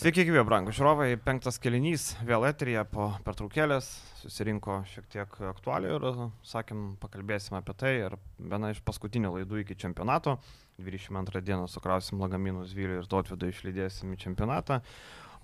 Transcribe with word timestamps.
Sveiki, 0.00 0.22
gyvi, 0.24 0.40
brangų 0.48 0.72
žiūrovai. 0.72 1.10
Penktas 1.20 1.58
kelinys, 1.60 2.14
vėl 2.24 2.46
eterija 2.48 2.86
po 2.88 3.10
pertraukėlės. 3.20 3.84
Susirinko 4.22 4.78
šiek 4.88 5.10
tiek 5.12 5.34
aktualių 5.50 5.90
ir, 5.92 6.06
sakėm, 6.48 6.86
pakalbėsim 7.02 7.58
apie 7.58 7.74
tai. 7.76 7.90
Ir 8.06 8.16
viena 8.40 8.70
iš 8.72 8.80
paskutinių 8.86 9.34
laidų 9.34 9.60
iki 9.60 9.76
čempionato. 9.82 10.38
22 10.80 11.42
dieną 11.44 11.66
sukrausim 11.68 12.22
lagaminus 12.24 12.72
Vilių 12.72 13.02
ir 13.02 13.10
Totvidą 13.12 13.50
išlydėsim 13.52 14.14
į 14.16 14.16
čempionatą. 14.22 14.78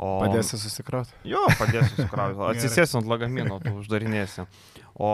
O... 0.01 0.15
Padėsi 0.25 0.57
susikrauti? 0.63 1.13
Jo, 1.29 1.45
padėsiu 1.61 1.93
susikrauti. 1.93 2.41
Atsisėsiu 2.55 3.03
ant 3.03 3.13
lagamino, 3.13 3.61
tu 3.61 3.77
uždarinėsi. 3.83 4.49
O 4.97 5.13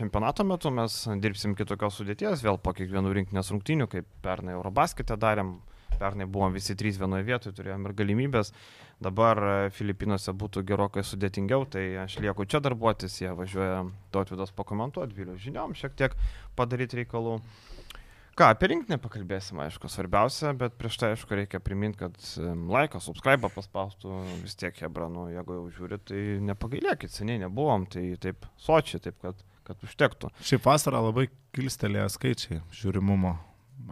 čempionato 0.00 0.48
metu 0.48 0.72
mes 0.72 1.02
dirbsim 1.20 1.52
kitokios 1.60 2.00
sudėties, 2.00 2.40
vėl 2.48 2.56
po 2.56 2.72
kiekvienų 2.80 3.12
rinkinės 3.20 3.52
rungtynių, 3.52 3.92
kaip 3.92 4.08
pernai 4.24 4.56
Eurobasketė 4.56 5.20
darėm. 5.20 5.58
Pernai 6.00 6.26
buvom 6.30 6.54
visi 6.56 6.76
trys 6.78 6.98
vienoje 7.00 7.26
vietoje, 7.26 7.54
turėjom 7.58 7.86
ir 7.88 7.94
galimybės. 7.98 8.52
Dabar 9.04 9.40
Filipinuose 9.74 10.32
būtų 10.38 10.64
gerokai 10.66 11.04
sudėtingiau, 11.06 11.66
tai 11.70 11.84
aš 12.04 12.18
lieku 12.24 12.46
čia 12.48 12.60
darbuotis, 12.64 13.20
jie 13.20 13.32
važiuoja 13.36 13.84
Totvidas 14.14 14.54
pakomentuoti, 14.54 15.16
Vilių 15.18 15.38
žiniom, 15.40 15.74
šiek 15.78 15.96
tiek 15.98 16.16
padaryti 16.58 17.02
reikalų. 17.02 17.40
Ką, 18.34 18.48
apie 18.50 18.66
rinkinį 18.72 18.96
pakalbėsim, 18.98 19.60
aišku, 19.62 19.86
svarbiausia, 19.86 20.50
bet 20.58 20.74
prieš 20.74 20.96
tai, 20.98 21.12
aišku, 21.14 21.36
reikia 21.38 21.60
priminti, 21.62 22.00
kad 22.00 22.16
laiką, 22.42 22.98
subscribe 23.02 23.46
paspaustų 23.54 24.16
vis 24.40 24.58
tiek 24.58 24.74
Hebra, 24.82 25.06
nu, 25.06 25.28
jeigu 25.30 25.60
jau 25.60 25.68
žiūrit, 25.76 26.02
tai 26.10 26.22
nepagailėkit, 26.48 27.14
seniai 27.14 27.44
nebuvom, 27.44 27.86
tai 27.86 28.08
taip 28.18 28.48
sočiai, 28.58 29.04
taip 29.06 29.22
kad, 29.22 29.46
kad 29.70 29.86
užtektų. 29.86 30.32
Šiaip 30.42 30.66
vasarą 30.66 31.04
labai 31.12 31.28
kilstelėjo 31.54 32.08
skaičiai 32.16 32.62
žiūrimumo. 32.74 33.36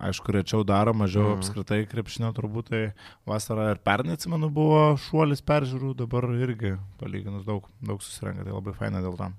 Aišku, 0.03 0.33
rečiau 0.35 0.65
daro, 0.67 0.95
mažiau 0.97 1.29
mm. 1.29 1.39
apskritai 1.39 1.81
krepšinio 1.91 2.33
turbūt, 2.35 2.71
tai 2.73 2.83
vasarą 3.29 3.69
ir 3.75 3.81
pernai, 3.85 4.17
atsimenu, 4.19 4.49
buvo 4.51 4.97
šuolis 5.09 5.45
peržiūrų, 5.47 5.93
dabar 6.01 6.27
irgi 6.35 6.75
palyginus 6.99 7.45
daug, 7.47 7.69
daug 7.85 8.03
susirenka, 8.03 8.47
tai 8.47 8.55
labai 8.55 8.75
faina 8.79 9.03
dėl 9.05 9.19
tam. 9.21 9.37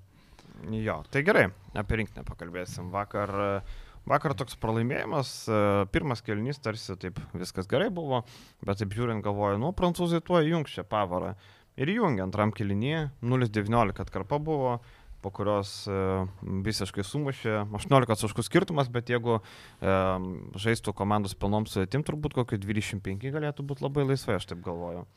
Jo, 0.71 1.01
tai 1.11 1.25
gerai, 1.27 1.49
apie 1.75 1.99
rinkinį 1.99 2.23
pakalbėsim. 2.29 2.93
Vakar 2.93 3.33
Vakar 4.03 4.33
toks 4.35 4.57
pralaimėjimas, 4.59 5.29
pirmas 5.95 6.19
kelnys 6.27 6.57
tarsi 6.59 6.97
taip 6.99 7.21
viskas 7.39 7.69
gerai 7.71 7.87
buvo, 7.87 8.25
bet 8.59 8.81
taip 8.81 8.91
žiūrint 8.91 9.23
galvoju, 9.23 9.61
nu, 9.61 9.69
prancūzai 9.71 10.19
tuo 10.27 10.41
įjungs 10.43 10.73
čia 10.75 10.83
pavarą. 10.83 11.37
Ir 11.79 11.89
įjungia 11.89 12.25
antram 12.25 12.51
kelnyje, 12.53 13.07
0-19 13.23 14.03
atkarpa 14.03 14.41
buvo, 14.43 14.75
po 15.23 15.31
kurios 15.33 15.71
e, 15.87 15.99
visiškai 16.67 17.05
sumušė 17.07 17.55
18 17.79 18.19
taškų 18.25 18.45
skirtumas, 18.45 18.91
bet 18.93 19.11
jeigu 19.13 19.39
e, 19.39 19.95
žaistų 20.65 20.95
komandos 20.97 21.37
pilnom 21.39 21.67
sudėtim, 21.69 22.03
turbūt 22.07 22.35
kokie 22.37 22.59
25 22.61 23.31
galėtų 23.33 23.65
būti 23.69 23.87
labai 23.87 24.07
laisvai, 24.11 24.37
aš 24.39 24.51
taip 24.51 24.63
galvoju. 24.65 25.07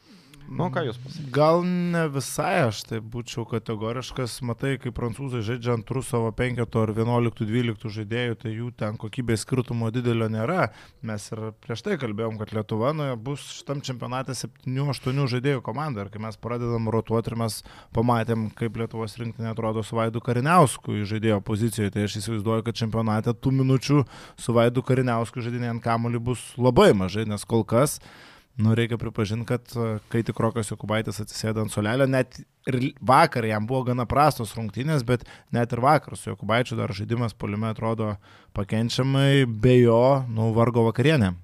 Nu, 0.46 0.68
ką 0.70 0.84
jūs 0.86 0.98
pasakėte? 1.02 1.30
Gal 1.34 1.64
ne 1.66 2.04
visai 2.12 2.68
aš 2.68 2.82
tai 2.86 3.00
būčiau 3.02 3.42
kategoriškas, 3.50 4.38
matai, 4.46 4.76
kai 4.78 4.92
prancūzai 4.94 5.42
žaidžia 5.46 5.74
antrų 5.74 6.02
savo 6.06 6.30
penketo 6.36 6.84
ar 6.86 6.92
11-12 6.94 7.90
žaidėjų, 7.96 8.36
tai 8.42 8.52
jų 8.54 8.70
ten 8.78 8.98
kokybės 9.00 9.42
skirtumo 9.42 9.90
didelio 9.94 10.28
nėra. 10.30 10.68
Mes 11.06 11.26
ir 11.34 11.42
prieš 11.64 11.82
tai 11.86 11.96
kalbėjom, 12.02 12.38
kad 12.38 12.54
Lietuva 12.54 12.92
nu, 12.94 13.08
bus 13.18 13.42
šitam 13.58 13.82
čempionate 13.86 14.36
7-8 14.38 15.26
žaidėjų 15.34 15.64
komanda 15.66 16.04
ir 16.04 16.12
kai 16.14 16.22
mes 16.22 16.38
pradedam 16.38 16.86
rotuoti 16.94 17.34
ir 17.34 17.38
mes 17.42 17.58
pamatėm, 17.96 18.46
kaip 18.54 18.78
Lietuvos 18.78 19.18
rinktinė 19.18 19.50
atrodo 19.50 19.82
su 19.86 19.98
Vaidu 19.98 20.22
Kariniausku 20.22 21.02
žaidėjo 21.10 21.40
pozicijoje, 21.46 21.94
tai 21.96 22.06
aš 22.06 22.20
įsivaizduoju, 22.22 22.68
kad 22.68 22.78
čempionate 22.78 23.34
tų 23.34 23.56
minučių 23.58 24.06
su 24.38 24.54
Vaidu 24.56 24.86
Kariniausku 24.86 25.42
žaidinėjant 25.42 25.82
kamuolį 25.82 26.22
bus 26.30 26.48
labai 26.60 26.92
mažai, 26.94 27.26
nes 27.26 27.42
kol 27.48 27.66
kas 27.66 27.98
Nu, 28.56 28.72
reikia 28.74 28.96
pripažinti, 28.96 29.44
kad 29.44 29.72
e, 29.76 29.98
kai 30.08 30.22
tik 30.24 30.38
Rokas 30.40 30.70
Jokubaitis 30.72 31.20
atsisėdo 31.20 31.60
ant 31.66 31.72
solelio, 31.74 32.06
net 32.08 32.38
ir 32.70 32.78
vakar 33.04 33.44
jam 33.44 33.66
buvo 33.68 33.82
gana 33.90 34.06
prastos 34.08 34.54
rungtynės, 34.56 35.04
bet 35.04 35.26
net 35.52 35.74
ir 35.76 35.82
vakar 35.84 36.16
su 36.16 36.30
Jokubaičiu 36.30 36.78
dar 36.78 36.94
žaidimas 36.96 37.36
polime 37.36 37.68
atrodo 37.68 38.14
pakenčiamai, 38.56 39.44
be 39.44 39.76
jo, 39.82 40.00
nu, 40.32 40.48
vargo 40.56 40.86
vakarienė. 40.88 41.34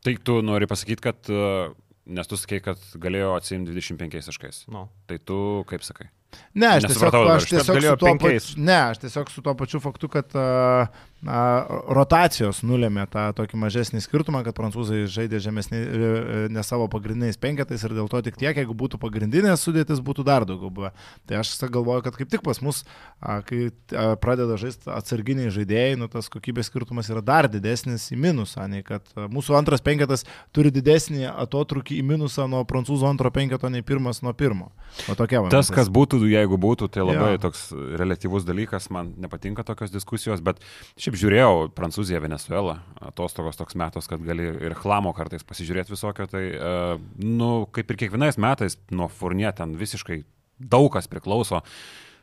Tai 0.00 0.14
tu 0.24 0.38
nori 0.40 0.68
pasakyti, 0.70 1.04
kad, 1.04 1.28
e, 1.28 1.68
nes 2.16 2.32
tu 2.32 2.40
sakai, 2.40 2.62
kad 2.64 2.88
galėjo 3.04 3.34
atsimti 3.36 3.76
25 3.76 4.32
taškais. 4.32 4.64
No. 4.72 4.88
Tai 5.12 5.20
tu 5.20 5.36
kaip 5.68 5.84
sakai? 5.84 6.08
Ne, 6.54 6.66
aš 6.76 6.88
tiesiog, 6.90 7.14
aš, 7.30 7.46
tiesiog 7.46 7.78
su 7.84 7.96
tuo 8.00 8.16
pačiu, 8.18 8.58
ne, 8.58 8.78
aš 8.90 8.98
tiesiog 9.04 9.30
su 9.30 9.42
tuo 9.42 9.54
pačiu 9.54 9.80
faktu, 9.80 10.08
kad 10.10 10.34
uh, 10.34 10.88
uh, 11.22 11.82
rotacijos 11.94 12.62
nulėmė 12.66 13.04
tą 13.12 13.28
tokį 13.38 13.60
mažesnį 13.60 14.02
skirtumą, 14.02 14.42
kad 14.46 14.56
prancūzai 14.56 15.04
žaidė 15.10 15.38
žemesnį, 15.44 15.80
uh, 15.80 16.40
ne 16.50 16.64
savo 16.66 16.88
pagrindiniais 16.90 17.38
penketais 17.40 17.84
ir 17.86 17.94
dėl 17.94 18.10
to 18.10 18.22
tik 18.26 18.38
tiek, 18.40 18.56
jeigu 18.56 18.74
būtų 18.74 18.98
pagrindinės 19.02 19.62
sudėtis, 19.62 20.02
būtų 20.02 20.24
dar 20.26 20.46
daugiau 20.48 20.72
buvę. 20.74 20.90
Tai 21.30 21.38
aš 21.42 21.52
galvoju, 21.70 22.04
kad 22.08 22.18
kaip 22.18 22.32
tik 22.34 22.42
pas 22.46 22.58
mus, 22.66 22.82
uh, 22.82 23.38
kai 23.46 23.68
uh, 23.68 24.16
pradeda 24.18 24.58
žaisti 24.60 24.90
atsarginiai 24.90 25.54
žaidėjai, 25.54 25.94
nu, 26.02 26.10
tas 26.10 26.30
kokybės 26.32 26.70
skirtumas 26.72 27.12
yra 27.14 27.22
dar 27.22 27.50
didesnis 27.52 28.08
į 28.10 28.18
minusą, 28.26 28.66
nei 28.70 28.82
kad 28.86 29.06
uh, 29.14 29.28
mūsų 29.30 29.54
antras 29.60 29.86
penketas 29.86 30.26
turi 30.50 30.74
didesnį 30.74 31.28
atotrukį 31.30 32.00
į 32.00 32.06
minusą 32.10 32.50
nuo 32.50 32.64
prancūzų 32.66 33.06
antro 33.06 33.30
penketo 33.34 33.70
nei 33.70 33.86
pirmas 33.86 34.24
nuo 34.26 34.34
pirmo. 34.34 34.72
O 35.06 35.14
tokia 35.14 35.44
va. 35.44 35.50
Tas, 35.52 35.70
kas 35.70 35.90
būtų, 35.92 36.19
jeigu 36.28 36.58
būtų, 36.60 36.88
tai 36.92 37.04
labai 37.06 37.32
ja. 37.34 37.40
toks 37.42 37.68
relativus 38.00 38.44
dalykas, 38.48 38.90
man 38.92 39.14
nepatinka 39.20 39.64
tokios 39.66 39.92
diskusijos, 39.94 40.42
bet 40.44 40.60
šiaip 41.00 41.18
žiūrėjau 41.20 41.70
Prancūziją, 41.76 42.20
Venezuelą, 42.24 42.76
atostogos 43.10 43.60
toks 43.60 43.78
metas, 43.80 44.10
kad 44.10 44.22
gali 44.26 44.50
ir 44.68 44.76
chlamo 44.78 45.14
kartais 45.16 45.46
pasižiūrėti 45.46 45.94
visokio, 45.94 46.28
tai, 46.30 46.44
uh, 46.56 46.94
nu, 47.22 47.50
kaip 47.74 47.90
ir 47.90 48.02
kiekvienais 48.04 48.40
metais 48.42 48.78
nuo 48.90 49.08
Furnie 49.12 49.50
ten 49.56 49.76
visiškai 49.80 50.22
daug 50.60 50.90
kas 50.92 51.08
priklauso. 51.10 51.62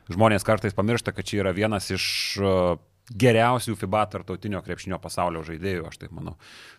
Žmonės 0.08 0.46
kartais 0.46 0.76
pamiršta, 0.76 1.12
kad 1.12 1.26
čia 1.28 1.42
yra 1.42 1.52
vienas 1.56 1.90
iš 1.92 2.04
uh, 2.40 2.78
geriausių 3.08 3.76
FIBA 3.78 4.04
tartautinio 4.12 4.60
krepšinio 4.64 4.98
pasaulio 5.00 5.42
žaidėjų, 5.46 5.86
aš 5.88 6.00
taip 6.02 6.12
manau. 6.16 6.36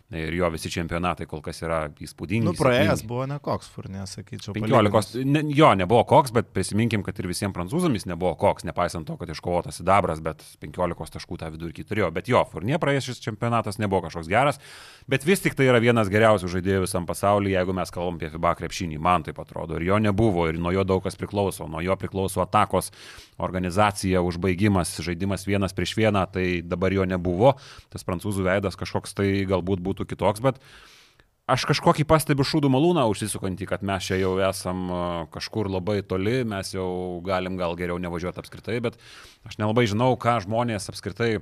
Ir 0.09 0.34
jo 0.34 0.47
visi 0.50 0.72
čempionatai 0.74 1.28
kol 1.30 1.44
kas 1.46 1.59
yra 1.62 1.84
įspūdingi. 2.02 2.47
Nu, 2.47 2.56
praėjęs 2.58 3.03
buvo 3.06 3.28
ne 3.30 3.36
koks, 3.46 3.68
furnė, 3.70 4.08
sakyčiau. 4.09 4.56
15, 4.58 5.20
ne, 5.22 5.44
jo, 5.53 5.68
nebuvo 5.78 6.02
koks, 6.09 6.34
bet 6.34 6.47
prisiminkim, 6.56 7.03
kad 7.06 7.20
ir 7.22 7.28
visiems 7.30 7.53
prancūzams 7.53 8.08
nebuvo 8.09 8.31
koks, 8.42 8.66
nepaisant 8.66 9.06
to, 9.06 9.20
kad 9.22 9.30
iškovotas 9.30 9.78
sidabras, 9.78 10.24
bet 10.25 10.42
15 10.66 11.14
taškų 11.14 11.38
tą 11.44 11.52
vidurkį 11.53 11.86
turėjo. 11.92 12.09
Bet 12.16 12.31
jo, 12.31 12.42
furnė 12.50 12.80
praėjęs 12.81 13.12
šis 13.12 13.22
čempionatas 13.28 13.78
nebuvo 13.78 14.08
kažkoks 14.08 14.31
geras, 14.31 14.58
bet 15.06 15.28
vis 15.30 15.46
tik 15.46 15.53
tai 15.59 15.70
yra 15.70 15.78
vienas 15.84 16.09
geriausių 16.09 16.50
žaidėjų 16.56 16.88
visam 16.88 17.06
pasaulyje, 17.06 17.59
jeigu 17.59 17.78
mes 17.78 17.94
kalbam 17.94 18.18
apie 18.18 18.31
FIBA 18.34 18.56
krepšinį, 18.64 18.97
man 18.97 19.28
tai 19.30 19.38
atrodo. 19.38 19.78
Ir 19.78 19.91
jo 19.91 20.02
nebuvo, 20.02 20.47
ir 20.50 20.58
nuo 20.58 20.74
jo 20.74 20.88
daug 20.90 21.06
kas 21.06 21.22
priklauso, 21.22 21.70
nuo 21.70 21.86
jo 21.86 21.94
priklauso 22.02 22.41
atakos 22.41 22.90
organizacija, 23.40 24.22
užbaigimas, 24.26 24.97
žaidimas 25.06 25.46
vienas 25.47 25.78
prieš 25.78 25.96
vieną, 26.02 26.26
tai 26.34 26.47
dabar 26.66 26.94
jo 26.94 27.06
nebuvo. 27.08 27.53
Tas 27.94 28.03
prancūzų 28.08 28.44
veidas 28.50 28.76
kažkoks 28.80 29.16
tai 29.16 29.30
galbūt 29.47 29.80
būtų 29.86 29.98
būtų 29.99 30.15
kitoks, 30.15 30.41
bet 30.45 30.63
aš 31.49 31.65
kažkokį 31.69 32.07
pastebiu 32.07 32.45
šūdų 32.47 32.71
malūną 32.71 33.03
užsisukantį, 33.11 33.67
kad 33.69 33.85
mes 33.85 34.07
čia 34.07 34.19
jau 34.21 34.35
esam 34.47 34.89
kažkur 35.33 35.69
labai 35.69 35.99
toli, 36.07 36.43
mes 36.47 36.73
jau 36.73 36.89
galim 37.25 37.59
gal 37.59 37.75
geriau 37.75 37.99
nevažiuoti 38.01 38.41
apskritai, 38.41 38.79
bet 38.85 38.99
aš 39.49 39.59
nelabai 39.61 39.87
žinau, 39.89 40.13
ką 40.19 40.39
žmonės 40.45 40.91
apskritai 40.93 41.39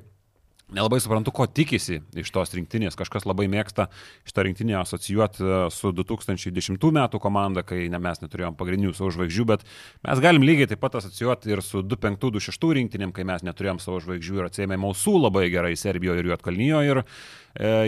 Nelabai 0.68 0.98
suprantu, 1.00 1.32
ko 1.32 1.46
tikisi 1.48 2.02
iš 2.20 2.28
tos 2.36 2.50
rinktinės. 2.52 2.98
Kažkas 3.00 3.24
labai 3.24 3.46
mėgsta 3.48 3.86
šitą 4.28 4.44
rinktinę 4.44 4.76
asocijuoti 4.82 5.46
su 5.72 5.94
2010 5.96 6.84
metų 6.98 7.22
komanda, 7.24 7.64
kai 7.64 7.86
ne, 7.88 8.02
mes 8.04 8.20
neturėjom 8.20 8.58
pagrindinių 8.60 8.92
savo 8.98 9.14
žvaigždžių, 9.16 9.46
bet 9.48 9.64
mes 10.04 10.22
galim 10.26 10.44
lygiai 10.44 10.68
taip 10.68 10.82
pat 10.84 10.98
asocijuoti 11.00 11.54
ir 11.56 11.64
su 11.64 11.86
25-26 11.88 12.76
rinktinėm, 12.82 13.16
kai 13.16 13.24
mes 13.30 13.48
neturėjom 13.48 13.80
savo 13.80 14.02
žvaigždžių 14.04 14.42
ir 14.42 14.50
atsėmėme 14.50 14.82
Mausų 14.84 15.16
labai 15.22 15.46
gerai 15.56 15.72
Serbijoje 15.80 16.26
ir 16.26 16.34
Juotkalnyje 16.34 16.84
ir 16.90 17.00
e, 17.00 17.06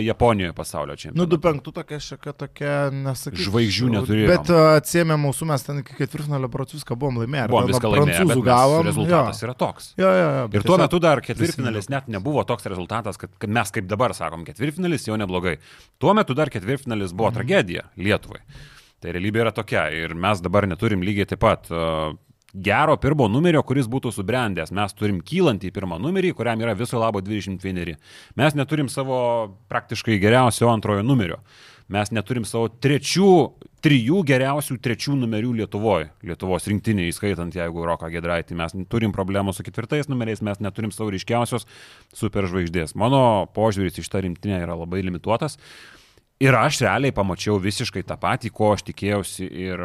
Japonijoje 0.02 0.52
pasaulio 0.52 0.96
čempionate. 0.96 1.36
Nu, 1.36 1.38
25 1.38 1.74
tokia 1.74 1.98
šiek 2.02 2.24
tokia, 2.34 2.72
nesakyčiau. 2.90 3.44
Žvaigždžių 3.46 3.90
neturėjome. 3.94 4.30
Bet 4.32 4.50
uh, 4.50 4.62
atsiemė 4.80 5.18
mūsų, 5.22 5.46
mes 5.46 5.66
ten 5.66 5.78
iki 5.84 5.94
ketvirtfinalio 5.98 6.50
viską 6.50 6.96
buvom 6.98 7.20
laimėję. 7.22 7.44
Buvom 7.52 7.68
viską 7.70 7.92
laimėję. 7.94 8.40
Gavom, 8.48 8.88
rezultatas 8.88 9.42
jo. 9.42 9.46
yra 9.46 9.54
toks. 9.60 9.92
Jo, 10.00 10.10
jo, 10.10 10.26
jo, 10.34 10.48
ir 10.58 10.66
tuo 10.66 10.80
metu 10.80 10.98
dar 11.02 11.22
ketvirtfinalis 11.22 11.90
net 11.92 12.10
nebuvo 12.10 12.42
toks 12.48 12.66
rezultatas, 12.72 13.20
kad, 13.20 13.30
kad 13.38 13.54
mes 13.60 13.70
kaip 13.76 13.86
dabar 13.90 14.16
sakom, 14.16 14.42
ketvirtfinalis 14.48 15.06
jau 15.06 15.18
neblogai. 15.20 15.58
Tuo 16.02 16.16
metu 16.18 16.34
dar 16.34 16.50
ketvirtfinalis 16.50 17.14
buvo 17.14 17.30
mhm. 17.30 17.38
tragedija 17.38 17.86
Lietuvai. 18.00 18.42
Tai 19.00 19.14
realybė 19.14 19.46
yra 19.46 19.54
tokia 19.56 19.86
ir 19.96 20.12
mes 20.18 20.42
dabar 20.44 20.66
neturim 20.68 21.06
lygiai 21.06 21.30
taip 21.30 21.40
pat 21.46 21.70
uh, 21.72 22.10
gero 22.54 22.96
pirmo 23.00 23.28
numerio, 23.30 23.62
kuris 23.66 23.88
būtų 23.90 24.12
subrendęs. 24.14 24.72
Mes 24.74 24.94
turim 24.96 25.20
kylantį 25.24 25.72
pirmą 25.74 26.00
numerį, 26.02 26.32
kuriam 26.38 26.60
yra 26.62 26.74
viso 26.78 27.00
labo 27.00 27.22
21. 27.24 27.96
Mes 28.36 28.56
neturim 28.58 28.88
savo 28.92 29.20
praktiškai 29.70 30.18
geriausio 30.22 30.70
antrojo 30.72 31.04
numerio. 31.06 31.40
Mes 31.90 32.12
neturim 32.14 32.44
savo 32.46 32.68
trečių, 32.70 33.30
trijų 33.82 34.20
geriausių 34.28 34.76
trečių 34.78 35.16
numerių 35.18 35.56
Lietuvoje, 35.58 36.12
Lietuvos 36.22 36.68
rinktinė, 36.70 37.08
įskaitant 37.10 37.56
jeigu 37.56 37.82
Roką 37.88 38.06
Gedraitį. 38.12 38.54
Mes 38.60 38.76
turim 38.92 39.10
problemų 39.14 39.56
su 39.56 39.66
ketvirtais 39.66 40.06
numeriais, 40.06 40.42
mes 40.46 40.62
neturim 40.62 40.94
savo 40.94 41.10
ryškiausios 41.10 41.66
superžvaigždės. 42.14 42.94
Mano 42.94 43.48
požiūris 43.56 43.98
į 43.98 44.06
šitą 44.06 44.22
rinktinę 44.22 44.62
yra 44.62 44.78
labai 44.78 45.02
limituotas. 45.02 45.58
Ir 46.40 46.54
aš 46.54 46.78
realiai 46.86 47.12
pamačiau 47.12 47.58
visiškai 47.60 48.06
tą 48.06 48.14
patį, 48.22 48.54
ko 48.54 48.70
aš 48.76 48.86
tikėjausi 48.86 49.50
ir 49.50 49.82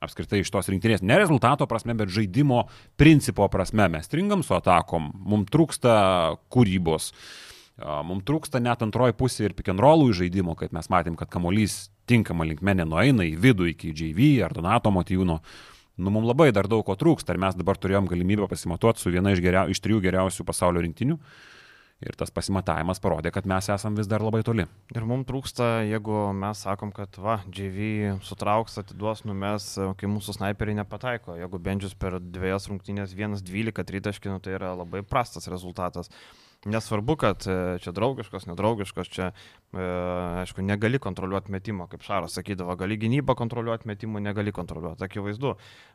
apskritai 0.00 0.40
iš 0.40 0.50
tos 0.52 0.70
rinktinės. 0.72 1.04
Ne 1.04 1.18
rezultato 1.20 1.66
prasme, 1.68 1.94
bet 1.98 2.12
žaidimo 2.12 2.64
principo 3.00 3.46
prasme. 3.52 3.88
Mes 3.92 4.08
stringam 4.08 4.44
su 4.46 4.56
atakom, 4.56 5.10
mums 5.14 5.52
trūksta 5.52 5.94
kūrybos. 6.52 7.10
Mums 7.80 8.24
trūksta 8.28 8.60
net 8.60 8.82
antroji 8.84 9.16
pusė 9.16 9.46
ir 9.48 9.56
pikenrolų 9.56 10.10
žaidimo, 10.16 10.56
kaip 10.56 10.72
mes 10.76 10.88
matėm, 10.92 11.16
kad 11.20 11.30
kamolys 11.32 11.90
tinkama 12.08 12.44
linkme 12.48 12.74
nenueina 12.80 13.24
į 13.28 13.36
vidų 13.40 13.70
iki 13.74 13.92
JV 13.96 14.32
ar 14.44 14.56
Donato 14.56 14.92
Motyvūno. 14.92 15.38
Nu, 16.00 16.12
mums 16.12 16.28
labai 16.28 16.48
dar 16.56 16.68
daug 16.68 16.84
ko 16.86 16.96
trūksta 16.96 17.34
ir 17.34 17.40
mes 17.40 17.56
dabar 17.56 17.76
turėjom 17.76 18.08
galimybę 18.08 18.48
pasimatuoti 18.48 19.02
su 19.02 19.12
viena 19.12 19.34
iš, 19.34 19.42
geriau, 19.44 19.68
iš 19.68 19.80
trijų 19.84 20.00
geriausių 20.06 20.46
pasaulio 20.48 20.84
rinktinių. 20.84 21.18
Ir 22.00 22.16
tas 22.16 22.30
pasimatavimas 22.32 22.96
parodė, 23.04 23.28
kad 23.34 23.44
mes 23.44 23.66
esam 23.68 23.96
vis 23.98 24.08
dar 24.08 24.22
labai 24.24 24.40
toli. 24.46 24.64
Ir 24.94 25.04
mums 25.04 25.26
trūksta, 25.28 25.82
jeigu 25.84 26.30
mes 26.32 26.62
sakom, 26.64 26.94
kad 26.96 27.18
va, 27.20 27.34
JV 27.52 28.14
sutrauks, 28.24 28.78
atiduos, 28.80 29.20
numes, 29.28 29.74
kai 30.00 30.08
mūsų 30.08 30.38
snaiperiai 30.38 30.78
nepataiko. 30.78 31.36
Jeigu 31.36 31.60
Bendžius 31.60 31.92
per 32.00 32.16
dviejas 32.24 32.70
rungtynės 32.72 33.12
1-12 33.12 33.84
tritaškinų, 33.92 34.40
tai 34.40 34.56
yra 34.56 34.72
labai 34.80 35.04
prastas 35.04 35.50
rezultatas. 35.52 36.08
Nesvarbu, 36.64 37.14
kad 37.16 37.46
e, 37.48 37.78
čia 37.80 37.92
draugiškos, 37.96 38.44
nedraugiškos, 38.44 39.08
čia, 39.08 39.30
e, 39.72 39.84
aišku, 40.42 40.60
negali 40.60 40.98
kontroliuoti 41.00 41.54
metimo, 41.54 41.86
kaip 41.88 42.04
Šaras 42.04 42.36
sakydavo, 42.36 42.76
gali 42.76 42.98
gynybą 43.00 43.32
kontroliuoti, 43.38 43.88
metimų 43.88 44.20
negali 44.20 44.52
kontroliuoti, 44.52 45.06
akivaizdu. 45.06 45.54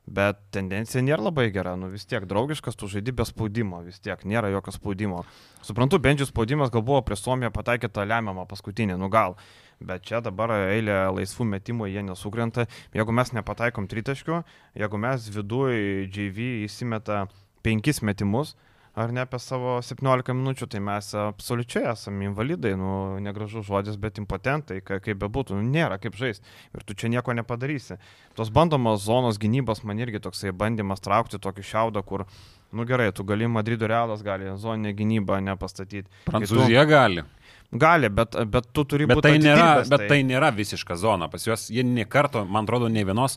Bet 0.10 0.42
tendencija 0.58 1.06
nėra 1.06 1.28
labai 1.28 1.52
gera, 1.54 1.76
nu 1.78 1.92
vis 1.94 2.10
tiek 2.10 2.26
draugiškas, 2.26 2.80
tu 2.82 2.90
žaidži 2.90 3.14
be 3.14 3.30
spaudimo, 3.30 3.84
vis 3.86 4.02
tiek 4.02 4.26
nėra 4.26 4.50
jokio 4.56 4.74
spaudimo. 4.74 5.22
Suprantu, 5.62 6.02
bendžių 6.02 6.32
spaudimas 6.32 6.74
gal 6.74 6.82
buvo 6.82 7.06
prie 7.06 7.22
Suomiją 7.22 7.54
pataikyta 7.54 8.10
lemiamą 8.10 8.50
paskutinį, 8.50 8.98
nu 8.98 9.14
gal. 9.14 9.38
Bet 9.78 10.10
čia 10.10 10.26
dabar 10.26 10.58
eilė 10.66 11.04
laisvų 11.14 11.46
metimų, 11.54 11.94
jie 11.94 12.02
nesukrenta. 12.10 12.66
Jeigu 12.96 13.14
mes 13.14 13.38
nepataikom 13.38 13.86
tritaškių, 13.92 14.42
jeigu 14.82 14.98
mes 14.98 15.30
viduje 15.30 16.08
JV 16.10 16.54
įsimeta 16.66 17.28
penkis 17.62 18.02
metimus, 18.02 18.58
ar 18.96 19.12
ne 19.12 19.24
apie 19.26 19.40
savo 19.44 19.76
17 19.84 20.34
minučių, 20.36 20.68
tai 20.72 20.80
mes 20.84 21.10
absoliučiai 21.20 21.90
esame 21.92 22.30
invalidai, 22.30 22.74
nu, 22.80 22.92
negražus 23.24 23.68
žodis, 23.68 23.98
bet 24.00 24.22
impotentai, 24.22 24.80
kaip 24.86 25.20
bebūtų, 25.22 25.58
nu, 25.60 25.68
nėra 25.76 26.00
kaip 26.02 26.16
žaisti 26.20 26.48
ir 26.76 26.86
tu 26.88 26.96
čia 26.96 27.12
nieko 27.12 27.36
nepadarysi. 27.36 28.00
Tos 28.40 28.52
bandomos 28.56 29.04
zonos 29.04 29.40
gynybos 29.42 29.84
man 29.84 30.00
irgi 30.00 30.24
toksai 30.24 30.56
bandymas 30.56 31.04
traukti 31.04 31.42
tokį 31.44 31.68
šiaudą, 31.72 32.06
kur, 32.08 32.24
nu 32.72 32.88
gerai, 32.88 33.12
tu 33.16 33.28
gali 33.28 33.52
Madrido 33.52 33.88
realas, 33.92 34.24
gali 34.24 34.56
zoninę 34.60 34.96
gynybą 34.96 35.42
nepastatyti. 35.52 36.08
Prancūzija 36.32 36.88
tu... 36.88 36.94
gali. 36.96 37.28
Gali, 37.76 38.08
bet, 38.14 38.38
bet 38.48 38.68
tu 38.72 38.86
turi 38.88 39.08
būti. 39.10 39.20
Bet, 39.20 39.26
tai 39.26 39.40
nėra, 39.42 39.70
bet 39.84 40.06
tai. 40.06 40.10
tai 40.14 40.20
nėra 40.24 40.52
visiška 40.56 40.96
zona. 41.02 41.28
Pas 41.32 41.44
juos 41.44 41.68
jie 41.74 41.84
nie 41.84 42.06
karto, 42.08 42.46
man 42.48 42.64
atrodo, 42.64 42.88
ne 42.88 43.04
vienos 43.04 43.36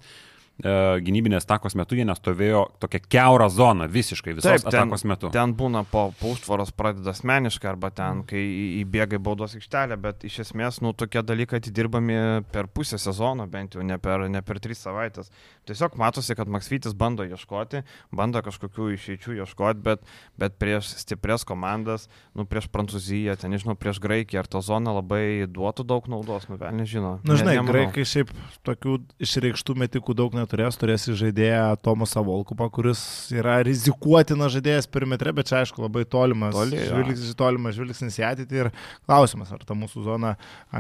gynybinės 0.59 1.47
atakos 1.47 1.77
metu 1.79 1.95
jie 1.95 2.05
nestovėjo 2.09 2.65
tokia 2.83 2.99
keura 3.07 3.47
zona 3.53 3.87
visiškai 3.87 4.33
visos 4.35 4.49
Taip, 4.49 4.65
ten, 4.67 4.81
atakos 4.83 5.05
metu. 5.07 5.31
Ten 5.35 5.53
būna 5.55 5.85
po, 5.87 6.09
užtvaros 6.27 6.73
pradeda 6.75 7.13
asmeniškai 7.15 7.71
arba 7.71 7.93
ten, 7.95 8.25
kai 8.27 8.43
įbėga 8.81 9.21
į 9.21 9.23
baudos 9.23 9.55
aikštelę, 9.55 9.99
bet 10.03 10.27
iš 10.27 10.41
esmės, 10.49 10.81
nu, 10.83 10.91
tokie 10.99 11.23
dalykai 11.23 11.61
atidirbami 11.63 12.19
per 12.51 12.67
pusę 12.75 12.99
sezono, 12.99 13.47
bent 13.47 13.77
jau 13.79 13.87
ne 13.87 14.01
per, 14.03 14.27
ne 14.27 14.43
per 14.43 14.59
tris 14.65 14.83
savaitės. 14.83 15.31
Tiesiog 15.69 15.95
matosi, 16.01 16.35
kad 16.35 16.51
Maksvytis 16.51 16.97
bando 16.99 17.23
ieškoti, 17.29 17.85
bando 18.11 18.43
kažkokių 18.43 18.91
išeičių 18.97 19.39
ieškoti, 19.45 19.85
bet, 19.87 20.03
bet 20.41 20.59
prieš 20.59 20.91
stiprias 21.05 21.47
komandas, 21.47 22.09
nu, 22.35 22.49
prieš 22.51 22.67
Prancūziją, 22.75 23.39
ten, 23.39 23.55
nežinau, 23.55 23.77
prieš 23.79 24.03
Graikiją, 24.03 24.43
ar 24.43 24.51
ta 24.51 24.65
zona 24.65 24.97
labai 24.97 25.47
duotų 25.47 25.87
daug 25.87 26.11
naudos, 26.11 26.51
nu, 26.51 26.59
vėl 26.59 26.75
nežinau. 26.83 27.17
Na, 27.23 27.31
nu, 27.31 27.39
žinai, 27.39 27.59
ne, 27.61 27.67
graikai 27.69 28.07
šiaip 28.09 28.35
tokių 28.67 28.99
išreikštų 29.23 29.79
metikų 29.85 30.19
daug 30.19 30.35
net 30.35 30.48
neturės, 30.49 30.79
turės 30.81 31.05
žaidėją 31.21 31.77
Tomasą 31.85 32.23
Volkupą, 32.25 32.71
kuris 32.73 33.01
yra 33.37 33.59
rizikuotinas 33.67 34.55
žaidėjas 34.57 34.89
perimetre, 34.89 35.33
bet 35.37 35.49
čia 35.51 35.61
aišku 35.61 35.83
labai 35.85 36.07
tolimas, 36.09 36.57
Toli, 36.57 36.81
žvilgsnis, 36.81 37.37
tolimas 37.37 37.77
žvilgsnis 37.77 38.19
į 38.19 38.27
ateitį 38.31 38.63
ir 38.63 38.71
klausimas, 39.05 39.53
ar 39.53 39.61
ta 39.69 39.77
mūsų 39.77 40.07
zona 40.07 40.37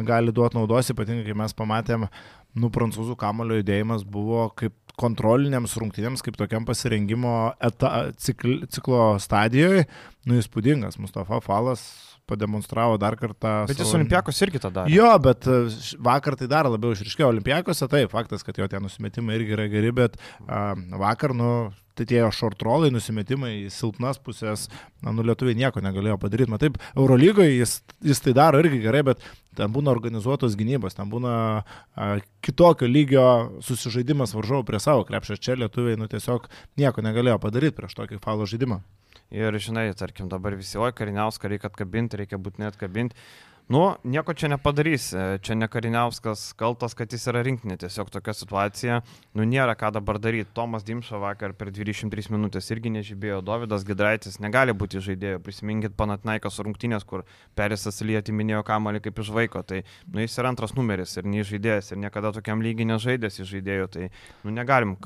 gali 0.08 0.32
duoti 0.32 0.56
naudos, 0.56 0.88
ypatingai 0.94 1.26
kai 1.28 1.36
mes 1.36 1.54
pamatėm, 1.54 2.08
nu, 2.56 2.70
prancūzų 2.72 3.16
kamulio 3.20 3.60
judėjimas 3.60 4.06
buvo 4.08 4.48
kaip 4.56 4.74
kontroliniams 4.98 5.76
rungtynėms, 5.78 6.24
kaip 6.24 6.38
tokiam 6.40 6.64
pasirengimo 6.66 7.52
eta, 7.62 8.08
cikl, 8.18 8.64
ciklo 8.72 9.18
stadijoje, 9.22 9.84
nu, 10.26 10.40
įspūdingas. 10.40 10.98
Mustafa 10.98 11.38
Falas 11.44 11.84
pademonstravo 12.28 12.98
dar 13.00 13.16
kartą. 13.18 13.54
Bet 13.70 13.78
jis 13.78 13.88
savo... 13.88 14.02
Olimpiakos 14.02 14.44
irgi 14.46 14.62
tada. 14.62 14.86
Jo, 14.92 15.10
bet 15.22 15.48
e, 15.48 15.58
vakar 16.04 16.36
tai 16.38 16.50
dar 16.50 16.68
labiau 16.70 16.94
išriškėjo 16.94 17.32
Olimpiakose, 17.32 17.88
taip, 17.90 18.12
faktas, 18.14 18.44
kad 18.46 18.58
jo 18.60 18.68
tie 18.70 18.80
nusimetimai 18.82 19.38
irgi 19.38 19.56
yra 19.56 19.68
geri, 19.72 19.92
bet 19.94 20.16
uh, 20.18 20.72
vakar, 21.00 21.34
nu, 21.36 21.52
tai 21.98 22.06
tie 22.08 22.20
šortrolai, 22.34 22.92
nusimetimai 22.94 23.52
silpnas 23.74 24.20
pusės, 24.22 24.68
na, 25.02 25.12
nu, 25.14 25.24
lietuviai 25.26 25.58
nieko 25.58 25.82
negalėjo 25.84 26.18
padaryti. 26.22 26.52
Matai, 26.52 26.70
Eurolygoje 26.94 27.56
jis, 27.56 27.78
jis 28.06 28.22
tai 28.24 28.34
daro 28.38 28.60
irgi 28.62 28.80
gerai, 28.84 29.02
bet 29.10 29.24
ten 29.58 29.72
būna 29.74 29.90
organizuotos 29.94 30.54
gynybos, 30.58 30.96
ten 30.98 31.10
būna 31.10 31.32
a, 31.58 32.10
kitokio 32.46 32.90
lygio 32.90 33.26
susižaidimas 33.66 34.36
varžovų 34.36 34.68
prie 34.68 34.82
savo 34.82 35.06
krepšio. 35.08 35.40
Čia 35.42 35.58
lietuviai, 35.64 35.98
nu, 35.98 36.06
tiesiog 36.10 36.46
nieko 36.78 37.04
negalėjo 37.04 37.40
padaryti 37.42 37.80
prieš 37.80 37.98
tokį 37.98 38.22
falo 38.22 38.46
žaidimą. 38.48 38.82
Ir 39.28 39.52
žinai, 39.60 39.90
tarkim, 39.92 40.28
dabar 40.32 40.54
visi, 40.56 40.78
oi, 40.80 40.88
kariniauską 40.96 41.50
reikia 41.52 41.68
atkabinti, 41.68 42.16
reikia 42.16 42.38
būtinai 42.40 42.70
atkabinti. 42.70 43.16
Nu, 43.68 43.96
nieko 44.04 44.32
čia 44.32 44.48
nepadarys. 44.48 45.10
Čia 45.44 45.54
ne 45.54 45.66
Kariniauskas 45.68 46.54
kaltas, 46.56 46.94
kad 46.96 47.12
jis 47.12 47.26
yra 47.28 47.42
rinkinė. 47.44 47.74
Tiesiog 47.76 48.08
tokia 48.08 48.32
situacija. 48.32 48.94
Nu, 49.36 49.44
nėra 49.44 49.74
ką 49.76 49.90
dabar 49.92 50.16
daryti. 50.16 50.48
Tomas 50.56 50.86
Dimša 50.88 51.18
vakar 51.20 51.52
per 51.52 51.68
23 51.76 52.32
minutės 52.32 52.70
irgi 52.72 52.88
nežibėjo. 52.94 53.42
Davidas 53.44 53.84
Gidraitis 53.84 54.40
negali 54.40 54.72
būti 54.72 55.02
žaidėjų. 55.04 55.42
Prisiminkit 55.44 55.98
Panatnaikas 56.00 56.56
rungtynės, 56.64 57.04
kur 57.04 57.26
Perisas 57.60 58.00
Lietį 58.00 58.32
minėjo 58.38 58.62
kamalį 58.64 59.02
kaip 59.04 59.20
iš 59.20 59.28
vaiko. 59.36 59.60
Tai, 59.60 59.82
nu, 60.14 60.24
jis 60.24 60.38
yra 60.40 60.54
antras 60.54 60.72
numeris 60.72 61.12
ir 61.20 61.28
nežaidėjas. 61.28 61.92
Ir 61.92 62.00
niekada 62.06 62.32
tokiam 62.38 62.64
lygiai 62.64 62.88
nežaidęs 62.88 63.36
iš 63.44 63.52
žaidėjų. 63.52 63.90
Tai, 63.98 64.08
nu, 64.46 64.56
negalim. 64.56 64.96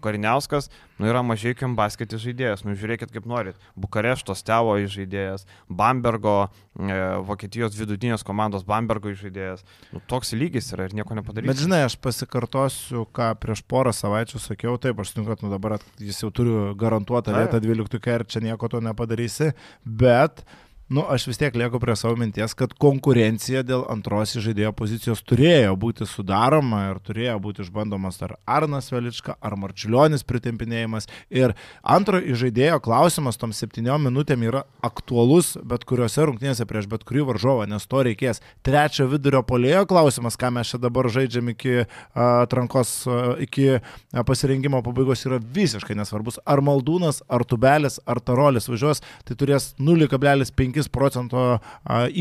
Kariniauskas, 0.00 0.70
nu, 0.96 1.10
yra 1.12 1.20
mažai 1.20 1.52
kiam 1.52 1.76
basketis 1.76 2.24
žaidėjas. 2.24 2.64
Nu, 2.64 2.72
žiūrėkit 2.72 3.12
kaip 3.12 3.28
norit. 3.28 3.60
Bukarešto 3.76 4.32
Stevo 4.32 4.80
žaidėjas. 4.80 5.44
Bambergo, 5.68 6.38
e, 6.80 7.00
Vokietijos 7.28 7.76
vidų 7.76 7.97
vidutinės 7.98 8.24
komandos 8.24 8.64
Bambergo 8.66 9.10
žaidėjas. 9.10 9.64
Nu, 9.92 10.00
toks 10.06 10.32
lygis 10.38 10.70
yra 10.72 10.86
ir 10.86 10.94
nieko 10.94 11.16
nepadarysi. 11.18 11.50
Bet 11.50 11.62
žinai, 11.62 11.82
aš 11.86 11.98
pasikartosiu, 11.98 13.04
ką 13.10 13.32
prieš 13.42 13.64
porą 13.66 13.92
savaičių 13.92 14.38
sakiau, 14.38 14.78
taip, 14.78 15.00
aš 15.02 15.12
sutinku, 15.12 15.34
kad 15.34 15.42
nu, 15.42 15.50
dabar 15.50 15.78
jis 15.98 16.22
jau 16.22 16.30
turi 16.30 16.54
garantuotą 16.78 17.34
vietą 17.34 17.60
12 17.60 18.14
ir 18.14 18.26
čia 18.30 18.44
nieko 18.44 18.70
to 18.70 18.80
nepadarysi, 18.84 19.52
bet 19.84 20.44
uh, 20.44 20.67
Nu, 20.88 21.02
aš 21.08 21.26
vis 21.28 21.36
tiek 21.36 21.52
lieku 21.52 21.76
prie 21.80 21.92
savo 22.00 22.16
minties, 22.16 22.54
kad 22.56 22.70
konkurencija 22.80 23.60
dėl 23.60 23.82
antros 23.92 24.30
žaidėjo 24.40 24.70
pozicijos 24.72 25.20
turėjo 25.20 25.74
būti 25.76 26.06
sudaroma 26.08 26.78
ir 26.88 27.00
turėjo 27.04 27.34
būti 27.44 27.60
išbandomas 27.66 28.16
ar 28.24 28.32
Arnas 28.48 28.88
Velička, 28.88 29.34
ar 29.36 29.58
Marčiulionis 29.60 30.24
pritempinėjimas. 30.24 31.04
Ir 31.28 31.52
antro 31.84 32.22
žaidėjo 32.24 32.78
klausimas 32.86 33.36
tom 33.36 33.52
septyniom 33.52 34.08
minutėm 34.08 34.46
yra 34.48 34.62
aktualus 34.80 35.58
bet 35.60 35.84
kuriuose 35.84 36.24
rungtynėse 36.30 36.64
prieš 36.70 36.88
bet 36.88 37.04
kurį 37.04 37.26
varžovą, 37.34 37.68
nes 37.68 37.84
to 37.84 38.06
reikės. 38.08 38.40
Trečio 38.64 39.10
vidurio 39.12 39.44
polėjo 39.44 39.84
klausimas, 39.92 40.40
ką 40.40 40.54
mes 40.56 40.72
čia 40.72 40.80
dabar 40.80 41.10
žaidžiam 41.12 41.52
iki 41.52 41.84
atrankos, 42.16 42.94
iki 43.44 43.82
pasirengimo 44.24 44.80
pabaigos 44.88 45.26
yra 45.28 45.36
visiškai 45.36 46.00
nesvarbus. 46.00 46.40
Ar 46.48 46.64
Maldūnas, 46.64 47.20
ar 47.28 47.44
Tubelis, 47.44 48.00
ar 48.08 48.24
Tarolis 48.24 48.72
važiuos, 48.72 49.04
tai 49.28 49.36
turės 49.36 49.74
0,5 49.76 50.77
5 50.78 50.92
procento 50.94 51.48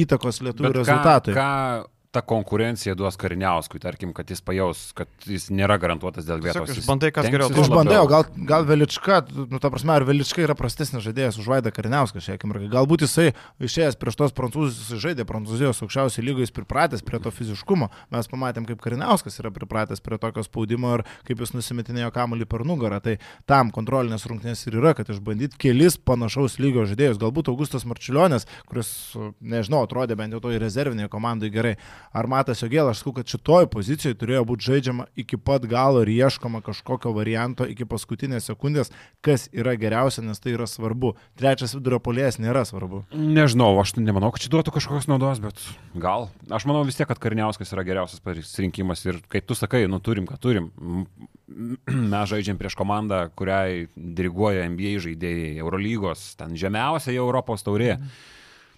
įtakos 0.05 0.41
lietuvių 0.45 0.73
rezultatui. 0.81 1.37
Ką, 1.37 1.45
ką 1.83 1.96
ta 2.11 2.21
konkurencija 2.21 2.95
duos 2.95 3.17
kariniauskui, 3.19 3.79
tarkim, 3.83 4.13
kad 4.15 4.29
jis 4.31 4.39
pajaus, 4.45 4.79
kad 4.95 5.09
jis 5.27 5.49
nėra 5.53 5.75
garantuotas 5.81 6.25
dėl 6.27 6.39
vietos. 6.43 6.71
Išbandai, 6.79 7.11
kas 7.15 7.27
geriau. 7.31 7.49
Išbandai, 7.51 7.97
gal, 8.09 8.25
gal 8.47 8.67
Velička, 8.67 9.19
nu 9.51 9.59
ta 9.63 9.71
prasme, 9.73 9.91
ar 9.97 10.05
Velička 10.07 10.41
yra 10.45 10.55
prastesnis 10.57 11.03
žaidėjas 11.03 11.39
už 11.41 11.49
Vaidą 11.51 11.73
Kariniauską 11.75 12.23
šią 12.23 12.37
akimirką. 12.37 12.69
Galbūt 12.71 13.03
jisai 13.03 13.33
išėjęs 13.63 13.99
prieš 13.99 14.19
tos 14.21 14.35
prancūzus, 14.37 14.79
jisai 14.85 15.01
žaidė 15.03 15.27
prancūzijos 15.27 15.83
aukščiausiai 15.83 16.25
lygoje, 16.25 16.47
jis 16.47 16.55
pripratęs 16.55 17.03
prie 17.07 17.19
to 17.23 17.33
fiziškumo. 17.33 17.89
Mes 18.15 18.31
pamatėm, 18.31 18.69
kaip 18.69 18.81
Kariniauskas 18.83 19.37
yra 19.43 19.51
pripratęs 19.53 20.03
prie 20.03 20.19
tokio 20.21 20.45
spaudimo 20.47 20.95
ir 20.97 21.05
kaip 21.27 21.43
jis 21.43 21.53
nusimetinėjo 21.57 22.13
kamuolį 22.15 22.47
per 22.47 22.63
nugarą. 22.67 23.01
Tai 23.03 23.17
tam 23.49 23.73
kontrolinės 23.75 24.25
rungtynės 24.31 24.63
ir 24.69 24.79
yra, 24.79 24.95
kad 24.97 25.11
išbandyti 25.11 25.59
kelis 25.67 25.99
panašaus 25.99 26.57
lygio 26.63 26.87
žaidėjus. 26.87 27.19
Galbūt 27.21 27.51
Augustas 27.51 27.85
Marčiulionis, 27.89 28.47
kuris, 28.69 28.89
nežinau, 29.41 29.83
atrodė 29.85 30.17
bent 30.19 30.35
jau 30.35 30.43
toj 30.47 30.61
rezervinėje 30.63 31.11
komandai 31.13 31.51
gerai 31.53 31.75
ar 32.15 32.27
Matas 32.29 32.61
Jogėl, 32.63 32.89
aš 32.91 33.01
sakau, 33.01 33.13
kad 33.17 33.29
šitoj 33.31 33.67
pozicijoje 33.73 34.17
turėjo 34.19 34.43
būti 34.49 34.67
žaidžiama 34.67 35.07
iki 35.19 35.39
pat 35.39 35.65
galo 35.69 36.03
ir 36.05 36.11
ieškoma 36.13 36.61
kažkokio 36.65 37.13
varianto 37.15 37.67
iki 37.67 37.87
paskutinės 37.89 38.49
sekundės, 38.49 38.91
kas 39.25 39.47
yra 39.55 39.75
geriausia, 39.79 40.23
nes 40.25 40.41
tai 40.43 40.55
yra 40.55 40.67
svarbu. 40.69 41.13
Trečias 41.39 41.75
vidurio 41.77 41.99
polės 42.03 42.39
nėra 42.41 42.63
svarbu. 42.67 43.03
Nežinau, 43.13 43.73
aš 43.81 43.95
nemanau, 43.99 44.31
kad 44.35 44.43
čia 44.43 44.53
duotų 44.53 44.75
kažkokios 44.77 45.09
naudos, 45.11 45.41
bet 45.43 45.61
gal. 45.97 46.29
Aš 46.49 46.67
manau 46.69 46.85
vis 46.87 46.99
tiek, 46.99 47.09
kad 47.09 47.21
Karniauskas 47.21 47.73
yra 47.75 47.85
geriausias 47.87 48.23
pasirinkimas 48.23 49.05
ir 49.07 49.21
kaip 49.31 49.47
tu 49.49 49.57
sakai, 49.57 49.85
nu 49.91 50.01
turim, 50.03 50.27
ką 50.29 50.39
turim. 50.41 50.71
Mes 52.13 52.31
žaidžiam 52.31 52.59
prieš 52.59 52.75
komandą, 52.79 53.27
kuriai 53.37 53.85
diriguoja 53.95 54.67
NBA 54.71 54.97
žaidėjai, 55.05 55.53
Eurolygos, 55.63 56.33
ten 56.39 56.57
žemiausia 56.59 57.15
Europos 57.15 57.63
taurė. 57.65 57.95
Mm. 57.97 58.33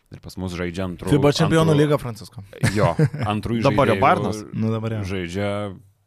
Ir 0.10 0.22
pas 0.24 0.34
mus 0.42 0.56
žaidžia 0.58 0.88
antrų. 0.90 1.12
FIBA 1.14 1.32
čempionų 1.38 1.76
lyga, 1.78 2.00
Francisko. 2.02 2.42
Jo, 2.74 2.96
antrųjų 3.30 3.62
žaidėjų. 3.62 3.70
Dabar 3.70 3.92
jau 3.92 3.98
Barnas. 4.02 4.40
Nu, 4.58 4.72
dabar 4.74 4.96
jau. 4.98 5.04
Žaidžia 5.12 5.50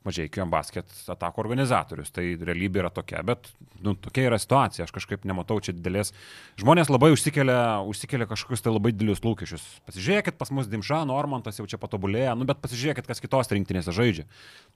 mažai 0.06 0.28
kiam 0.32 0.50
basket 0.52 0.90
atako 1.12 1.42
organizatorius. 1.44 2.10
Tai 2.14 2.24
realybė 2.42 2.82
yra 2.82 2.90
tokia, 2.94 3.22
bet 3.26 3.48
nu, 3.82 3.94
tokia 3.98 4.26
yra 4.30 4.38
situacija. 4.40 4.86
Aš 4.86 4.94
kažkaip 4.94 5.26
nematau 5.28 5.58
čia 5.62 5.74
didelės. 5.76 6.12
Žmonės 6.60 6.90
labai 6.92 7.12
užsikelia, 7.14 7.82
užsikelia 7.88 8.28
kažkokius 8.30 8.64
tai 8.64 8.74
labai 8.74 8.94
didelius 8.94 9.22
lūkesčius. 9.24 9.64
Pasižiūrėkit, 9.88 10.38
pas 10.40 10.52
mus 10.54 10.70
Dimša, 10.70 11.02
Normantas 11.08 11.60
jau 11.60 11.66
čia 11.70 11.80
patobulėja, 11.82 12.36
nu, 12.38 12.46
bet 12.48 12.62
pasižiūrėkit, 12.64 13.08
kas 13.08 13.22
kitos 13.22 13.50
rinktinėse 13.52 13.94
žaidžia. 13.94 14.28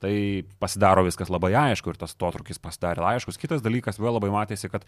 Tai 0.03 0.13
pasidaro 0.63 1.05
viskas 1.07 1.31
labai 1.33 1.53
aišku 1.67 1.93
ir 1.93 2.01
tas 2.01 2.15
totrukis 2.17 2.61
pasidarė 2.61 3.05
aiškus. 3.15 3.39
Kitas 3.41 3.63
dalykas, 3.65 4.01
vėl 4.01 4.17
labai 4.17 4.33
matėsi, 4.33 4.71
kad 4.71 4.85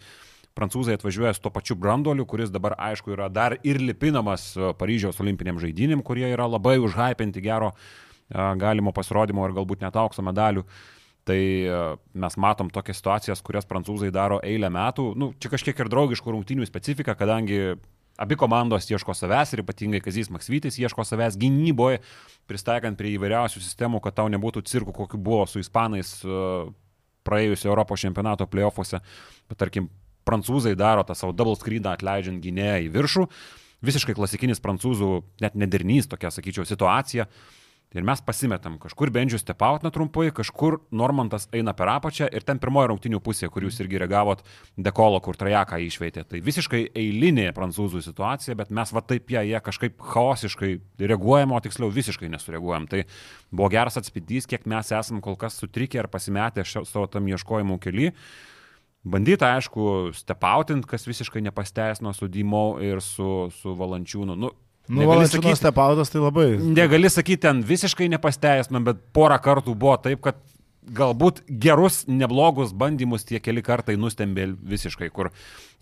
prancūzai 0.58 0.98
atvažiuoja 0.98 1.34
su 1.36 1.44
to 1.44 1.52
pačiu 1.54 1.76
branduoliu, 1.78 2.26
kuris 2.28 2.52
dabar 2.52 2.76
aišku 2.90 3.14
yra 3.14 3.30
dar 3.32 3.56
ir 3.62 3.80
lipinamas 3.82 4.52
Paryžiaus 4.80 5.20
olimpiniam 5.22 5.60
žaidynėm, 5.62 6.04
kurie 6.06 6.26
yra 6.30 6.48
labai 6.50 6.78
užhypinti 6.82 7.42
gero 7.44 7.72
galimo 8.30 8.94
pasirodymo 8.96 9.46
ir 9.48 9.54
galbūt 9.58 9.84
net 9.84 9.96
aukso 10.00 10.24
medalių. 10.26 10.64
Tai 11.28 11.38
mes 12.16 12.36
matom 12.40 12.70
tokias 12.72 12.98
situacijas, 12.98 13.42
kurias 13.44 13.68
prancūzai 13.68 14.08
daro 14.14 14.40
eilę 14.42 14.70
metų. 14.72 15.10
Nu, 15.20 15.30
čia 15.38 15.50
kažkiek 15.52 15.78
ir 15.78 15.90
draugiškų 15.92 16.32
rungtynių 16.32 16.66
specifika, 16.66 17.14
kadangi 17.14 17.76
abi 18.20 18.36
komandos 18.40 18.88
ieško 18.90 19.14
savęs 19.16 19.54
ir 19.54 19.62
ypatingai 19.62 20.00
Kazys 20.04 20.32
Maksvytis 20.32 20.80
ieško 20.80 21.04
savęs 21.06 21.38
gynyboje, 21.40 22.00
pristaikant 22.50 22.98
prie 22.98 23.14
įvairiausių 23.16 23.62
sistemų, 23.62 24.00
kad 24.04 24.16
tau 24.16 24.32
nebūtų 24.32 24.64
cirkų, 24.68 24.96
kokiu 24.96 25.20
buvo 25.20 25.46
su 25.48 25.62
ispanais 25.62 26.18
praėjusio 27.28 27.70
Europos 27.70 28.02
čempionato 28.02 28.48
playoffuose. 28.50 29.00
Bet 29.48 29.60
tarkim, 29.60 29.88
prancūzai 30.28 30.74
daro 30.76 31.04
tą 31.06 31.16
savo 31.16 31.36
double 31.36 31.56
screeną 31.58 31.94
atleidžiant 31.94 32.42
gynėją 32.44 32.84
į 32.86 32.92
viršų. 32.96 33.24
Visiškai 33.86 34.16
klasikinis 34.16 34.60
prancūzų, 34.60 35.08
net 35.40 35.56
nedernys 35.56 36.08
tokia, 36.10 36.32
sakyčiau, 36.34 36.66
situacija. 36.68 37.28
Ir 37.90 38.04
mes 38.06 38.20
pasimetam, 38.22 38.76
kažkur 38.78 39.10
Bendžius 39.10 39.42
stepautina 39.42 39.90
trumpai, 39.90 40.28
kažkur 40.30 40.76
Normantas 40.94 41.48
eina 41.50 41.72
per 41.74 41.90
apačią 41.90 42.28
ir 42.30 42.44
ten 42.46 42.60
pirmoji 42.62 42.92
rungtinių 42.92 43.18
pusė, 43.18 43.48
kur 43.50 43.66
jūs 43.66 43.80
irgi 43.82 43.98
reagavot, 43.98 44.44
dekolo, 44.78 45.18
kur 45.24 45.34
trajeką 45.34 45.80
išveitė. 45.88 46.22
Tai 46.30 46.42
visiškai 46.46 46.84
eilinė 46.94 47.48
prancūzų 47.56 48.04
situacija, 48.06 48.54
bet 48.60 48.70
mes 48.70 48.94
va 48.94 49.02
taip 49.02 49.34
ją, 49.34 49.42
jie 49.42 49.58
kažkaip 49.66 49.98
chaosiškai 50.12 50.70
reaguojam, 51.02 51.50
o 51.50 51.60
tiksliau 51.66 51.90
visiškai 51.90 52.30
nesureaguojam. 52.30 52.86
Tai 52.94 53.02
buvo 53.50 53.72
geras 53.74 53.98
atspindys, 53.98 54.46
kiek 54.46 54.70
mes 54.70 54.94
esam 54.94 55.18
kol 55.18 55.34
kas 55.40 55.58
sutrikę 55.58 55.98
ir 55.98 56.12
pasimetę 56.14 56.62
savo 56.70 57.08
tam 57.10 57.26
ieškojimų 57.26 57.82
keli. 57.82 58.14
Bandyta, 59.02 59.56
aišku, 59.56 60.12
stepautint, 60.14 60.86
kas 60.86 61.10
visiškai 61.10 61.42
nepasteisino 61.42 62.14
su 62.14 62.30
Dymo 62.30 62.78
ir 62.84 63.02
su, 63.02 63.48
su 63.56 63.74
Valančiūnu. 63.74 64.38
Nu, 64.38 64.54
Nu, 64.90 65.04
Valančiūnas 65.06 65.60
stepautas 65.60 66.10
tai 66.10 66.22
labai. 66.22 66.46
Negali 66.58 67.10
sakyti, 67.12 67.44
ten 67.44 67.60
visiškai 67.66 68.08
nepasteisino, 68.10 68.80
bet 68.86 69.02
porą 69.14 69.36
kartų 69.42 69.76
buvo 69.78 69.96
taip, 70.02 70.22
kad 70.24 70.40
galbūt 70.96 71.42
gerus, 71.62 72.02
neblogus 72.08 72.72
bandymus 72.74 73.26
tie 73.28 73.38
keli 73.42 73.62
kartai 73.62 73.96
nustembė 74.00 74.48
visiškai, 74.72 75.10
kur 75.14 75.30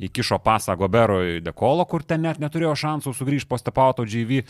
įkišo 0.02 0.40
pasą 0.44 0.76
Goberoj 0.78 1.38
Dekolo, 1.44 1.86
kur 1.88 2.04
ten 2.04 2.24
net 2.26 2.40
neturėjo 2.42 2.74
šansų 2.82 3.14
sugrįžti 3.16 3.48
po 3.48 3.58
stepauto 3.60 4.04
GV 4.04 4.42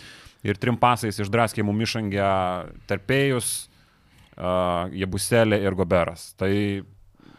ir 0.49 0.61
trim 0.61 0.78
pasais 0.81 1.21
išdraskė 1.21 1.64
mum 1.67 1.85
išangę 1.85 2.31
tarpėjus, 2.90 3.52
uh, 4.38 4.88
Jebuselė 4.97 5.61
ir 5.62 5.76
Goberas. 5.78 6.33
Tai 6.40 6.52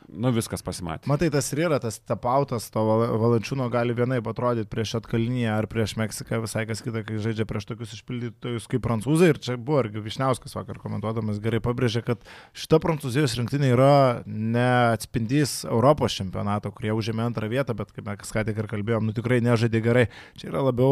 nu 0.09 0.31
viskas 0.33 0.63
pasimatė. 0.65 1.07
Matai, 1.09 1.29
tas 1.33 1.47
ir 1.53 1.63
yra, 1.67 1.79
tas 1.81 1.99
tapautas 2.01 2.67
to 2.73 2.81
valančiūno 2.83 3.67
gali 3.73 3.95
vienai 3.97 4.19
atrodyti 4.19 4.69
prieš 4.71 4.97
Atkalnyje 4.99 5.49
ar 5.51 5.67
prieš 5.69 5.95
Meksiką, 5.99 6.41
visai 6.43 6.65
kas 6.69 6.81
kita, 6.85 7.03
kai 7.07 7.19
žaidžia 7.21 7.45
prieš 7.49 7.69
tokius 7.69 7.93
išpildytojus 7.97 8.67
kaip 8.71 8.83
prancūzai. 8.85 9.31
Ir 9.33 9.41
čia 9.43 9.57
buvo 9.57 9.83
ir 9.83 9.91
Višniauskas 10.03 10.55
vakar 10.57 10.79
komentuodamas 10.81 11.41
gerai 11.43 11.61
pabrėžė, 11.63 12.03
kad 12.07 12.23
šita 12.57 12.79
prancūzijos 12.83 13.35
rinktinė 13.39 13.73
yra 13.75 13.93
neatspindys 14.25 15.63
Europos 15.69 16.15
čempionato, 16.17 16.71
kurie 16.75 16.93
užėmė 16.95 17.27
antrą 17.27 17.49
vietą, 17.51 17.75
bet 17.77 17.93
kaip 17.95 18.07
mes 18.09 18.33
ką 18.35 18.45
tik 18.47 18.59
ir 18.63 18.69
kalbėjom, 18.71 19.09
nu 19.09 19.15
tikrai 19.15 19.39
nežaidė 19.45 19.83
gerai. 19.85 20.05
Čia 20.39 20.49
yra 20.53 20.63
labiau 20.69 20.89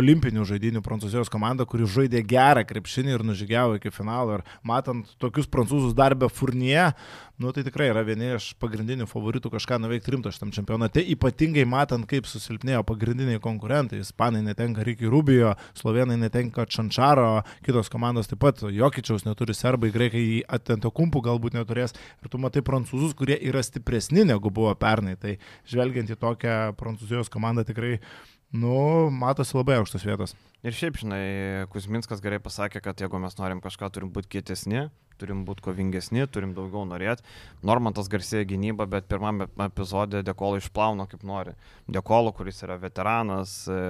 olimpinių 0.00 0.46
žaidinių 0.48 0.82
prancūzijos 0.84 1.30
komanda, 1.32 1.66
kuri 1.68 1.88
žaidė 1.88 2.24
gerą 2.26 2.64
krepšinį 2.68 3.16
ir 3.16 3.26
nužygiavo 3.30 3.78
iki 3.78 3.94
finalo. 3.94 4.38
Ir 4.38 4.46
matant 4.66 5.08
tokius 5.22 5.48
prancūzus 5.50 5.96
darbę 5.98 6.30
Furnie, 6.32 6.92
nu 7.38 7.52
tai 7.54 7.62
tikrai 7.62 7.86
yra 7.92 8.02
vieni 8.02 8.32
iš 8.34 8.48
pagrindinių 8.58 9.06
favoritų 9.06 9.52
kažką 9.52 9.76
nuveikti 9.78 10.10
rimto 10.10 10.32
šitam 10.34 10.50
čempionate, 10.54 11.04
ypatingai 11.14 11.62
matant, 11.70 12.06
kaip 12.10 12.26
susilpnėjo 12.26 12.80
pagrindiniai 12.88 13.38
konkurentai. 13.42 14.00
Ispanai 14.02 14.40
netenka 14.42 14.82
Ricky 14.86 15.06
Rubio, 15.06 15.52
Slovenai 15.78 16.18
netenka 16.18 16.66
Čančaro, 16.66 17.44
kitos 17.66 17.92
komandos 17.94 18.30
taip 18.30 18.42
pat, 18.42 18.64
Jokičiaus 18.74 19.22
neturi 19.28 19.54
serbai, 19.54 19.92
graikai 19.94 20.24
atento 20.58 20.90
kumpų 20.94 21.22
galbūt 21.28 21.54
neturės. 21.60 21.94
Ir 22.24 22.32
tu 22.32 22.42
matai 22.42 22.64
prancūzus, 22.66 23.14
kurie 23.18 23.38
yra 23.38 23.62
stipresni 23.62 24.26
negu 24.26 24.50
buvo 24.50 24.74
pernai. 24.78 25.14
Tai 25.22 25.38
žvelgiant 25.70 26.10
į 26.10 26.18
tokią 26.18 26.58
prancūzijos 26.80 27.30
komandą 27.30 27.66
tikrai 27.68 28.00
Nu, 28.48 29.10
matosi 29.12 29.52
labai 29.52 29.74
aukštos 29.76 30.06
vietos. 30.08 30.30
Ir 30.64 30.72
šiaip, 30.72 30.96
žinai, 30.96 31.66
Kuzminskas 31.68 32.22
gerai 32.24 32.38
pasakė, 32.40 32.80
kad 32.80 32.96
jeigu 32.96 33.20
mes 33.20 33.36
norim 33.36 33.60
kažką, 33.60 33.90
turim 33.92 34.08
būti 34.08 34.30
kietesni, 34.32 34.86
turim 35.20 35.44
būti 35.48 35.64
kovingesni, 35.66 36.26
turim 36.30 36.54
daugiau 36.56 36.84
norėti. 36.88 37.24
Normantas 37.66 38.10
garsėja 38.12 38.46
gynybą, 38.48 38.86
bet 38.90 39.08
pirmame 39.10 39.48
epizode 39.66 40.22
Dekolo 40.26 40.60
išplauno 40.60 41.08
kaip 41.10 41.24
nori. 41.26 41.56
Dekolo, 41.90 42.32
kuris 42.36 42.62
yra 42.66 42.78
veteranas, 42.80 43.56
e, 43.70 43.80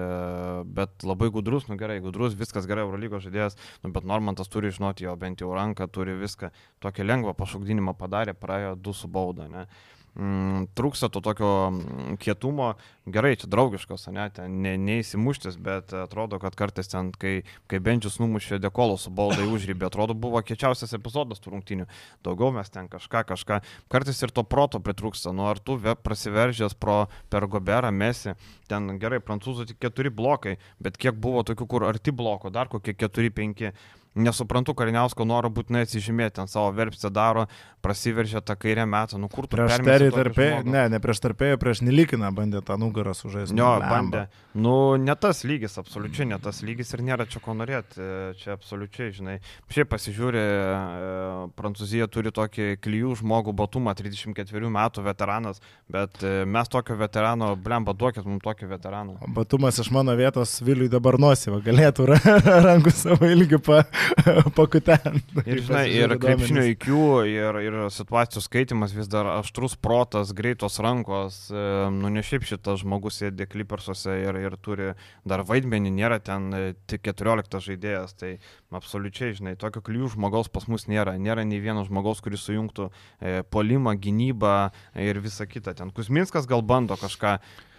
bet 0.78 1.04
labai 1.06 1.30
gudrus, 1.34 1.68
nu 1.68 1.78
gerai, 1.80 2.00
gudrus, 2.04 2.36
viskas 2.38 2.68
gerai, 2.70 2.86
Eurolygos 2.86 3.26
žaidėjas, 3.26 3.58
nu, 3.84 3.92
bet 3.94 4.08
Normantas 4.08 4.50
turi 4.52 4.72
žinoti 4.74 5.06
jo 5.06 5.14
bent 5.20 5.44
jau 5.44 5.52
ranką, 5.56 5.90
turi 5.92 6.16
viską. 6.18 6.50
Tokį 6.84 7.06
lengvą 7.06 7.36
pašokdinimą 7.38 7.96
padarė, 7.98 8.36
praėjo 8.38 8.74
du 8.80 8.96
su 8.96 9.10
bauda. 9.10 9.48
Ne? 9.52 9.68
Mm, 10.14 10.68
trūksta 10.78 11.10
to 11.12 11.22
tokio 11.24 11.50
mm, 11.70 12.16
kietumo, 12.22 12.72
gerai, 13.08 13.34
čia 13.40 13.48
draugiškos, 13.50 14.08
ne, 14.14 14.28
ten 14.34 14.60
ne, 14.64 14.74
neįsimuštis, 14.80 15.58
bet 15.62 15.94
atrodo, 15.96 16.40
kad 16.42 16.56
kartais 16.58 16.90
ten, 16.90 17.10
kai, 17.12 17.42
kai 17.70 17.80
Benčius 17.84 18.18
numušė 18.22 18.60
dekolų 18.62 18.98
su 19.00 19.12
baudai 19.14 19.48
užrybė, 19.48 19.88
atrodo, 19.88 20.16
buvo 20.18 20.42
kiečiausias 20.44 20.94
epizodas 20.98 21.42
tų 21.42 21.56
rungtinių. 21.56 21.88
Daugiau 22.26 22.52
mes 22.54 22.70
ten 22.74 22.88
kažką, 22.92 23.24
kažką, 23.32 23.60
kartais 23.92 24.22
ir 24.22 24.34
to 24.34 24.44
proto 24.44 24.82
pritrūksta, 24.84 25.34
nu 25.36 25.48
ar 25.50 25.60
tu 25.60 25.78
prasiveržęs 25.78 26.78
pro 26.78 27.06
per 27.32 27.48
goberą 27.50 27.92
mesi, 27.94 28.36
ten 28.70 28.98
gerai, 29.02 29.20
prancūzų 29.24 29.70
tik 29.72 29.80
keturi 29.86 30.12
blokai, 30.14 30.58
bet 30.82 30.98
kiek 31.00 31.16
buvo 31.16 31.44
tokių, 31.46 31.68
kur 31.70 31.88
arti 31.88 32.14
bloko, 32.14 32.52
dar 32.54 32.70
kokie 32.72 32.96
keturi, 32.96 33.32
penki 33.34 33.72
nesuprantu 34.18 34.74
Kariniausko 34.76 35.26
noro 35.28 35.50
būtinai 35.52 35.84
atsižymėti, 35.86 36.42
ant 36.42 36.50
savo 36.50 36.70
verpstę 36.76 37.10
daro, 37.14 37.46
prasiveržia 37.84 38.40
tą 38.42 38.56
kairę 38.58 38.86
metą, 38.88 39.18
nu 39.20 39.28
kur 39.30 39.46
tu 39.46 39.56
prieš 39.56 39.78
terį 39.86 40.08
tarpėją, 40.14 40.62
ne, 40.66 40.84
ne 40.90 41.00
prieš 41.02 41.22
tarpėją, 41.22 41.58
prieš 41.62 41.82
Nilikiną 41.86 42.30
bandė 42.34 42.62
tą 42.66 42.78
nugarą 42.80 43.14
sužaisti. 43.14 43.56
Jo, 43.58 43.76
bandė. 43.82 44.26
Nu, 44.58 44.96
ne 44.98 45.14
tas 45.14 45.44
lygis, 45.46 45.78
absoliučiai 45.78 46.26
ne 46.32 46.38
tas 46.42 46.62
lygis 46.66 46.90
ir 46.96 47.04
nėra 47.06 47.28
čia 47.30 47.42
ko 47.44 47.54
norėti, 47.54 48.02
čia 48.40 48.56
absoliučiai, 48.56 49.12
žinai. 49.14 49.36
Šiaip 49.70 49.92
pasižiūrė, 49.92 50.42
e, 50.42 51.12
Prancūzija 51.58 52.08
turi 52.10 52.32
tokį 52.34 52.68
klyjų 52.82 53.14
žmogų 53.22 53.54
batumą, 53.58 53.94
34 53.98 54.72
metų 54.74 55.06
veteranas, 55.06 55.62
bet 55.92 56.18
e, 56.26 56.42
mes 56.48 56.72
tokio 56.72 56.98
veterano, 56.98 57.52
blemba, 57.54 57.94
duokit 57.94 58.26
mums 58.26 58.42
tokį 58.42 58.57
veteraną. 58.66 59.14
Batumas 59.36 59.78
iš 59.78 59.90
mano 59.94 60.14
vietos 60.18 60.56
Viliui 60.64 60.88
dabar 60.90 61.18
nuosivą, 61.20 61.60
galėtų 61.62 62.08
rankų 62.68 62.92
savo 62.94 63.28
ilgį 63.30 63.60
pa, 63.62 63.84
pakuten. 64.58 65.20
Ir, 65.44 65.62
žinai, 65.62 65.84
ir 65.94 66.16
krepšinio 66.18 66.64
IQ, 66.72 66.88
ir, 67.30 67.60
ir 67.62 67.78
situacijų 67.94 68.42
skaitimas 68.42 68.94
vis 68.96 69.10
dar 69.10 69.28
aštrus 69.36 69.76
protas, 69.78 70.32
greitos 70.36 70.80
rankos. 70.82 71.40
Nu, 71.52 72.10
ne 72.10 72.24
šiaip 72.24 72.46
šitas 72.48 72.82
žmogus 72.82 73.20
sėdė 73.22 73.46
klipersuose 73.50 74.18
ir, 74.24 74.40
ir 74.42 74.56
turi 74.64 74.92
dar 75.28 75.44
vaidmenį, 75.46 75.92
nėra 75.94 76.18
ten 76.24 76.50
e, 76.54 76.62
tik 76.90 77.04
14 77.06 77.60
žaidėjas. 77.68 78.16
Tai 78.18 78.34
absoliučiai, 78.74 79.34
žinai, 79.38 79.54
tokio 79.60 79.82
kliū 79.84 80.10
žmogaus 80.14 80.50
pas 80.52 80.66
mus 80.70 80.88
nėra. 80.90 81.16
Nėra 81.20 81.46
nei 81.48 81.60
vieno 81.62 81.84
žmogaus, 81.86 82.22
kuris 82.24 82.44
sujungtų 82.48 82.88
e, 82.88 83.38
polimą, 83.52 83.94
gynybą 84.00 84.56
ir 84.98 85.22
visą 85.24 85.48
kitą. 85.50 85.76
Ten 85.78 85.92
Kusminskas 85.94 86.48
gal 86.50 86.64
bando 86.66 86.98
kažką 86.98 87.38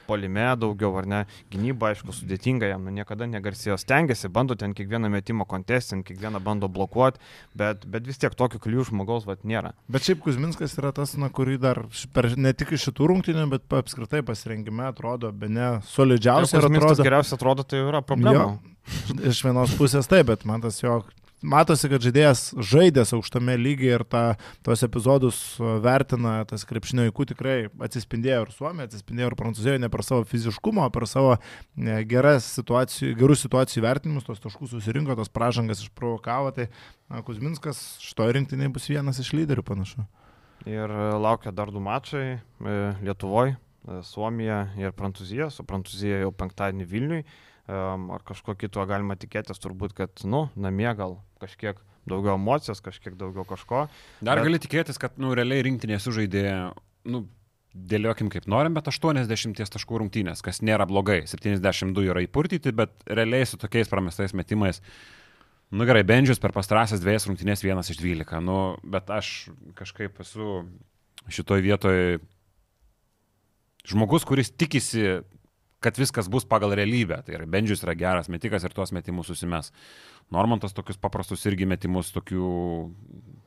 polime 0.09 0.47
daugiau, 0.59 0.91
ar 0.99 1.07
ne, 1.09 1.21
gynyba, 1.53 1.93
aišku, 1.93 2.15
sudėtinga 2.17 2.71
jam, 2.71 2.87
nu, 2.87 2.93
niekada 2.97 3.27
negarsėjo, 3.29 3.77
stengiasi, 3.79 4.31
bando 4.33 4.57
ten 4.59 4.73
kiekvieną 4.77 5.11
metimą 5.13 5.47
kontestinti, 5.49 6.09
kiekvieną 6.11 6.41
bando 6.43 6.69
blokuoti, 6.71 7.21
bet, 7.57 7.85
bet 7.89 8.09
vis 8.09 8.19
tiek 8.21 8.35
tokių 8.39 8.61
kliūčių 8.65 8.89
žmogaus 8.93 9.27
vat 9.29 9.45
nėra. 9.47 9.75
Bet 9.91 10.07
šiaip 10.07 10.23
Kuzminskas 10.25 10.75
yra 10.81 10.91
tas, 10.95 11.15
na, 11.19 11.29
kurį 11.33 11.59
dar 11.61 11.83
per, 12.15 12.31
ne 12.37 12.53
tik 12.57 12.73
iš 12.77 12.89
šitų 12.89 13.11
rungtynių, 13.13 13.45
bet 13.53 13.79
apskritai 13.79 14.23
pasirengime 14.25 14.89
atrodo, 14.89 15.31
be 15.35 15.51
ne 15.51 15.71
solidžiausiai. 15.93 16.59
Ir 16.59 16.69
atrodo, 16.71 17.05
geriausiai 17.05 17.39
atrodo, 17.39 17.67
tai 17.67 17.83
yra 17.85 18.03
problema. 18.05 18.57
Jo, 18.57 19.23
iš 19.29 19.43
vienos 19.45 19.73
pusės 19.77 20.09
taip, 20.09 20.29
bet 20.31 20.45
man 20.49 20.63
tas 20.63 20.79
jo 20.81 21.01
matosi, 21.41 21.89
kad 21.91 22.03
žaidėjas 22.03 22.41
žaidęs 22.55 23.13
aukštame 23.15 23.55
lygyje 23.59 23.97
ir 23.99 24.03
ta, 24.07 24.23
tos 24.65 24.83
epizodus 24.85 25.39
vertina, 25.83 26.41
tas 26.49 26.65
krepšinio 26.67 27.07
įkų 27.09 27.29
tikrai 27.31 27.57
atsispindėjo 27.85 28.41
ir 28.45 28.53
Suomijoje, 28.55 28.89
atsispindėjo 28.89 29.31
ir 29.31 29.37
Prancūzijoje 29.39 29.81
ne 29.83 29.91
per 29.91 30.03
savo 30.05 30.25
fiziškumą, 30.29 30.87
o 30.87 30.93
per 30.93 31.07
savo 31.09 31.37
situacijų, 31.79 33.13
gerų 33.19 33.39
situacijų 33.39 33.85
vertinimus, 33.85 34.27
tos 34.27 34.43
taškus 34.43 34.75
susirinko, 34.75 35.15
tos 35.19 35.31
pražangas 35.31 35.83
išprovokavo, 35.85 36.53
tai 36.55 36.69
Kuzminskas 37.25 37.97
šitoje 38.03 38.35
rinktinėje 38.37 38.73
bus 38.75 38.89
vienas 38.91 39.19
iš 39.21 39.33
lyderių 39.33 39.65
panašu. 39.65 40.05
Ir 40.69 40.91
laukia 41.17 41.53
dar 41.55 41.71
du 41.71 41.79
mačai 41.81 42.25
e, 42.35 42.39
Lietuvoje, 43.01 43.55
Suomija 44.05 44.65
ir 44.77 44.91
Prancūzija, 44.93 45.47
su 45.49 45.63
Prancūzija 45.65 46.19
jau 46.25 46.33
penktadienį 46.35 46.85
Vilniui 46.85 47.23
ar 47.69 48.23
kažko 48.25 48.55
kito 48.57 48.83
galima 48.89 49.17
tikėtis, 49.19 49.61
turbūt, 49.61 49.93
kad, 49.97 50.23
nu, 50.25 50.47
namie 50.57 50.89
gal 50.97 51.19
kažkiek 51.41 51.79
daugiau 52.09 52.37
emocijos, 52.39 52.81
kažkiek 52.81 53.17
daugiau 53.19 53.45
kažko. 53.47 53.87
Dar 54.25 54.39
bet... 54.39 54.47
gali 54.47 54.61
tikėtis, 54.61 54.97
kad, 55.01 55.19
nu, 55.21 55.35
realiai 55.37 55.65
rinktinė 55.67 55.99
sužaidė, 56.01 56.43
nu, 57.13 57.23
dėliokim 57.73 58.31
kaip 58.33 58.47
norim, 58.49 58.73
bet 58.73 58.89
80 58.89 59.61
taškų 59.75 60.01
rungtynės, 60.01 60.41
kas 60.45 60.63
nėra 60.65 60.87
blogai. 60.89 61.21
72 61.29 62.09
yra 62.09 62.25
įpurtyti, 62.25 62.73
bet 62.75 62.95
realiai 63.05 63.45
su 63.45 63.59
tokiais 63.61 63.91
pramestais 63.91 64.33
metimais, 64.33 64.81
nu 65.69 65.85
gerai, 65.85 66.01
Bendžius 66.07 66.41
per 66.41 66.53
pastarąsias 66.55 67.03
dviejas 67.03 67.29
rungtynės 67.29 67.63
vienas 67.65 67.91
iš 67.93 68.01
12, 68.01 68.41
nu, 68.45 68.59
bet 68.81 69.13
aš 69.13 69.51
kažkaip 69.77 70.17
esu 70.25 70.63
šitoj 71.29 71.61
vietoje 71.61 72.19
žmogus, 73.89 74.25
kuris 74.25 74.49
tikisi 74.49 75.19
kad 75.79 75.97
viskas 75.97 76.29
bus 76.31 76.45
pagal 76.45 76.75
realybę. 76.75 77.21
Tai 77.25 77.39
yra, 77.39 77.47
Bendžius 77.49 77.83
yra 77.85 77.95
geras 77.95 78.29
metikas 78.31 78.65
ir 78.67 78.75
tuos 78.75 78.91
metimus 78.95 79.31
susimes. 79.31 79.71
Normantas 80.29 80.75
tokius 80.77 80.99
paprastus 81.01 81.45
irgi 81.49 81.65
metimus, 81.65 82.11
tokių 82.13 82.49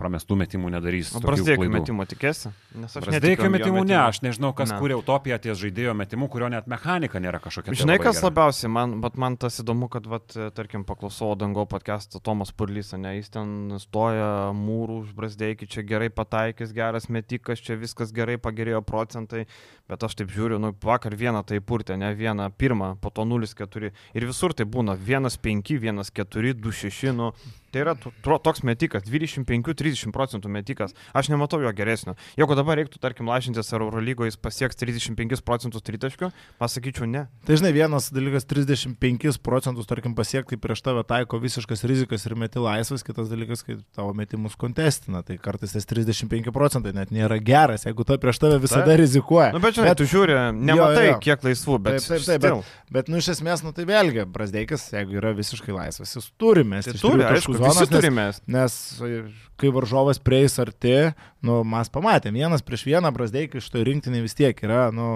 pramestų 0.00 0.36
metimų 0.40 0.72
nedarys. 0.74 1.12
Prasidėkio 1.22 1.68
metimo 1.70 2.06
tikėsi? 2.08 2.50
Prasidėkio 2.74 3.50
metimų 3.52 3.84
ne, 3.86 3.98
aš 4.00 4.18
nežinau, 4.24 4.50
kas 4.56 4.72
ne. 4.72 4.78
kūrė 4.80 4.96
utopiją 4.98 5.38
ties 5.44 5.60
žaidėjo 5.60 5.94
metimų, 6.00 6.26
kurio 6.32 6.48
net 6.50 6.66
mechanika 6.70 7.20
nėra 7.22 7.38
kažkokia. 7.44 7.76
Žinai, 7.78 7.98
kas 8.02 8.18
gera. 8.18 8.30
labiausiai, 8.30 8.70
man, 8.74 8.96
bet 9.04 9.18
man 9.20 9.36
tas 9.38 9.60
įdomu, 9.62 9.86
kad, 9.92 10.08
vat, 10.10 10.34
tarkim, 10.56 10.82
paklausau 10.88 11.36
Dango 11.38 11.68
podcast'ą 11.70 12.18
Tomas 12.24 12.50
Purlys, 12.56 12.90
ne, 12.98 13.14
jis 13.20 13.30
ten 13.36 13.76
stoja 13.82 14.50
mūrų 14.56 14.98
Brasdeikį, 15.18 15.70
čia 15.70 15.86
gerai 15.86 16.10
pataikys, 16.10 16.74
geras 16.74 17.06
metikas, 17.12 17.62
čia 17.62 17.78
viskas 17.78 18.10
gerai, 18.16 18.40
pagerėjo 18.42 18.82
procentai, 18.86 19.44
bet 19.90 20.02
aš 20.02 20.18
taip 20.18 20.34
žiūriu, 20.34 20.58
nu, 20.62 20.74
vakar 20.82 21.14
vieną 21.18 21.44
tai 21.46 21.62
purtė, 21.62 22.00
ne 22.00 22.10
vieną, 22.22 22.50
pirmą, 22.58 22.94
po 23.02 23.10
to 23.10 23.26
0-4 23.28 23.92
ir 24.14 24.28
visur 24.30 24.54
tai 24.54 24.66
būna 24.66 24.96
1-5, 24.98 25.76
1-4, 25.82 26.54
2 26.62 26.72
2-6, 26.72 27.12
nu, 27.12 27.32
Tai 27.72 27.80
yra 27.80 27.94
toks 27.96 28.60
metikas, 28.68 29.06
25-30 29.08 30.12
procentų 30.12 30.50
metikas. 30.52 30.92
Aš 31.16 31.30
nematau 31.32 31.62
jo 31.62 31.70
geresnio. 31.72 32.12
Jeigu 32.36 32.52
dabar 32.58 32.76
reiktų, 32.76 33.00
tarkim, 33.00 33.30
lažintis, 33.32 33.70
ar 33.72 33.80
Eurolygoje 33.86 34.28
jis 34.28 34.36
pasieks 34.36 34.76
35 34.76 35.40
procentus 35.46 35.84
tritaškių, 35.86 36.28
pasakyčiau 36.60 37.08
ne. 37.08 37.22
Tai 37.48 37.56
žinai, 37.56 37.72
vienas 37.72 38.10
dalykas 38.12 38.44
35 38.50 39.40
procentus, 39.40 39.88
tarkim, 39.88 40.12
pasiekti 40.18 40.58
prieš 40.60 40.84
tave 40.84 41.00
taiko 41.08 41.40
visiškas 41.40 41.86
rizikas 41.88 42.28
ir 42.28 42.36
meti 42.36 42.60
laisvas, 42.60 43.06
kitas 43.06 43.32
dalykas, 43.32 43.64
kai 43.64 43.78
tavo 43.96 44.12
metimus 44.20 44.58
kontestina. 44.60 45.24
Tai 45.24 45.38
kartais 45.40 45.72
tas 45.72 45.88
35 45.88 46.52
procentai 46.52 46.92
net 46.92 47.08
nėra 47.14 47.40
geras, 47.40 47.86
jeigu 47.88 48.04
to 48.04 48.20
prieš 48.20 48.42
tave 48.44 48.60
visada 48.60 48.90
taip. 48.90 49.00
rizikuoja. 49.00 49.48
Na, 49.54 49.56
nu, 49.56 49.64
bet 49.64 49.80
žinai, 49.80 49.88
bet, 49.94 50.02
tu 50.02 50.10
žiūri, 50.12 50.36
nematai, 50.60 51.08
jo, 51.08 51.14
jo. 51.14 51.18
kiek 51.24 51.48
laisvų, 51.48 51.80
bet... 51.88 51.98
Taip, 52.04 52.20
taip, 52.20 52.28
taip. 52.28 52.44
Bet, 52.44 52.94
bet, 52.98 53.10
nu, 53.12 53.24
iš 53.24 53.32
esmės, 53.38 53.64
nu, 53.64 53.72
tai 53.72 53.88
vėlgi, 53.88 54.28
Brasdeikas, 54.28 54.90
jeigu 54.92 55.16
yra 55.22 55.32
visiškai 55.40 55.72
laisvas, 55.72 56.12
jis 56.18 56.30
turi 56.36 56.68
mesti. 56.68 56.98
Tai 56.98 57.04
turi, 57.06 57.26
aišku, 57.32 57.61
zonas, 57.62 57.80
visi 57.80 57.92
turime. 57.94 58.26
Nes, 58.28 58.40
nes 58.50 58.76
kai 59.62 59.70
varžovas 59.74 60.18
prieis 60.22 60.58
arti, 60.62 60.94
nu, 61.46 61.60
mes 61.68 61.90
pamatėm, 61.92 62.34
vienas 62.38 62.64
prieš 62.66 62.84
vieną 62.88 63.12
Brasdeikai 63.14 63.60
iš 63.62 63.68
to 63.72 63.82
rinktinį 63.86 64.24
vis 64.24 64.36
tiek 64.38 64.58
yra 64.66 64.88
nu, 64.94 65.06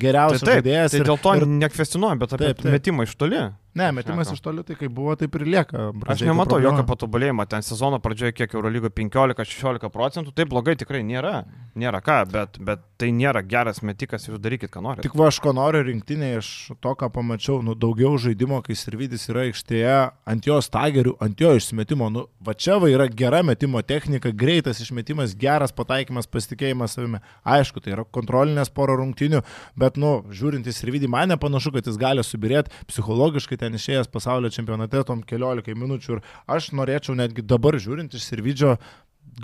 geriausias 0.00 0.44
tai 0.44 0.58
taip, 0.58 0.62
žaidėjas. 0.62 0.92
Tai 0.92 1.00
ir, 1.00 1.08
dėl 1.08 1.22
to 1.24 1.34
ir, 1.40 1.46
nekvestionuoju, 1.64 2.20
bet 2.22 2.36
apie 2.36 2.50
taip, 2.50 2.62
taip. 2.62 2.72
metimą 2.76 3.08
iš 3.08 3.16
toli. 3.20 3.42
Ne, 3.78 3.88
metimas 3.94 4.32
iš 4.34 4.42
tolių 4.42 4.64
tai 4.66 4.76
kaip 4.78 4.92
buvo, 4.94 5.14
taip 5.18 5.36
ir 5.38 5.46
lieka. 5.46 5.88
Aš 6.10 6.24
nematau 6.26 6.58
jokio 6.62 6.84
patobulėjimo. 6.88 7.46
Ten 7.50 7.64
sezono 7.66 8.00
pradžioje 8.02 8.34
kiek 8.34 8.56
Eurolygo 8.56 8.90
15-16 8.94 9.92
procentų. 9.94 10.34
Tai 10.34 10.46
blogai 10.50 10.74
tikrai 10.80 11.04
nėra. 11.06 11.42
Nėra 11.78 12.00
ką, 12.02 12.18
bet, 12.32 12.58
bet 12.64 12.82
tai 12.98 13.12
nėra 13.14 13.44
geras 13.46 13.78
metikas 13.86 14.26
ir 14.26 14.40
darykit, 14.42 14.72
ką 14.74 14.82
norite. 14.82 15.04
Tik 15.06 15.14
va, 15.18 15.28
aš 15.30 15.38
ko 15.44 15.52
noriu 15.54 15.84
rinktinėje 15.86 16.40
iš 16.40 16.48
to, 16.82 16.94
ką 16.98 17.10
pamačiau, 17.14 17.60
nu 17.62 17.76
daugiau 17.78 18.16
žaidimo, 18.18 18.58
kai 18.66 18.74
Sirvidis 18.78 19.28
yra 19.30 19.44
aikštėje, 19.46 19.98
ant 20.32 20.48
jo 20.48 20.56
stagerių, 20.64 21.14
ant 21.22 21.38
jo 21.38 21.52
išsimetimo. 21.54 22.08
Nu, 22.10 22.24
va 22.42 22.56
čia 22.58 22.80
va 22.82 22.90
yra 22.90 23.06
gera 23.06 23.44
metimo 23.46 23.82
technika, 23.86 24.32
greitas 24.34 24.82
išmetimas, 24.82 25.36
geras 25.38 25.74
pataikymas, 25.76 26.26
pasitikėjimas 26.26 26.98
savimi. 26.98 27.22
Aišku, 27.46 27.84
tai 27.84 27.94
yra 27.94 28.06
kontrolinės 28.18 28.72
poro 28.74 28.98
rungtinių, 28.98 29.44
bet, 29.78 30.00
nu, 30.02 30.16
žiūrint 30.34 30.66
į 30.66 30.74
Sirvidį, 30.74 31.12
man 31.14 31.30
nepanašu, 31.36 31.76
kad 31.76 31.86
jis 31.86 32.00
gali 32.00 32.26
subirėti 32.26 32.74
psichologiškai 32.90 33.60
ten 33.68 33.76
išėjęs 33.78 34.08
pasaulio 34.12 34.52
čempionate 34.54 35.04
tom 35.04 35.20
keliolikai 35.26 35.76
minučių 35.76 36.16
ir 36.16 36.24
aš 36.48 36.72
norėčiau 36.76 37.18
netgi 37.18 37.44
dabar 37.44 37.76
žiūrint 37.76 38.16
iš 38.16 38.24
Sirvidžio 38.30 38.78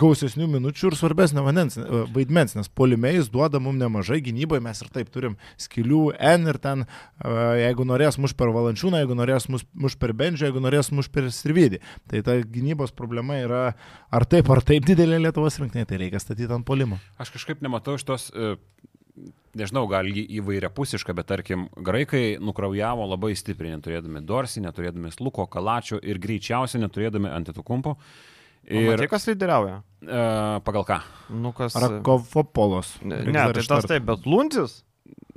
gausesnių 0.01 0.47
minučių 0.51 0.89
ir 0.91 0.97
svarbesnio 0.99 1.45
vandens, 1.47 1.77
e, 1.79 2.01
vaidmens, 2.15 2.57
nes 2.57 2.71
polimėjais 2.81 3.29
duoda 3.31 3.61
mums 3.63 3.79
nemažai 3.79 4.21
gynyboje, 4.25 4.63
mes 4.65 4.81
ir 4.83 4.91
taip 4.95 5.11
turim 5.15 5.37
skilių 5.61 6.17
N 6.19 6.51
ir 6.51 6.59
ten, 6.59 6.83
e, 6.85 7.35
jeigu 7.61 7.87
norės 7.87 8.19
muš 8.19 8.35
per 8.35 8.51
valančiūną, 8.55 9.05
jeigu 9.05 9.19
norės 9.19 9.47
muš 9.49 9.99
per 10.01 10.15
bendžią, 10.17 10.49
jeigu 10.49 10.65
norės 10.65 10.91
muš 10.91 11.11
per 11.15 11.31
sirvidį. 11.31 11.83
Tai 12.11 12.25
ta 12.27 12.39
gynybos 12.43 12.97
problema 12.97 13.39
yra 13.39 13.63
ar 14.11 14.27
taip, 14.27 14.51
ar 14.51 14.65
taip 14.67 14.89
didelė 14.89 15.21
Lietuvos 15.29 15.61
rinktinė, 15.61 15.87
tai 15.87 16.01
reikia 16.03 16.23
statyti 16.23 16.51
ant 16.51 16.67
polimo. 16.67 16.99
Aš 17.19 17.31
kažkaip 17.37 17.63
nematau 17.63 17.95
iš 18.01 18.09
tos 18.09 18.33
uh 18.35 18.57
nežinau, 19.59 19.87
gal 19.91 20.09
įvairia 20.09 20.71
pusiška, 20.75 21.15
bet 21.17 21.29
tarkim, 21.31 21.69
graikai 21.77 22.37
nukraujavo 22.43 23.07
labai 23.13 23.35
stipriai, 23.39 23.77
neturėdami 23.79 24.25
Dorsi, 24.27 24.63
neturėdami 24.65 25.13
Sluko, 25.15 25.47
Kalačio 25.51 26.01
ir 26.03 26.21
greičiausiai 26.23 26.83
neturėdami 26.85 27.31
Antitukumpo. 27.33 27.97
Ir 28.65 28.95
matai, 28.95 29.11
kas 29.13 29.29
lyderiauja? 29.29 29.83
E, 30.01 30.25
pagal 30.65 30.89
ką? 30.89 30.99
Nu, 31.37 31.53
kas... 31.57 31.77
Rakovopolos. 31.77 32.97
Ne, 33.05 33.21
ne 33.29 33.47
tai 33.53 33.65
tas 33.69 33.89
taip, 33.91 34.07
bet 34.09 34.25
Lundis. 34.29 34.81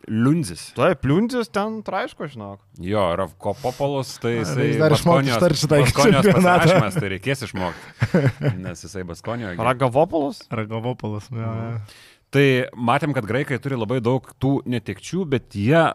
Liundzis. 0.08 0.70
Taip, 0.72 1.04
Liundzis 1.04 1.50
ten 1.52 1.82
traiško, 1.84 2.30
žinok. 2.32 2.62
Jo, 2.80 3.10
Ravkopopolos, 3.20 4.14
tai 4.24 4.38
jisai... 4.38 4.70
Jis 4.70 4.78
dar 4.80 4.96
išmokė 4.96 5.34
ištarti 5.34 5.60
šitą 5.60 5.80
Baskonijos 5.84 6.30
pasirašymas, 6.30 7.00
tai 7.02 7.10
reikės 7.12 7.44
išmokti. 7.50 8.22
Nes 8.64 8.86
jisai 8.86 9.04
Baskonijoje. 9.10 9.58
Ragavopolos? 9.68 10.46
Ragavopolos, 10.48 11.28
jo. 11.34 11.52
Mhm. 11.52 11.98
Tai 12.34 12.48
matėm, 12.76 13.14
kad 13.16 13.28
graikai 13.28 13.60
turi 13.64 13.78
labai 13.80 14.02
daug 14.04 14.26
tų 14.42 14.60
netikčių, 14.68 15.24
bet 15.32 15.56
jie 15.56 15.86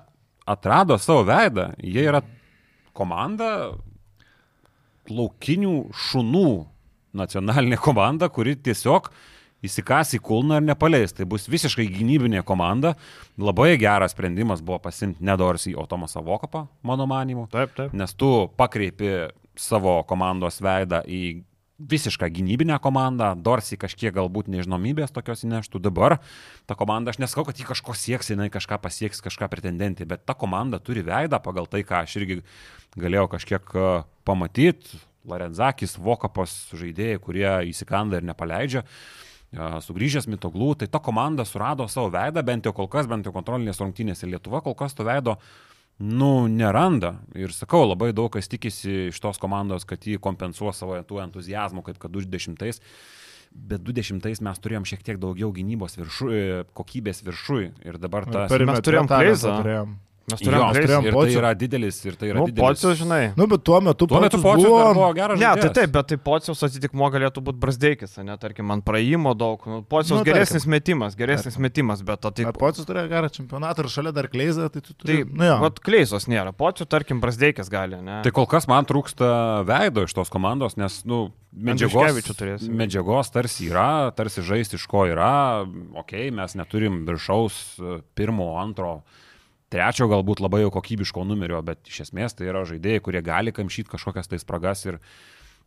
atrado 0.49 0.97
savo 0.99 1.27
veidą. 1.29 1.73
Jie 1.85 2.07
yra 2.09 2.23
komanda 2.97 3.75
laukinių 5.13 5.77
šunų 6.09 6.49
nacionalinė 7.17 7.77
komanda, 7.83 8.31
kuri 8.33 8.57
tiesiog 8.57 9.11
įsikas 9.63 10.17
į 10.17 10.23
kulną 10.25 10.59
ir 10.59 10.67
nepaleis. 10.67 11.15
Tai 11.15 11.27
bus 11.29 11.47
visiškai 11.51 11.87
gynybinė 11.93 12.43
komanda. 12.47 12.95
Labai 13.39 13.75
geras 13.81 14.17
sprendimas 14.17 14.65
buvo 14.65 14.81
pasimti 14.83 15.23
Nedorsį, 15.25 15.77
o 15.79 15.87
Tomasą 15.87 16.25
Vokapą, 16.25 16.67
mano 16.83 17.07
manimu. 17.11 17.47
Taip, 17.53 17.77
taip. 17.77 17.95
Nes 17.95 18.17
tu 18.17 18.33
pakreipi 18.59 19.31
savo 19.59 20.01
komandos 20.09 20.63
veidą 20.65 21.03
į 21.07 21.43
visišką 21.89 22.29
gynybinę 22.31 22.79
komandą, 22.83 23.33
Dorsi 23.43 23.79
kažkiek 23.81 24.15
galbūt 24.15 24.51
nežinomybės 24.53 25.13
tokios 25.15 25.45
įneštų. 25.47 25.81
Dabar 25.83 26.19
ta 26.67 26.77
komanda, 26.79 27.13
aš 27.13 27.21
nesakau, 27.23 27.45
kad 27.49 27.59
ji 27.59 27.67
kažko 27.69 27.95
sieks, 27.99 28.33
jinai 28.33 28.51
kažką 28.53 28.79
pasieks, 28.83 29.23
kažką 29.25 29.49
pretendentį, 29.53 30.07
bet 30.09 30.25
ta 30.29 30.37
komanda 30.39 30.81
turi 30.83 31.05
veidą 31.07 31.41
pagal 31.43 31.69
tai, 31.71 31.83
ką 31.87 32.05
aš 32.05 32.19
irgi 32.21 32.41
galėjau 32.99 33.29
kažkiek 33.37 33.75
e, 33.75 33.89
pamatyti. 34.29 35.01
Lorenzakis, 35.23 35.95
Vokapas 36.03 36.73
žaidėjai, 36.75 37.21
kurie 37.23 37.51
įsikanda 37.71 38.19
ir 38.19 38.25
nepaleidžia. 38.27 38.83
E, 38.83 39.67
sugrįžęs 39.87 40.27
Mitoglų, 40.31 40.73
tai 40.81 40.89
ta 40.91 40.99
komanda 40.99 41.47
surado 41.47 41.87
savo 41.91 42.11
veidą, 42.15 42.43
bent 42.47 42.67
jau 42.67 42.75
kol 42.75 42.91
kas, 42.91 43.07
bent 43.11 43.27
jau 43.27 43.35
kontrolinės 43.35 43.79
rungtynėse 43.83 44.27
Lietuva 44.27 44.63
kol 44.65 44.75
kas 44.79 44.99
to 44.99 45.07
veido 45.07 45.39
nu, 46.03 46.33
neranda. 46.51 47.15
Ir 47.39 47.55
sakau, 47.55 47.85
labai 47.87 48.11
daug 48.17 48.33
kas 48.35 48.51
tikisi 48.51 49.09
iš 49.13 49.21
tos 49.23 49.41
komandos, 49.43 49.87
kad 49.89 50.03
jį 50.03 50.19
kompensuos 50.23 50.83
savo 50.83 50.99
tų 51.07 51.23
entuzijazmų, 51.29 51.85
kaip 51.87 52.01
kad 52.03 52.15
20. 52.15 52.81
bet 53.53 53.85
20 53.85 54.43
mes 54.43 54.63
turėjom 54.65 54.89
šiek 54.89 55.05
tiek 55.07 55.21
daugiau 55.23 55.53
gynybos 55.55 55.99
viršui, 56.01 56.39
kokybės 56.79 57.23
viršui 57.27 57.69
ir 57.85 58.01
dabar 58.03 58.27
tas... 58.29 58.49
Perimetre 58.53 58.85
turėjom 58.89 59.13
talentą 59.13 59.59
Kleizą. 60.23 60.45
turėjom. 60.47 60.67
Mes 60.69 60.77
Jo, 60.77 60.83
turėjom 60.87 61.05
ir 61.07 61.13
tai 61.13 61.19
Pocių. 61.19 61.39
yra 61.41 61.51
didelis, 61.59 61.97
ir 62.07 62.15
tai 62.21 62.29
yra 62.31 62.39
Nu, 62.39 62.47
didelis. 62.47 62.63
pocius, 62.81 62.99
žinai. 63.03 63.21
Nu, 63.37 63.47
bet 63.51 63.63
tuo 63.67 63.81
metu 63.81 64.07
Tuo 64.07 64.21
metu 64.23 64.39
Pocius 64.39 64.43
pocius 64.43 64.69
buvo... 64.69 64.95
buvo 64.95 65.09
geras 65.17 65.39
Ne, 65.39 65.45
tai 65.47 65.55
žaidėjas. 65.57 65.75
taip, 65.75 65.91
bet 65.97 66.07
tai 66.13 66.17
pociaus 66.17 66.63
atitikmo 66.69 67.11
galėtų 67.11 67.43
būti 67.43 67.59
brasdeikis, 67.59 68.17
ne, 68.23 68.37
tarkim, 68.39 68.67
man 68.67 68.83
praėjimo 68.87 69.35
daug. 69.37 69.61
Nu, 69.67 69.83
pociaus 69.83 70.11
Nu, 70.13 70.17
nu, 70.19 70.25
tarkim. 70.25 70.35
geresnis 70.35 70.67
metimas, 70.67 71.17
geresnis 71.19 71.59
metimas, 71.59 72.03
bet 72.03 72.21
tai... 72.23 72.45
Bet 72.47 72.59
Pocius 72.59 72.87
turėjo 72.87 73.09
gerą 73.11 73.29
čempionatą 73.35 73.83
ir 73.83 73.89
šalia 73.91 74.13
dar 74.13 74.29
Kleizą, 74.29 74.71
tai 74.71 74.81
tu 74.81 74.95
turi... 74.95 75.25
Tai, 75.25 75.33
nu 75.33 75.45
jo. 75.45 75.59
vat 75.67 75.81
kleisos 75.83 76.29
nėra, 76.31 76.53
pocių, 76.55 76.87
tarkim, 76.87 77.21
brasdeikis 77.21 77.69
gali, 77.73 77.99
ne? 78.03 78.21
Tai 78.23 78.31
kol 78.31 78.47
kas 78.47 78.69
man 78.71 78.85
trūksta 78.87 79.65
veido 79.67 80.05
iš 80.07 80.15
tos 80.15 80.31
komandos, 80.31 80.77
nes, 80.77 81.03
nu, 81.05 81.33
medžiagos, 81.53 82.31
medžiagos 82.71 83.31
tarsi 83.35 83.69
yra, 83.71 84.13
tarsi 84.17 84.43
žaisti 84.45 84.79
iš 84.79 84.87
ko 84.87 85.05
yra, 85.11 85.67
okei, 85.99 86.29
okay, 86.29 86.31
mes 86.31 86.55
neturim 86.59 87.03
viršaus 87.09 87.59
e, 87.81 87.99
pirmo, 88.15 88.53
antro, 88.63 89.03
trečio 89.73 90.09
galbūt 90.11 90.43
labai 90.45 90.63
jau 90.65 90.73
kokybiško 90.75 91.25
numerio, 91.29 91.61
bet 91.65 91.89
iš 91.89 92.07
esmės 92.09 92.37
tai 92.37 92.51
yra 92.51 92.65
žaidėjai, 92.69 93.03
kurie 93.05 93.23
gali 93.25 93.55
kamšyti 93.57 93.93
kažkokias 93.95 94.31
tai 94.31 94.41
spragas 94.43 94.85
ir 94.89 95.01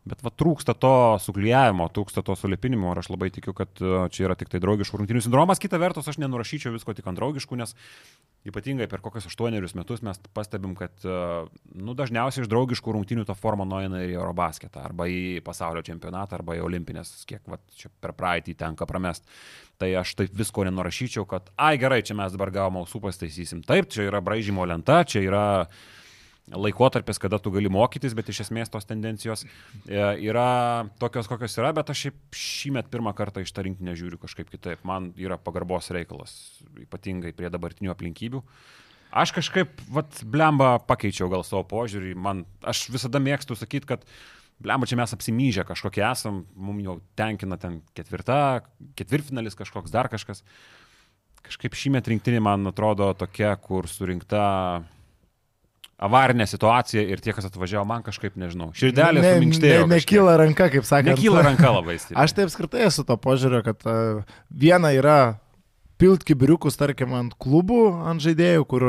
Bet 0.06 0.20
va 0.22 0.30
trūksta 0.30 0.76
to 0.78 1.18
suklyjavimo, 1.18 1.88
trūksta 1.90 2.22
to 2.26 2.36
sulipinimo 2.38 2.92
ir 2.92 3.00
aš 3.00 3.08
labai 3.10 3.26
tikiu, 3.34 3.50
kad 3.58 3.80
e, 3.82 4.04
čia 4.14 4.28
yra 4.28 4.36
tik 4.38 4.52
tai 4.52 4.60
draugiškų 4.62 5.00
rungtynių 5.00 5.22
sindromas. 5.24 5.58
Kita 5.58 5.80
vertus, 5.82 6.06
aš 6.06 6.20
nenurašyčiau 6.22 6.70
visko 6.76 6.94
tik 6.94 7.08
ant 7.10 7.18
draugiškų, 7.18 7.58
nes 7.58 7.74
ypatingai 8.46 8.86
per 8.86 9.02
kokius 9.02 9.26
aštuonerius 9.26 9.74
metus 9.74 10.04
mes 10.06 10.20
pastebim, 10.36 10.76
kad 10.78 11.02
e, 11.02 11.16
nu, 11.74 11.96
dažniausiai 11.98 12.44
iš 12.44 12.52
draugiškų 12.52 12.94
rungtynių 12.94 13.26
ta 13.26 13.34
forma 13.34 13.66
nueina 13.66 14.04
į 14.06 14.14
Eurobasketą, 14.14 14.86
arba 14.86 15.08
į 15.10 15.42
pasaulio 15.46 15.82
čempionatą, 15.90 16.38
arba 16.38 16.54
į 16.54 16.62
olimpinės, 16.68 17.10
kiek 17.26 17.42
va, 17.50 17.58
čia 17.74 17.90
per 17.90 18.14
praeitį 18.14 18.54
tenka 18.62 18.86
pramest. 18.86 19.26
Tai 19.82 19.90
aš 20.04 20.14
taip 20.22 20.38
visko 20.38 20.68
nenurašyčiau, 20.70 21.26
kad, 21.26 21.50
ai 21.58 21.74
gerai, 21.82 22.04
čia 22.06 22.14
mes 22.14 22.30
dabar 22.38 22.54
gavom 22.54 22.84
ausų 22.84 23.02
pastaisysim. 23.10 23.66
Taip, 23.66 23.90
čia 23.90 24.06
yra 24.06 24.22
braižymo 24.22 24.70
lenta, 24.70 25.02
čia 25.02 25.26
yra 25.26 25.46
laikotarpis, 26.54 27.18
kada 27.18 27.38
tu 27.42 27.50
gali 27.50 27.70
mokytis, 27.72 28.14
bet 28.14 28.30
iš 28.30 28.44
esmės 28.46 28.70
tos 28.70 28.86
tendencijos 28.86 29.42
e, 29.46 29.98
yra 30.28 30.86
tokios, 31.02 31.26
kokios 31.30 31.58
yra, 31.58 31.72
bet 31.74 31.90
aš 31.90 32.06
šiaip 32.06 32.38
šįmet 32.38 32.90
pirmą 32.92 33.12
kartą 33.18 33.42
iš 33.42 33.50
tą 33.54 33.64
rinkinį 33.66 33.96
žiūriu 33.98 34.20
kažkaip 34.22 34.50
kitaip. 34.52 34.84
Man 34.86 35.10
yra 35.18 35.40
pagarbos 35.42 35.90
reikalas, 35.94 36.36
ypatingai 36.86 37.34
prie 37.36 37.50
dabartinių 37.50 37.90
aplinkybių. 37.94 38.44
Aš 39.16 39.32
kažkaip, 39.34 39.78
vat, 39.90 40.22
blemba, 40.28 40.76
pakeičiau 40.86 41.30
gal 41.32 41.42
savo 41.46 41.64
požiūrį. 41.70 42.14
Man, 42.18 42.44
aš 42.66 42.86
visada 42.94 43.22
mėgstu 43.22 43.56
sakyti, 43.58 43.88
kad 43.94 44.06
blemba, 44.62 44.86
čia 44.86 44.98
mes 45.00 45.14
apsimyžę 45.16 45.66
kažkokie 45.66 46.02
esam, 46.06 46.44
mums 46.54 46.84
jau 46.86 46.98
tenkina 47.18 47.58
ten 47.58 47.80
ketvirta, 47.96 48.66
ketvirtfinalis 48.98 49.58
kažkoks, 49.58 49.94
dar 49.94 50.10
kažkas. 50.12 50.44
Kažkaip 51.46 51.78
šįmet 51.78 52.08
rinktinė 52.10 52.40
man 52.42 52.66
atrodo 52.66 53.12
tokia, 53.18 53.52
kur 53.62 53.86
surinkta 53.86 54.46
avarinė 55.96 56.44
situacija 56.48 57.02
ir 57.08 57.22
tie, 57.24 57.32
kas 57.36 57.48
atvažiavo, 57.48 57.86
man 57.88 58.04
kažkaip 58.06 58.36
nežinau. 58.40 58.68
Širdelė 58.76 59.22
ne, 59.24 59.32
suminkštėjo. 59.36 59.86
ne, 59.86 59.96
nekyla 59.96 60.36
ranka, 60.42 60.68
kaip 60.72 60.88
sakė. 60.88 61.14
Nekyla 61.14 61.44
ranka 61.46 61.72
labai 61.78 61.96
stipriai. 62.02 62.20
Aš 62.24 62.36
tai 62.36 62.46
apskritai 62.48 62.84
esu 62.88 63.06
to 63.08 63.16
požiūrio, 63.20 63.62
kad 63.66 63.88
uh, 63.88 64.38
viena 64.52 64.92
yra 64.96 65.18
pilt 66.00 66.24
kibiriukus, 66.26 66.76
tarkim, 66.78 67.14
ant 67.16 67.34
klubų, 67.40 67.80
ant 68.10 68.22
žaidėjų, 68.22 68.64
kur, 68.68 68.84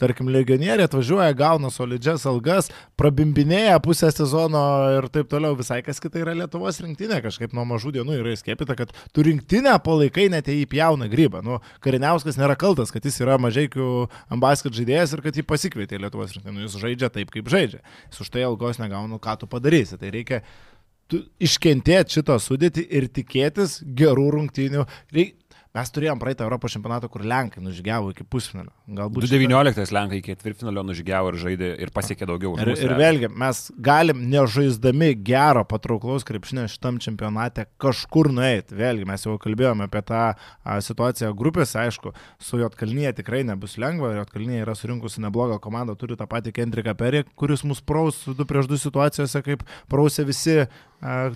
tarkim, 0.00 0.30
legionieriai 0.32 0.86
atvažiuoja, 0.88 1.32
gauna 1.36 1.70
solidžias 1.72 2.26
algas, 2.28 2.70
prabimbinėja 3.00 3.78
pusę 3.84 4.10
sezono 4.12 4.62
ir 4.98 5.08
taip 5.12 5.30
toliau. 5.32 5.56
Visai 5.58 5.80
kas 5.86 6.00
kita 6.02 6.20
yra 6.22 6.36
Lietuvos 6.36 6.80
rinktinė, 6.84 7.22
kažkaip 7.24 7.54
nuo 7.56 7.64
mažų 7.68 7.94
dienų 7.98 8.18
yra 8.20 8.34
įskėpita, 8.36 8.76
kad 8.78 8.92
tu 9.14 9.24
rinktinę 9.26 9.74
palaikai 9.84 10.28
net 10.32 10.50
į 10.52 10.64
pjauną 10.72 11.08
grybą. 11.12 11.44
Nu, 11.46 11.60
Kariniauskas 11.84 12.40
nėra 12.40 12.56
kaltas, 12.60 12.92
kad 12.94 13.04
jis 13.06 13.20
yra 13.24 13.38
mažiekių 13.42 13.88
ambasket 14.32 14.76
žaidėjas 14.76 15.16
ir 15.16 15.24
kad 15.24 15.38
jį 15.38 15.46
pasikvietė 15.48 16.00
Lietuvos 16.02 16.36
rinktinę. 16.36 16.58
Nu, 16.58 16.66
Jis 16.66 16.76
žaidžia 16.78 17.08
taip, 17.12 17.32
kaip 17.32 17.48
žaidžia. 17.50 17.80
Jis 18.10 18.24
už 18.24 18.34
tai 18.34 18.44
algos 18.46 18.78
negauna, 18.82 19.18
ką 19.22 19.40
tu 19.40 19.48
padarysi. 19.50 19.98
Tai 20.00 20.12
reikia 20.12 20.42
iškentėti 21.42 22.18
šitą 22.18 22.38
sudėtį 22.40 22.84
ir 22.96 23.08
tikėtis 23.12 23.80
gerų 23.98 24.28
rungtynių. 24.36 24.86
Reik... 25.14 25.34
Mes 25.72 25.88
turėjom 25.88 26.18
praeitą 26.20 26.44
Europos 26.44 26.74
čempionatą, 26.74 27.08
kur 27.08 27.22
Lenkai 27.24 27.62
nužygiavo 27.64 28.10
iki 28.12 28.26
pusfinalio. 28.28 28.74
Galbūt 28.92 29.24
šitą- 29.24 29.38
2019 29.40 29.92
Lenkai 29.96 30.18
iki 30.20 30.34
ketvirtfinalio 30.34 30.82
nužygiavo 30.84 31.30
ir 31.32 31.38
žaidė 31.40 31.70
ir 31.80 31.88
pasiekė 31.96 32.28
daugiau. 32.28 32.58
Ir, 32.60 32.74
ir 32.76 32.92
vėlgi, 32.98 33.30
mes 33.40 33.60
galim 33.80 34.20
nežaisdami 34.28 35.14
gero, 35.24 35.64
patrauklaus 35.64 36.28
krepšinio 36.28 36.66
šitam 36.68 37.00
čempionate 37.00 37.64
kažkur 37.80 38.28
nueiti. 38.36 38.76
Vėlgi, 38.76 39.08
mes 39.08 39.24
jau 39.24 39.38
kalbėjome 39.40 39.88
apie 39.88 40.04
tą 40.12 40.20
a, 40.36 40.76
situaciją 40.84 41.32
grupėse, 41.40 41.80
aišku, 41.86 42.12
su 42.36 42.60
Jotkalnyje 42.60 43.16
tikrai 43.22 43.40
nebus 43.48 43.78
lengva, 43.80 44.12
Jotkalnyje 44.20 44.66
yra 44.66 44.76
surinkusi 44.76 45.24
neblogą 45.24 45.56
komandą, 45.56 45.96
turi 45.96 46.20
tą 46.20 46.28
patį 46.28 46.52
Kendriką 46.60 46.92
Perį, 47.00 47.24
kuris 47.34 47.64
mus 47.64 47.80
praus 47.80 48.26
2 48.28 48.44
prieš 48.44 48.68
2 48.68 48.84
situacijose, 48.84 49.40
kaip 49.48 49.64
prausė 49.88 50.28
visi 50.28 50.66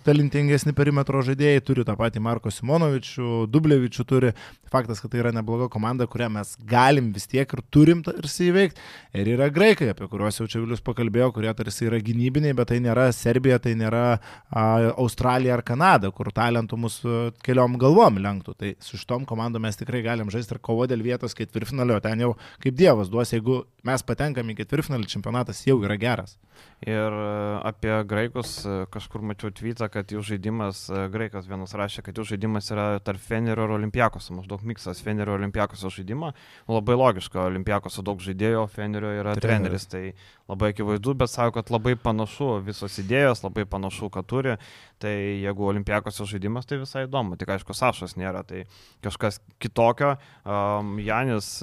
talentingesni 0.07 0.71
perimetro 0.77 1.21
žaidėjai, 1.27 1.63
turi 1.67 1.85
tą 1.87 1.97
patį 1.99 2.21
Marko 2.23 2.53
Simonovičių, 2.55 3.47
Dublevičių 3.51 4.05
turi. 4.07 4.31
Faktas, 4.71 5.01
kad 5.03 5.13
tai 5.13 5.21
yra 5.23 5.33
nebloga 5.35 5.69
komanda, 5.71 6.07
kurią 6.11 6.29
mes 6.37 6.53
galim 6.69 7.13
vis 7.15 7.27
tiek 7.31 7.51
ir 7.51 7.63
turim 7.75 8.03
tarsi 8.07 8.49
įveikti. 8.51 8.83
Ir 9.19 9.31
yra 9.37 9.49
graikai, 9.51 9.89
apie 9.93 10.09
kuriuos 10.11 10.39
jau 10.41 10.47
čia 10.51 10.61
Vilius 10.63 10.83
pakalbėjo, 10.87 11.31
kurie 11.35 11.53
tarsi 11.59 11.87
yra 11.87 12.01
gynybiniai, 12.03 12.55
bet 12.57 12.71
tai 12.73 12.81
nėra 12.83 13.09
Serbija, 13.15 13.59
tai 13.63 13.77
nėra 13.79 14.05
a, 14.17 14.67
Australija 14.95 15.57
ar 15.57 15.65
Kanada, 15.67 16.11
kur 16.15 16.31
talentų 16.35 16.79
mūsų 16.83 17.21
keliom 17.47 17.79
galvom 17.83 18.21
lenktų. 18.23 18.57
Tai 18.59 18.75
su 18.83 19.01
šitom 19.01 19.27
komandom 19.27 19.67
mes 19.67 19.79
tikrai 19.79 20.03
galim 20.07 20.31
žaisti 20.35 20.55
ir 20.57 20.63
kovo 20.63 20.87
dėl 20.91 21.03
vietos 21.07 21.35
ketvirtfinalio. 21.39 21.99
Ten 22.05 22.27
jau 22.27 22.35
kaip 22.63 22.79
Dievas 22.79 23.11
duos, 23.11 23.35
jeigu 23.35 23.65
mes 23.87 24.03
patenkam 24.07 24.51
į 24.51 24.61
ketvirtfinalį, 24.61 25.11
čempionatas 25.11 25.63
jau 25.67 25.79
yra 25.87 25.99
geras. 26.01 26.37
Ir 26.85 27.15
e, 27.15 27.29
apie 27.71 27.93
graikus 28.09 28.59
e, 28.67 28.77
kažkur 28.93 29.25
mačiau 29.25 29.53
tvytą, 29.57 29.89
kad 29.93 30.13
jų 30.13 30.23
žaidimas, 30.25 30.85
e, 30.91 31.07
graikas 31.13 31.49
vienas 31.49 31.75
rašė, 31.77 32.05
kad 32.07 32.19
jų 32.19 32.27
žaidimas 32.33 32.71
yra 32.75 32.87
tarp 33.05 33.23
Fenerio 33.23 33.67
ir 33.67 33.75
Olimpiakos, 33.79 34.29
maždaug 34.37 34.65
miksas 34.67 35.03
Fenerio 35.05 35.35
ir 35.35 35.41
Olimpiakos 35.41 35.85
žaidimo. 35.93 36.33
Labai 36.69 36.97
logiška, 36.99 37.47
Olimpiakos 37.51 37.99
daug 38.07 38.23
žaidėjo, 38.25 38.67
Fenerio 38.73 39.13
yra 39.15 39.35
Treneris. 39.37 39.87
treneris, 39.87 39.87
tai 39.91 40.51
labai 40.51 40.71
akivaizdu, 40.75 41.15
bet 41.19 41.33
sako, 41.33 41.57
kad 41.59 41.73
labai 41.75 41.97
panašu 41.99 42.61
visos 42.67 42.99
idėjos, 43.03 43.43
labai 43.45 43.67
panašu, 43.67 44.11
kad 44.15 44.29
turi. 44.29 44.57
Tai 45.03 45.13
jeigu 45.13 45.67
Olimpiakos 45.69 46.23
žaidimas, 46.25 46.65
tai 46.69 46.79
visai 46.81 47.05
įdomu. 47.05 47.37
Tik 47.37 47.51
aišku, 47.57 47.75
Sašas 47.77 48.17
nėra, 48.17 48.41
tai 48.49 48.65
kažkas 49.05 49.43
kitokio. 49.61 50.15
Um, 50.45 50.97
Janis, 51.03 51.61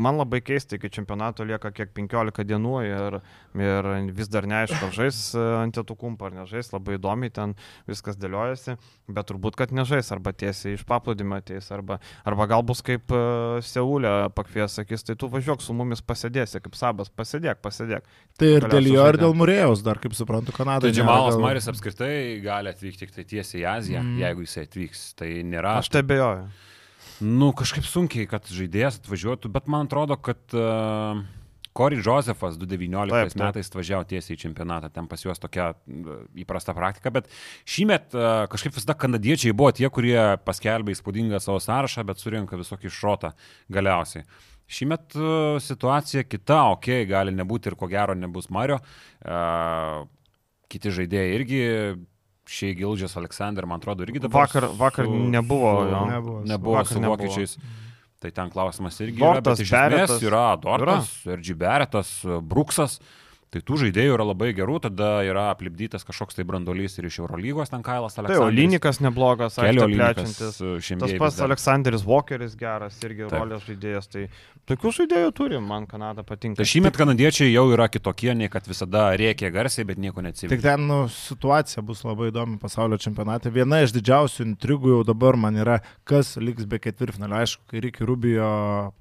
man 0.00 0.20
labai 0.20 0.40
keista, 0.40 0.78
iki 0.78 0.88
čempionato 0.88 1.44
lieka 1.44 1.72
kiek 1.76 1.92
15 1.96 2.46
dienų 2.48 2.76
ir, 2.88 3.18
ir 3.60 3.90
vis 4.16 4.30
dar 4.32 4.48
neaišku, 4.48 4.80
ar 4.86 4.96
žais 4.96 5.18
e, 5.34 5.44
ant 5.60 5.76
tėtų 5.76 5.96
kumpą 6.00 6.30
ar 6.30 6.38
nežais, 6.40 6.72
labai 6.72 6.96
įdomiai 7.30 7.54
ten 7.54 7.54
viskas 7.88 8.16
dėliojasi, 8.20 8.76
bet 9.08 9.26
turbūt, 9.30 9.56
kad 9.56 9.72
nežais, 9.72 10.10
arba 10.12 10.32
tiesiai 10.32 10.74
iš 10.76 10.84
paplūdimio 10.88 11.38
ateis, 11.40 11.70
arba, 11.70 12.00
arba 12.24 12.46
gal 12.50 12.62
bus 12.62 12.82
kaip 12.82 13.10
uh, 13.12 13.60
Seulė 13.62 14.30
pakvies, 14.34 14.74
sakys, 14.78 15.04
tai 15.04 15.16
tu 15.16 15.28
važiuok 15.30 15.62
su 15.62 15.72
mumis 15.74 16.02
pasėdėsi, 16.02 16.60
kaip 16.60 16.74
sabas, 16.78 17.10
pasėdėk, 17.10 17.60
pasėdėk. 17.62 18.04
Tai 18.38 18.46
ir 18.58 18.68
dėl 18.70 18.90
jo, 18.90 19.06
ir 19.06 19.20
dėl 19.20 19.34
Murėjaus, 19.34 19.82
dar 19.82 19.98
kaip 19.98 20.14
suprantu, 20.14 20.52
Kanadoje. 20.52 20.92
Tai 20.92 21.00
Džemalas 21.00 21.38
Maris 21.40 21.68
apskritai 21.70 22.40
gali 22.44 22.72
atvykti 22.72 23.06
tik 23.06 23.14
tai 23.14 23.24
tiesiai 23.24 23.62
į 23.62 23.68
Aziją, 23.76 24.00
Mm. 24.00 24.18
jeigu 24.20 24.44
jisai 24.44 24.66
atvyks. 24.66 25.14
Tai 25.16 25.28
nėra. 25.44 25.78
Aš 25.80 25.88
tai 25.92 26.02
bejoju. 26.02 26.48
Nu, 27.20 27.50
kažkaip 27.52 27.84
sunkiai, 27.84 28.26
kad 28.28 28.46
žaidėjas 28.48 28.96
atvažiuotų, 29.02 29.50
bet 29.52 29.66
man 29.68 29.86
atrodo, 29.86 30.16
kad 30.16 30.40
uh, 30.56 31.20
Cory 31.76 32.00
Josefas 32.02 32.58
2019 32.58 33.10
Taip, 33.14 33.32
taip. 33.32 33.42
metais 33.44 33.70
atvažiavo 33.70 34.06
tiesiai 34.10 34.34
į 34.34 34.40
čempionatą, 34.42 34.90
ten 34.90 35.06
pas 35.10 35.22
juos 35.22 35.38
tokia 35.38 35.70
uh, 35.72 36.22
įprasta 36.42 36.74
praktika, 36.74 37.12
bet 37.14 37.30
šįmet 37.70 38.16
uh, 38.16 38.28
kažkaip 38.50 38.74
visada 38.74 38.96
kanadiečiai 38.98 39.54
buvo 39.56 39.70
tie, 39.76 39.86
kurie 39.92 40.18
paskelbė 40.46 40.96
įspūdingą 40.96 41.38
savo 41.42 41.60
sąrašą, 41.62 42.04
bet 42.08 42.22
surinka 42.22 42.58
visokį 42.58 42.90
šrotą 42.94 43.32
galiausiai. 43.70 44.26
Šįmet 44.70 45.18
uh, 45.18 45.58
situacija 45.62 46.26
kita, 46.26 46.64
okei, 46.74 47.04
okay, 47.04 47.10
gali 47.10 47.34
nebūti 47.34 47.70
ir 47.70 47.78
ko 47.78 47.90
gero 47.90 48.18
nebus 48.18 48.50
Mario. 48.50 48.80
Kiti 50.70 50.92
žaidėjai 50.94 51.34
irgi, 51.34 51.62
šiai 52.50 52.74
Gildžias 52.78 53.14
Aleksandr, 53.18 53.66
man 53.68 53.82
atrodo, 53.82 54.06
irgi 54.06 54.22
dabar. 54.22 54.48
Vakar, 54.48 54.66
vakar 54.78 55.10
nebuvo 55.10 55.72
jo. 55.86 56.02
Nebuvo. 56.10 56.42
Nebuvo 56.46 56.76
Vakar 56.78 56.94
su 56.94 57.02
nebuvo. 57.02 57.46
Tai 58.20 58.30
ten 58.36 58.50
klausimas 58.52 58.98
irgi 59.00 59.16
Dortas, 59.22 59.40
yra, 59.40 59.54
bet 59.56 59.62
iš 59.64 59.70
esmės 59.70 59.94
Beretas. 59.94 60.24
yra 60.28 60.44
Dortas, 60.60 61.12
Ergi 61.32 61.54
Beretas, 61.56 62.10
Bruksas. 62.44 62.98
Tai 63.50 63.58
tų 63.66 63.80
žaidėjų 63.80 64.12
yra 64.14 64.24
labai 64.28 64.52
gerų, 64.54 64.76
tada 64.84 65.08
yra 65.26 65.48
aplipdytas 65.50 66.04
kažkoks 66.06 66.36
tai 66.38 66.44
brandolys 66.46 66.92
ir 67.00 67.08
iš 67.08 67.16
Eurolygos 67.18 67.72
ten 67.72 67.82
Kailas 67.82 68.14
Tai 68.14 68.22
Aleksandras. 68.22 68.46
Olinikas 68.46 69.00
neblogas, 69.02 69.56
Kelio 69.58 69.88
plečiantis. 69.90 70.60
e, 70.62 70.98
Tas 71.00 71.14
pats 71.18 71.40
Aleksandris 71.42 72.04
Walkeris 72.06 72.54
geras, 72.60 73.00
irgi 73.02 73.26
Taip. 73.26 73.34
rolės 73.34 73.64
žaidėjas. 73.66 74.06
Tai 74.12 74.22
tokių 74.70 74.92
žaidėjų 75.00 75.32
turim, 75.34 75.66
man 75.66 75.88
Kanada 75.90 76.22
patinka. 76.22 76.60
Tai 76.62 76.68
šįmet 76.70 76.94
kanadiečiai 76.94 77.50
jau 77.50 77.64
yra 77.74 77.88
kitokie, 77.90 78.30
nei 78.38 78.46
kad 78.52 78.68
visada 78.70 79.08
rėkė 79.18 79.50
garsiai, 79.50 79.86
bet 79.88 79.98
nieko 79.98 80.22
Tik 80.22 80.28
neatsivė. 80.28 80.60
ten 80.62 80.86
nu, 80.86 81.00
situacija 81.10 81.82
bus 81.82 82.04
labai 82.06 82.30
įdomi 82.30 82.60
pasaulio 82.62 83.00
čempionate. 83.02 83.50
Viena 83.50 83.82
iš 83.82 83.90
didžiausių 83.98 84.46
intrigų 84.46 84.94
jau 84.94 85.02
dabar 85.10 85.34
man 85.34 85.58
yra, 85.58 85.80
kas 86.06 86.36
liks 86.38 86.70
be 86.70 86.78
ketvirtfinalio. 86.78 87.42
Aišku, 87.42 87.66
kai 87.66 87.82
Ricky 87.82 88.06
Rubio 88.06 88.94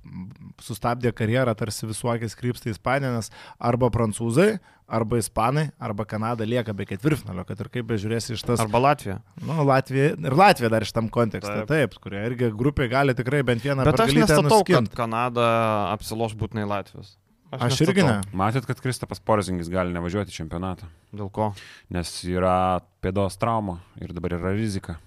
sustabdė 0.58 1.14
karjerą, 1.14 1.54
tarsi 1.54 1.86
visuokis 1.86 2.34
krypsta 2.34 2.74
nes 3.14 3.30
arba 3.60 3.90
prancūzai, 4.40 4.76
arba 4.90 5.20
ispanai, 5.22 5.68
arba 5.80 6.06
Kanada 6.10 6.46
lieka 6.50 6.74
be 6.74 6.86
ketvirtfinalio, 6.90 7.44
kad 7.46 7.60
ir 7.62 7.68
kaip 7.70 7.86
bežiūrėsi 7.92 8.34
iš 8.34 8.42
tas... 8.48 8.60
Arba 8.64 8.80
Latvija. 8.82 9.20
Nu, 9.46 9.60
Latvija 9.68 10.16
ir 10.18 10.34
Latvija 10.40 10.70
dar 10.74 10.82
iš 10.82 10.94
tam 10.96 11.10
kontekste, 11.14 11.52
Taip. 11.62 11.70
taip, 11.70 11.98
kurie 12.02 12.24
irgi 12.26 12.50
grupė 12.58 12.88
gali 12.90 13.14
tikrai 13.14 13.44
bent 13.46 13.62
vieną 13.62 13.86
Bet 13.86 14.00
aš 14.02 14.16
nestatau, 14.18 14.64
kad 14.66 14.80
nuskint. 14.82 14.96
Kanada 14.98 15.46
apsiloš 15.94 16.34
būtinai 16.40 16.66
Latvijos. 16.70 17.14
Aš 17.54 17.80
irgi 17.82 18.04
ne. 18.06 18.20
Matėt, 18.38 18.66
kad 18.70 18.78
Kristapas 18.82 19.22
Porzingis 19.26 19.70
gali 19.74 19.94
nevažiuoti 19.94 20.30
į 20.34 20.36
čempionatą, 20.44 20.86
Dėl 21.14 21.30
ko? 21.34 21.52
nes 21.90 22.12
yra 22.30 22.82
pėdos 23.02 23.38
trauma 23.42 23.80
ir 24.02 24.14
dabar 24.14 24.36
yra 24.38 24.52
rizika. 24.54 25.00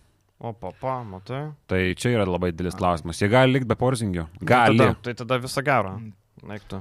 O, 0.42 0.50
papa, 0.50 1.04
matai. 1.06 1.52
Tai 1.70 1.78
čia 1.94 2.16
yra 2.16 2.24
labai 2.26 2.50
didelis 2.50 2.74
klausimas. 2.74 3.20
Jie 3.22 3.28
gali 3.30 3.54
likti 3.54 3.68
be 3.70 3.76
Porzingio? 3.78 4.24
Tai 4.40 4.46
Gali. 4.50 4.78
tada, 4.82 4.96
tai 5.06 5.14
tada 5.20 5.38
visą 5.38 5.62
gerą. 5.62 5.92
Neiktų. 6.50 6.80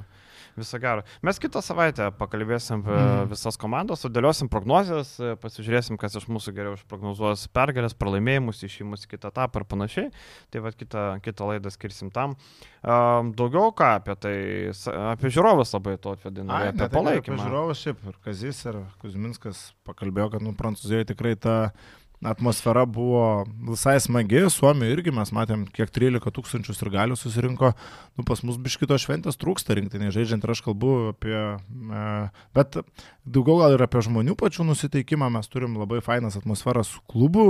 Visą 0.56 0.78
gerą. 0.82 1.02
Mes 1.24 1.38
kitą 1.40 1.62
savaitę 1.64 2.10
pakalbėsim 2.18 2.82
apie 2.82 2.92
Mhm. 2.92 3.28
visas 3.30 3.56
komandas, 3.56 4.02
sudėliosim 4.04 4.50
prognozes, 4.52 5.14
pasižiūrėsim, 5.40 5.96
kas 5.96 6.14
iš 6.20 6.26
mūsų 6.28 6.52
geriau 6.52 6.74
išprognozuos 6.76 7.46
pergalės, 7.48 7.94
pralaimėjimus, 7.96 8.60
išimus 8.68 9.06
kitą 9.08 9.30
etapą 9.32 9.60
ir 9.62 9.64
panašiai. 9.64 10.10
Tai 10.52 10.60
vad 10.60 10.76
kitą, 10.76 11.20
kitą 11.24 11.48
laidą 11.48 11.70
skirsim 11.72 12.10
tam. 12.12 12.36
Um, 12.84 13.32
daugiau 13.32 13.72
ką 13.72 13.94
apie 14.02 14.14
tai, 14.20 14.36
apie 15.14 15.30
žiūrovus 15.32 15.72
labai 15.72 15.96
to 16.02 16.12
atvedinu, 16.18 16.50
Ai, 16.50 16.68
apie 16.68 16.72
ne, 16.72 16.78
tai 16.78 16.86
Apie 16.90 16.98
palaikymą. 16.98 17.42
žiūrovus 17.46 17.82
šiaip 17.86 18.04
ir 18.10 18.14
Kazis 18.24 18.64
ir 18.66 18.80
Kuzminskas 19.00 19.72
pakalbėjo, 19.88 20.32
kad 20.36 20.42
nu, 20.42 20.52
Prancūzijoje 20.52 21.06
tikrai 21.14 21.36
ta 21.36 21.72
atmosfera 22.24 22.84
buvo 22.86 23.44
visai 23.68 23.98
smagi, 24.00 24.44
Suomijoje 24.50 24.96
irgi 24.96 25.14
mes 25.14 25.32
matėm, 25.34 25.64
kiek 25.74 25.90
13 25.90 26.34
tūkstančių 26.36 26.76
ir 26.76 26.92
galių 26.96 27.18
susirinko, 27.18 27.72
nu 28.18 28.26
pas 28.28 28.42
mus 28.46 28.58
biškito 28.62 28.98
šventės 29.00 29.40
trūksta 29.40 29.76
rinktinė 29.78 30.12
žaidžiant 30.14 30.44
ir 30.44 30.54
aš 30.54 30.62
kalbu 30.66 30.92
apie, 31.12 31.38
e, 31.58 32.04
bet 32.56 32.80
daugiau 33.22 33.60
gal 33.60 33.76
ir 33.76 33.84
apie 33.84 34.02
žmonių 34.02 34.34
pačių 34.38 34.66
nusiteikimą, 34.66 35.30
mes 35.32 35.50
turim 35.50 35.76
labai 35.78 36.00
fainas 36.04 36.36
atmosferas 36.38 36.90
klubų 37.10 37.46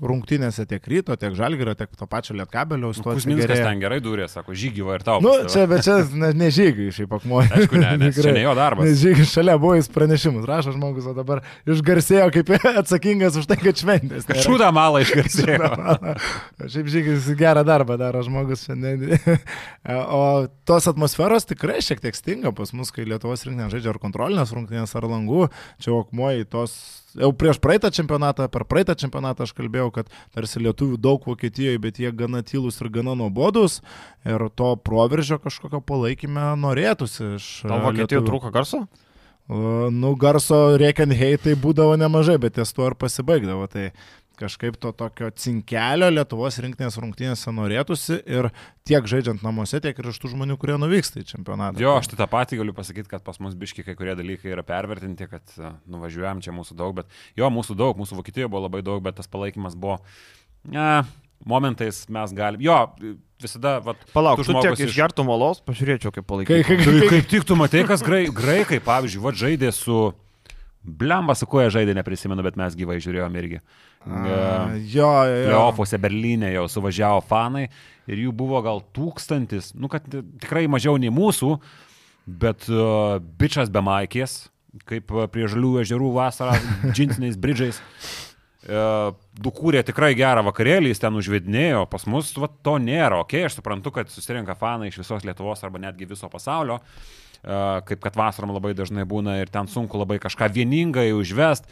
rungtynėse 0.00 0.64
tiek 0.68 0.84
ryto, 0.88 1.16
tiek 1.20 1.34
žalgerio, 1.36 1.74
tiek 1.78 1.92
to 1.98 2.08
pačio 2.08 2.36
lietkabelio. 2.38 2.92
Nu, 2.92 3.04
Kuzminskas 3.04 3.60
ten 3.60 3.82
gerai 3.82 3.98
durė, 4.04 4.28
sako, 4.30 4.56
žygį 4.56 4.86
va 4.86 4.96
ir 4.98 5.04
tau. 5.06 5.18
Nu, 5.24 5.34
čia, 5.50 5.66
bet 5.70 5.84
čia 5.86 5.98
ne, 6.22 6.32
ne 6.36 6.50
žygiai 6.54 6.94
šiaip 6.94 7.12
akmuoja. 7.18 7.50
Aišku, 7.58 7.80
ne, 7.80 7.92
nes 8.00 8.18
čia 8.24 8.32
ne 8.36 8.44
jo 8.44 8.54
darbas. 8.58 8.88
Nes 8.88 9.02
žygiai 9.02 9.28
šalia 9.28 9.58
buvo 9.60 9.76
jis 9.76 9.90
pranešimus, 9.92 10.46
rašo 10.48 10.74
žmogus, 10.76 11.08
o 11.10 11.14
dabar 11.16 11.42
išgarsėjo 11.68 12.30
kaip 12.38 12.54
atsakingas 12.82 13.37
už 13.40 13.48
tai, 13.48 13.56
kad 13.60 13.78
šventės. 13.80 14.26
nėra. 14.28 14.42
Šūdą 14.44 14.68
malą 14.74 15.02
išgarsėjo. 15.04 15.70
Šiaip 16.74 16.90
žygis 16.92 17.28
gerą 17.38 17.64
darbą 17.66 17.96
daro 18.00 18.22
žmogus 18.26 18.66
šiandien. 18.66 19.16
O 19.88 20.46
tos 20.68 20.88
atmosferos 20.90 21.46
tikrai 21.48 21.78
šiek 21.84 22.02
tiek 22.02 22.16
stinga 22.16 22.52
pas 22.56 22.74
mus, 22.76 22.90
kai 22.92 23.06
Lietuvos 23.08 23.44
rinktinė 23.46 23.70
žaidžia 23.72 23.94
ar 23.94 24.00
kontrolinės 24.02 24.52
rungtynės, 24.52 24.92
ar 24.98 25.06
langų. 25.08 25.46
Čia 25.82 25.94
okmoji 25.96 26.48
tos, 26.52 26.74
jau 27.16 27.30
prieš 27.38 27.60
praeitą 27.64 27.90
čempionatą, 27.94 28.50
per 28.52 28.66
praeitą 28.68 28.96
čempionatą 28.98 29.46
aš 29.46 29.54
kalbėjau, 29.56 29.88
kad 30.00 30.12
tarsi 30.36 30.62
lietuvių 30.66 31.00
daug 31.00 31.24
Vokietijoje, 31.28 31.80
bet 31.82 32.02
jie 32.02 32.12
gana 32.12 32.44
tylus 32.44 32.82
ir 32.82 32.92
gana 32.92 33.16
nuobodus. 33.18 33.80
Ir 34.28 34.48
to 34.58 34.74
proveržio 34.84 35.40
kažkokio 35.40 35.80
palaikymę 35.88 36.52
norėtųsi 36.60 37.34
iš... 37.38 37.50
Tau 37.64 37.80
Vokietijoje 37.86 38.18
lietuvių. 38.18 38.28
trūko 38.32 38.52
garso? 38.54 38.84
Nu, 39.48 40.12
garso 40.20 40.76
rėkiant 40.76 41.14
heitai 41.16 41.54
būdavo 41.56 41.96
nemažai, 41.96 42.36
bet 42.40 42.58
ties 42.58 42.74
tuo 42.76 42.90
ir 42.90 42.96
pasibaigdavo. 43.00 43.64
Tai 43.72 43.86
kažkaip 44.38 44.76
to 44.78 44.92
tokio 44.94 45.30
cinkelio 45.34 46.08
Lietuvos 46.12 46.60
rinktinės 46.62 46.98
rungtynėse 47.00 47.52
norėtųsi 47.54 48.20
ir 48.28 48.50
tiek 48.86 49.08
žaidžiant 49.10 49.42
namuose, 49.42 49.80
tiek 49.82 49.98
ir 49.98 50.10
iš 50.12 50.20
tų 50.22 50.32
žmonių, 50.34 50.58
kurie 50.60 50.76
nuvyksta 50.78 51.22
į 51.22 51.26
čempionatą. 51.32 51.82
Jo, 51.82 51.96
aš 51.98 52.10
tai 52.12 52.20
tą 52.20 52.28
patį 52.30 52.60
galiu 52.60 52.74
pasakyti, 52.76 53.10
kad 53.10 53.24
pas 53.26 53.40
mus 53.42 53.56
biški 53.58 53.82
kai 53.86 53.96
kurie 53.98 54.14
dalykai 54.18 54.52
yra 54.54 54.62
pervertinti, 54.66 55.26
kad 55.32 55.56
a, 55.58 55.72
nuvažiuojam 55.90 56.42
čia 56.44 56.54
mūsų 56.54 56.78
daug, 56.78 57.00
bet 57.00 57.18
jo, 57.38 57.50
mūsų 57.50 57.78
daug, 57.78 57.98
mūsų 57.98 58.20
Vokietijoje 58.20 58.52
buvo 58.52 58.66
labai 58.68 58.84
daug, 58.86 59.02
bet 59.02 59.18
tas 59.18 59.30
palaikymas 59.32 59.74
buvo, 59.78 59.98
ne, 60.70 61.02
momentais 61.48 62.04
mes 62.12 62.36
galime, 62.36 62.62
jo, 62.68 62.78
visada, 63.42 63.76
va, 63.84 63.94
Palauk, 64.14 64.40
tu 64.44 64.54
tiek 64.56 64.74
iš- 64.76 64.88
išgertų 64.92 65.24
malos, 65.28 65.60
pažiūrėčiau, 65.66 66.12
kaip 66.14 66.24
Kai, 66.24 66.30
palaikyti. 66.32 66.64
kai, 66.68 66.76
Tai 66.84 66.94
kai, 67.00 67.08
kaip 67.12 67.28
tik 67.34 67.44
tu 67.48 67.56
matai, 67.58 67.84
kas 67.88 68.02
grai, 68.02 68.24
graikai, 68.32 68.80
pavyzdžiui, 68.84 69.22
va 69.26 69.32
žaidė 69.32 69.72
su... 69.74 70.08
Blemba, 70.88 71.34
su 71.36 71.44
kuo 71.44 71.60
jie 71.60 71.68
žaidė, 71.74 71.92
neprisimenu, 71.98 72.40
bet 72.46 72.54
mes 72.56 72.72
gyvai 72.78 72.96
žiūrėjom 73.02 73.34
irgi. 73.36 73.58
A, 74.06 74.70
jo, 74.78 75.04
jo, 75.04 75.08
jo. 75.42 75.48
Pleofuose 75.50 75.98
Berlyne 76.00 76.52
jau 76.54 76.62
suvažiavo 76.70 77.18
fanai 77.28 77.66
ir 78.08 78.22
jų 78.22 78.30
buvo 78.32 78.62
gal 78.64 78.80
tūkstantis, 78.96 79.74
nu 79.76 79.90
kad 79.92 80.06
tikrai 80.40 80.62
mažiau 80.70 80.94
nei 80.96 81.10
mūsų, 81.12 81.50
bet 82.40 82.70
uh, 82.72 83.18
bičias 83.42 83.68
be 83.74 83.82
maikės, 83.84 84.46
kaip 84.88 85.12
uh, 85.12 85.26
prie 85.28 85.50
žalių 85.50 85.74
ežerų 85.82 86.12
vasarą, 86.14 86.56
džinsiniais 86.94 87.36
bridžiais. 87.36 87.82
Uh, 88.66 89.12
Dukūrė 89.38 89.84
tikrai 89.86 90.16
gerą 90.18 90.42
vakarėlį, 90.48 90.90
jis 90.90 90.98
ten 90.98 91.14
užvedinėjo, 91.14 91.84
pas 91.92 92.02
mus 92.10 92.32
va, 92.42 92.48
to 92.50 92.74
nėra. 92.82 93.20
Ok, 93.22 93.36
aš 93.46 93.60
suprantu, 93.60 93.92
kad 93.94 94.10
susirinka 94.10 94.56
fanai 94.58 94.88
iš 94.90 94.98
visos 95.04 95.22
Lietuvos 95.22 95.62
arba 95.62 95.78
netgi 95.84 96.08
viso 96.10 96.26
pasaulio, 96.32 96.80
uh, 96.80 97.78
kaip 97.86 98.02
kad 98.02 98.18
vasarom 98.18 98.50
labai 98.56 98.74
dažnai 98.74 99.06
būna 99.06 99.36
ir 99.38 99.52
ten 99.54 99.70
sunku 99.70 100.00
labai 100.00 100.18
kažką 100.24 100.50
vieningai 100.56 101.12
užvest. 101.14 101.70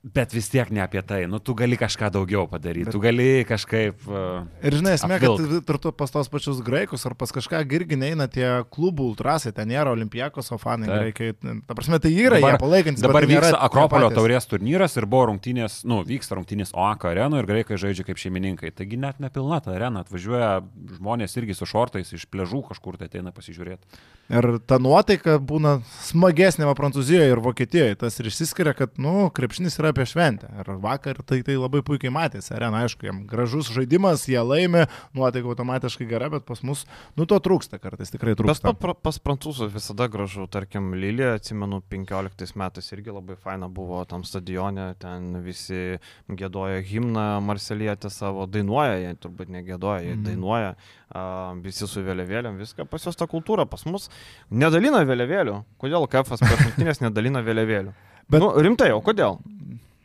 Bet 0.00 0.32
vis 0.32 0.46
tiek 0.48 0.70
ne 0.72 0.80
apie 0.80 1.02
tai. 1.04 1.26
Nu, 1.28 1.42
tu 1.44 1.52
gali 1.52 1.76
kažką 1.76 2.08
daugiau 2.14 2.46
padaryti. 2.48 2.86
Bet... 2.88 2.94
Tu 2.96 3.00
gali 3.04 3.24
kažkaip... 3.44 4.06
Uh, 4.08 4.46
Ir 4.64 4.78
žinai, 4.78 4.94
esmė, 4.96 5.18
kad 5.20 5.34
apvilkt. 5.34 5.72
ir 5.74 5.78
tu 5.84 5.90
pas 5.92 6.14
tos 6.14 6.30
pačius 6.32 6.62
graikus 6.64 7.02
ar 7.04 7.12
pas 7.20 7.28
kažką 7.36 7.60
irgi 7.68 7.98
neina 8.00 8.24
tie 8.24 8.46
klubų 8.72 9.10
ultrasai, 9.10 9.52
ten 9.52 9.68
nėra 9.68 9.92
olimpijakos, 9.92 10.48
o 10.56 10.58
fanai 10.62 10.88
Taip. 10.88 11.02
graikai. 11.02 11.58
Ta 11.68 11.76
prasme, 11.76 11.98
tai 12.00 12.14
yra 12.14 12.38
Dabar- 12.38 12.56
jie 12.56 12.60
palaikantis. 12.62 13.04
Dabar 13.04 13.26
tai 13.26 13.34
vyksta 13.34 13.60
Akropolio 13.66 14.08
taurės 14.16 14.48
turnyras 14.48 14.96
ir 14.96 15.04
buvo 15.04 15.26
rungtynės, 15.34 15.82
nu, 15.84 16.00
vyksta 16.08 16.38
rungtynės 16.40 16.72
OAK 16.72 17.04
arenoje 17.12 17.44
ir 17.44 17.50
graikai 17.52 17.76
žaidžia 17.84 18.08
kaip 18.08 18.22
šeimininkai. 18.24 18.72
Taigi 18.72 18.96
net 19.04 19.20
nepilna 19.20 19.60
ta 19.60 19.76
arena, 19.76 20.00
atvažiuoja 20.00 20.62
žmonės 20.96 21.36
irgi 21.36 21.58
su 21.60 21.68
šortais 21.68 22.16
iš 22.16 22.24
pležų 22.32 22.64
kažkur 22.72 22.96
tai 22.96 23.12
ateina 23.12 23.36
pasižiūrėti. 23.36 24.00
Ir 24.32 24.50
ta 24.64 24.80
nuotaika 24.80 25.36
būna 25.42 25.76
smagesnė 26.06 26.72
Prancūzijoje 26.78 27.32
ir 27.34 27.40
Vokietijoje. 27.44 28.00
Tas 28.00 28.16
ir 28.22 28.28
išsiskiria, 28.30 28.72
kad, 28.78 28.94
nu, 29.02 29.26
krepšinis 29.34 29.76
yra 29.82 29.89
apie 29.90 30.06
šventę. 30.08 30.48
Ir 30.62 30.70
vakar 30.82 31.18
tai, 31.26 31.40
tai 31.46 31.56
labai 31.58 31.82
puikiai 31.86 32.12
matėsi. 32.14 32.52
Arena, 32.56 32.84
aišku, 32.86 33.04
jam 33.08 33.22
gražus 33.30 33.68
žaidimas, 33.74 34.24
jie 34.30 34.40
laimi, 34.40 34.86
nuotaika 35.16 35.50
automatiškai 35.52 36.06
gera, 36.10 36.30
bet 36.32 36.46
pas 36.48 36.62
mus, 36.66 36.86
nu, 37.18 37.26
to 37.28 37.38
trūksta 37.42 37.78
kartais, 37.82 38.10
tikrai 38.14 38.36
trūksta. 38.38 38.72
pa, 38.72 38.74
pra- 38.74 38.96
pas 38.96 39.18
prancūzus 39.18 39.70
visada 39.74 40.08
gražu, 40.10 40.46
tarkim, 40.50 40.92
Lilė, 40.94 41.34
atsimenu, 41.38 41.82
15 41.90 42.56
metais 42.56 42.92
irgi 42.94 43.10
labai 43.14 43.36
faina 43.36 43.68
buvo 43.68 44.02
tam 44.08 44.24
stadione, 44.24 44.94
ten 45.02 45.42
visi 45.44 45.98
gėdoja 46.30 46.80
himną, 46.86 47.26
Marselietė 47.44 48.10
savo 48.10 48.46
dainuoja, 48.46 48.96
jie 49.02 49.14
turbūt 49.20 49.50
negėdoja, 49.50 50.02
jie 50.06 50.14
Mhm. 50.16 50.24
dainuoja, 50.24 50.74
a, 51.10 51.22
visi 51.62 51.86
su 51.88 52.00
vėliavėliam, 52.06 52.58
viską 52.60 52.86
pas 52.88 53.02
juos 53.04 53.16
ta 53.18 53.26
kultūra, 53.26 53.66
pas 53.68 53.84
mus 53.86 54.08
nedalina 54.50 55.02
vėliavėlių. 55.04 55.64
Kodėl 55.80 56.06
KFS 56.10 56.40
prieš 56.44 56.60
rungtynės 56.68 57.00
nedalina 57.02 57.42
vėliavėlių? 57.42 57.92
Bet-. 58.30 58.42
Nu, 58.44 58.52
rimtai, 58.62 58.92
o 58.94 59.00
kodėl? 59.02 59.40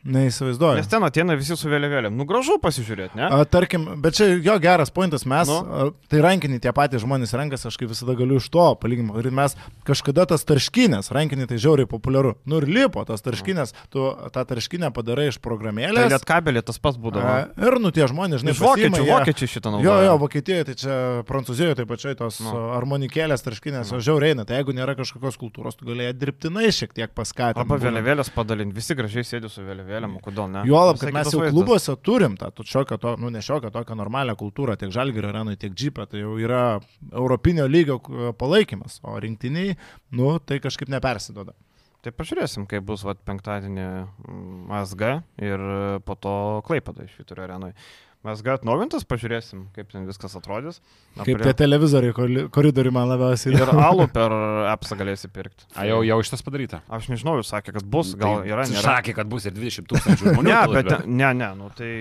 Neįsivaizduoju. 0.06 0.76
Nes 0.78 0.86
ten 0.90 1.02
ateina 1.06 1.34
visi 1.38 1.56
su 1.58 1.68
vėliavėliam. 1.70 2.14
Nu, 2.14 2.24
gražu 2.28 2.56
pasižiūrėti, 2.62 3.16
ne? 3.18 3.26
A, 3.26 3.44
tarkim, 3.44 3.86
bet 4.02 4.14
čia 4.18 4.28
jo 4.38 4.54
geras 4.62 4.90
pointas, 4.94 5.24
mes, 5.26 5.48
Nu. 5.50 5.56
nu? 5.66 5.88
tai 6.08 6.20
rankinį 6.22 6.60
tie 6.62 6.72
patys 6.76 7.02
žmonės 7.02 7.34
renkasi, 7.34 7.66
aš 7.66 7.76
kaip 7.80 7.90
visada 7.90 8.14
galiu 8.18 8.38
iš 8.38 8.48
to 8.54 8.66
palyginti. 8.80 9.18
Ir 9.18 9.30
mes 9.34 9.56
kažkada 9.88 10.26
tas 10.30 10.44
tarškinės, 10.46 11.10
rankinį 11.10 11.48
tai 11.50 11.58
žiauriai 11.58 11.88
populiaru. 11.90 12.36
Nu 12.46 12.60
ir 12.62 12.68
lipo 12.70 13.02
tas 13.08 13.20
tarškinės, 13.26 13.74
tu 13.90 14.04
tą 14.30 14.44
tarškinę 14.46 14.92
padarai 14.94 15.28
iš 15.32 15.40
Tai 15.40 15.44
programėlės. 15.50 16.10
liet 16.12 16.24
kabelė 16.24 16.62
tas 16.62 16.78
pats 16.78 16.96
būdavo. 16.98 17.26
A, 17.26 17.48
ir 17.66 17.78
nu 17.82 17.90
tie 17.90 18.06
žmonės, 18.06 18.44
žinai, 18.44 18.54
Iš 18.54 18.62
vokiečių, 18.62 18.90
pasiima, 18.94 19.06
jie- 19.06 19.18
vokiečiai 19.18 19.48
šitą 19.56 19.66
Jo, 19.66 19.76
naudoja. 19.80 20.04
jo, 20.06 20.16
Vokietijoje, 20.22 20.64
tai 20.70 20.74
čia 20.74 20.94
Prancūzijoje 21.26 21.74
taip 21.76 21.88
pačiai 21.88 22.14
tos 22.16 22.40
Nu. 22.40 22.52
nu. 22.52 22.62
armonikėlės 22.78 23.42
tarškinės, 23.42 23.92
o 23.92 23.98
žiauriai 23.98 24.34
eina. 24.34 24.44
Tai 24.46 24.56
jeigu 24.62 24.72
nėra 24.76 24.94
kažkokios 24.94 25.36
kultūros, 25.40 25.74
tu 25.76 25.84
galėjai 25.88 26.12
dirbtinai 26.14 26.68
šiek 26.70 26.92
tiek 26.94 27.10
paskatinti. 27.14 27.58
Arba 27.58 27.78
vėliavėlės 27.80 28.30
padalinti, 28.34 28.74
visi 28.74 28.94
gražiai 28.94 29.24
sėdi 29.24 29.50
su 29.50 29.62
vėliavėlė. 29.62 29.95
Vėliavą, 29.96 30.22
kodėl 30.24 30.50
ne? 30.52 30.64
Juolab, 30.68 31.00
kad 31.02 31.14
mes 31.16 31.32
jau 31.32 31.42
vaizdas. 31.42 31.56
klubuose 31.56 31.96
turim 32.06 32.38
tą, 32.40 32.52
tu 32.54 32.66
šiokią, 32.68 33.00
to, 33.02 33.14
nu 33.22 33.32
ne 33.34 33.42
šiokią, 33.44 33.72
tokią 33.74 33.98
normalią 33.98 34.36
kultūrą, 34.38 34.78
tiek 34.80 34.94
žalgerio 34.94 35.32
arenui, 35.32 35.58
tiek 35.60 35.74
džipę, 35.74 36.06
tai 36.12 36.22
jau 36.22 36.36
yra 36.40 36.64
europinio 37.12 37.66
lygio 37.70 38.00
palaikymas, 38.38 39.00
o 39.04 39.16
rinktiniai, 39.22 39.76
nu, 40.16 40.36
tai 40.44 40.60
kažkaip 40.64 40.92
nepersidoda. 40.92 41.56
Tai 42.06 42.12
pažiūrėsim, 42.14 42.68
kaip 42.70 42.84
bus 42.86 43.02
vat, 43.02 43.18
penktadienį 43.26 43.82
mm, 43.82 44.74
SG 44.84 45.08
ir 45.42 45.62
e, 45.66 45.78
po 46.06 46.14
to 46.14 46.34
Klaipada 46.68 47.02
iš 47.02 47.16
Vitorio 47.18 47.48
arenui. 48.26 48.36
SG 48.36 48.50
atnaujintas, 48.58 49.04
pažiūrėsim, 49.08 49.62
kaip 49.76 49.88
ten 49.92 50.06
viskas 50.08 50.34
atrodys. 50.36 50.80
Na, 51.16 51.24
Kaip 51.24 51.38
prie- 51.38 51.46
tie 51.46 51.54
televizoriai 51.62 52.12
koridoriui 52.50 52.92
man 52.92 53.08
labiausiai 53.08 53.54
Ir 53.54 53.70
alų 53.72 54.08
per 54.12 54.34
appsą 54.72 54.98
galėsi 54.98 55.30
pirkti. 55.32 55.64
A, 55.74 55.86
jau, 55.86 56.02
jau 56.04 56.18
šitas 56.26 56.42
padaryta. 56.42 56.82
Aš 56.90 57.08
nežinau, 57.12 57.36
jūs 57.40 57.52
sakė, 57.54 57.72
kad 57.78 57.84
bus, 57.86 58.14
gal 58.18 58.42
yra, 58.44 58.66
nėra. 58.66 58.82
Sakė, 58.82 59.14
kad 59.20 59.30
bus 59.30 59.46
ir 59.46 59.52
20 59.56 59.86
tūkstančių 59.92 60.32
žmonių. 60.34 60.50
Ne, 60.50 60.60
bet 60.74 61.06
ne, 61.06 61.30
ne, 61.34 61.50
nu 61.56 61.70
tai 61.76 61.92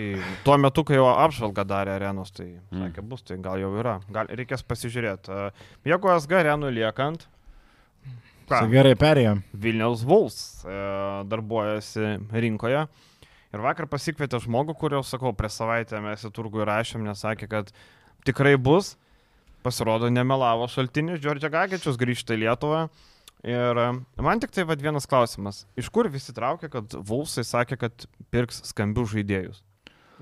tuo 0.44 0.58
metu, 0.58 0.84
kai 0.84 0.98
jau 1.00 1.08
apžvalgą 1.14 1.64
darė 1.70 1.96
arenos, 2.00 2.32
tai 2.36 2.50
Mm. 2.72 2.90
sakė, 2.90 3.02
bus, 3.08 3.22
tai 3.22 3.38
gal 3.38 3.58
jau 3.62 3.72
yra. 3.80 4.00
Gal 4.12 4.28
reikės 4.28 4.64
pasižiūrėti. 4.66 5.52
Jeigu 5.86 6.12
SG 6.20 6.36
arenui 6.42 6.72
liekant, 6.76 7.28
ką, 8.50 8.60
Tai 8.60 8.68
gerai 8.70 8.94
perėjom. 8.96 9.40
Vilniaus 9.58 10.04
Vuls 10.06 10.64
e, 10.66 10.76
darbuojasi 11.30 12.20
rinkoje. 12.32 12.88
Ir 13.56 13.64
vakar 13.64 13.88
pasikvietė 13.88 14.42
žmogų, 14.44 14.76
kurio, 14.76 15.00
sakau, 15.08 15.32
prieš 15.36 15.62
savaitę 15.62 16.02
mes 16.04 16.28
į 16.28 16.32
turgų 16.36 16.66
įrašėm, 16.66 17.06
nes 17.08 17.22
sakė, 17.24 17.48
kad 17.52 17.72
tikrai 18.28 18.58
bus. 18.60 18.98
Pasirodo, 19.66 20.12
nemelavo 20.14 20.68
šaltinis, 20.70 21.22
Džordžia 21.24 21.50
Gagičius 21.54 21.96
grįžta 21.98 22.36
į 22.36 22.44
Lietuvą. 22.44 22.86
Ir 23.46 23.80
man 24.26 24.42
tik 24.42 24.52
tai 24.54 24.66
vad 24.68 24.82
vienas 24.82 25.08
klausimas. 25.10 25.64
Iš 25.78 25.88
kur 25.94 26.10
visi 26.12 26.34
traukia, 26.36 26.70
kad 26.74 26.94
Vulsai 27.08 27.46
sakė, 27.46 27.78
kad 27.86 28.06
pirks 28.34 28.60
skambių 28.72 29.06
žaidėjus? 29.14 29.64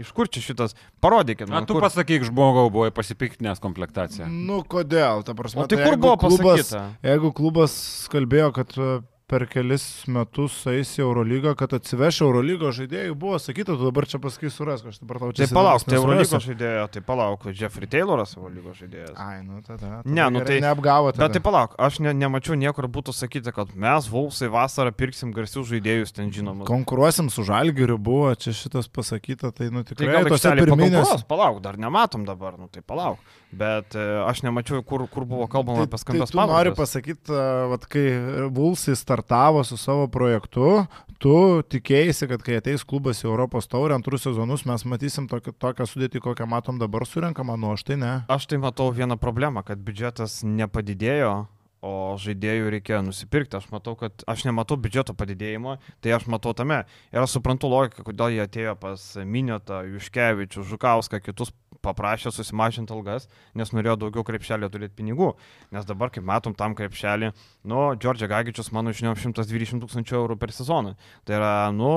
Iš 0.01 0.09
kur 0.15 0.29
čia 0.31 0.41
šitas? 0.41 0.73
Parodykit 1.03 1.47
Na, 1.47 1.59
man. 1.59 1.67
tu 1.69 1.75
kur... 1.77 1.83
pasakyk, 1.85 2.25
žmogau, 2.25 2.65
buvai 2.73 2.89
pasipiktinęs 2.95 3.61
komplektacija. 3.63 4.25
Nu, 4.27 4.63
kodėl? 4.65 5.21
Ta 5.25 5.35
prasme, 5.37 5.63
O 5.63 5.69
tai 5.69 5.77
tai 5.77 5.89
kur 5.89 5.99
buvo 6.01 6.15
klubas, 6.23 6.65
pasakyta? 6.65 6.83
Jeigu 7.05 7.33
klubas 7.37 7.75
kalbėjo, 8.13 8.49
kad 8.57 8.73
e, 8.73 8.89
per 9.27 9.45
kelis 9.49 9.83
metus 10.11 10.55
eis 10.69 10.89
į 10.99 11.03
Eurolygą, 11.05 11.53
kad 11.57 11.71
atsiveš 11.77 12.19
Eurolygos 12.25 12.75
žaidėjų, 12.77 13.15
buvo 13.17 13.37
sakyta, 13.41 13.73
tu 13.77 13.85
dabar 13.87 14.05
čia 14.09 14.19
pasakai 14.21 14.49
suras, 14.53 14.83
aš 14.85 14.99
dabar 15.01 15.19
tau 15.23 15.31
čia 15.33 15.47
Tai 15.47 15.55
palauk, 15.57 15.85
tai. 15.87 15.95
Eurolygos 15.97 16.43
žaidėjo, 16.47 16.83
tai 16.93 17.01
palauk, 17.07 17.45
Jeffrey 17.55 17.87
Tayloras 17.89 18.35
Eurolygos 18.37 18.81
žaidėjas. 18.83 19.13
Ai, 19.17 19.41
nu 19.47 19.61
tada. 19.65 19.79
tada 19.79 20.01
Ne, 20.05 20.27
nu 20.29 20.43
tai- 20.45 20.59
Neapgavo 20.61 21.13
tada. 21.15 21.23
Bet 21.27 21.37
tai 21.37 21.41
palauk, 21.47 21.75
aš 21.79 21.99
ne, 22.03 22.13
nemačiau 22.13 22.57
niekur 22.59 22.87
būtų 22.91 23.15
sakyti, 23.15 23.53
kad 23.55 23.73
mes 23.75 24.09
Vulsai 24.11 24.49
vasarą 24.53 24.91
pirksim 24.91 25.31
garsius 25.33 25.71
žaidėjus 25.71 26.11
ten 26.13 26.29
žinomus. 26.31 26.67
Konkuruosim 26.67 27.31
su 27.31 27.43
Žalgiriu 27.47 27.97
buvo, 27.97 28.35
čia 28.35 28.51
šitas 28.53 28.87
pasakyta, 28.91 29.53
tai 29.55 29.69
nu 29.71 29.83
Tai 29.83 29.95
tikrai 29.95 30.19
gal 30.19 30.29
tose 30.35 30.51
pirminės. 30.59 31.23
Palauk, 31.27 31.61
dar 31.63 31.77
nematom 31.79 32.25
dabar, 32.27 32.59
nu 32.59 32.67
tai 32.71 32.81
palauk. 32.85 33.17
Bet 33.53 33.93
e, 33.93 34.01
aš 34.25 34.41
nemačiau, 34.41 34.81
kur, 34.81 35.03
kur 35.07 35.25
buvo 35.29 35.45
kalbama 35.47 35.83
apie 35.85 35.91
Tai, 35.93 35.97
tai 35.99 36.01
skambės 36.01 36.31
tu 36.33 36.37
nori 36.39 36.71
pavardes. 36.73 36.77
pasakyti, 36.79 37.35
vat, 37.69 37.83
kai 37.85 38.05
Vulsai 38.49 38.95
startavo 39.13 39.63
su 39.63 39.77
savo 39.77 40.07
projektu, 40.07 40.85
tu 41.21 41.61
tikėjai, 41.69 42.27
kad 42.33 42.41
kai 42.43 42.57
ateis 42.57 42.83
klubas 42.87 43.21
į 43.21 43.29
Europos 43.29 43.69
taurę 43.69 43.93
antrus 43.93 44.25
sezonus, 44.25 44.65
mes 44.65 44.85
matysim 44.89 45.27
tokią, 45.29 45.53
tokią 45.61 45.85
sudėtį, 45.87 46.21
kokią 46.23 46.47
matom 46.49 46.81
dabar 46.81 47.05
surinkamą, 47.05 47.57
nu 47.61 47.73
aš 47.75 47.85
tai 47.85 47.99
ne. 48.01 48.13
Aš 48.33 48.49
tai 48.49 48.57
matau 48.63 48.89
vieną 48.89 49.19
problemą, 49.21 49.61
kad 49.67 49.81
biudžetas 49.85 50.41
nepadidėjo, 50.43 51.35
o 51.83 52.15
žaidėjų 52.23 52.71
reikėjo 52.77 53.01
nusipirkti. 53.09 53.59
Aš 53.59 53.67
matau, 53.73 53.93
kad 53.99 54.23
aš 54.29 54.45
nematau 54.47 54.77
biudžeto 54.79 55.15
padidėjimo, 55.19 55.77
tai 56.01 56.15
aš 56.15 56.25
matau 56.31 56.55
tame. 56.57 56.81
Ir 57.11 57.21
aš 57.21 57.37
suprantu 57.37 57.69
logiką, 57.69 58.05
kodėl 58.07 58.37
jie 58.37 58.43
atėjo 58.45 58.77
pas 58.79 59.03
Minėtą, 59.19 59.83
Juškevičių, 59.91 60.63
Žukauską, 60.71 61.19
kitus 61.23 61.51
paprašė 61.83 62.31
susimažinti 62.33 62.93
algas, 62.95 63.29
nes 63.57 63.73
norėjo 63.75 63.97
daugiau 64.05 64.25
krepšelio 64.27 64.71
turėti 64.73 64.97
pinigų. 64.99 65.33
Nes 65.75 65.87
dabar, 65.89 66.13
kaip 66.13 66.25
matom, 66.27 66.55
tam 66.57 66.75
krepšelį, 66.79 67.33
nu, 67.69 67.87
Džordžia 67.99 68.31
Gagičius, 68.31 68.71
mano 68.75 68.95
žiniom, 68.95 69.17
120 69.19 69.83
tūkstančių 69.83 70.21
eurų 70.21 70.39
per 70.41 70.55
sezoną. 70.55 70.95
Tai 71.27 71.39
yra, 71.39 71.53
nu, 71.75 71.93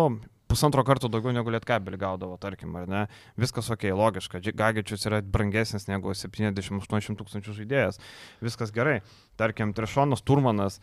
pusantro 0.51 0.85
karto 0.87 1.11
daugiau 1.13 1.35
negu 1.35 1.53
lietkabelį 1.55 1.99
gaudavo, 2.01 2.37
tarkim, 2.43 2.75
ar 2.79 2.87
ne? 2.91 3.07
Viskas 3.41 3.71
ok, 3.75 3.89
logiška. 3.99 4.43
Gagičius 4.57 5.07
yra 5.11 5.23
brangesnis 5.23 5.89
negu 5.91 6.15
70-80 6.15 7.19
tūkstančių 7.21 7.57
žaidėjas. 7.61 8.01
Viskas 8.45 8.75
gerai. 8.75 9.01
Tarkim, 9.41 9.75
Trišonas 9.77 10.25
Turmanas. 10.27 10.81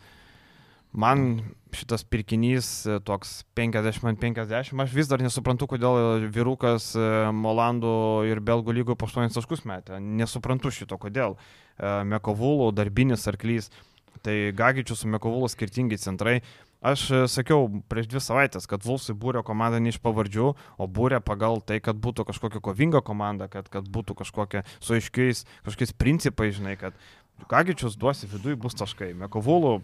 Man 0.94 1.40
šitas 1.74 2.04
pirkinys 2.06 2.68
e, 2.86 2.98
toks 3.02 3.40
50 3.58 4.06
ant 4.06 4.20
50, 4.20 4.78
aš 4.84 4.92
vis 4.94 5.08
dar 5.10 5.22
nesuprantu, 5.24 5.66
kodėl 5.70 6.28
vyrukas 6.34 6.92
e, 6.94 7.08
Molandų 7.34 7.96
ir 8.30 8.42
Belgų 8.44 8.76
lygoje 8.76 8.98
po 9.00 9.08
8 9.10 9.34
taškus 9.34 9.64
metė. 9.66 9.98
Nesuprantu 9.98 10.70
šito, 10.74 10.98
kodėl. 11.02 11.34
E, 11.34 11.96
Mekovulų, 12.06 12.70
darbinis 12.76 13.26
arklys. 13.30 13.72
Tai 14.22 14.36
Gagičius 14.54 15.02
su 15.02 15.10
Mekovulu 15.10 15.50
skirtingi 15.50 15.98
centrai. 15.98 16.38
Aš 16.84 17.02
e, 17.10 17.18
sakiau 17.32 17.66
prieš 17.88 18.10
dvi 18.12 18.20
savaitės, 18.20 18.68
kad 18.68 18.84
Vulsai 18.84 19.16
būrė 19.16 19.40
komandą 19.46 19.78
ne 19.80 19.88
iš 19.88 19.98
pavardžių, 20.04 20.50
o 20.54 20.88
būrė 20.98 21.22
pagal 21.24 21.62
tai, 21.64 21.78
kad 21.80 21.96
būtų 21.96 22.26
kažkokia 22.28 22.60
kovinga 22.64 23.00
komanda, 23.00 23.48
kad, 23.48 23.70
kad 23.72 23.88
būtų 23.88 24.18
kažkokia 24.20 24.66
su 24.78 24.98
aiškiais, 24.98 25.46
kažkokiais 25.64 25.94
principais, 25.96 26.58
žinai, 26.58 26.76
kad 26.80 26.98
Gagičius 27.48 27.96
duosi 27.96 28.28
viduje 28.28 28.60
bus 28.60 28.76
taškai. 28.76 29.14
Mekovulų 29.16 29.78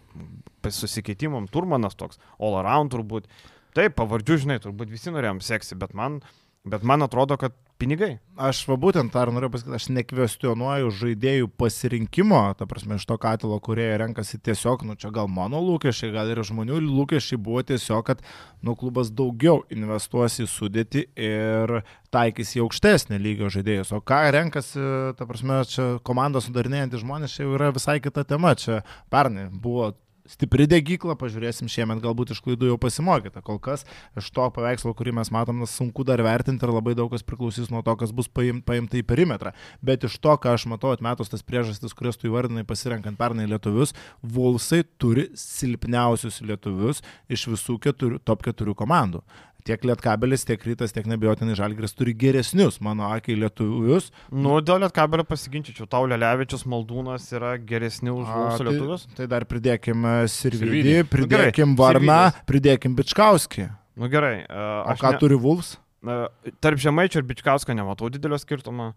susikeitimam 0.68 1.48
Turmanas 1.48 1.96
toks, 1.96 2.20
all 2.38 2.58
around 2.60 2.92
turbūt. 2.92 3.30
Taip, 3.76 3.96
pavardžių, 3.98 4.38
žinai, 4.44 4.60
turbūt 4.62 4.90
visi 4.90 5.12
norėjom 5.14 5.40
seksi, 5.46 5.78
bet 5.78 5.94
man, 5.94 6.20
bet 6.68 6.84
man 6.86 7.06
atrodo, 7.06 7.38
kad 7.40 7.54
pinigai. 7.80 8.18
Aš 8.40 8.62
va 8.68 8.76
būtent 8.80 9.12
tą 9.12 9.22
noriu 9.32 9.50
pasakyti, 9.52 9.76
aš 9.78 9.86
nekvestionuoju 9.94 10.90
žaidėjų 11.00 11.48
pasirinkimo, 11.60 12.40
ta 12.58 12.66
prasme, 12.68 12.98
iš 13.00 13.06
to 13.08 13.16
katilo, 13.20 13.56
kurie 13.62 13.88
renkasi 14.00 14.40
tiesiog, 14.44 14.84
nu 14.88 14.96
čia 15.00 15.12
gal 15.14 15.30
mano 15.32 15.60
lūkesčiai, 15.64 16.12
gal 16.14 16.30
ir 16.32 16.42
žmonių 16.46 16.80
lūkesčiai 16.84 17.40
buvo 17.40 17.62
tiesiog, 17.70 18.04
kad 18.10 18.24
nu 18.66 18.76
klubas 18.80 19.12
daugiau 19.16 19.64
investuos 19.72 20.40
į 20.42 20.48
sudėtį 20.50 21.06
ir 21.30 21.74
taikys 22.14 22.56
į 22.58 22.64
aukštesnį 22.66 23.20
lygio 23.22 23.50
žaidėjus. 23.52 23.94
O 23.96 24.02
ką 24.04 24.22
renkasi, 24.36 24.84
ta 25.18 25.28
prasme, 25.28 25.62
čia 25.70 25.90
komanda 26.06 26.42
sudarinėjantys 26.44 27.04
žmonės, 27.04 27.36
čia 27.36 27.46
jau 27.46 27.56
yra 27.58 27.72
visai 27.76 28.00
kita 28.04 28.26
tema. 28.28 28.56
Čia 28.58 28.82
pernai 29.12 29.48
buvo 29.52 29.92
stipri 30.30 30.66
degykla, 30.70 31.16
pažiūrėsim 31.18 31.70
šiemet 31.70 32.00
galbūt 32.04 32.34
iš 32.34 32.40
klaidų 32.44 32.72
jau 32.72 32.78
pasimokyta. 32.80 33.42
Kol 33.44 33.58
kas 33.62 33.84
iš 34.18 34.30
to 34.34 34.46
paveikslo, 34.54 34.94
kurį 34.96 35.14
mes 35.18 35.32
matom, 35.34 35.64
sunku 35.68 36.06
dar 36.06 36.22
vertinti 36.24 36.66
ir 36.66 36.74
labai 36.74 36.94
daug 36.98 37.10
kas 37.12 37.26
priklausys 37.26 37.70
nuo 37.72 37.82
to, 37.86 37.96
kas 38.00 38.14
bus 38.14 38.30
paim, 38.30 38.62
paimta 38.64 39.00
į 39.00 39.04
perimetrą. 39.06 39.54
Bet 39.84 40.06
iš 40.08 40.18
to, 40.22 40.36
ką 40.40 40.54
aš 40.56 40.68
matau 40.70 40.94
atmetus 40.94 41.32
tas 41.32 41.44
priežastis, 41.46 41.96
kurias 41.96 42.20
tu 42.20 42.30
įvardinai 42.30 42.66
pasirenkant 42.68 43.18
pernai 43.20 43.48
lietuvius, 43.50 43.94
Vulsai 44.22 44.82
turi 45.00 45.28
silpniausius 45.38 46.40
lietuvius 46.46 47.04
iš 47.30 47.48
visų 47.50 47.78
keturių, 47.82 48.20
top 48.24 48.44
keturių 48.46 48.76
komandų. 48.78 49.24
Tiek 49.64 49.82
Lietkabelis, 49.84 50.44
tiek 50.48 50.62
Rytas, 50.64 50.92
tiek 50.96 51.06
nebijotinai 51.10 51.54
Žalgris 51.58 51.92
turi 51.94 52.14
geresnius, 52.16 52.78
mano 52.80 53.08
akiai, 53.12 53.36
lietuvius. 53.42 54.10
Nu, 54.32 54.56
dėl 54.64 54.80
Lietkabelio 54.84 55.24
pasiginčyčiau. 55.28 55.88
Tau 55.90 56.06
Lelevičius 56.10 56.64
Maldūnas 56.64 57.26
yra 57.36 57.54
geresni 57.58 58.10
už 58.14 58.24
A, 58.28 58.38
Vulsų 58.38 58.66
lietuvius. 58.70 59.04
Tai, 59.10 59.18
tai 59.20 59.26
dar 59.34 59.44
pridėkime 59.50 60.14
Sirvidį, 60.32 60.70
Sirvidį. 60.70 60.96
pridėkim 61.12 61.74
Nu, 61.74 61.78
Varną, 61.82 62.18
Sirvidis. 62.30 62.46
pridėkim 62.50 62.96
Bičkauskį. 62.96 63.68
Nu 64.00 64.08
gerai. 64.08 64.46
Uh, 64.48 64.90
O 64.90 64.96
ką 64.96 65.12
ne, 65.12 65.18
turi 65.20 65.36
Vulfs? 65.36 65.74
uh, 66.06 66.26
tarp 66.64 66.78
Žemaičio 66.80 67.20
ir 67.20 67.28
Bičkausko 67.28 67.74
nematau 67.76 68.08
didelio 68.08 68.38
skirtumo. 68.40 68.94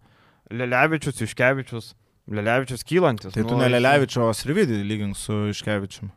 Lelevičius, 0.50 1.20
Iškevičius. 1.28 1.92
Lelevičius 2.30 2.82
kylantis. 2.88 3.34
Tai 3.36 3.42
tu 3.44 3.52
nu, 3.52 3.60
ne 3.60 3.66
jis- 3.68 3.74
Lelevičio, 3.76 4.28
o 4.28 4.32
Sirvidį 4.32 4.78
lygink 4.88 5.16
su 5.16 5.32
Iškevičium. 5.52 6.08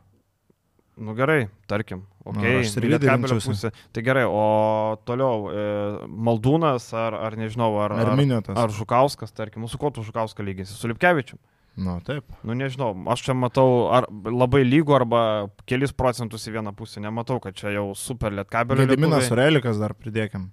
Nu 0.98 1.14
gerai, 1.14 1.48
tarkim. 1.70 2.02
Nu, 2.26 2.32
Okay, 2.34 2.58
aš 2.60 2.74
Sirvidį 2.74 3.08
rinkčiausi. 3.08 3.70
Tai 3.94 4.02
gerai, 4.04 4.24
o 4.28 4.42
toliau 5.08 5.46
e, 5.48 5.62
Maldūnas 6.28 6.90
ar, 6.92 7.14
ar 7.28 7.36
nežinau, 7.40 7.70
ar, 7.80 7.94
Ar 7.96 8.10
ar, 8.12 8.18
Minėtas? 8.18 8.58
ar 8.58 8.74
Žukauskas, 8.74 9.32
tarkim, 9.32 9.62
nu, 9.64 9.70
su 9.70 9.80
kuo 9.80 9.88
tu 9.94 10.04
Žukauską 10.04 10.44
lyginsi? 10.44 10.74
Su 10.76 10.90
Lipkevičiu. 10.90 11.38
Nu, 11.78 11.94
taip. 12.04 12.26
Nu 12.42 12.56
nežinau, 12.58 12.90
aš 13.14 13.22
čia 13.28 13.36
matau 13.38 13.86
ar 13.94 14.08
labai 14.10 14.64
lygų 14.66 14.96
arba 14.98 15.20
kelis 15.70 15.94
procentus 15.94 16.44
į 16.50 16.56
vieną 16.58 16.74
pusę. 16.76 16.98
Nematau, 17.00 17.38
kad 17.40 17.54
čia 17.56 17.70
jau 17.76 17.92
super 17.96 18.34
lietkabelio. 18.34 18.88
Gediminas 18.90 19.30
Orelikas 19.32 19.78
dar 19.78 19.94
pridėkim. 19.94 20.50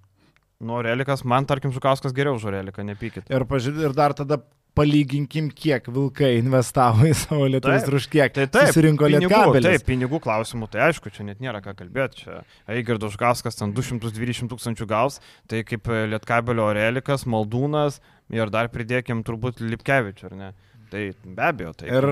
Nu, 0.62 0.78
Relikas, 0.86 1.26
man 1.28 1.50
tarkim 1.50 1.74
Žukauskas 1.76 2.14
geriau 2.16 2.38
už 2.38 2.46
Reliką, 2.54 2.86
nepykit. 2.88 3.26
Ir, 3.34 3.44
pažiūrė, 3.50 3.90
ir 3.90 3.98
dar 3.98 4.14
tada 4.16 4.38
palyginkim, 4.76 5.48
kiek 5.56 5.88
Vilkai 5.96 6.34
investavo 6.42 7.08
į 7.08 7.14
savo 7.18 7.48
lietuvius 7.50 7.88
ir 7.88 7.98
už 8.00 8.08
kiek 8.12 8.36
Tai 8.36 8.46
taip, 8.52 8.70
susirinko 8.74 9.10
Lietkabelis. 9.10 9.66
taip, 9.70 9.86
pinigų 9.88 10.20
klausimų, 10.24 10.70
tai 10.74 10.84
aišku, 10.90 11.14
čia 11.16 11.26
net 11.28 11.42
nėra 11.44 11.62
ką 11.64 11.74
kalbėti. 11.80 12.26
Čia 12.26 12.42
Eigirdas 12.76 13.16
Žukauskas 13.16 13.60
ten 13.60 13.74
220 13.78 14.52
tūkstančių 14.52 14.88
gaus, 14.92 15.22
tai 15.52 15.64
kaip 15.68 15.88
Lietkabelio 16.12 16.70
Relikas, 16.76 17.26
Maldūnas 17.30 18.02
ir 18.34 18.52
dar 18.54 18.70
pridėkim 18.74 19.24
turbūt 19.26 19.64
Lipkevičių, 19.64 20.30
ar 20.32 20.40
ne? 20.40 20.54
Tai 20.92 21.02
be 21.26 21.42
abejo, 21.42 21.72
tai 21.74 21.88
Ir, 21.90 22.06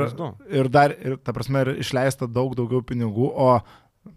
ir 0.49 0.67
dar, 0.73 0.95
ir, 0.97 1.17
ta 1.21 1.32
prasme, 1.36 1.62
ir 1.62 1.84
išleista 1.84 2.26
daug 2.26 2.56
daugiau 2.58 2.82
pinigų, 2.82 3.30
o 3.30 3.52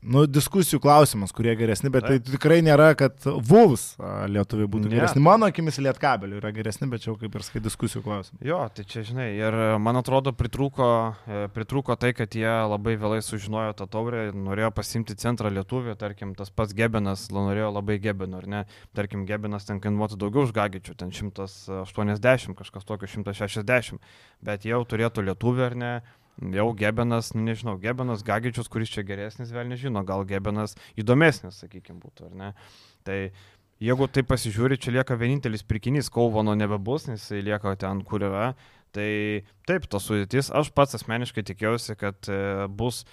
nu, 0.03 0.25
diskusijų 0.27 0.81
klausimas, 0.83 1.31
kurie 1.35 1.53
geresni, 1.59 1.91
bet 1.95 2.07
tai 2.09 2.17
tikrai 2.23 2.59
nėra, 2.65 2.89
kad 2.99 3.23
Vulfs 3.25 3.97
lietuviai 4.31 4.67
būtų 4.71 4.89
Ne. 4.91 4.95
geresni. 4.97 5.23
Mano 5.23 5.47
akimis 5.47 5.79
Lietkabelių 5.79 6.41
yra 6.41 6.51
geresni, 6.55 6.89
bet 6.91 7.05
čia 7.05 7.13
jau 7.13 7.17
kaip 7.21 7.35
ir 7.39 7.45
sakai 7.47 7.63
diskusijų 7.63 8.03
klausimas. 8.03 8.41
Jo, 8.43 8.59
tai 8.75 8.85
čia 8.85 9.05
žinai, 9.07 9.29
ir 9.39 9.55
e, 9.55 9.69
man 9.79 9.97
atrodo 10.01 10.33
pritrūko, 10.35 10.89
e, 11.27 11.45
pritrūko 11.55 11.97
tai, 12.03 12.13
kad 12.19 12.35
jie 12.35 12.51
labai 12.67 12.97
vėlai 12.99 13.23
sužinojo 13.23 13.77
tą 13.79 13.87
taurę 13.87 14.29
ir 14.29 14.35
norėjo 14.35 14.73
pasimti 14.75 15.15
centrą 15.15 15.51
lietuvį, 15.55 15.97
tarkim, 15.97 16.35
tas 16.35 16.51
pats 16.51 16.75
Gebenas 16.75 17.29
norėjo 17.31 17.73
labai 17.79 17.99
Gebino, 18.03 18.43
ar 18.43 18.47
ne? 18.47 18.65
Tarkim, 18.95 19.27
Gebenas 19.27 19.65
ten 19.71 19.81
kainuotų 19.81 20.19
daugiau 20.19 20.47
už 20.49 20.55
Gagičių, 20.57 20.97
ten 20.99 21.15
180, 21.15 22.55
kažkas 22.59 22.85
tokio 22.85 23.07
160, 23.07 23.99
bet 24.43 24.67
jau 24.67 24.83
turėtų 24.85 25.27
lietuvį, 25.31 25.67
ar 25.71 25.77
ne? 25.77 25.93
Jau 26.37 26.69
Gebenas, 26.77 27.31
nu, 27.33 27.47
nežinau, 27.47 27.79
Gebenas, 27.81 28.25
Gagičius, 28.27 28.69
kuris 28.69 28.93
čia 28.93 29.07
geresnis, 29.09 29.53
vėl 29.55 29.71
nežino, 29.71 30.03
gal 30.05 30.27
Gebenas 30.29 30.77
įdomesnis, 31.01 31.63
sakykime, 31.63 31.97
būtų, 32.03 32.29
ar 32.29 32.35
ne? 32.37 32.51
Tai 33.09 33.19
jeigu 33.81 34.09
tai 34.13 34.25
pasižiūri, 34.29 34.77
čia 34.77 34.99
lieka 34.99 35.17
vienintelis 35.17 35.65
pirkinys, 35.65 36.13
Kauvano 36.13 36.53
nebebus, 36.59 37.09
nes 37.09 37.25
jis 37.25 37.45
lieka 37.47 37.73
ten, 37.81 38.05
kur 38.05 38.27
yra. 38.29 38.51
Tai 38.97 39.11
taip, 39.69 39.89
tos 39.93 40.09
sudėtis, 40.09 40.53
aš 40.53 40.73
pats 40.77 40.97
asmeniškai 40.97 41.45
tikėjausi, 41.45 41.97
kad 42.01 42.29
e, 42.33 42.69
bus 42.69 43.05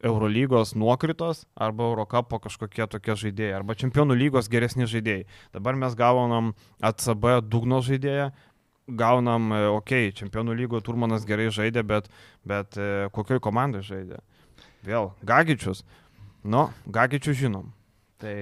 Eurolygos 0.00 0.72
nuokritos 0.80 1.44
arba 1.60 1.84
Eurocapo 1.90 2.38
kažkokie 2.40 2.86
tokie 2.88 3.16
žaidėjai, 3.20 3.56
arba 3.58 3.76
Čempionų 3.76 4.16
lygos 4.16 4.48
geresni 4.52 4.88
žaidėjai. 4.88 5.26
Dabar 5.52 5.76
mes 5.76 5.96
gaunam 5.96 6.54
ACB 6.80 7.26
dugno 7.44 7.82
žaidėją, 7.84 8.30
gaunam, 8.96 9.50
okei, 9.76 10.08
okay, 10.10 10.16
Čempionų 10.16 10.56
lygoje 10.58 10.84
Turmanas 10.86 11.26
gerai 11.28 11.50
žaidė, 11.54 11.84
bet, 11.86 12.08
bet 12.46 12.78
e, 12.80 13.08
kokioj 13.14 13.40
komandai 13.42 13.82
žaidė? 13.86 14.20
Vėl, 14.86 15.10
Gagičius. 15.26 15.84
Nu, 16.42 16.68
Gagičius 16.88 17.38
žinom. 17.40 17.72
Tai 18.20 18.34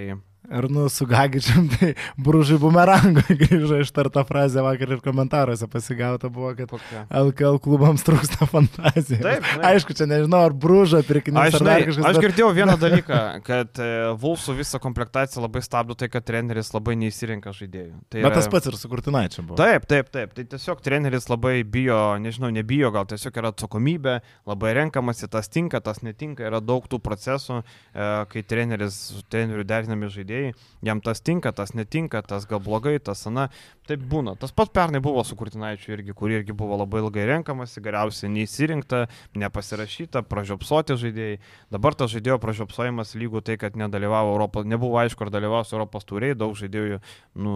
Ir 0.49 0.65
nu, 0.73 0.87
su 0.89 1.05
Gagičiam, 1.05 1.67
tai 1.77 1.91
bružai 2.17 2.57
bumerangą 2.61 3.21
grįžo 3.37 3.83
ištarta 3.85 4.23
frazė 4.25 4.63
vakar 4.65 4.95
ir 4.97 5.01
komentaruose 5.05 5.67
pasigauta 5.69 6.31
buvo, 6.33 6.55
kad 6.57 6.71
kokia? 6.73 7.03
LKL 7.13 7.59
klubams 7.61 8.01
trūksta 8.07 8.47
fantazijos. 8.49 9.21
Taip, 9.21 9.45
taip. 9.45 9.65
Aišku, 9.69 9.93
čia 9.99 10.07
nežinau, 10.09 10.41
ar 10.49 10.55
brūžą 10.57 11.03
pirkinys 11.05 11.51
Aš, 11.51 11.59
ar 11.61 11.67
dar 11.69 11.85
kažkas. 11.91 12.07
aš 12.09 12.17
bet- 12.17 12.25
girdėjau 12.25 12.49
vieną 12.57 12.77
dalyką, 12.81 13.19
kad 13.45 13.83
e, 13.85 13.89
Vulfsų 14.23 14.57
visą 14.63 14.81
komplektaciją 14.81 15.45
labai 15.45 15.61
stabdo 15.67 15.97
tai, 16.01 16.09
kad 16.13 16.25
treneris 16.25 16.73
labai 16.73 16.97
neįsirenka 17.03 17.53
žaidėjų. 17.53 17.93
Tai 18.09 18.25
Bet 18.25 18.39
tas 18.41 18.49
pats 18.49 18.71
ir 18.73 18.79
su 18.81 18.89
Kurtinaičiu 18.89 19.45
buvo. 19.45 19.59
Taip, 19.61 19.85
taip, 19.91 20.09
taip. 20.17 20.33
Tai 20.39 20.47
tiesiog 20.55 20.81
treneris 20.81 21.29
labai 21.29 21.59
bijo, 21.69 22.01
nežinau, 22.25 22.49
nebijo, 22.57 22.89
gal 22.97 23.05
tiesiog 23.13 23.37
yra 23.43 23.53
atsakomybė, 23.53 24.17
labai 24.49 24.73
renkamasi, 24.81 25.29
tas 25.29 25.53
tinka, 25.53 25.83
tas 25.85 26.01
netinka, 26.07 26.49
yra 26.49 26.65
daug 26.65 26.89
tų 26.89 27.03
procesų, 27.05 27.61
e, 27.93 28.09
kai 28.33 28.47
treneris, 28.49 28.97
su 29.13 29.23
treneriu 29.29 29.69
derinami 29.69 30.09
žaidėjai, 30.09 30.37
jam 30.85 31.01
tas 31.05 31.23
tinka, 31.25 31.53
tas 31.57 31.75
netinka, 31.77 32.23
tas 32.27 32.47
gal 32.49 32.61
blogai, 32.65 32.97
tas 33.03 33.25
ana. 33.31 33.49
Taip 33.89 34.03
būna. 34.05 34.35
Tas 34.41 34.53
pats 34.53 34.73
pernai 34.75 35.01
buvo 35.05 35.23
su 35.25 35.37
Kurtinaičiu 35.39 35.95
irgi, 35.97 36.15
kur 36.17 36.33
irgi 36.33 36.53
buvo 36.57 36.77
labai 36.77 37.01
ilgai 37.01 37.25
renkamasi, 37.31 37.81
galiausiai 37.85 38.31
neįsirinkta, 38.35 39.07
nepasirašyta, 39.41 40.25
pražiopsoti 40.29 40.99
žaidėjai. 41.01 41.39
Dabar 41.73 41.97
tas 41.97 42.13
žaidėjo 42.13 42.37
pražiopsojimas 42.43 43.17
lygų 43.19 43.45
tai, 43.49 43.57
kad 43.61 43.79
nedalyvavo 43.81 44.35
Europos, 44.37 44.69
nebuvo 44.69 45.01
aišku, 45.01 45.25
ar 45.25 45.33
dalyvaus 45.33 45.73
Europos 45.73 46.09
tūriai, 46.09 46.37
daug 46.37 46.57
žaidėjų 46.59 47.01
nu, 47.41 47.55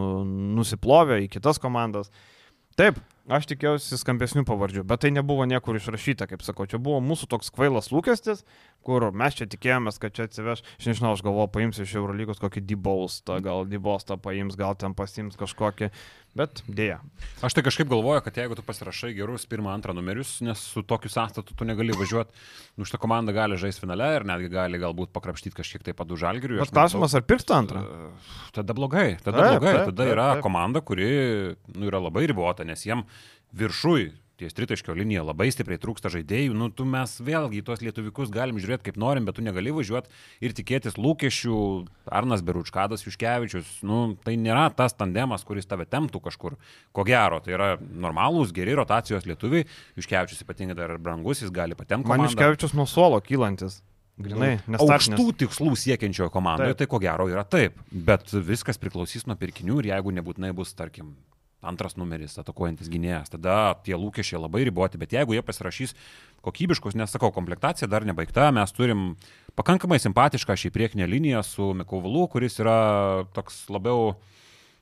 nusiplovė 0.56 1.20
į 1.26 1.32
kitas 1.36 1.60
komandas. 1.62 2.08
Taip, 2.80 2.96
aš 3.30 3.46
tikėjausi 3.52 3.98
skambesnių 4.00 4.42
pavardžių, 4.48 4.82
bet 4.88 5.04
tai 5.04 5.12
nebuvo 5.14 5.44
niekur 5.48 5.78
išrašyta, 5.78 6.26
kaip 6.30 6.42
sakau, 6.42 6.66
čia 6.70 6.80
buvo 6.82 6.98
mūsų 7.04 7.28
toks 7.30 7.52
kvailas 7.54 7.92
lūkestis, 7.94 8.42
kur 8.86 9.06
mes 9.14 9.36
čia 9.38 9.46
tikėjomės, 9.50 10.00
kad 10.02 10.16
čia 10.16 10.26
atsiveš, 10.26 10.64
aš 10.80 10.88
nežinau, 10.90 11.14
aš 11.14 11.22
galvoju, 11.26 11.52
paims 11.54 11.78
iš 11.82 11.94
Eurolygos 12.00 12.42
kokį 12.42 12.64
Dybaustą, 12.66 13.38
gal 13.44 13.68
Dybostą 13.70 14.18
paims, 14.22 14.58
gal 14.58 14.74
ten 14.78 14.96
pasims 14.98 15.38
kažkokį, 15.38 15.92
bet 16.38 16.62
dėja. 16.68 16.98
Aš 17.44 17.56
tai 17.58 17.64
kažkaip 17.66 17.90
galvoju, 17.90 18.22
kad 18.24 18.38
jeigu 18.40 18.56
tu 18.56 18.64
pasirašai 18.64 19.10
gerus 19.16 19.44
pirmą, 19.50 19.72
antrą 19.74 19.92
numerius, 19.96 20.38
nes 20.44 20.60
su 20.72 20.82
tokiu 20.86 21.10
sąstatu 21.12 21.56
tu 21.58 21.66
negali 21.68 21.92
važiuoti, 21.96 22.32
nu 22.80 22.86
šitą 22.88 23.00
komandą 23.02 23.34
gali 23.36 23.58
žaisti 23.60 23.84
finale 23.84 24.08
ir 24.16 24.24
netgi 24.28 24.48
gali 24.52 24.80
galbūt 24.80 25.12
pakrapštyti 25.12 25.58
kažkiek 25.58 25.84
tai 25.84 25.96
padų 25.98 26.20
žalgirių. 26.22 26.62
Bet 26.62 26.72
klausimas, 26.72 27.16
ar 27.18 27.26
pirks 27.28 27.44
tą 27.48 27.58
antrą? 27.60 27.84
Tada 28.56 28.76
blogai, 28.78 29.18
tada 29.20 29.36
Taip, 29.36 29.52
blogai, 29.58 29.74
taip, 29.76 29.84
tada 29.92 30.02
taip, 30.04 30.14
yra 30.16 30.28
taip. 30.36 30.42
komanda, 30.48 30.80
kuri 30.80 31.10
nu, 31.76 31.86
yra 31.90 32.00
labai 32.06 32.24
ribota, 32.30 32.64
nes 32.68 32.86
jiem 32.86 33.04
viršui 33.52 34.10
ties 34.42 34.56
tritaškio 34.56 34.94
linija 34.98 35.24
labai 35.24 35.48
stipriai 35.54 35.80
trūksta 35.80 36.10
žaidėjų, 36.12 36.54
nu 36.58 36.68
tu 36.74 36.86
mes 36.88 37.14
vėlgi 37.22 37.62
tuos 37.66 37.82
lietuvikus 37.84 38.32
galim 38.34 38.58
žiūrėti 38.62 38.90
kaip 38.90 38.98
norim, 39.00 39.26
bet 39.28 39.38
tu 39.38 39.44
negali 39.46 39.72
važiuoti 39.74 40.10
ir 40.44 40.56
tikėtis 40.58 40.98
lūkesčių, 41.00 41.58
Arnas 42.12 42.42
Beručkadas, 42.46 43.06
Juškevičius, 43.06 43.78
nu 43.86 44.02
tai 44.24 44.36
nėra 44.40 44.66
tas 44.76 44.96
tandemas, 44.98 45.46
kuris 45.48 45.68
tave 45.70 45.86
temptų 45.88 46.22
kažkur. 46.26 46.58
Ko 46.92 47.06
gero, 47.08 47.38
tai 47.44 47.56
yra 47.56 47.70
normalūs, 47.78 48.52
geri 48.56 48.76
rotacijos 48.78 49.28
lietuviai, 49.28 49.68
Juškevičius 49.98 50.44
ypatingai 50.44 50.76
dar 50.78 50.96
ir 50.96 51.02
brangus, 51.02 51.44
jis 51.44 51.54
gali 51.54 51.78
patemti. 51.78 52.10
Man 52.10 52.26
iškevičius 52.28 52.76
nuo 52.78 52.88
suolo 52.90 53.22
kylantis. 53.24 53.80
Grinai, 54.22 54.58
nes 54.68 54.82
Aukštų 54.82 55.30
tikslų 55.40 55.72
siekiančiojo 55.80 56.28
komandoje, 56.34 56.74
Taip. 56.74 56.82
tai 56.82 56.88
ko 56.92 57.00
gero 57.00 57.26
yra 57.32 57.46
taip. 57.48 57.78
Bet 57.90 58.28
viskas 58.44 58.78
priklausys 58.80 59.24
nuo 59.26 59.38
pirkinių 59.40 59.78
ir 59.80 59.88
jeigu 59.94 60.12
nebūtinai 60.18 60.52
bus, 60.56 60.74
tarkim, 60.76 61.14
antras 61.62 61.94
numeris 61.96 62.34
atakuojantis 62.42 62.90
gynėjas, 62.90 63.30
tada 63.32 63.76
tie 63.86 63.94
lūkesčiai 63.98 64.40
labai 64.42 64.64
riboti. 64.66 64.98
Bet 65.00 65.14
jeigu 65.14 65.36
jie 65.36 65.44
pasirašys 65.46 65.94
kokybiškus, 66.42 66.96
nes 66.98 67.14
sakau, 67.14 67.30
komplektacija 67.34 67.88
dar 67.90 68.06
nebaigta, 68.08 68.50
mes 68.54 68.74
turim 68.74 69.12
pakankamai 69.58 70.00
simpatišką 70.02 70.56
šį 70.58 70.72
priekinę 70.74 71.08
liniją 71.08 71.44
su 71.46 71.70
Mikovalu, 71.78 72.26
kuris 72.32 72.58
yra 72.62 72.76
toks 73.36 73.62
labiau, 73.72 74.16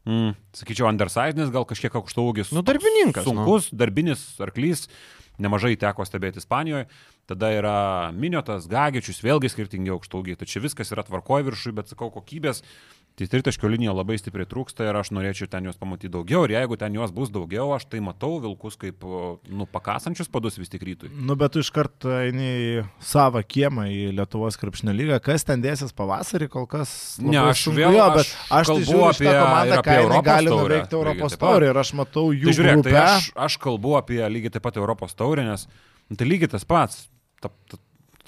mm, 0.08 0.34
sakyčiau, 0.56 0.88
undersize'nis, 0.88 1.52
gal 1.52 1.68
kažkiek 1.68 2.00
aukštaugis. 2.00 2.54
Nu, 2.56 2.64
darbininkas, 2.66 3.28
nu. 3.28 3.34
Sunkus, 3.34 3.70
darbinis 3.76 4.24
arklys, 4.40 4.88
nemažai 5.40 5.76
teko 5.80 6.06
stebėti 6.08 6.40
Ispanijoje. 6.40 6.88
Tada 7.30 7.52
yra 7.54 7.74
Miniotas, 8.10 8.64
Gagičius, 8.66 9.20
vėlgi 9.22 9.52
skirtingi 9.52 9.92
aukštaugiai. 9.94 10.34
Čia 10.50 10.64
viskas 10.64 10.90
yra 10.90 11.04
tvarkoje 11.06 11.46
viršui, 11.46 11.76
bet 11.76 11.92
sakau, 11.92 12.08
kokybės. 12.10 12.64
Tai 13.18 13.26
tritaškio 13.28 13.68
linija 13.68 13.92
labai 13.92 14.14
stipriai 14.16 14.46
trūksta 14.48 14.86
ir 14.88 14.96
aš 14.96 15.10
norėčiau 15.12 15.44
ten 15.50 15.66
juos 15.66 15.76
pamatyti 15.76 16.08
daugiau. 16.14 16.46
Ir 16.46 16.54
jeigu 16.54 16.76
ten 16.80 16.94
juos 16.96 17.10
bus 17.12 17.28
daugiau, 17.28 17.66
aš 17.76 17.84
tai 17.92 17.98
matau 18.00 18.38
vilkus 18.40 18.78
kaip, 18.80 19.02
nu, 19.50 19.66
pakasančius 19.68 20.30
padus 20.32 20.56
vis 20.56 20.70
tik 20.72 20.86
rytui. 20.88 21.10
Nu, 21.12 21.36
bet 21.36 21.52
tu 21.52 21.60
iš 21.60 21.68
karto 21.74 22.08
eini 22.14 22.46
į 22.46 22.70
savo 23.04 23.42
kiemą 23.44 23.84
į 23.92 23.98
Lietuvos 24.16 24.56
krepšinio 24.62 24.94
lygą. 24.96 25.18
Kas 25.26 25.44
ten 25.44 25.60
dėsis 25.60 25.92
pavasarį, 25.92 26.48
kol 26.54 26.64
kas... 26.70 26.94
Ne, 27.20 27.36
aš 27.42 27.66
sunku 27.66 27.82
vėl- 27.82 27.98
jo, 27.98 28.06
bet 28.16 28.30
aš 28.30 28.72
tai 28.72 28.78
kalbu 28.78 29.02
šitą 29.18 29.28
apie- 29.28 29.36
komandą, 29.42 29.82
ką 29.90 29.98
Europos 30.06 30.26
gali 30.30 30.54
nuveikti 30.54 30.98
Europos 31.02 31.36
taurį. 31.44 31.70
Ir 31.74 31.82
aš 31.84 31.92
matau 32.00 32.26
jų 32.32 32.48
Tai 32.48 32.56
žiūrėk, 32.62 32.80
grupę. 32.80 32.94
tai 32.96 33.04
aš, 33.18 33.28
aš 33.50 33.58
kalbu 33.66 33.94
apie 34.00 34.22
lygiai 34.32 34.56
taip 34.56 34.64
pat 34.70 34.80
Europos 34.80 35.12
taurę, 35.18 35.44
nes 35.50 35.66
nu, 36.08 36.16
tai 36.16 36.30
lygiai 36.30 36.54
tas 36.56 36.64
pats. 36.64 37.04
Ta, 37.42 37.52
ta, 37.68 37.76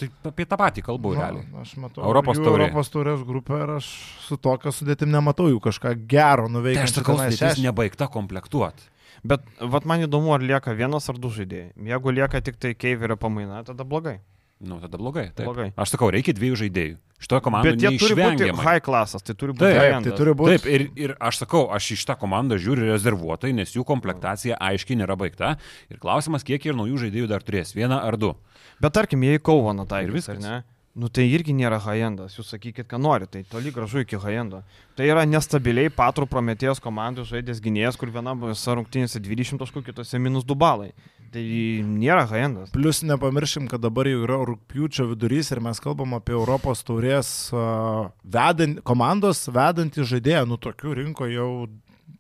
tai 0.03 0.09
apie 0.32 0.46
tą 0.50 0.59
patį 0.61 0.84
kalbu 0.90 1.14
Nu, 1.14 1.20
realiai. 1.20 1.46
aš 1.62 1.74
matau 1.82 2.05
Europos 2.07 2.38
jų 2.40 2.44
taurė. 2.48 2.66
Europos 2.68 2.90
taurės 2.94 3.22
grupę 3.28 3.61
ir 3.64 3.74
aš 3.78 3.90
su 4.26 4.36
tokia 4.36 4.72
sudėtim 4.74 5.11
nematau 5.14 5.48
jų 5.53 5.61
kažką 5.70 5.94
gero 6.11 6.48
Tai 6.48 6.55
nuveikti. 6.59 6.82
aš 6.84 6.96
sakau, 6.98 7.16
sudėtis 7.22 7.62
nebaigta 7.64 8.09
komplektuoti. 8.12 8.88
Bet 9.22 9.44
vat 9.61 9.84
man 9.86 10.03
įdomu, 10.03 10.32
ar 10.34 10.42
lieka 10.42 10.72
vienas 10.74 11.07
ar 11.09 11.18
du 11.22 11.28
žaidėjai. 11.30 11.72
Jeigu 11.86 12.11
lieka 12.11 12.40
tik 12.42 12.57
tai 12.59 12.74
Keiverio 12.74 13.14
pamaina, 13.16 13.62
tada 13.62 13.84
blogai. 13.86 14.18
Nu, 14.62 14.80
tada 14.82 14.98
blogai. 14.98 15.28
Taip. 15.34 15.46
Blogai. 15.46 15.72
Aš 15.76 15.94
sakau, 15.94 16.11
reikia 16.14 16.34
dviejų 16.34 16.57
žaidėjų. 16.64 16.96
Šitoje 17.23 17.45
komandoje 17.45 17.77
Bet 17.77 17.85
jie 17.85 17.93
turi 18.03 18.16
būti 18.18 18.49
high 18.59 18.83
klasas, 18.83 19.23
tai 19.23 19.37
turi 19.39 19.55
būti 19.55 19.62
Taip, 19.62 19.79
Taip, 19.79 20.07
tai 20.09 20.16
turi 20.18 20.35
būti. 20.35 20.57
Taip, 20.57 20.66
ir, 20.75 20.85
ir 20.99 21.14
aš 21.23 21.45
sakau, 21.45 21.68
aš 21.75 21.93
į 21.95 22.01
šitą 22.03 22.16
komandą 22.18 22.59
žiūriu 22.59 22.89
rezervuotai, 22.91 23.53
nes 23.55 23.77
jų 23.77 23.85
komplektacija 23.87 24.59
aiškiai 24.59 24.99
nėra 24.99 25.14
baigta. 25.20 25.55
Ir 25.93 26.03
klausimas, 26.03 26.43
kiek 26.47 26.66
ir 26.66 26.75
naujų 26.79 27.05
žaidėjų 27.07 27.31
dar 27.31 27.47
turės. 27.47 27.77
Vieną 27.79 28.01
ar 28.03 28.18
du. 28.18 28.35
Bet 28.83 28.97
tarkim, 28.99 29.23
jei 29.23 29.39
Kauvaną 29.39 29.87
tai 29.87 30.03
Ir 30.09 30.14
viskas, 30.16 30.41
viskas. 30.41 30.51
ne? 30.51 30.62
Nu 30.93 31.09
tai 31.09 31.25
irgi 31.33 31.55
nėra 31.57 31.79
high-endas, 31.81 32.35
jūs 32.37 32.51
sakykit, 32.53 32.85
ką 32.91 32.99
norite, 33.01 33.39
tai 33.39 33.47
toli 33.49 33.70
gražu 33.73 34.03
iki 34.03 34.18
high-endo. 34.20 34.61
Tai 34.99 35.07
yra 35.09 35.23
nestabiliai 35.25 35.89
patrų 35.89 36.27
prometėjos 36.29 36.83
komandų 36.85 37.25
žaidės 37.31 37.62
gynėjas, 37.64 37.97
kur 37.97 38.12
vienam 38.12 38.43
rungtynėse 38.45 39.23
20 39.25 39.62
taškų, 39.62 39.87
kitose 39.87 40.20
minus 40.20 40.45
2 40.45 40.59
balai. 40.59 40.91
Tai 41.33 41.43
nėra 41.89 42.26
high-endas. 42.28 42.70
Plus 42.74 43.01
nepamiršim, 43.09 43.64
kad 43.72 43.80
dabar 43.80 44.05
jau 44.11 44.20
yra 44.26 44.37
rūpjūčio 44.51 45.07
vidurys 45.14 45.49
ir 45.55 45.62
mes 45.64 45.80
kalbam 45.80 46.12
apie 46.18 46.35
Europos 46.37 46.85
taurės 46.85 47.30
uh, 47.57 48.11
vedant, 48.24 48.83
komandos 48.85 49.47
vedantį 49.49 50.05
žaidėją. 50.11 50.45
Nu, 50.51 50.59
tokių 50.61 50.93
rinko 51.01 51.28
jau 51.33 51.49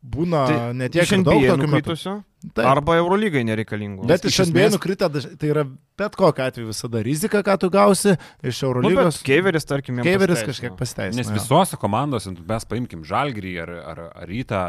būna 0.02 0.40
tai 0.48 0.56
ne 0.74 0.88
tiek 0.90 1.04
iš 1.04 1.12
ir 1.18 1.20
daug 1.28 1.36
NBA 1.42 1.50
tokių 1.52 1.66
metų. 1.68 1.68
nukritusių, 1.76 2.14
Taip. 2.56 2.64
arba 2.66 2.96
Eurolygai 2.98 3.44
nereikalingų. 3.46 4.08
Bet 4.08 4.24
iš 4.26 4.40
NBA 4.48 4.64
esmės- 4.64 4.74
nukrita, 4.78 5.10
tai 5.38 5.50
yra 5.52 5.62
bet 6.00 6.16
kokiu 6.18 6.42
atveju 6.48 6.72
visada 6.72 7.02
rizika, 7.06 7.42
ką 7.46 7.58
tu 7.60 7.70
gausi 7.70 8.16
iš 8.42 8.62
Nu, 8.64 8.70
Eurolygos. 8.72 9.20
bet 9.20 9.28
Keiveris, 9.28 9.68
tarkim, 9.68 10.00
Keiveris 10.02 10.42
kažkiek 10.48 10.74
pasiteisino. 10.80 11.20
Nes 11.20 11.30
visose 11.30 11.76
komandose, 11.78 12.32
nu, 12.32 12.42
mes 12.48 12.64
paimkim 12.64 13.04
žalgrį 13.06 13.54
ar, 13.62 13.70
ar, 13.92 14.00
ar 14.24 14.26
rytą, 14.26 14.62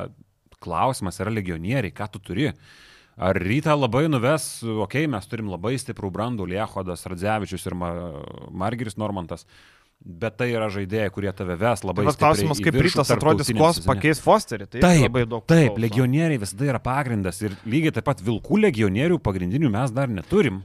klausimas 0.61 1.17
yra 1.19 1.31
legionieriai, 1.33 1.91
ką 1.95 2.11
tu 2.11 2.19
turi. 2.19 2.51
Ar 3.17 3.37
rytą 3.37 3.75
labai 3.77 4.07
nuves, 4.09 4.63
okei, 4.63 5.05
okay, 5.05 5.11
mes 5.11 5.29
turim 5.29 5.51
labai 5.51 5.75
stiprų 5.77 6.09
brandų, 6.13 6.47
Liehodas, 6.49 7.05
Radzevičius 7.05 7.67
ir 7.69 7.77
Ma 7.77 7.93
Margeris 8.49 8.97
Normantas. 8.97 9.45
bet 10.03 10.35
tai 10.35 10.49
yra 10.51 10.67
žaidėjai, 10.67 11.11
kurie 11.15 11.31
tave 11.31 11.55
ves 11.55 11.83
labai 11.85 12.03
Tai 12.03 12.09
vat 12.09 12.17
stipriai 12.17 12.33
klausimas, 12.33 12.59
į 12.59 12.65
kaip 12.65 12.77
rytas 12.83 13.11
atrodys, 13.13 13.51
kos 13.55 13.79
pakeis 13.85 14.19
Fosterį. 14.19 14.67
Tai 14.73 14.81
Taip, 14.83 15.03
labai 15.05 15.23
daug. 15.23 15.45
Taip, 15.47 15.61
priklauso. 15.61 15.83
legionieriai 15.85 16.41
visada 16.41 16.67
yra 16.73 16.81
pagrindas 16.83 17.39
ir 17.39 17.55
lygiai 17.63 17.93
taip 17.95 18.07
pat 18.09 18.23
vilkų 18.25 18.59
legionierių 18.65 19.21
pagrindinių 19.23 19.71
mes 19.71 19.93
dar 19.95 20.11
neturim. 20.11 20.59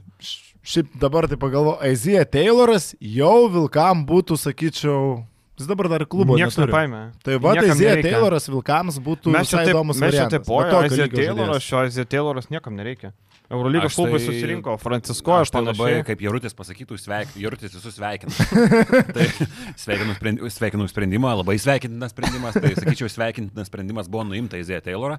Šiaip 0.59 0.91
dabar 0.99 1.29
tai 1.31 1.39
pagalvoju, 1.39 1.79
Aizija 1.87 2.25
Tayloras 2.27 2.91
jau 2.99 3.47
vilkam 3.53 4.03
būtų, 4.09 4.35
sakyčiau, 4.43 5.21
jis 5.59 5.69
dabar 5.69 5.89
dar 5.91 6.05
klubo 6.09 6.37
Niekas 6.39 6.57
nepaėmė. 6.59 7.01
Tai 7.25 7.39
va, 7.43 7.55
Aizija 7.59 7.75
nereikia. 7.75 8.13
Tayloras 8.15 8.49
vilkams 8.49 8.99
būtų 9.03 9.33
Mes 9.35 9.49
čia 9.49 9.57
visai 9.57 9.65
taip, 9.67 9.75
įdomus 9.75 9.99
mes 9.99 10.15
čia 10.15 10.27
taip, 10.31 10.49
o 10.49 10.59
lygio 10.63 11.07
Tayloras, 11.15 11.65
šio 11.65 11.81
Aizija 11.83 12.07
Tayloras 12.09 12.49
niekam 12.53 12.79
nereikia. 12.79 13.11
Eurolygos 13.49 13.95
klubai 13.97 14.19
tai- 14.19 14.27
susirinko, 14.27 14.75
Francisko, 14.77 15.33
Aš 15.39 15.47
aš 15.47 15.51
tai 15.55 15.61
labai, 15.65 15.91
kaip 16.05 16.19
Jarutis 16.21 16.53
pasakytų, 16.53 16.97
sveik, 17.01 17.31
Jarutis 17.41 17.73
visus 17.73 17.95
sveikinu. 17.97 18.29
tai 19.15 19.25
sveikinu, 19.73 20.13
sprendi, 20.19 20.51
sveikinu 20.53 20.85
sprendimą, 20.91 21.31
labai 21.41 21.55
sveikintinas 21.57 22.13
sprendimas. 22.13 22.59
Tai 22.61 22.73
sakyčiau, 22.77 23.09
sveikintinas 23.09 23.71
sprendimas 23.71 24.11
buvo 24.11 24.27
nuimta 24.29 24.59
Izėja 24.61 24.83
Taylorą. 24.85 25.17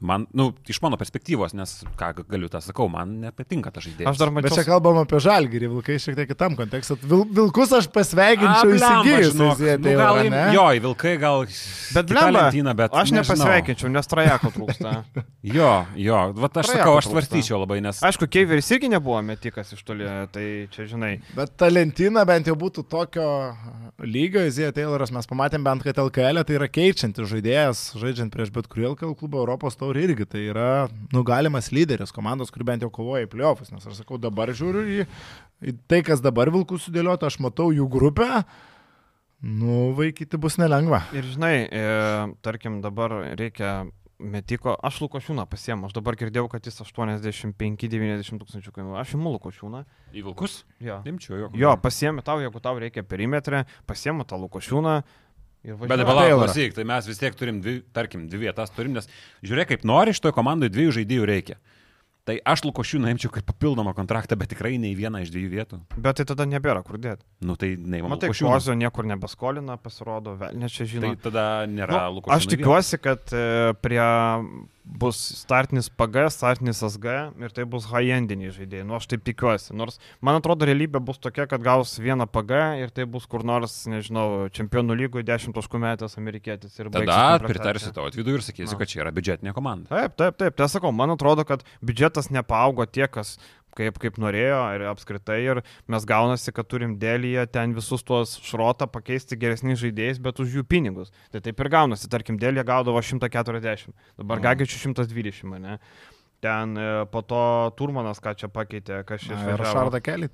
Man, 0.00 0.26
nu, 0.36 0.50
iš 0.68 0.80
mano 0.84 0.96
perspektyvos, 1.00 1.52
nes 1.56 1.72
ką 2.00 2.10
galiu 2.28 2.48
tą 2.52 2.60
sakau, 2.64 2.86
man 2.92 3.18
nepatinka 3.24 3.72
tas 3.72 3.84
žaidėjas. 3.84 4.12
Aš 4.12 4.20
dar 4.20 4.32
Bet 4.32 4.46
mačiau. 4.46 4.60
čia 4.60 4.64
kalbam 4.68 5.00
apie 5.00 5.20
žalgyrį, 5.20 5.68
vilkai 5.74 5.96
šiek 6.00 6.16
tiek 6.20 6.30
kitam 6.30 6.56
kontekste. 6.56 6.96
Vil, 7.04 7.26
vilkus 7.36 7.72
aš 7.76 7.88
pasveikinčiau 7.92 8.76
įsigijus. 8.76 9.36
nu, 9.36 9.50
gal, 9.84 10.22
ne? 10.32 10.44
jo, 10.56 10.64
į 10.76 10.84
vilkai 10.88 11.14
gal. 11.20 11.44
Bet 11.96 12.12
blemba, 12.12 12.46
bet 12.76 12.96
aš 12.96 13.12
nežinau. 13.12 13.36
nepasveikinčiau, 13.36 13.92
nes 13.92 14.08
trajako 14.08 14.52
trūksta. 14.56 14.94
Jo, 15.40 15.70
jo, 15.96 16.18
va 16.36 16.48
aš 16.48 16.68
Trajeko 16.68 16.80
sakau, 16.80 16.96
aš 17.00 17.06
svarstyčiau 17.08 17.60
labai, 17.62 17.69
nes... 17.78 18.00
Aišku, 18.02 18.26
Keiveris 18.26 18.66
irgi 18.74 18.88
nebuvo 18.90 19.20
metikas 19.22 19.70
iš 19.76 19.84
toli, 19.86 20.06
tai 20.34 20.46
čia 20.74 20.88
žinai. 20.90 21.12
Bet 21.36 21.52
ta 21.60 21.68
lentyna 21.70 22.24
bent 22.26 22.50
jau 22.50 22.56
būtų 22.58 22.82
tokio 22.90 23.26
lygio, 24.02 24.42
Izija 24.48 24.72
Tayloras, 24.74 25.12
mes 25.14 25.28
pamatėm 25.30 25.62
bent, 25.66 25.84
kad 25.86 26.00
LKL 26.02 26.42
tai 26.48 26.56
yra 26.58 26.66
keičiantis 26.72 27.30
žaidėjas, 27.30 27.84
žaidžiant 28.00 28.34
prieš 28.34 28.50
bet 28.56 28.66
kurį 28.72 28.88
LKL 28.94 29.14
klubą 29.20 29.44
Europos 29.44 29.78
taurį 29.78 30.08
irgi. 30.08 30.26
Tai 30.34 30.42
yra 30.42 30.72
nugalimas 31.14 31.70
lyderis 31.74 32.14
komandos, 32.16 32.50
kuri 32.50 32.66
bent 32.72 32.86
jau 32.86 32.90
kovoja 32.90 33.28
į 33.28 33.30
pliovus. 33.30 33.70
Nes 33.70 33.86
aš 33.86 34.02
sakau, 34.02 34.18
dabar 34.18 34.50
žiūriu 34.50 34.82
į, 34.98 35.06
į 35.70 35.76
tai, 35.86 36.02
kas 36.06 36.24
dabar 36.24 36.50
vilkų 36.50 36.80
sudėliota, 36.82 37.30
aš 37.30 37.38
matau 37.44 37.70
jų 37.76 37.86
grupę. 37.92 38.42
Nu, 39.40 39.94
vaikyti 39.96 40.36
bus 40.36 40.58
nelengva. 40.60 41.06
Ir 41.16 41.24
žinai, 41.24 41.54
e, 41.64 41.84
tarkim, 42.44 42.82
dabar 42.84 43.14
reikia 43.40 43.86
metiko, 44.20 44.74
aš 44.84 45.00
Lukošiūną 45.04 45.46
pasiemu, 45.50 45.88
aš 45.88 45.96
dabar 45.96 46.16
girdėjau, 46.20 46.46
kad 46.52 46.66
jis 46.68 46.80
85-90 46.84 48.40
tūkstančių 48.42 48.74
kainuoja. 48.76 49.02
Aš 49.02 49.16
imu 49.16 49.32
Lukošiūną. 49.36 49.82
Į 50.14 50.24
vilkus? 50.28 50.60
Jo. 50.82 51.00
Imčiau 51.08 51.38
jo. 51.38 51.50
Jo, 51.58 51.74
pasiemi 51.80 52.24
tau, 52.26 52.38
jeigu 52.44 52.62
tau 52.62 52.78
reikia 52.82 53.04
perimetrę, 53.06 53.64
pasiemu 53.90 54.28
tą 54.28 54.38
Lukošiūną. 54.44 55.00
Bet 55.60 55.90
Taylorą. 55.92 56.46
klausyk, 56.46 56.72
tai 56.72 56.86
mes 56.88 57.04
vis 57.04 57.18
tiek 57.20 57.34
turim, 57.36 57.58
dvi, 57.60 57.82
tarkim, 57.92 58.24
dvi 58.32 58.46
vietas 58.46 58.72
turim, 58.72 58.94
nes 58.96 59.08
žiūrėk, 59.44 59.74
kaip 59.74 59.82
nori, 59.84 60.14
šitoje 60.16 60.32
komandoje 60.32 60.72
dviejų 60.72 60.94
žaidėjų 61.00 61.26
reikia. 61.28 61.58
Tai 62.30 62.36
aš 62.46 62.62
Lukošiūną 62.68 63.10
imčiau 63.10 63.32
kaip 63.34 63.42
papildomą 63.48 63.90
kontraktą, 63.96 64.36
bet 64.38 64.52
tikrai 64.52 64.76
ne 64.78 64.92
į 64.92 64.98
vieną 65.00 65.24
iš 65.24 65.32
dviejų 65.34 65.48
vietų. 65.50 65.78
Bet 65.98 66.20
tai 66.20 66.26
tada 66.30 66.44
nebėra 66.46 66.84
kur 66.86 66.94
dėti. 67.02 67.24
Nu 67.42 67.56
tai 67.58 67.72
neįmanoma. 67.74 68.14
Matai, 68.14 68.30
Kozio 68.38 68.76
niekur 68.78 69.08
nebeskolina, 69.10 69.74
pasirodo, 69.82 70.36
vėl 70.38 70.54
ne 70.62 70.70
čia 70.70 70.86
žino. 70.86 71.10
Tai 71.10 71.24
tada 71.26 71.46
nėra 71.66 72.04
Nu, 72.06 72.20
Lukošiūno. 72.20 72.36
aš 72.36 72.46
tikiuosi, 72.52 73.00
kad 73.02 73.34
e, 73.34 73.74
prie 73.82 74.04
bus 74.90 75.18
startinis 75.38 75.88
PG, 75.88 76.26
startinis 76.34 76.82
SG 76.84 77.14
ir 77.40 77.54
tai 77.54 77.66
bus 77.68 77.86
high-endiniai 77.90 78.52
žaidėjai. 78.54 78.86
Nu, 78.88 78.96
aš 78.98 79.06
taip 79.10 79.22
tikiuosi. 79.26 79.74
Nors 79.78 80.00
man 80.24 80.40
atrodo, 80.40 80.66
realybė 80.68 81.02
bus 81.04 81.20
tokia, 81.22 81.46
kad 81.50 81.62
gaus 81.64 81.94
vieną 82.02 82.26
PG 82.30 82.60
ir 82.82 82.92
tai 82.94 83.06
bus 83.10 83.28
kur 83.30 83.44
nors, 83.46 83.76
nežinau, 83.90 84.48
čempionų 84.56 84.96
lygoje 85.04 85.26
10 85.28 85.56
taškų 85.56 85.82
metęs 85.84 86.18
amerikietis. 86.20 86.76
Tada 86.80 87.38
pritarsi 87.44 87.92
tavo 87.94 88.10
atvidų 88.10 88.38
ir 88.38 88.46
sakysi, 88.46 88.72
Na. 88.74 88.80
kad 88.80 88.92
čia 88.92 89.04
yra 89.04 89.14
biudžetinė 89.14 89.54
komanda. 89.56 89.90
Taip, 89.92 90.18
taip, 90.20 90.38
taip. 90.40 90.58
Tai 90.58 90.70
sakau, 90.72 90.92
man 90.96 91.14
atrodo, 91.14 91.46
kad 91.48 91.64
biudžetas 91.84 92.32
nepaaugo 92.34 92.86
tiek, 92.90 93.10
kas 93.14 93.36
kaip, 93.76 93.98
kaip 94.02 94.16
norėjo 94.20 94.60
ir 94.76 94.84
apskritai 94.90 95.38
ir 95.44 95.60
mes 95.90 96.04
gaunasi, 96.08 96.52
kad 96.52 96.68
turim 96.70 96.96
dėlyje 97.00 97.46
ten 97.52 97.74
visus 97.76 98.02
tuos 98.06 98.36
šrotą 98.44 98.86
pakeisti 98.90 99.36
geresniais 99.40 99.80
žaidėjais, 99.82 100.20
bet 100.22 100.40
už 100.42 100.56
jų 100.60 100.64
pinigus. 100.68 101.12
Tai 101.32 101.40
taip 101.40 101.60
ir 101.60 101.68
gaunasi, 101.72 102.08
tarkim, 102.12 102.38
dėlyje 102.40 102.64
gaudavo 102.68 103.00
140, 103.02 103.92
dabar 104.18 104.38
Mhm. 104.38 104.44
gagičių 104.48 104.80
120, 104.94 105.58
ne? 105.60 105.78
Ten 106.40 106.76
e, 106.78 107.04
po 107.12 107.20
to 107.22 107.70
Turmanas 107.76 108.18
ką 108.18 108.32
čia 108.34 108.48
pakeitė, 108.48 109.04
kas 109.04 109.20
čia 109.20 109.34
išvažiavo. 109.36 109.58
Rašardą 109.60 110.00
kelį. 110.00 110.30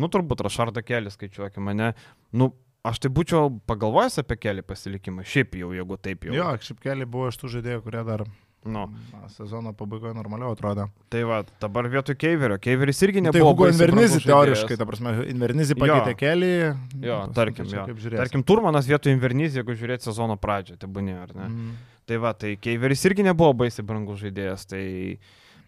Nu, 0.00 0.08
turbūt 0.08 0.40
Rašardą 0.46 0.80
kelias 0.82 1.18
skaičiuokime, 1.18 1.60
mane. 1.74 1.94
Nu, 2.32 2.54
aš 2.82 2.98
tai 3.04 3.10
būčiau 3.12 3.50
pagalvojęs 3.68 4.22
apie 4.22 4.38
kelią 4.40 4.62
pasilikimą, 4.64 5.20
šiaip 5.28 5.58
jau, 5.60 5.68
jeigu 5.76 5.98
taip 6.00 6.24
jau. 6.24 6.32
Jo, 6.32 6.46
šiaip 6.56 6.80
kelį 6.80 7.04
buvo 7.04 7.28
iš 7.28 7.36
tų 7.42 7.50
žaidėjų, 7.58 7.82
kurie 7.84 8.04
dar 8.08 8.24
Nu, 8.64 8.82
na, 9.12 9.28
sezono 9.32 9.72
pabaigoje 9.72 10.12
normaliau 10.12 10.50
atrodo. 10.52 10.90
tai 11.08 11.22
va, 11.24 11.38
dabar 11.60 11.86
vietoj 11.88 12.14
Keiverio. 12.14 12.58
Keiveris 12.60 12.98
irgi 13.02 13.22
Tai 13.22 13.30
nebuvo. 13.32 13.54
Baisiai 13.56 13.72
Invernizi 13.88 14.18
brangus 14.20 14.26
teoriškai, 14.28 14.76
ta 14.76 14.84
prasme, 14.84 15.14
Invernizi 15.32 15.74
pakeitė 15.74 16.12
Jo. 16.12 16.18
kelį. 16.20 16.50
Jo, 17.00 17.16
Pas- 17.24 17.34
tarkim, 17.34 17.64
jo. 17.64 17.86
Tarkim, 18.18 18.42
Turmanas 18.44 18.84
vietoj 18.86 19.12
Invernys, 19.16 19.56
jeigu 19.56 19.72
žiūrėt 19.72 20.04
sezono 20.04 20.36
pradžią, 20.36 20.76
tai 20.76 20.88
būnė, 20.92 21.16
ar 21.22 21.32
ne? 21.34 21.48
Mm. 21.48 21.72
Tai 22.04 22.16
va, 22.20 22.34
tai 22.36 22.56
Keiveris 22.60 23.04
irgi 23.08 23.24
nebuvo 23.24 23.54
baisiai 23.56 23.86
brangus 23.86 24.20
žaidėjas, 24.20 24.66
tai, 24.68 25.18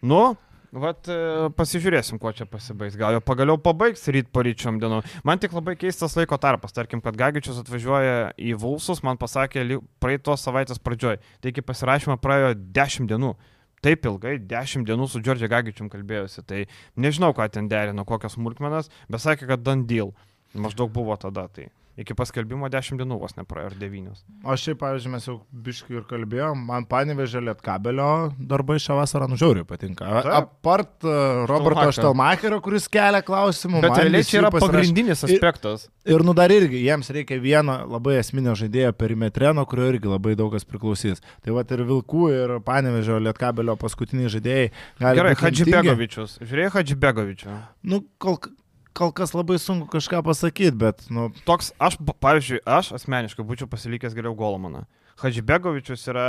nu, 0.05 0.35
vat 0.73 1.09
e, 1.11 1.15
pasižiūrėsim, 1.57 2.19
kuo 2.21 2.31
čia 2.35 2.47
pasibaigs. 2.49 2.97
Gal 2.99 3.17
jau 3.17 3.21
pagaliau 3.25 3.59
pabaigs 3.61 4.05
ryt 4.13 4.31
paryčiom 4.33 4.79
dienom. 4.81 5.03
Man 5.27 5.41
tik 5.41 5.53
labai 5.53 5.75
keistas 5.79 6.17
laiko 6.17 6.39
tarpas, 6.41 6.73
tarkim, 6.75 7.01
kad 7.03 7.17
Gagičius 7.19 7.61
atvažiuoja 7.61 8.33
į 8.41 8.55
Vulsus, 8.61 9.03
man 9.05 9.19
pasakė 9.21 9.65
praeitos 10.03 10.45
savaitės 10.45 10.81
pradžioj. 10.83 11.19
Tai 11.41 11.53
iki 11.53 11.65
pasirašymo 11.65 12.17
praėjo 12.23 12.55
10 12.75 13.11
dienų. 13.11 13.35
Taip 13.83 14.07
ilgai, 14.07 14.37
10 14.47 14.87
dienų 14.87 15.09
su 15.11 15.19
Džordžia 15.19 15.51
Gagičium 15.51 15.91
kalbėjosi. 15.91 16.45
Tai 16.47 16.65
nežinau, 16.95 17.33
ką 17.35 17.49
ten 17.51 17.67
derino, 17.71 18.07
kokias 18.07 18.37
smulkmenas, 18.37 18.89
bet 19.11 19.23
sakė, 19.23 19.49
kad 19.51 19.65
done 19.65 19.85
deal. 19.89 20.13
Maždaug 20.55 20.93
buvo 20.93 21.17
tada. 21.19 21.49
Tai 21.51 21.67
iki 21.99 22.15
paskelbimo 22.17 22.69
10 22.73 22.97
dienų 23.01 23.17
vos 23.21 23.35
nepraėjo, 23.37 23.71
ar 23.71 23.75
9. 23.77 24.21
O 24.43 24.55
šiaip, 24.57 24.79
pavyzdžiui, 24.81 25.11
mes 25.13 25.27
jau 25.29 25.35
biškai 25.65 25.97
ir 25.99 26.05
kalbėjom, 26.09 26.63
man 26.69 26.87
panevežė 26.89 27.43
Lietkabelio 27.45 28.07
darbai 28.39 28.79
šią 28.81 28.97
vasarą 28.97 29.27
nužiauriai 29.31 29.67
patinka. 29.69 30.07
A-. 30.07 30.39
Apart 30.41 31.05
uh, 31.05 31.43
Roberto 31.49 31.85
Štelmacherio. 31.93 32.59
Kuris 32.65 32.87
kelia 32.91 33.21
klausimų. 33.25 33.83
Bet 33.85 33.99
realiai 34.01 34.25
čia 34.27 34.41
yra 34.41 34.51
pagrindinis 34.53 35.21
Ir- 35.27 35.35
aspektas. 35.37 35.85
Ir 36.09 36.25
nu 36.25 36.33
dar 36.35 36.51
irgi, 36.51 36.81
jiems 36.83 37.11
reikia 37.15 37.37
vieno 37.39 37.77
labai 37.87 38.17
esminio 38.19 38.55
žaidėjo 38.59 38.91
perimetre, 38.99 39.53
nuo 39.55 39.63
kurio 39.69 39.91
irgi 39.93 40.09
labai 40.11 40.33
daug 40.39 40.51
kas 40.55 40.65
priklausys. 40.67 41.21
Tai 41.45 41.55
va 41.55 41.63
ir 41.63 41.85
Vilkų, 41.87 42.25
ir 42.33 42.55
Panevežio 42.65 43.21
Lietkabelio 43.23 43.77
paskutiniai 43.79 44.31
žaidėjai. 44.33 44.67
Gerai. 44.99 45.37
Hadžibegovičius. 45.39 46.37
Žiūrėjai 46.43 46.73
Hadžibegovičių. 46.75 47.55
Nu, 47.89 48.01
kol, 48.21 48.37
kol 48.97 49.11
kas 49.15 49.33
labai 49.33 49.57
sunku 49.61 49.87
kažką 49.91 50.21
pasakyti, 50.25 50.75
bet, 50.77 51.05
nu, 51.13 51.29
Toks, 51.47 51.71
aš, 51.81 51.97
pa- 52.01 52.15
pavyzdžiui, 52.27 52.61
aš 52.65 52.93
asmeniškai 52.99 53.45
būčiau 53.45 53.69
pasilikęs 53.71 54.15
geriau 54.17 54.35
Golomaną. 54.37 54.85
Hadžibegovičius 55.21 56.07
yra, 56.09 56.27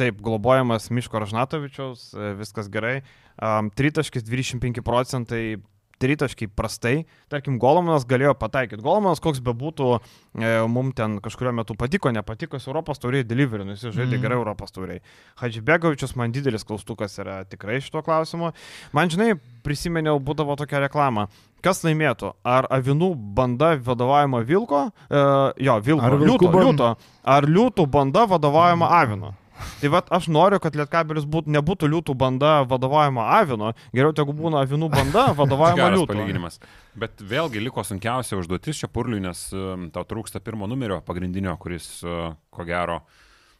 taip, 0.00 0.20
globojamas 0.24 0.88
Miško 0.90 1.20
Ražnatovičiaus, 1.20 2.08
e, 2.16 2.30
viskas 2.38 2.70
gerai. 2.72 3.02
Um, 3.36 3.68
tritaškis 3.68 4.24
25 4.24 4.80
procentai, 4.84 5.58
tritaškiai 5.98 6.48
prastai. 6.52 7.04
Tarkim, 7.32 7.58
Golomanas 7.58 8.04
galėjo 8.08 8.34
pataikyti. 8.38 8.82
Golomanas, 8.84 9.20
koks 9.24 9.40
bebūtų, 9.40 10.00
e, 10.36 10.66
mums 10.68 10.94
ten 10.98 11.18
kažkurio 11.24 11.52
metu 11.56 11.74
patiko, 11.74 12.12
nepatiko, 12.12 12.60
Europos 12.66 12.98
tauriai 12.98 13.24
delivery, 13.24 13.64
nes 13.64 13.80
jis 13.82 13.94
žaidė 13.94 14.16
Mhm. 14.18 14.22
gerai 14.22 14.36
Europos 14.36 14.70
tauriai. 14.72 15.00
Hadžibegovičius 15.40 16.16
man 16.16 16.32
didelis 16.32 16.64
klaustukas 16.64 17.16
yra 17.18 17.44
tikrai 17.44 17.80
šito 17.80 18.02
klausimo. 18.02 18.52
Man, 18.92 19.08
žinai, 19.08 19.38
prisimeniau, 19.64 20.20
būdavo 20.20 20.56
tokia 20.56 20.80
reklama. 20.88 21.28
Kas 21.62 21.82
laimėtų? 21.82 22.34
Ar 22.44 22.66
avinų 22.70 23.14
banda 23.34 23.76
vadovaujama 23.76 24.44
Vilko? 24.46 24.92
E, 25.10 25.64
jo, 25.64 25.80
Vilko. 25.80 26.04
Ar 26.04 26.12
liūto, 26.12 26.52
banda? 26.52 26.66
liūto. 26.66 26.96
Ar 27.24 27.42
liūtų 27.42 27.86
banda 27.90 28.26
vadovaujama 28.26 28.90
Avino? 29.02 29.34
Tai 29.80 29.90
vad 29.92 30.08
aš 30.14 30.28
noriu, 30.32 30.58
kad 30.62 30.76
Lietkabelis 30.76 31.26
būt, 31.28 31.48
nebūtų 31.52 31.88
liūtų 31.92 32.16
banda 32.18 32.58
vadovaujama 32.68 33.26
Avino, 33.38 33.72
geriau 33.94 34.14
tegu 34.16 34.34
būna 34.36 34.62
avinų 34.64 34.88
banda 34.92 35.28
vadovaujama 35.40 35.90
liūtų. 35.94 36.12
palyginimas. 36.12 36.58
Bet 36.96 37.20
vėlgi 37.20 37.62
liko 37.64 37.84
sunkiausia 37.84 38.38
užduotis 38.40 38.82
čia 38.82 38.90
purliui, 38.92 39.20
nes 39.24 39.46
um, 39.56 39.88
tau 39.94 40.06
trūksta 40.08 40.40
pirmo 40.44 40.68
numerio 40.70 41.02
pagrindinio, 41.06 41.56
kuris, 41.60 41.88
uh, 42.06 42.34
ko 42.52 42.68
gero, 42.68 43.02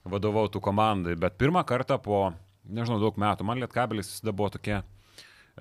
vadovautų 0.09 0.63
komandai. 0.65 1.17
Bet 1.21 1.39
pirmą 1.41 1.65
kartą 1.69 2.01
po, 2.03 2.31
nežinau, 2.65 3.01
daug 3.03 3.19
metų, 3.21 3.49
man 3.49 3.61
Lietkabelis 3.63 4.13
visada 4.13 4.37
buvo 4.37 4.53
tokie 4.57 4.81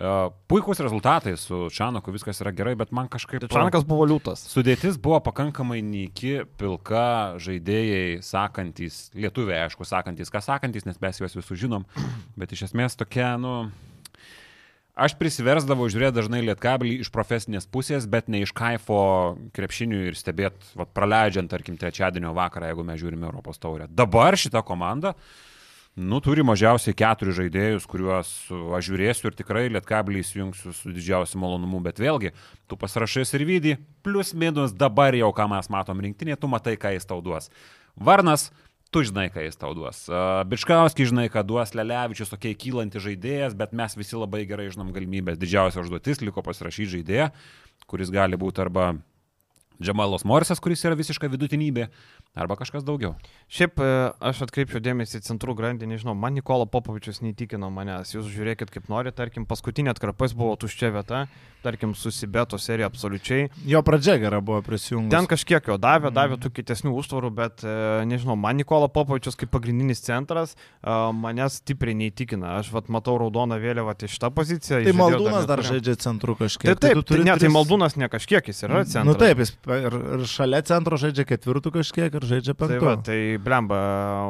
uh, 0.01 0.33
puikūs 0.51 0.81
rezultatai 0.83 1.35
su 1.39 1.65
Čanaku, 1.73 2.13
viskas 2.15 2.41
yra 2.43 2.53
gerai, 2.55 2.75
bet 2.79 2.93
man 2.95 3.09
kažkaip... 3.11 3.45
Tai 3.45 3.51
Čanakas 3.53 3.87
buvo 3.87 4.07
liūtas. 4.09 4.45
Sudėtis 4.51 4.99
buvo 5.01 5.21
pakankamai 5.25 5.81
nyki, 5.85 6.43
pilka, 6.59 7.07
žaidėjai 7.43 8.21
sakantys, 8.25 9.09
lietuviai 9.17 9.65
aišku 9.65 9.87
sakantys, 9.87 10.33
ką 10.33 10.43
sakantys, 10.45 10.87
nes 10.87 11.01
mes 11.01 11.21
juos 11.23 11.37
visus 11.39 11.63
žinom, 11.65 11.87
bet 12.39 12.55
iš 12.55 12.69
esmės 12.69 12.99
tokia, 12.99 13.35
nu, 13.41 13.57
Aš 14.95 15.17
prisiversdavau 15.19 15.89
žiūrėti 15.91 16.15
dažnai 16.15 16.39
lietkablį 16.47 16.93
iš 17.03 17.09
profesinės 17.11 17.65
pusės, 17.67 18.05
bet 18.07 18.29
ne 18.31 18.39
iš 18.45 18.53
kaifo 18.55 19.35
krepšinių 19.51 19.97
ir 20.07 20.15
stebėt, 20.15 20.55
vat, 20.79 20.93
praleidžiant, 20.95 21.51
tarkim, 21.51 21.75
trečiadienio 21.75 22.31
vakarą, 22.37 22.69
jeigu 22.71 22.85
mes 22.87 23.01
žiūrime 23.01 23.27
Europos 23.27 23.59
taurę. 23.59 23.89
Dabar 23.91 24.39
šita 24.39 24.63
komanda, 24.63 25.11
nu, 25.95 26.19
turi 26.19 26.43
mažiausiai 26.43 26.95
keturis 26.97 27.37
žaidėjus, 27.37 27.87
kuriuos 27.87 28.33
aš 28.51 28.89
žiūrėsiu 28.89 29.29
ir 29.29 29.37
tikrai 29.39 29.65
lietkablį 29.71 30.19
įsijungsiu 30.21 30.73
su 30.75 30.91
didžiausiu 30.91 31.39
malonumu, 31.39 31.79
bet 31.83 32.01
vėlgi, 32.03 32.33
tu 32.67 32.77
pasirašai 32.79 33.23
ir 33.39 33.45
vydį, 33.47 33.77
plus 34.03 34.33
minus 34.35 34.75
dabar 34.75 35.15
jau, 35.15 35.31
ką 35.35 35.47
mes 35.55 35.71
matom 35.71 36.03
rinktinėje, 36.03 36.41
tu 36.43 36.51
matai, 36.51 36.75
ką 36.75 36.91
jis 36.97 37.07
tau 37.07 37.23
duos. 37.23 37.47
Varnas, 37.95 38.49
tu 38.91 39.05
žinai, 39.07 39.29
ką 39.31 39.47
jis 39.47 39.57
tau 39.59 39.71
duos. 39.75 40.03
Bičkauskis 40.51 41.13
žinai, 41.13 41.29
ką 41.31 41.45
duos, 41.47 41.71
Lelevičius, 41.75 42.35
okei, 42.35 42.53
okay, 42.53 42.61
kylanti 42.67 42.99
žaidėjas, 42.99 43.55
bet 43.55 43.71
mes 43.75 43.95
visi 43.95 44.19
labai 44.19 44.43
gerai 44.49 44.67
žinom 44.71 44.91
galimybės. 44.95 45.39
Didžiausia 45.39 45.79
užduotis 45.83 46.23
liko 46.23 46.43
pasirašyti 46.43 46.97
žaidėją, 46.99 47.31
kuris 47.87 48.11
gali 48.11 48.39
būti 48.39 48.63
arba 48.63 48.93
Džemalos 49.81 50.23
Morisas, 50.23 50.61
kuris 50.63 50.83
yra 50.87 50.95
visiška 50.95 51.27
vidutinybė, 51.31 51.89
arba 52.35 52.57
kažkas 52.59 52.83
daugiau. 52.83 53.15
Šiaip 53.51 53.79
e, 53.79 53.89
aš 54.29 54.43
atkreipčiau 54.45 54.81
dėmesį 54.83 55.21
į 55.21 55.25
centrų 55.29 55.55
grandį, 55.57 55.87
nežinau, 55.89 56.15
man 56.19 56.35
Nikola 56.35 56.67
Popovičius 56.67 57.21
neįtikino 57.23 57.69
manęs. 57.71 58.11
Jūs 58.15 58.27
žiūrėkit 58.33 58.73
kaip 58.73 58.89
nori, 58.91 59.13
tarkim, 59.15 59.47
paskutinė 59.47 59.93
atkarpas 59.93 60.35
buvo 60.35 60.55
tuščia 60.59 60.91
vieta, 60.95 61.25
tarkim, 61.63 61.95
susibeto 61.97 62.59
serija 62.61 62.89
absoliučiai. 62.91 63.47
Jo 63.65 63.81
pradžia 63.85 64.17
gera 64.21 64.41
buvo 64.43 64.59
prisijungta. 64.65 65.15
Ten 65.15 65.29
kažkiek 65.31 65.71
jo 65.71 65.77
davė, 65.81 66.11
davė 66.13 66.37
tų 66.41 66.51
kitesnių 66.59 66.93
užtvarų, 66.99 67.31
bet 67.37 67.63
e, 67.63 67.75
nežinau, 68.09 68.35
man 68.39 68.59
Nikola 68.59 68.89
Popovičius 68.91 69.39
kaip 69.39 69.53
pagrindinis 69.55 70.03
centras 70.05 70.55
e, 70.55 70.91
manęs 71.15 71.61
stipriai 71.61 71.95
neįtikina. 72.03 72.57
Aš 72.59 72.73
vat, 72.75 72.91
matau 72.91 73.15
raudoną 73.21 73.57
vėliavą 73.63 73.95
tai 73.95 74.11
šitą 74.11 74.31
poziciją. 74.35 74.83
Tai 74.85 74.95
Maldūnas 74.99 75.47
dar, 75.47 75.63
dar 75.63 75.71
žaidžia 75.71 75.95
centrų 76.03 76.37
kažkiek. 76.43 76.73
Tai 76.73 76.89
taip, 76.89 77.01
tai, 77.07 77.21
ne, 77.25 77.37
tai 77.41 77.51
Maldūnas 77.53 77.97
ne 78.01 78.11
kažkiek, 78.11 78.51
jis 78.51 78.65
yra 78.67 78.83
centras. 78.83 78.99
Na 78.99 79.07
nu, 79.07 79.17
taip, 79.19 79.41
jis 79.41 79.55
ir, 79.79 79.97
ir 80.17 80.27
šalia 80.29 80.61
centro 80.67 80.99
žaidžia 81.01 81.25
ketvirtų 81.29 81.73
kažkiek 81.79 82.19
ir 82.19 82.24
žaidžia 82.29 82.55
penktų. 82.57 82.79
Tai, 82.79 82.87
va, 82.87 82.95
tai 83.05 83.19
blemba, 83.41 83.79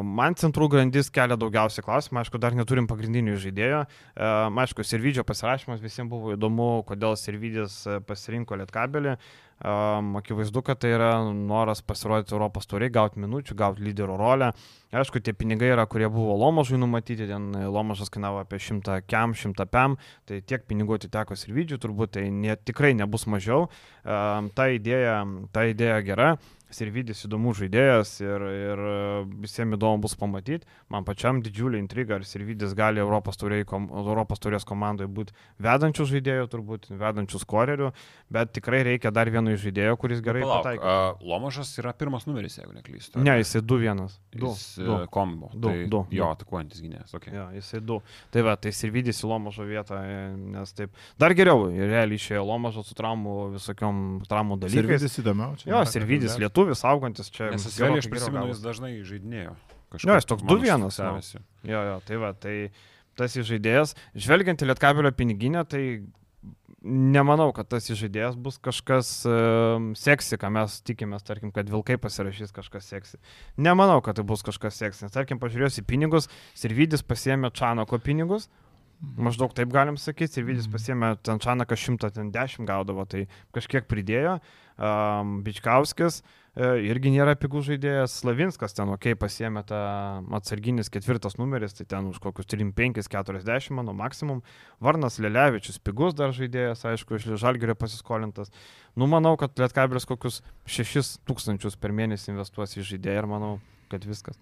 man 0.05 0.37
centrų 0.39 0.69
grandis 0.75 1.11
kelia 1.13 1.37
daugiausiai 1.39 1.85
klausimų, 1.85 2.21
aišku, 2.23 2.41
dar 2.41 2.57
neturim 2.57 2.89
pagrindinių 2.91 3.39
žaidėjų. 3.43 3.81
E, 3.85 4.29
aišku, 4.65 4.85
Sirvidžio 4.85 5.25
pasirašymas 5.27 5.83
visiems 5.83 6.11
buvo 6.11 6.35
įdomu, 6.35 6.69
kodėl 6.87 7.17
Sirvidis 7.19 7.81
pasirinko 8.07 8.59
Lietkabelį. 8.61 9.17
Um, 9.63 10.17
akivaizdu, 10.19 10.59
kad 10.67 10.81
tai 10.83 10.89
yra 10.97 11.13
noras 11.31 11.79
pasirodyti 11.79 12.33
Europos 12.35 12.67
turiai, 12.67 12.91
gauti 12.91 13.21
minučių, 13.23 13.55
gauti 13.55 13.85
lyderio 13.85 14.17
rolę. 14.19 14.49
Aišku, 14.91 15.21
tie 15.23 15.31
pinigai 15.31 15.69
yra, 15.71 15.85
kurie 15.87 16.09
buvo 16.11 16.35
Lomažui 16.41 16.75
numatyti, 16.75 17.23
ten 17.29 17.55
Lomažas 17.71 18.11
kainavo 18.11 18.41
apie 18.41 18.59
100 18.59 18.99
kem, 19.07 19.31
100 19.31 19.63
pem, 19.71 19.95
tai 20.27 20.41
tiek 20.43 20.67
pinigų 20.67 20.97
atiteko 20.99 21.39
ir 21.39 21.55
vidžių, 21.55 21.79
turbūt 21.85 22.17
tai 22.17 22.25
ne, 22.35 22.57
tikrai 22.67 22.91
nebus 22.99 23.23
mažiau. 23.31 23.69
Um, 24.03 24.51
ta, 24.51 24.67
idėja, 24.75 25.21
ta 25.55 25.63
idėja 25.71 26.03
gera. 26.03 26.29
Sirvidis 26.73 27.21
įdomus 27.27 27.59
žaidėjas 27.59 28.11
ir, 28.23 28.43
ir 28.49 28.81
visiems 29.43 29.77
įdomu 29.77 30.01
bus 30.05 30.15
pamatyti. 30.17 30.65
Man 30.91 31.05
pačiam 31.07 31.41
didžiulė 31.45 31.79
intriga, 31.79 32.17
ar 32.17 32.25
Sirvidis 32.27 32.73
gali 32.77 33.01
Europos, 33.03 33.37
kom, 33.69 33.87
Europos 33.93 34.41
turės 34.41 34.65
komandoje 34.67 35.07
būti 35.07 35.35
vedančių 35.61 36.07
žaidėjų, 36.09 36.47
turbūt 36.51 36.89
vedančių 36.89 37.41
skorerių, 37.43 37.91
bet 38.33 38.53
tikrai 38.57 38.81
reikia 38.87 39.13
dar 39.13 39.29
vieno 39.31 39.53
žaidėjo, 39.55 39.95
kuris 40.01 40.23
gerai 40.25 40.41
pataiko. 40.45 40.83
Uh, 40.83 41.25
Lomašas 41.35 41.71
yra 41.81 41.93
pirmas 41.93 42.25
numeris, 42.27 42.57
jeigu 42.59 42.73
neklystu. 42.75 43.21
Ne, 43.23 43.37
jisai 43.41 43.61
2-1. 43.61 44.03
Jis. 44.35 44.65
E, 44.81 44.97
kombo. 45.13 45.51
2. 45.55 45.85
Tai 45.93 46.03
jo, 46.17 46.31
atakuojantis 46.33 46.81
gynėjas. 46.83 47.13
Okay. 47.15 47.35
Ja, 47.35 47.47
jisai 47.55 47.79
2. 47.85 47.99
Tai 48.33 48.45
va, 48.49 48.57
tai 48.59 48.73
Sirvidis 48.75 49.21
į 49.23 49.29
Lomažo 49.31 49.67
vietą, 49.69 50.01
nes 50.35 50.75
taip. 50.75 50.93
Dar 51.21 51.35
geriau, 51.37 51.69
realiai 51.71 52.19
išėjo 52.19 52.43
Lomažo 52.47 52.83
su 52.85 52.97
traumų 52.97 53.35
visokiom 53.55 54.03
traumų 54.27 54.59
dalykais. 54.65 54.81
Sirvidis 54.81 55.19
įdomiau. 55.21 55.55
Jo, 55.69 55.85
Sirvidis 55.89 56.35
lietuvis 56.41 56.54
lietuvis 56.55 56.83
augantis 56.87 57.31
čia. 57.33 57.51
Nes 57.51 57.67
jis 57.67 57.79
vėliau, 57.81 58.01
aš 58.01 58.09
prisimenu, 58.11 58.49
jis 58.53 58.61
dažnai 58.63 58.91
žaidinėjo. 59.03 59.55
Jo, 60.01 60.17
jis 60.17 60.27
toks 60.27 60.43
2-1. 60.43 60.81
Nu. 60.81 61.43
Jo, 61.67 61.81
jo, 61.89 61.95
tai 62.07 62.19
va, 62.19 62.33
tai 62.33 62.55
tas 63.15 63.35
žaidėjas, 63.35 63.95
žvelgiant 64.17 64.59
į 64.59 64.69
Lietkabelio 64.69 65.11
piniginę, 65.15 65.63
tai 65.67 65.83
nemanau, 66.85 67.49
kad 67.55 67.69
tas 67.71 67.87
žaidėjas 67.87 68.35
bus 68.37 68.59
kažkas 68.61 69.09
uh, 69.29 69.79
seksi, 69.97 70.37
ką 70.41 70.51
mes 70.53 70.77
tikimės, 70.85 71.23
tarkim, 71.25 71.53
kad 71.55 71.69
Vilkai 71.71 71.97
pasirašys 72.01 72.53
kažkas 72.55 72.91
seksi. 72.91 73.21
Nemanau, 73.57 74.01
kad 74.05 74.19
tai 74.19 74.25
bus 74.27 74.43
kažkas 74.45 74.77
seksi, 74.81 75.05
nes 75.07 75.15
tarkim, 75.15 75.39
pažiūrėjus 75.41 75.79
į 75.81 75.85
pinigus, 75.87 76.29
Sirvidis 76.57 77.05
pasiemė 77.07 77.53
Čanoko 77.55 78.01
pinigus, 78.03 78.49
Maždaug 79.01 79.51
taip 79.55 79.69
galim 79.73 79.97
sakyti, 79.99 80.39
ir 80.39 80.45
Vidis 80.47 80.69
pasiemė 80.71 81.15
ten 81.25 81.39
Čanaką 81.43 81.75
110 81.75 82.65
gaudavo, 82.67 83.03
tai 83.09 83.25
kažkiek 83.55 83.87
pridėjo. 83.91 84.37
Um, 84.75 85.37
Bičkauskis 85.43 86.21
uh, 86.21 86.79
irgi 86.79 87.11
nėra 87.13 87.35
pigus 87.39 87.67
žaidėjas. 87.67 88.15
Slavinskas 88.21 88.75
ten, 88.75 88.89
okei, 88.95 89.13
okay, 89.13 89.19
pasiemė 89.19 89.65
tą 89.67 89.81
atsarginis 90.39 90.91
ketvirtas 90.91 91.37
numeris, 91.39 91.75
tai 91.77 91.87
ten 91.91 92.07
už 92.09 92.21
kokius 92.23 92.49
3-5-40, 92.55 93.75
mano 93.75 93.93
maksimum. 93.95 94.41
Varnas 94.83 95.19
Lelevičius, 95.19 95.79
pigus 95.83 96.15
dar 96.15 96.35
žaidėjas, 96.35 96.87
aišku, 96.95 97.19
iš 97.19 97.29
Žalgerio 97.43 97.75
pasiskolintas. 97.79 98.51
Nu, 98.95 99.11
manau, 99.11 99.35
kad 99.39 99.55
Lietkabelis 99.59 100.07
kokius 100.07 100.41
6 100.71 101.19
tūkstančius 101.27 101.79
per 101.79 101.95
mėnesį 101.95 102.33
investuos 102.33 102.79
į 102.79 102.87
žaidėją 102.95 103.25
ir 103.25 103.31
manau, 103.35 103.55
kad 103.91 104.07
viskas. 104.07 104.39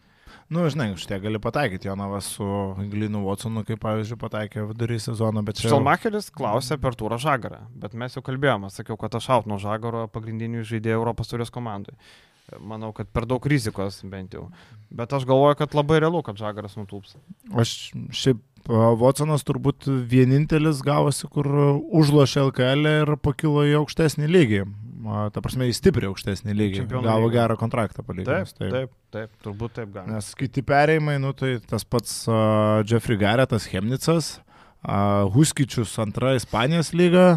Nu, 0.54 0.66
žinai, 0.70 0.92
šitie 1.00 1.18
gali 1.24 1.40
pataikyti 1.42 1.90
Jonavas 1.90 2.28
su 2.36 2.46
Glinu 2.92 3.24
Watsonu, 3.26 3.64
kaip 3.68 3.82
pavyzdžiui, 3.84 4.20
pataikė 4.22 4.68
vidury 4.70 5.00
sezono, 5.02 5.44
bet 5.46 5.62
čia... 5.62 5.72
Šalmacheris 5.72 6.30
klausė 6.34 6.78
per 6.82 6.98
turą 7.00 7.18
Žagarą, 7.22 7.64
bet 7.80 7.96
mes 7.98 8.18
jau 8.18 8.24
kalbėjome, 8.26 8.70
sakiau, 8.74 9.00
kad 9.02 9.16
aš 9.20 9.32
out 9.38 9.50
nuo 9.50 9.58
Žagaro 9.62 10.06
pagrindinių 10.14 10.66
žaidėjų 10.70 11.00
Europos 11.00 11.32
turės 11.32 11.54
komandai. 11.54 11.98
Manau, 12.60 12.92
kad 12.94 13.08
per 13.10 13.26
daug 13.26 13.46
rizikos 13.48 14.02
bent 14.06 14.36
jau. 14.36 14.50
Bet 14.94 15.14
aš 15.16 15.24
galvoju, 15.26 15.56
kad 15.62 15.76
labai 15.78 16.02
realu, 16.04 16.22
kad 16.28 16.38
Žagaras 16.38 16.76
nutūps. 16.78 17.16
Aš 17.56 17.94
šiaip 18.14 18.42
Watsonas 18.68 19.44
turbūt 19.48 19.88
vienintelis 20.12 20.84
gavosi, 20.86 21.28
kur 21.32 21.48
užlošė 21.84 22.46
LKL 22.50 22.92
ir 23.02 23.16
pakilo 23.24 23.66
į 23.68 23.78
aukštesnį 23.82 24.30
lygį 24.32 24.64
ta 25.34 25.44
prasme, 25.44 25.68
į 25.70 25.76
stipriai 25.78 26.10
aukštesnį 26.12 26.56
lygį. 26.56 26.80
Čempionų 26.84 27.08
gavo 27.08 27.28
lygį. 27.28 27.36
gerą 27.38 27.58
kontraktą 27.60 28.06
palyginus. 28.08 28.54
Taip, 28.56 28.72
taip, 28.72 28.94
taip, 29.16 29.36
turbūt 29.46 29.76
taip 29.80 29.92
gali. 29.96 30.14
Nes 30.14 30.30
kiti 30.40 30.64
perėjimai, 30.66 31.18
nu 31.24 31.34
tai 31.38 31.58
tas 31.70 31.86
pats 31.88 32.24
uh, 32.30 32.82
Jeffrey 32.88 33.20
Garrettas 33.20 33.68
Hemnicas, 33.72 34.38
uh, 34.86 35.26
Huskičius 35.34 35.98
antra 36.04 36.36
Ispanijos 36.40 36.94
lyga. 36.96 37.28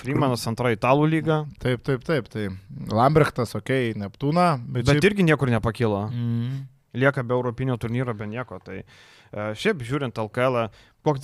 Freemanas 0.00 0.44
antra 0.50 0.74
Italų 0.74 1.08
lyga. 1.16 1.40
Taip, 1.62 1.82
taip, 1.86 2.04
taip. 2.04 2.28
Tai 2.32 2.50
Lambrechtas, 2.92 3.56
okei, 3.56 3.90
okay, 3.90 3.98
Neptūna. 4.04 4.54
Bet, 4.60 4.84
bet 4.84 4.98
šiaip... 4.98 5.10
irgi 5.12 5.28
niekur 5.30 5.52
nepakilo. 5.54 6.06
Mm. 6.12 6.62
Lieka 6.94 7.24
be 7.26 7.34
Europinio 7.34 7.74
turnyro, 7.80 8.14
be 8.14 8.28
nieko. 8.30 8.60
Tai 8.62 8.82
uh, 8.82 8.98
šiaip 9.34 9.82
žiūrint 9.84 10.18
LKL, 10.20 10.68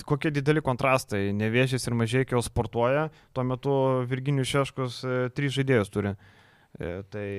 kokie 0.07 0.31
dideli 0.33 0.63
kontrastai. 0.63 1.29
Nevėžys 1.35 1.87
ir 1.87 1.97
mažai 1.97 2.25
jau 2.29 2.41
sportuoja, 2.45 3.09
tuo 3.33 3.45
metu 3.47 3.75
Virginijus 4.09 4.51
Šeškus 4.51 5.01
e, 5.03 5.21
trys 5.35 5.55
žaidėjus 5.57 5.93
turi. 5.93 6.15
E, 6.79 6.91
tai 7.11 7.29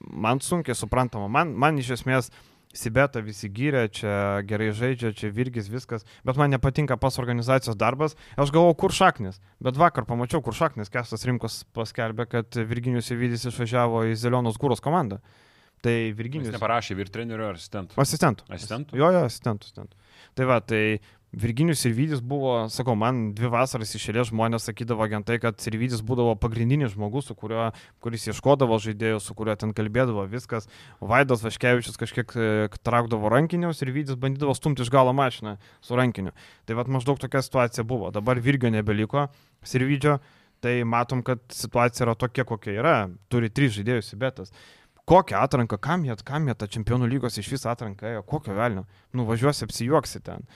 man 0.00 0.42
sunkiai 0.44 0.76
suprantama. 0.78 1.30
Man, 1.30 1.54
man 1.54 1.80
iš 1.80 1.94
esmės 2.00 2.32
Sibeta 2.74 3.20
visi 3.22 3.46
gyrė, 3.54 3.84
čia 3.94 4.42
gerai 4.50 4.72
žaidžia, 4.74 5.12
čia 5.14 5.28
Virgis 5.30 5.68
viskas, 5.70 6.02
bet 6.26 6.34
man 6.40 6.50
nepatinka 6.50 6.96
pas 6.98 7.20
organizacijos 7.22 7.78
darbas. 7.78 8.16
Aš 8.34 8.50
galvoju, 8.50 8.74
kur 8.82 8.94
šaknis, 8.94 9.38
bet 9.62 9.78
vakar 9.78 10.08
pamačiau, 10.08 10.42
kur 10.42 10.56
šaknis. 10.58 10.90
Kestas 10.90 11.22
Rimkos 11.28 11.60
paskelbė, 11.76 12.26
kad 12.32 12.58
Virginijus 12.66 13.12
Įvydis 13.14 13.46
išvažiavo 13.46 14.08
į 14.10 14.18
Zelionos 14.18 14.58
kūros 14.58 14.82
komandą. 14.82 15.20
Tai 15.84 15.96
Virginijus. 16.16 16.48
Jis 16.48 16.56
neparašė 16.56 16.96
vyr 16.96 17.10
trenerių 17.12 17.50
ar 17.50 17.58
asistentų? 17.58 17.98
Asistentų. 18.00 18.46
Asistentų? 18.56 18.96
Jo, 18.96 19.10
jo, 19.12 19.26
asistentų. 19.28 19.68
asistentų. 19.68 20.00
Tai 20.38 20.46
va, 20.48 20.56
tai 20.64 20.84
Virginijus 21.34 21.80
Sirvidis 21.82 22.20
buvo, 22.22 22.52
sakau, 22.70 22.94
man 22.98 23.32
dvi 23.34 23.48
vasaras 23.50 23.90
išėlės 23.98 24.30
žmonės 24.30 24.68
sakydavo 24.68 25.02
agentai, 25.04 25.40
kad 25.42 25.58
Sirvidis 25.62 26.02
būdavo 26.06 26.36
pagrindinis 26.38 26.92
žmogus, 26.94 27.26
su 27.28 27.34
kuriuo, 27.38 27.66
kuris 28.04 28.28
ieškodavo 28.30 28.78
žaidėjų, 28.84 29.18
su 29.22 29.34
kuriuo 29.36 29.56
ten 29.58 29.74
kalbėdavo 29.74 30.26
viskas. 30.30 30.70
Vaidas 31.02 31.42
Vaškevičius 31.44 31.98
kažkiek 32.00 32.36
e, 32.38 32.46
traukdavo 32.86 33.32
rankiniu, 33.34 33.72
Sirvidis 33.74 34.20
bandydavo 34.20 34.54
stumti 34.54 34.86
iš 34.86 34.92
galo 34.94 35.14
mašiną 35.16 35.56
su 35.82 35.98
rankiniu. 35.98 36.34
Tai 36.68 36.78
vad 36.78 36.92
maždaug 36.96 37.18
tokia 37.22 37.42
situacija 37.42 37.86
buvo. 37.88 38.12
Dabar 38.14 38.38
Virgio 38.38 38.70
nebeliko, 38.70 39.26
Sirvidžio, 39.66 40.20
tai 40.62 40.78
matom, 40.86 41.26
kad 41.26 41.42
situacija 41.52 42.06
yra 42.06 42.14
tokia, 42.16 42.46
kokia 42.46 42.78
yra. 42.78 42.96
Turi 43.32 43.50
trys 43.50 43.74
žaidėjus 43.80 44.14
į 44.14 44.22
betas 44.22 44.54
Kokią 45.04 45.36
atranką, 45.36 45.76
kam 45.84 46.04
jie, 46.08 46.14
kam 46.24 46.46
jie 46.48 46.54
tą 46.56 46.64
čempionų 46.66 47.04
lygos 47.12 47.34
iš 47.36 47.50
vis 47.52 47.66
atranką 47.68 48.06
ėjo, 48.08 48.22
kokio 48.24 48.54
velnio. 48.56 48.86
Nu, 49.12 49.26
važiuosi 49.28 49.66
apsijuoksi 49.66 50.20
ten. 50.24 50.46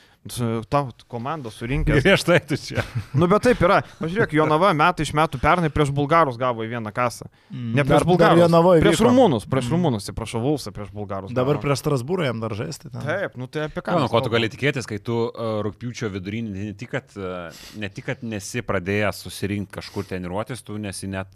Tau 0.73 0.89
komanda 1.09 1.51
surinkė. 1.53 1.99
Griežtai 2.01 2.39
tu 2.49 2.57
čia. 2.57 2.81
Nu, 3.13 3.29
bet 3.29 3.45
taip 3.45 3.61
yra. 3.65 3.83
Pažiūrėk, 4.01 4.33
Jonava 4.39 4.71
metai 4.77 5.05
iš 5.05 5.13
metų 5.17 5.37
pernai 5.43 5.69
prieš 5.73 5.93
bulgarus 5.95 6.41
gavo 6.41 6.65
į 6.65 6.71
vieną 6.73 6.93
kasą. 6.97 7.29
Mm. 7.53 7.75
Ne 7.77 7.85
Dar- 7.85 7.91
prieš 7.91 8.01
dar 8.01 8.07
bulgarus. 8.09 8.41
Jonavoj 8.47 8.81
Prieš 8.87 9.05
rumūnus, 9.05 9.47
prieš 9.53 9.69
Mm. 9.69 9.77
rumūnus, 9.77 10.09
atsiprašau, 10.09 10.41
Vulsą 10.41 10.73
prieš 10.73 10.91
bulgarus. 10.97 11.33
Dabar 11.37 11.57
gavo. 11.61 11.67
prieš 11.69 11.85
Strasbūrą 11.85 12.25
jam 12.31 12.41
dar 12.41 12.57
žaisti. 12.57 12.89
ten. 12.91 13.05
Taip, 13.05 13.37
nu 13.37 13.47
tai 13.53 13.69
apie 13.69 13.81
ką. 13.85 13.93
Ką, 13.93 14.01
nu, 14.01 14.09
ko 14.09 14.21
tu 14.25 14.31
gali 14.33 14.49
tikėtis, 14.49 14.89
kai 14.89 14.99
tu 14.99 15.29
uh, 15.29 15.61
rūpiučio 15.69 16.09
vidurinį 16.17 16.57
ne 16.73 16.73
tik, 16.73 16.91
kad, 16.97 17.13
uh, 17.21 17.53
ne 17.77 17.89
tik, 17.93 18.05
kad 18.09 18.23
nesi 18.25 18.65
pradėjęs 18.65 19.21
susirinkti 19.29 19.77
kažkur 19.77 20.09
treniruotis, 20.09 20.65
tu 20.65 20.77
nesi 20.81 21.07
net, 21.07 21.29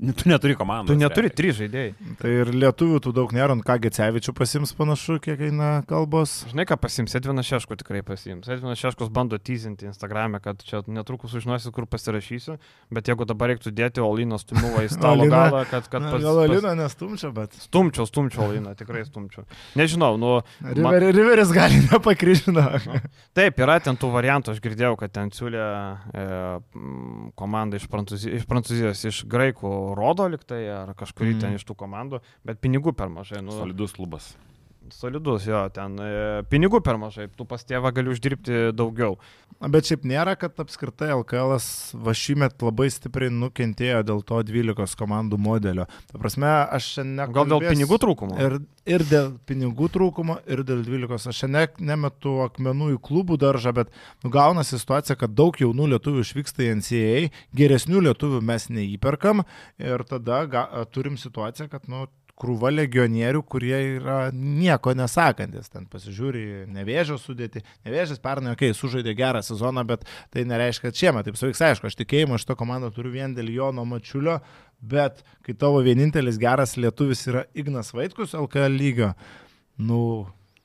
tu 0.00 0.28
neturi 0.28 0.54
komandos. 0.56 0.90
Tu 0.92 0.98
neturi 0.98 1.28
realiai. 1.28 1.36
trys 1.36 1.58
žaidėjai. 1.58 2.16
Tai 2.20 2.30
ir 2.32 2.50
lietuvių 2.56 3.00
tų 3.04 3.12
daug 3.16 3.32
nėra, 3.34 3.54
ant 3.56 3.64
ką 3.66 3.76
Gecevičių 3.84 4.34
pasims 4.36 4.72
panašu, 4.76 5.18
kiek 5.22 5.40
eina 5.48 5.70
kalbos. 5.88 6.42
Žinai, 6.50 6.64
ką 6.68 6.78
pasims, 6.80 7.14
Edvinas 7.18 7.48
Šeško 7.48 7.76
tikrai 7.80 8.00
pasims. 8.06 8.48
Edvinas 8.50 8.80
Šeškos 8.80 9.12
bando 9.14 9.38
tyzinti 9.38 9.86
Instagram'e, 9.90 10.40
kad 10.42 10.62
čia 10.66 10.80
netrukus 10.90 11.34
sužinosi, 11.36 11.70
kur 11.74 11.86
pasirašysiu, 11.90 12.56
bet 12.94 13.10
jeigu 13.10 13.26
dabar 13.28 13.52
reiktų 13.52 13.74
dėti 13.76 14.02
Oliną 14.02 14.40
stumuvą 14.40 14.86
į 14.86 14.92
stalo 14.94 15.28
galą, 15.30 15.64
kad, 15.70 15.86
kad 15.92 16.08
pas, 16.08 16.18
Gal 16.22 16.40
pas, 16.40 16.48
Alina 16.48 16.74
nestumčia, 16.82 17.32
bet 17.36 17.56
stumčiau, 17.68 18.08
stumčiau 18.08 18.48
Oliną, 18.48 18.74
tikrai 18.78 19.04
stumčiau. 19.06 19.46
Nežinau, 19.78 20.16
nu, 20.20 20.32
man, 20.62 20.96
River, 20.96 21.08
Riveris 21.18 21.52
gali 21.54 21.82
nepakryžina. 21.90 22.66
taip, 23.36 23.60
yra 23.62 23.78
ten 23.84 24.00
tų 24.00 24.12
variantų, 24.16 24.56
aš 24.56 24.64
girdėjau, 24.64 24.96
kad 25.00 25.14
ten 25.14 25.32
siūlė 25.34 25.62
e, 25.62 26.26
komanda 27.38 27.78
iš, 27.78 27.88
Prancūzi, 27.92 28.32
iš 28.40 28.48
Prancūzijos, 28.48 29.06
iš 29.10 29.22
Graikų 29.30 29.72
rodo 29.98 30.26
liktai, 30.32 30.62
ar 30.70 30.94
kažkurį 30.98 31.34
Mm. 31.34 31.40
ten 31.40 31.54
iš 31.58 31.64
tų 31.68 31.76
komandų, 31.82 32.20
bet 32.44 32.60
pinigų 32.64 32.94
per 32.96 33.08
mažai. 33.08 33.42
Nu, 33.42 33.52
Solidus 33.58 33.92
klubas. 33.98 34.32
Solidus, 34.90 35.46
jo, 35.46 35.62
ten 35.74 35.96
e, 36.02 36.10
pinigų 36.50 36.82
per 36.84 36.98
mažai, 37.00 37.28
tu 37.36 37.46
pas 37.48 37.62
tėvą 37.64 37.92
gali 37.94 38.12
uždirbti 38.12 38.72
daugiau. 38.76 39.16
Bet 39.62 39.86
šiaip 39.86 40.06
nėra, 40.08 40.34
kad 40.38 40.58
apskritai 40.58 41.12
LKL 41.14 41.54
va 42.02 42.14
šįmet 42.18 42.64
labai 42.66 42.88
stipriai 42.90 43.30
nukentėjo 43.30 44.00
dėl 44.08 44.22
to 44.26 44.40
12 44.48 44.96
komandų 44.98 45.38
modelio. 45.38 45.86
Ta 46.10 46.18
prasme, 46.18 46.48
aš 46.48 46.88
šiandien... 46.96 47.34
Gal 47.36 47.50
dėl 47.52 47.62
pinigų 47.68 47.98
trūkumo? 48.02 48.38
Ir, 48.42 48.56
ir 48.90 49.04
dėl 49.06 49.30
pinigų 49.46 49.86
trūkumo, 49.94 50.40
ir 50.50 50.64
dėl 50.66 50.82
12. 50.88 51.30
Aš 51.30 51.44
šiandien 51.44 51.86
nemetu 51.92 52.38
akmenų 52.48 52.96
į 52.96 52.98
klubų 53.06 53.38
daržą, 53.42 53.74
bet 53.76 53.92
nugaunasi 54.26 54.80
situacija, 54.80 55.18
kad 55.20 55.36
daug 55.38 55.58
jaunų 55.62 55.92
lietuvių 55.94 56.26
išvyksta 56.26 56.66
į 56.66 56.72
NCAA, 56.80 57.22
geresnių 57.54 58.02
lietuvių 58.08 58.42
mes 58.50 58.66
neįperkam 58.72 59.44
ir 59.78 60.02
tada 60.10 60.42
ga, 60.50 60.66
turim 60.90 61.20
situaciją, 61.20 61.70
kad 61.70 61.86
nu, 61.92 62.08
krūva 62.42 62.72
legionierių, 62.74 63.42
kurie 63.46 63.76
yra 64.00 64.18
nieko 64.34 64.94
nesakantis. 64.98 65.70
Ten 65.72 65.86
pasižiūri 65.90 66.66
nevėžio 66.72 67.18
sudėti. 67.22 67.62
Nevėžės 67.86 68.22
pernai, 68.22 68.56
okei, 68.56 68.72
okay, 68.72 68.78
sužaidė 68.78 69.14
gerą 69.18 69.44
sezoną, 69.46 69.86
bet 69.88 70.04
tai 70.34 70.44
nereiškia, 70.50 70.88
kad 70.88 70.98
šiemet 70.98 71.28
taip 71.28 71.38
savaiks 71.38 71.62
aišku. 71.68 71.90
Aš 71.90 71.98
tikėjimą 72.02 72.40
šitą 72.42 72.58
komandą 72.58 72.90
turiu 72.94 73.14
vien 73.14 73.36
dėl 73.36 73.52
Jono 73.54 73.86
Mačiulio, 73.88 74.40
bet 74.82 75.22
kai 75.46 75.54
tavo 75.58 75.82
vienintelis 75.86 76.40
geras 76.42 76.74
lietuvis 76.80 77.26
yra 77.30 77.46
Ignas 77.54 77.94
Vaitkus 77.94 78.34
LKL 78.38 78.78
lygio, 78.78 79.12
nu, 79.78 80.02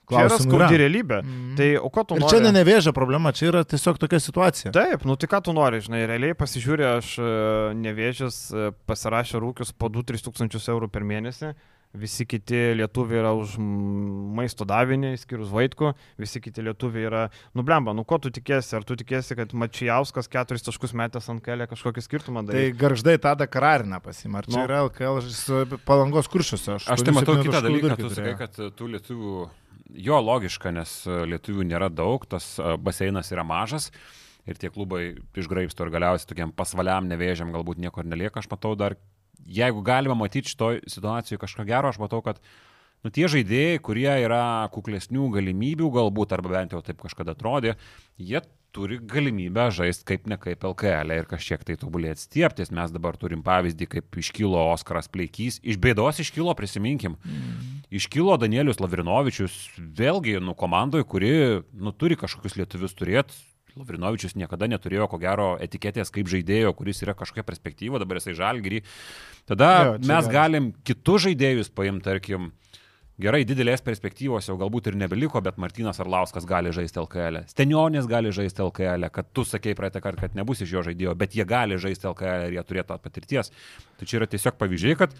Čia 0.08 0.26
yra 0.30 0.38
skaudi 0.40 0.78
realybė. 0.80 1.18
Mm. 1.24 1.56
Tai 1.60 1.70
o 1.84 1.90
ko 1.92 2.04
tu 2.08 2.16
Ir 2.16 2.22
nori? 2.24 2.32
čia 2.32 2.40
ne 2.46 2.52
nevėžio 2.56 2.94
problema, 2.96 3.34
čia 3.36 3.50
yra 3.52 3.64
tiesiog 3.68 3.98
tokia 4.00 4.20
situacija. 4.24 4.72
Taip, 4.72 5.04
nu 5.04 5.16
tai 5.20 5.28
ką 5.28 5.42
tu 5.44 5.54
nori, 5.58 5.82
žinai, 5.84 6.06
realiai 6.08 6.36
pasižiūrė, 6.40 6.86
aš 6.98 7.16
e, 7.20 7.32
nevėžęs 7.86 8.38
e, 8.56 8.70
pasirašė 8.88 9.42
rūkius 9.44 9.74
po 9.76 9.90
2-3 9.92 10.24
tūkstančius 10.30 10.70
eurų 10.72 10.88
per 10.94 11.04
mėnesį, 11.04 11.52
visi 11.98 12.26
kiti 12.30 12.58
lietuviai 12.78 13.20
yra 13.24 13.32
už 13.34 13.56
maisto 14.38 14.66
davinį, 14.68 15.14
skirus 15.18 15.50
vaikų, 15.52 15.92
visi 16.20 16.42
kiti 16.44 16.62
lietuviai 16.68 17.06
yra, 17.08 17.22
nublemba, 17.58 17.94
nu 17.96 18.04
ko 18.08 18.20
tu 18.22 18.30
tikėsi, 18.32 18.76
ar 18.78 18.84
tu 18.88 18.96
tikėsi, 19.00 19.36
kad 19.40 19.54
Mačijauskas 19.58 20.28
keturis 20.32 20.64
taškus 20.68 20.94
metęs 21.00 21.30
ant 21.32 21.42
kelio 21.46 21.66
kažkokį 21.72 22.04
skirtumą 22.06 22.44
Tai 22.46 22.54
darys? 22.54 22.76
garždai 22.80 23.16
tada 23.24 23.48
karariną 23.48 24.00
pasim. 24.04 24.36
Ar 24.36 24.46
čia 24.46 24.60
Nu. 24.60 24.66
yra 24.68 24.84
LKL 24.88 25.80
palangos 25.88 26.28
kuršiuose? 26.32 26.78
Aš 26.86 27.02
tai 27.08 27.16
matau 27.16 27.36
8-7 27.40 27.48
kitą 27.48 27.64
dalyką, 27.66 27.98
tu 28.04 28.10
sakai, 28.14 28.36
kad 28.44 28.60
tų 28.78 28.92
lietuvių, 28.98 29.48
jo 29.96 30.20
logiška, 30.22 30.72
nes 30.76 31.00
e, 31.08 31.20
lietuvių 31.34 31.68
nėra 31.68 31.90
daug, 31.94 32.26
tas 32.30 32.56
e, 32.60 32.76
baseinas 32.82 33.32
yra 33.34 33.46
mažas. 33.48 33.92
Ir 34.48 34.60
tie 34.60 34.72
klubai 34.72 35.18
išgraipsto 35.36 35.84
ir 35.84 35.92
galiausiai 35.92 36.30
tokiam 36.30 36.54
pasvaliam 36.56 37.08
nevėžiam 37.10 37.52
galbūt 37.56 37.82
nieko 37.84 38.04
ir 38.04 38.08
nelieka. 38.08 38.40
Aš 38.40 38.50
matau 38.52 38.76
dar, 38.80 38.96
jeigu 39.44 39.84
galima 39.84 40.16
matyti 40.16 40.54
šitoj 40.54 40.86
situacijoje 40.88 41.42
kažką 41.42 41.68
gero, 41.68 41.92
aš 41.92 42.00
matau, 42.00 42.22
kad 42.24 42.40
nu, 43.06 43.14
tie 43.14 43.30
žaidėjai, 43.32 43.80
kurie 43.84 44.10
yra 44.24 44.68
kuklesnių 44.74 45.32
galimybių 45.38 45.92
galbūt, 46.00 46.36
arba 46.38 46.58
bent 46.58 46.76
jau 46.76 46.84
taip 46.86 47.02
kažkada 47.04 47.36
atrodė, 47.38 47.76
jie 48.18 48.42
turi 48.76 49.00
galimybę 49.02 49.70
žaisti 49.74 50.06
kaip 50.06 50.28
ne 50.30 50.38
kaip 50.38 50.66
LKL 50.70 51.16
ir 51.16 51.28
kažkiek 51.30 51.64
tai 51.66 51.78
tobulėti 51.80 52.26
stieptis. 52.28 52.72
Mes 52.76 52.94
dabar 52.94 53.18
turim 53.18 53.42
pavyzdį, 53.46 53.88
kaip 53.96 54.20
iškilo 54.22 54.60
Oskaras 54.74 55.10
Pleikys. 55.10 55.58
Iš 55.66 55.80
bėdos 55.82 56.22
iškilo, 56.22 56.54
prisiminkim. 56.58 57.18
Iškilo 57.90 58.36
Danielius 58.38 58.82
Lavrinovičius, 58.84 59.56
vėlgi, 59.78 60.38
nu, 60.44 60.54
komandoje, 60.58 61.08
kuri, 61.10 61.32
nu, 61.74 61.94
turi 61.96 62.20
kažkokius 62.20 62.60
lietuvius 62.60 62.98
turėti. 62.98 63.40
Lavrinovičius 63.78 64.34
niekada 64.38 64.66
neturėjo, 64.70 65.06
ko 65.12 65.20
gero, 65.22 65.52
etiketės 65.62 66.10
kaip 66.14 66.30
žaidėjo, 66.32 66.72
kuris 66.78 67.04
yra 67.06 67.14
kažkokia 67.18 67.46
perspektyva, 67.46 68.02
dabar 68.02 68.18
jisai 68.18 68.34
žalgyrį. 68.38 68.82
Tada 69.50 69.70
Jo, 69.78 69.92
mes 70.10 70.30
galim 70.34 70.72
kitus 70.88 71.28
žaidėjus 71.28 71.70
paimti, 71.78 72.08
tarkim, 72.10 72.50
gerai, 73.22 73.42
didelės 73.48 73.82
perspektyvos 73.86 74.50
jau 74.50 74.58
galbūt 74.60 74.92
ir 74.92 74.98
nebeliko, 75.00 75.42
bet 75.44 75.58
Martinas 75.62 76.02
Arlauskas 76.04 76.46
gali 76.46 76.74
žaisti 76.76 77.02
LKL. 77.02 77.42
-ę. 77.42 77.48
Stenionės 77.54 78.08
gali 78.08 78.32
žaisti 78.32 78.62
LKL, 78.62 79.08
-ę, 79.08 79.10
kad 79.10 79.34
tu 79.34 79.44
sakei 79.44 79.76
praeitą 79.76 80.02
kartą, 80.02 80.22
kad 80.22 80.36
nebus 80.36 80.62
iš 80.62 80.72
jo 80.72 80.84
žaidėjo, 80.84 81.16
bet 81.16 81.36
jie 81.36 81.46
gali 81.46 81.78
žaisti 81.78 82.08
LKL 82.08 82.48
ir 82.48 82.54
jie 82.58 82.64
turėtų 82.64 83.00
patirties. 83.02 83.52
Tai 83.98 84.06
čia 84.06 84.18
yra 84.18 84.28
tiesiog 84.28 84.58
pavyzdžiai, 84.58 84.98
kad 84.98 85.14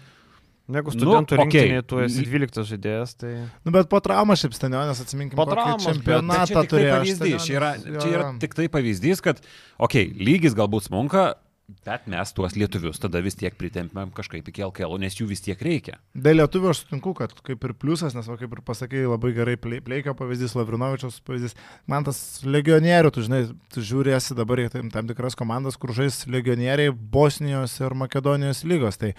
Jeigu 0.68 0.92
Nu, 0.92 1.00
studentų 1.00 1.36
nu, 1.36 1.40
rinktinėje 1.40 1.82
tu 1.88 2.00
esi 2.04 2.22
12 2.28 2.64
žaidėjas, 2.68 3.14
tai... 3.16 3.30
Nu, 3.64 3.72
bet 3.72 3.88
po 3.88 4.02
traumos 4.04 4.42
šiaip 4.42 4.52
stenionės 4.52 5.00
atsiminkim, 5.00 5.38
Po 5.40 5.46
traumos, 5.48 5.86
čempionatą 5.86 6.60
tai 6.60 6.68
turėjo. 6.68 6.98
pavyzdys, 6.98 7.46
čia 7.46 7.54
yra, 7.56 7.70
Stenionis, 7.78 8.02
čia 8.04 8.10
yra 8.12 8.26
tik 8.42 8.56
tai 8.58 8.66
pavyzdys, 8.68 9.22
kad, 9.24 9.40
okei, 9.78 10.10
okay, 10.10 10.26
lygis 10.28 10.56
galbūt 10.58 10.90
smunka, 10.90 11.22
bet 11.84 12.06
mes 12.08 12.30
tuos 12.32 12.54
lietuvius 12.56 12.96
tada 13.02 13.20
vis 13.24 13.36
tiek 13.36 13.52
pritempėm 13.60 14.08
kažkaip 14.16 14.46
iki 14.48 14.62
LKL, 14.64 14.96
nes 15.02 15.14
jų 15.18 15.26
vis 15.28 15.42
tiek 15.44 15.60
reikia. 15.60 15.98
Dėl 16.16 16.38
lietuvių 16.40 16.70
aš 16.72 16.82
sutinku, 16.84 17.12
kad 17.18 17.34
kaip 17.44 17.64
ir 17.68 17.74
pliusas, 17.76 18.14
nes, 18.16 18.24
va, 18.28 18.38
kaip 18.40 18.54
ir 18.56 18.62
pasakėjai, 18.64 19.10
labai 19.12 19.32
gerai 19.36 19.56
plei- 19.60 19.82
pleikio 19.84 20.14
pavyzdys, 20.16 20.54
Lavrinovičiaus 20.56 21.20
pavyzdys. 21.28 21.56
Man 21.86 22.06
tas 22.08 22.20
legionierių, 22.48 23.12
tu 23.12 23.24
žinai, 23.26 23.42
tu 23.74 23.84
žiūrėsi 23.84 24.36
dabar 24.38 24.64
į 24.64 24.68
tam, 24.72 24.88
tam 24.94 25.10
tikras 25.10 25.36
komandas, 25.36 25.76
kur 25.76 25.92
žais 25.96 26.22
legionieriai 26.26 26.92
Bosnijos 26.94 27.76
ir 27.84 27.94
Makedonijos 27.94 28.64
lygos. 28.64 28.96
Tai 29.00 29.12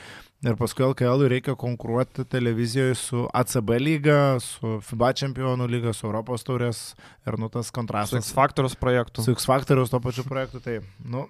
ir 0.49 0.55
paskui 0.57 0.87
LKL 0.87 1.27
reikia 1.29 1.53
konkuruoti 1.59 2.25
televizijoje 2.25 2.95
su 2.95 3.27
ACB 3.35 3.75
lyga, 3.77 4.19
su 4.41 4.79
FIBA 4.89 5.13
čempionų 5.21 5.67
lyga, 5.69 5.93
su 5.93 6.07
Europos 6.09 6.43
taurės 6.47 6.81
ir 7.27 7.37
nu 7.37 7.49
tas 7.53 7.69
Su 7.69 7.75
kontrastas 7.77 8.25
X 8.25 8.33
Factorius 8.33 8.73
projektu. 8.79 9.21
su 9.21 9.35
X 9.37 9.45
Factoriaus 9.45 9.89
to 9.93 9.99
pačiu 9.99 10.23
projektu. 10.25 10.59
Tai, 10.63 10.79
nu, 11.05 11.27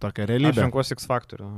tokia 0.00 0.24
Aš 0.24 0.30
realybė. 0.30 0.64
renkuosi 0.64 0.96
X 0.96 1.06
Factorių. 1.10 1.48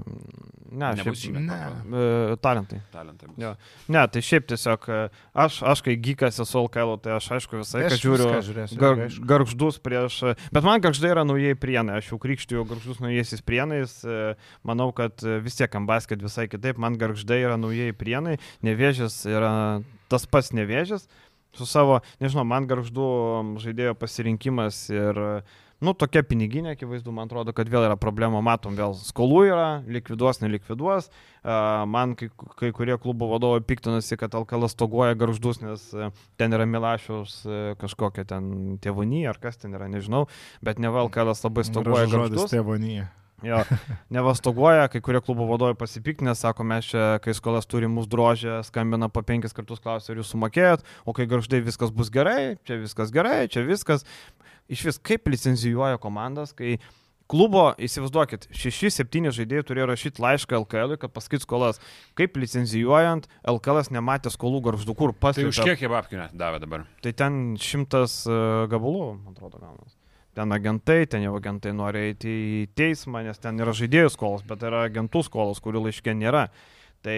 Ne, 0.73 0.91
šiaip... 0.99 1.17
šįmet, 1.21 1.45
ne. 1.47 1.57
atrodo. 1.69 2.03
E, 2.03 2.37
talentai. 2.45 2.81
Talentai 2.95 3.29
bus. 3.31 3.39
Jo. 3.43 3.53
Ne, 3.93 4.03
tai 4.13 4.23
šiaip 4.25 4.47
tiesiog 4.53 4.87
e, 4.89 5.01
aš, 5.45 5.59
aš 5.73 5.85
kai 5.87 5.97
gykas 6.01 6.41
esu 6.43 6.63
LKL, 6.65 6.95
tai 7.05 7.17
aš 7.19 7.31
aišku 7.39 7.61
visą 7.61 7.81
laiką 7.81 7.97
Aš 7.99 8.05
žiūriu 8.05 8.29
žiūrėsiu, 8.49 8.79
gar, 8.81 9.03
garždus 9.35 9.81
prieš... 9.85 10.21
e, 10.33 10.37
Bet 10.55 10.67
man 10.69 10.83
garždai 10.85 11.13
yra 11.15 11.27
naujieji 11.29 11.59
prienai, 11.61 11.99
aš 12.01 12.13
jau 12.13 12.21
krikštiju 12.23 12.65
garždus 12.71 13.03
naujaisiais 13.05 13.45
prienais, 13.45 13.99
manau, 14.67 14.91
kad 14.97 15.23
vis 15.45 15.59
tiek 15.59 15.75
ambasket 15.79 16.23
visai 16.25 16.49
kitaip, 16.51 16.81
man 16.81 16.97
garždai 17.01 17.43
yra 17.45 17.59
naujieji 17.61 17.97
prienai, 17.99 18.39
nevėžės 18.65 19.23
yra 19.31 19.53
tas 20.13 20.27
pats 20.29 20.53
nevėžės, 20.57 21.07
su 21.57 21.67
savo, 21.69 22.01
nežinau, 22.23 22.45
man 22.49 22.67
garždų 22.69 23.09
žaidėjo 23.63 23.95
pasirinkimas 24.01 24.87
ir, 24.93 25.19
e, 25.21 25.33
nu, 25.83 25.95
tokia 25.99 26.23
piniginė, 26.27 26.77
akivaizdu, 26.77 27.13
man 27.15 27.29
atrodo, 27.29 27.55
kad 27.57 27.71
vėl 27.71 27.87
yra 27.89 27.97
problema, 28.01 28.41
matom, 28.45 28.77
vėl 28.79 28.95
skolų 28.99 29.41
yra, 29.51 29.69
likviduos, 29.91 30.41
nelikviduos, 30.43 31.11
man 31.43 32.15
kai, 32.19 32.31
kai 32.61 32.71
kurie 32.77 32.97
klubo 33.03 33.29
vadovai 33.33 33.63
piktinasi, 33.67 34.19
kad 34.21 34.37
LKL 34.39 34.71
stoguoja 34.71 35.19
garždus, 35.19 35.63
nes 35.65 35.89
e, 35.95 36.11
ten 36.41 36.55
yra 36.55 36.69
Milašiaus 36.71 37.41
e, 37.45 37.63
kažkokia 37.81 38.27
ten 38.35 38.79
tėvonija 38.83 39.35
ar 39.35 39.43
kas 39.43 39.59
ten 39.59 39.75
yra, 39.75 39.91
nežinau, 39.91 40.29
bet 40.63 40.79
ne 40.83 40.93
LKL 40.93 41.35
labai 41.35 41.67
žodis 41.67 42.15
garždus. 42.15 42.55
tėvonyje. 42.55 43.09
Jo, 43.43 43.59
nevastoguoja, 44.15 44.87
kai 44.91 45.01
kurie 45.03 45.19
klubo 45.25 45.49
vadovai 45.49 45.75
pasipiktinę, 45.79 46.35
sako, 46.39 46.63
mes 46.69 46.87
čia, 46.93 47.07
kai 47.23 47.35
skolas 47.35 47.67
turi 47.67 47.91
mūsų 47.91 48.11
drožę, 48.13 48.59
skambina 48.69 49.09
po 49.11 49.25
penkis 49.27 49.57
kartus 49.57 49.83
klausia, 49.83 50.13
ar 50.15 50.21
jūs 50.23 50.31
sumokėjot, 50.31 50.87
o 51.03 51.15
kai 51.17 51.27
garždai 51.31 51.59
viskas 51.67 51.91
bus 51.91 52.13
gerai, 52.15 52.55
čia 52.69 52.79
viskas 52.85 53.11
gerai, 53.15 53.49
čia 53.51 53.67
viskas. 53.67 54.07
Iš 54.71 54.85
vis, 54.89 54.99
kaip 55.03 55.27
licenzijuoja 55.33 55.99
komandas, 56.03 56.53
kai 56.57 56.77
klubo, 57.33 57.71
įsivaizduokit, 57.81 58.49
6-7 58.53 59.33
žaidėjai 59.33 59.65
turėjo 59.69 59.87
rašyti 59.89 60.23
laišką 60.23 60.59
LKL, 60.63 60.97
kad 61.01 61.15
pasakyt 61.15 61.47
skolas, 61.47 61.81
kaip 62.19 62.37
licenzijuojant, 62.37 63.29
LKL 63.49 63.81
nematė 63.97 64.33
skolų 64.35 64.61
garždų, 64.69 64.97
kur 64.99 65.15
Tai 65.15 65.21
pasiekė. 65.29 65.49
už 65.49 65.63
kiek 65.71 65.85
jie 65.87 65.91
net 66.21 66.37
davė 66.37 66.61
dabar? 66.63 66.85
Tai 67.05 67.13
ten 67.17 67.41
šimtas 67.61 68.23
e, 68.29 68.39
gabalų, 68.73 69.07
man 69.23 69.37
atrodo, 69.37 69.63
gaunas. 69.63 69.97
Ten 70.37 70.53
agentai, 70.57 71.03
ten 71.13 71.25
jau 71.27 71.35
agentai 71.37 71.75
nori 71.77 72.07
eiti 72.11 72.31
į 72.33 72.61
teismą, 72.77 73.21
nes 73.25 73.41
ten 73.41 73.59
yra 73.61 73.75
žaidėjų 73.77 74.13
skolos, 74.15 74.45
bet 74.49 74.63
yra 74.65 74.87
agentų 74.89 75.25
skolos, 75.29 75.61
kurių 75.61 75.87
laiškė 75.89 76.15
nėra. 76.17 76.47
Tai 77.03 77.17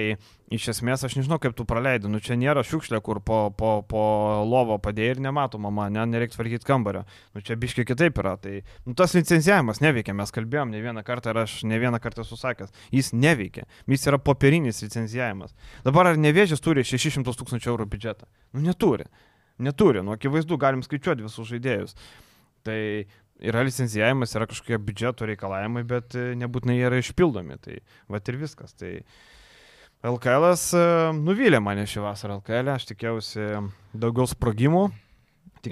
iš 0.54 0.68
esmės 0.72 1.02
aš 1.04 1.18
nežinau, 1.18 1.36
kaip 1.42 1.52
tu 1.56 1.66
praleidai. 1.68 2.08
Nu 2.08 2.20
čia 2.24 2.38
nėra 2.40 2.62
šiukšlė, 2.64 3.00
kur 3.04 3.20
po, 3.24 3.38
po, 3.52 3.72
po 3.88 4.04
lovo 4.48 4.78
padėjai 4.80 5.16
ir 5.16 5.20
nemato 5.24 5.60
mama, 5.60 5.90
ne, 5.92 6.06
nereikia 6.08 6.38
tvarkyti 6.38 6.68
kambario. 6.68 7.02
Nu 7.36 7.42
čia 7.44 7.58
biškiai 7.60 7.88
kitaip 7.88 8.16
yra. 8.22 8.36
Tai 8.40 8.54
nu, 8.86 8.94
tas 8.96 9.12
licencijavimas 9.16 9.82
neveikia, 9.84 10.16
mes 10.16 10.32
kalbėjom 10.34 10.72
ne 10.72 10.80
vieną 10.84 11.04
kartą 11.04 11.34
ir 11.34 11.42
aš 11.44 11.58
ne 11.68 11.80
vieną 11.82 12.00
kartą 12.04 12.24
susakęs. 12.24 12.72
Jis 12.94 13.12
neveikia. 13.12 13.66
Jis 13.90 14.08
yra 14.08 14.20
popierinis 14.22 14.80
licencijavimas. 14.86 15.52
Dabar 15.84 16.14
ar 16.14 16.20
nevėžės 16.20 16.64
turi 16.64 16.86
600 16.88 17.36
tūkstančių 17.42 17.74
eurų 17.74 17.88
biudžetą? 17.92 18.30
Nu 18.56 18.64
neturi. 18.64 19.08
Neturi. 19.60 20.00
Nu 20.02 20.16
akivaizdu, 20.16 20.56
galim 20.60 20.80
skaičiuoti 20.86 21.28
visus 21.28 21.50
žaidėjus. 21.52 21.92
Tai 22.64 22.80
yra 23.44 23.62
licencijavimas, 23.66 24.32
yra 24.36 24.48
kažkokie 24.48 24.78
biudžeto 24.80 25.28
reikalavimai, 25.28 25.84
bet 25.88 26.16
e, 26.16 26.32
nebūtinai 26.38 26.78
jie 26.78 26.88
yra 26.88 27.00
išpildomi. 27.02 27.58
Tai 27.62 27.78
va 28.10 28.20
ir 28.24 28.38
viskas. 28.40 28.74
Tai 28.78 28.92
LKL 30.04 30.50
nuvylė 31.16 31.60
mane 31.64 31.86
šį 31.88 32.02
vasarą 32.04 32.36
LKL, 32.42 32.74
aš 32.74 32.90
tikėjausi 32.90 33.46
daugiau 33.96 34.28
sprogimų. 34.28 34.84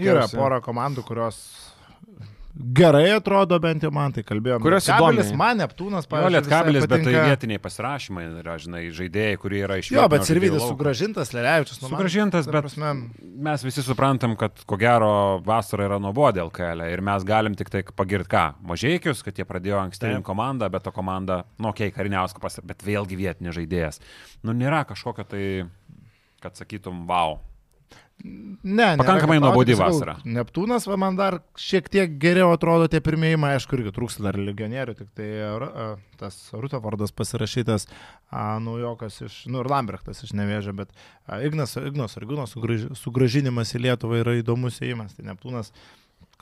Yra 0.01 0.25
pora 0.33 0.63
komandų, 0.65 1.05
kurios 1.05 1.37
gerai 2.53 3.11
atrodo, 3.17 3.57
bent 3.63 3.85
jau 3.85 3.91
man 3.95 4.13
tai 4.13 4.23
kalbėjome. 4.27 4.61
Kurios 4.65 4.87
kabelis, 4.89 5.31
man 5.37 5.61
Neptūnas, 5.63 6.05
Jo, 6.05 6.11
pavyzdžiui, 6.11 6.35
lietkabelis, 6.37 6.85
visai 6.85 6.91
bet 6.93 7.05
tai 7.07 7.25
vietiniai 7.31 7.61
pasirašymai 7.63 8.25
yra, 8.43 8.57
žinai, 8.61 8.83
žaidėjai, 8.95 9.39
kurie 9.41 9.63
yra 9.65 9.79
iš 9.81 9.93
Jo, 9.95 10.05
bet 10.13 10.21
vietinio 10.21 10.29
Sirvidis 10.29 10.67
sugražintas, 10.69 11.33
Lelevičius. 11.37 11.81
nu, 11.81 11.89
man, 11.89 11.97
Sugražintas, 11.97 12.49
ta 12.49 12.55
bet 12.57 12.67
prasme, 12.67 12.91
mes 13.49 13.65
visi 13.65 13.85
suprantam, 13.87 14.37
kad 14.41 14.65
ko 14.69 14.79
gero 14.81 15.13
vasara 15.47 15.89
yra 15.89 16.01
nuobodė 16.03 16.45
LKL 16.45 16.87
ir 16.93 17.05
mes 17.05 17.25
galim 17.29 17.57
tik 17.59 17.73
tai 17.73 17.85
pagirti 17.89 18.33
ką? 18.35 18.45
Mažiekius, 18.73 19.25
kad 19.25 19.39
jie 19.39 19.49
pradėjo 19.49 19.81
Taip. 19.97 20.27
komandą, 20.27 20.69
bet 20.73 20.85
ta 20.85 20.93
komanda, 20.93 21.43
nu, 21.59 21.71
okei, 21.73 21.89
okay, 21.89 21.97
Kariniausko 21.97 22.43
pas, 22.43 22.61
bet 22.65 22.85
vėlgi 22.85 23.17
vietinis 23.17 23.57
žaidėjas. 23.57 24.03
Nu, 24.45 24.53
nėra 24.57 24.85
kažkokio 24.89 25.25
tai, 25.29 25.47
kad 26.45 26.59
sakytum, 26.61 27.07
wow. 27.09 27.41
Ne, 28.23 28.93
Pakankamai 29.01 29.41
nuobodi 29.43 29.75
vasara. 29.75 30.15
Neptūnas 30.23 30.85
va, 30.87 30.95
man 31.01 31.17
dar 31.19 31.41
šiek 31.59 31.89
tiek 31.91 32.13
geriau 32.23 32.53
atrodo 32.55 32.87
tie 32.91 33.01
pirmieji, 33.03 33.41
aišku, 33.49 33.75
irgi 33.79 33.93
trūksta 33.97 34.23
dar 34.29 34.39
legionierių, 34.39 34.95
tik 35.01 35.09
tai 35.19 35.31
a, 35.43 35.87
tas 36.21 36.37
Rutavardas 36.55 37.11
pasirašytas, 37.19 37.89
a, 38.31 38.61
naujokas 38.63 39.19
iš, 39.27 39.41
nu 39.51 39.65
ir 39.65 39.71
Lambrechtas 39.73 40.23
iš 40.23 40.37
Nevėžio, 40.39 40.77
bet 40.79 40.95
a, 41.27 41.41
Ignas, 41.43 41.75
Ignos 41.81 42.15
Argūno 42.21 42.47
sugraž, 42.51 42.87
sugražinimas 43.01 43.75
į 43.75 43.83
Lietuvą 43.89 44.23
yra 44.23 44.37
įdomus 44.39 44.79
įėjimas, 44.85 45.19
tai 45.19 45.27
Neptūnas 45.27 45.73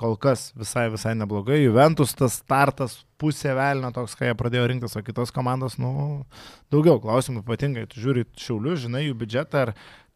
kol 0.01 0.19
kas 0.21 0.51
visai, 0.57 0.87
visai 0.93 1.15
neblogai. 1.17 1.63
Juventus 1.63 2.13
tas 2.17 2.39
startas 2.41 2.99
pusė 3.21 3.53
velnio 3.57 3.91
toks, 3.97 4.17
kai 4.17 4.31
jie 4.31 4.37
pradėjo 4.37 4.69
rinktis, 4.69 4.97
o 4.97 5.05
kitos 5.05 5.33
komandos, 5.33 5.77
nu, 5.81 5.91
daugiau 6.73 7.01
klausimų, 7.01 7.43
ypatingai, 7.45 7.89
tu 7.89 8.01
žiūri 8.05 8.25
šiaulius, 8.41 8.85
žinai 8.87 9.07
jų 9.07 9.17
biudžetą 9.21 9.67
ar 9.67 9.75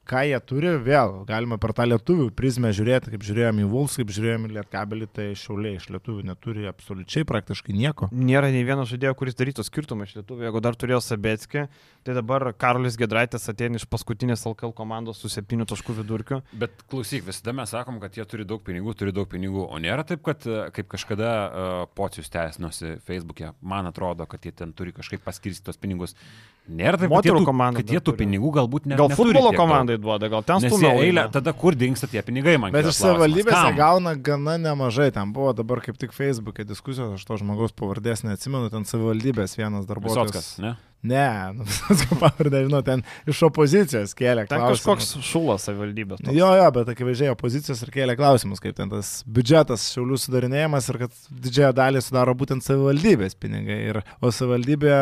ką 0.09 0.23
jie 0.29 0.39
turi, 0.45 0.71
vėl 0.85 1.23
galima 1.29 1.57
per 1.61 1.73
tą 1.77 1.87
lietuvių 1.89 2.29
prizmę 2.37 2.71
žiūrėti, 2.77 3.13
kaip 3.15 3.25
žiūrėjome 3.25 3.65
į 3.65 3.69
Vuls, 3.73 3.97
kaip 3.99 4.13
žiūrėjome 4.15 4.51
į 4.51 4.55
Lietkabelį, 4.59 5.09
tai 5.17 5.27
šiauliai 5.39 5.79
iš 5.79 5.89
lietuvių 5.95 6.27
neturi 6.29 6.69
absoliučiai 6.69 7.27
praktiškai 7.29 7.77
nieko. 7.77 8.09
Nėra 8.13 8.51
nei 8.53 8.65
vieno 8.67 8.85
žaidėjo, 8.89 9.15
kuris 9.19 9.39
darytų 9.39 9.65
skirtumą 9.67 10.09
iš 10.09 10.17
Lietuvų. 10.19 10.47
Jeigu 10.47 10.63
dar 10.65 10.79
turėjo 10.79 11.01
Sabetskį, 11.05 11.67
tai 12.05 12.17
dabar 12.17 12.47
Karolis 12.61 12.99
Gedraitis 13.01 13.49
ateina 13.51 13.81
iš 13.81 13.87
paskutinės 13.91 14.45
LKL 14.51 14.75
komandos 14.77 15.23
su 15.25 15.33
7 15.33 15.67
taškų 15.73 15.99
vidurkiu. 16.01 16.41
Bet 16.53 16.85
klausyk, 16.91 17.27
visada 17.29 17.57
mes 17.57 17.73
sakom, 17.73 18.01
kad 18.03 18.17
jie 18.19 18.27
turi 18.29 18.47
daug 18.49 18.65
pinigų, 18.65 18.97
turi 18.99 19.15
daug 19.17 19.31
pinigų, 19.31 19.65
o 19.69 19.81
nėra 19.83 20.05
taip, 20.09 20.25
kad 20.27 20.45
e, 20.49 20.67
kaip 20.77 20.91
kažkada 20.93 21.31
uh, 21.35 21.77
pocius 21.97 22.29
teisinosi 22.33 22.99
Facebook'e, 23.09 23.55
man 23.65 23.89
atrodo, 23.89 24.29
kad 24.29 24.45
jie 24.45 24.53
ten 24.57 24.77
turi 24.77 24.93
kažkaip 24.97 25.25
paskirstyti 25.25 25.71
tos 25.71 25.81
pinigus. 25.81 26.17
Nėra 26.65 26.97
taip, 26.97 27.11
kad 27.13 27.27
jie 27.27 27.33
Moterų 27.35 27.41
tų, 27.43 27.45
komanda 27.45 27.81
kad 27.83 27.91
jie 27.93 27.99
tų 28.01 28.05
turi. 28.09 28.19
pinigų 28.23 28.51
galbūt 28.57 28.87
ne, 28.89 28.97
Gal 28.97 29.11
neturi 29.13 29.19
futbolo 29.35 29.51
tiek 29.51 29.59
daug. 29.59 29.61
komandai 29.61 29.97
duoda, 30.01 30.31
gal 30.33 30.45
ten 30.49 30.63
stumia 30.65 30.93
eilę, 30.97 31.25
tada 31.35 31.53
kur 31.53 31.77
dinksta 31.77 32.09
tie 32.09 32.23
pinigai, 32.25 32.55
man 32.57 32.73
Bet 32.73 32.87
kyla 32.87 32.95
iš 32.95 33.01
savivaldybės 33.03 33.77
gauna 33.77 34.15
gana 34.17 34.55
nemažai. 34.57 35.11
Ten 35.13 35.35
buvo 35.37 35.53
dabar 35.53 35.83
kaip 35.85 35.99
tik 36.01 36.17
Facebook'e 36.17 36.65
diskusijos, 36.65 37.19
aš 37.19 37.27
to 37.29 37.37
žmogaus 37.43 37.77
pavardės 37.77 38.25
neatsimenu, 38.25 38.71
ten 38.73 38.89
savivaldybės 38.89 39.59
vienas 39.61 39.85
darbuotojas. 39.85 40.33
Visockas, 40.33 40.49
ne? 40.65 40.73
Ne, 41.05 41.53
nu, 41.53 41.65
pavardę, 42.23 42.63
žinau, 42.65 42.81
ten 42.87 43.03
iš 43.29 43.43
opozicijos 43.51 44.15
kėlė 44.17 44.47
Ten 44.49 44.63
klausimus. 44.63 44.85
kažkoks 44.85 45.27
šulas 45.29 45.67
savivaldybės. 45.69 46.23
toks. 46.23 46.33
Jo, 46.33 46.49
jo, 46.57 46.69
bet 46.79 46.89
akivaizdžiai 46.95 47.33
opozicijos 47.35 47.83
ir 47.85 47.93
kėlė 47.93 48.15
klausimus, 48.17 48.63
kaip 48.65 48.79
ten 48.79 48.89
tas 48.89 49.11
biudžetas 49.29 49.85
šiaulių 49.93 50.17
sudarinėjimas 50.23 50.89
ir 50.89 51.01
kad 51.05 51.19
didžiąją 51.45 51.73
dalį 51.77 52.03
sudaro 52.07 52.33
būtent 52.41 52.65
savivaldybės 52.65 53.37
pinigai. 53.37 53.79
Ir, 53.93 54.01
o 54.25 54.33
savivaldybė 54.33 54.95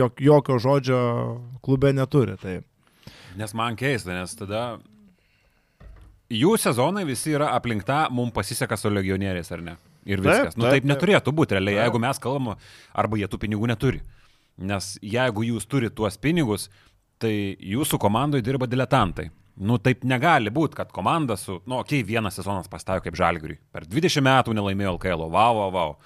jok, 0.00 0.22
jokio 0.30 0.56
žodžio 0.64 1.02
klube 1.60 1.92
neturi. 1.92 2.38
Tai 2.40 2.56
Nes 3.38 3.52
man 3.54 3.76
keista, 3.78 4.10
nes 4.16 4.32
tada 4.34 4.78
jų 6.32 6.56
sezonai 6.60 7.04
visi 7.08 7.32
yra 7.36 7.52
aplinkta, 7.56 8.06
mums 8.12 8.32
pasiseka 8.36 8.76
su 8.80 8.90
legionieriais, 8.92 9.52
ar 9.54 9.62
ne? 9.64 9.76
Ir 10.08 10.22
viskas. 10.24 10.54
Taip, 10.54 10.56
nu, 10.56 10.64
taip, 10.64 10.72
taip, 10.72 10.72
taip 10.72 10.82
taip. 10.82 10.88
neturėtų 10.94 11.32
būti, 11.36 11.56
realiai, 11.58 11.76
Taip. 11.76 11.84
jeigu 11.88 12.00
mes 12.00 12.20
kalbam, 12.24 12.54
arba 12.96 13.18
jie 13.20 13.28
tų 13.28 13.40
pinigų 13.44 13.68
neturi. 13.68 14.00
Nes 14.58 14.96
jeigu 15.02 15.44
jūs 15.46 15.66
turite 15.70 15.94
tuos 15.94 16.18
pinigus, 16.18 16.68
tai 17.22 17.56
jūsų 17.62 17.98
komandoje 18.02 18.42
dirba 18.46 18.66
diletantai. 18.70 19.28
Nu, 19.58 19.78
taip 19.82 20.04
negali 20.06 20.52
būti, 20.54 20.76
kad 20.78 20.92
komanda 20.94 21.34
su, 21.38 21.58
nu, 21.66 21.80
okei, 21.80 22.02
okay, 22.02 22.06
vienas 22.06 22.38
sezonas 22.38 22.70
pastajo 22.70 23.02
kaip 23.02 23.16
žalgriui. 23.18 23.58
Per 23.74 23.86
20 23.90 24.22
metų 24.22 24.54
nelaimėjo 24.54 24.94
LKL, 24.94 25.26
wow, 25.34 25.56
wow, 25.58 25.72
wow. 25.74 25.96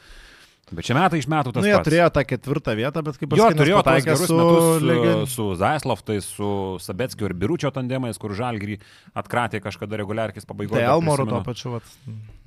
Bet 0.72 0.86
čia 0.88 0.94
metai 0.96 1.18
iš 1.20 1.26
metų 1.28 1.52
tas 1.52 1.64
nu, 1.64 1.68
jie 1.68 1.74
pats. 1.76 1.84
turėjo 1.88 2.06
tą 2.16 2.22
ketvirtą 2.24 2.74
vietą, 2.78 3.02
bet 3.04 3.18
kaip 3.20 3.34
Jo, 3.36 3.48
pasakyt, 3.50 3.58
turėjo 3.60 3.80
pataikė 3.82 4.08
gerus 4.08 4.30
su 4.30 4.38
metus 4.38 4.62
su, 4.64 4.86
legion- 4.88 5.26
su 5.28 5.46
Zaisloftais, 5.60 6.28
su 6.38 6.52
Sabetskiu 6.80 7.28
ir 7.28 7.34
Biručio 7.36 7.68
tandemais, 7.74 8.16
kur 8.22 8.32
Žalgrį 8.38 8.78
atkratė 9.20 9.60
kažkada 9.60 10.00
reguliarkis 10.00 10.48
pabaigoje. 10.48 10.80
Tai 10.80 10.96
tuo 10.96 11.02
prisimenu. 11.04 11.42
pačiu. 11.44 11.74
Vat. 11.76 11.92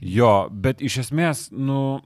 Jo, 0.02 0.34
bet 0.50 0.82
iš 0.82 1.04
esmės, 1.06 1.52
nu, 1.54 2.02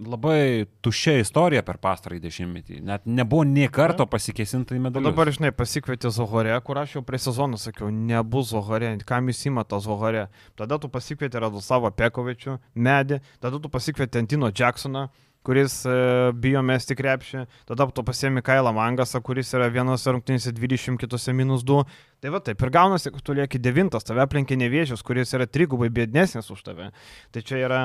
labai 0.00 0.66
tuščia 0.82 1.18
istorija 1.22 1.62
per 1.66 1.78
pastarąjį 1.82 2.22
dešimtmetį. 2.24 2.78
Net 2.86 3.04
nebuvo 3.06 3.44
nie 3.46 3.68
karto 3.72 4.06
pasikesinta 4.10 4.74
į 4.74 4.80
O 4.80 4.82
medalius. 4.88 5.10
dabar, 5.10 5.30
žinai, 5.30 5.52
pasikvietė 5.54 6.10
Zohore, 6.10 6.54
kur 6.66 6.78
aš 6.80 6.96
jau 6.96 7.02
prie 7.06 7.18
sezono 7.22 7.56
sakiau, 7.60 7.90
nebus 7.90 8.50
Zohore, 8.50 8.96
kam 9.06 9.28
jis 9.30 9.46
įmata 9.50 9.78
Zohore. 9.80 10.28
Tada 10.58 10.78
tu 10.78 10.88
pasikvietė 10.88 11.42
Radoslavą 11.44 11.92
Pekovičių, 11.94 12.58
Medį, 12.74 13.20
tada 13.40 13.60
tu 13.62 13.68
pasikvietė 13.70 14.18
Antino 14.24 14.50
Jacksoną, 14.50 15.08
kuris 15.42 15.80
e, 15.86 15.94
bijo 16.38 16.62
mesti 16.62 16.94
krepšį, 16.94 17.46
tada 17.66 17.86
tu 17.90 18.02
pasiemi 18.06 18.42
Kailą 18.46 18.70
Mangasą, 18.74 19.18
kuris 19.22 19.50
yra 19.54 19.66
vienose 19.74 20.10
rungtynėse 20.14 20.52
20, 20.54 20.98
kitose 21.02 21.34
minus 21.34 21.64
2. 21.66 21.82
Tai 22.22 22.30
va 22.30 22.38
taip 22.40 22.62
ir 22.62 22.70
gaunasi, 22.70 23.10
kad 23.10 23.22
tu 23.26 23.34
lieki 23.34 23.58
devintas, 23.58 24.06
tave 24.06 24.22
aplenkė 24.22 24.58
nevėžius, 24.58 25.02
kuris 25.02 25.34
yra 25.34 25.46
trigubai 25.50 25.90
bėdnesnis 25.90 26.50
už 26.54 26.62
tave. 26.62 26.92
Tai 27.34 27.42
čia 27.42 27.58
yra, 27.66 27.80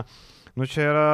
nu 0.56 0.70
čia 0.70 0.86
yra 0.92 1.08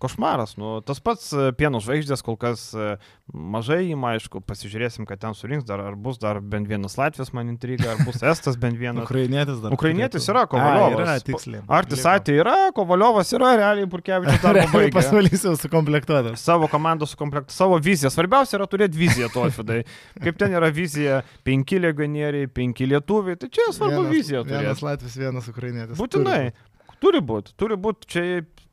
košmaras. 0.00 0.56
Nu, 0.60 0.78
tas 0.86 1.00
pats 1.04 1.32
e, 1.34 1.48
pieno 1.58 1.80
žvaigždės 1.82 2.22
kol 2.24 2.36
kas 2.40 2.68
e, 2.74 2.94
mažai 3.34 3.80
įma, 3.92 4.14
aišku, 4.16 4.40
pasižiūrėsim, 4.46 5.06
kad 5.08 5.20
ten 5.22 5.34
surinks 5.36 5.66
dar, 5.68 5.82
ar 5.84 5.96
bus 5.98 6.20
dar 6.22 6.40
bent 6.40 6.68
vienas 6.70 6.96
Latvijas, 6.98 7.32
man 7.36 7.50
intriga, 7.52 7.92
ar 7.96 8.02
bus 8.06 8.22
Estas 8.22 8.56
bent 8.60 8.78
vienas. 8.82 9.04
Ukrainietis 9.08 9.58
dar. 9.64 9.74
Ukrainietis 9.74 10.28
yra, 10.32 10.46
Kovaliovas. 10.50 10.98
A, 10.98 11.02
Yra, 11.02 11.16
tiksliai. 11.26 11.62
Artis 11.80 11.98
Liko. 12.02 12.14
atė 12.14 12.38
yra, 12.40 12.56
Kovaliovas 12.76 13.34
yra, 13.36 13.52
realiai 13.60 13.90
Burkevičius 13.90 14.40
dar 14.46 14.60
pabaigė. 14.68 14.94
pasvalys 14.96 15.44
jau 15.48 15.54
sukomplektuotas. 15.60 16.42
Savo 16.46 16.70
komandą 16.72 17.06
sukomplektuoti, 17.10 17.56
savo 17.58 17.78
viziją. 17.82 18.10
Svarbiausia 18.14 18.58
yra 18.60 18.68
turėti 18.70 18.98
viziją 19.02 19.28
to 19.34 19.44
atvidai. 19.48 19.82
Kaip 20.22 20.38
ten 20.40 20.54
yra 20.56 20.70
vizija, 20.74 21.20
penki 21.46 21.82
legionieriai, 21.82 22.48
penki 22.50 22.86
lietuviai, 22.88 23.36
tai 23.40 23.50
čia 23.52 23.68
svarbu 23.76 24.06
Vienas 24.08 24.80
turėti. 24.80 24.86
Latvis, 24.88 25.18
vienas 25.20 25.48
Ukrainietis. 25.50 25.98
Būtinai. 25.98 26.52
Turi 26.98 27.20
būti, 27.22 27.52
turi 27.54 27.76
būti, 27.78 28.08
čia 28.10 28.22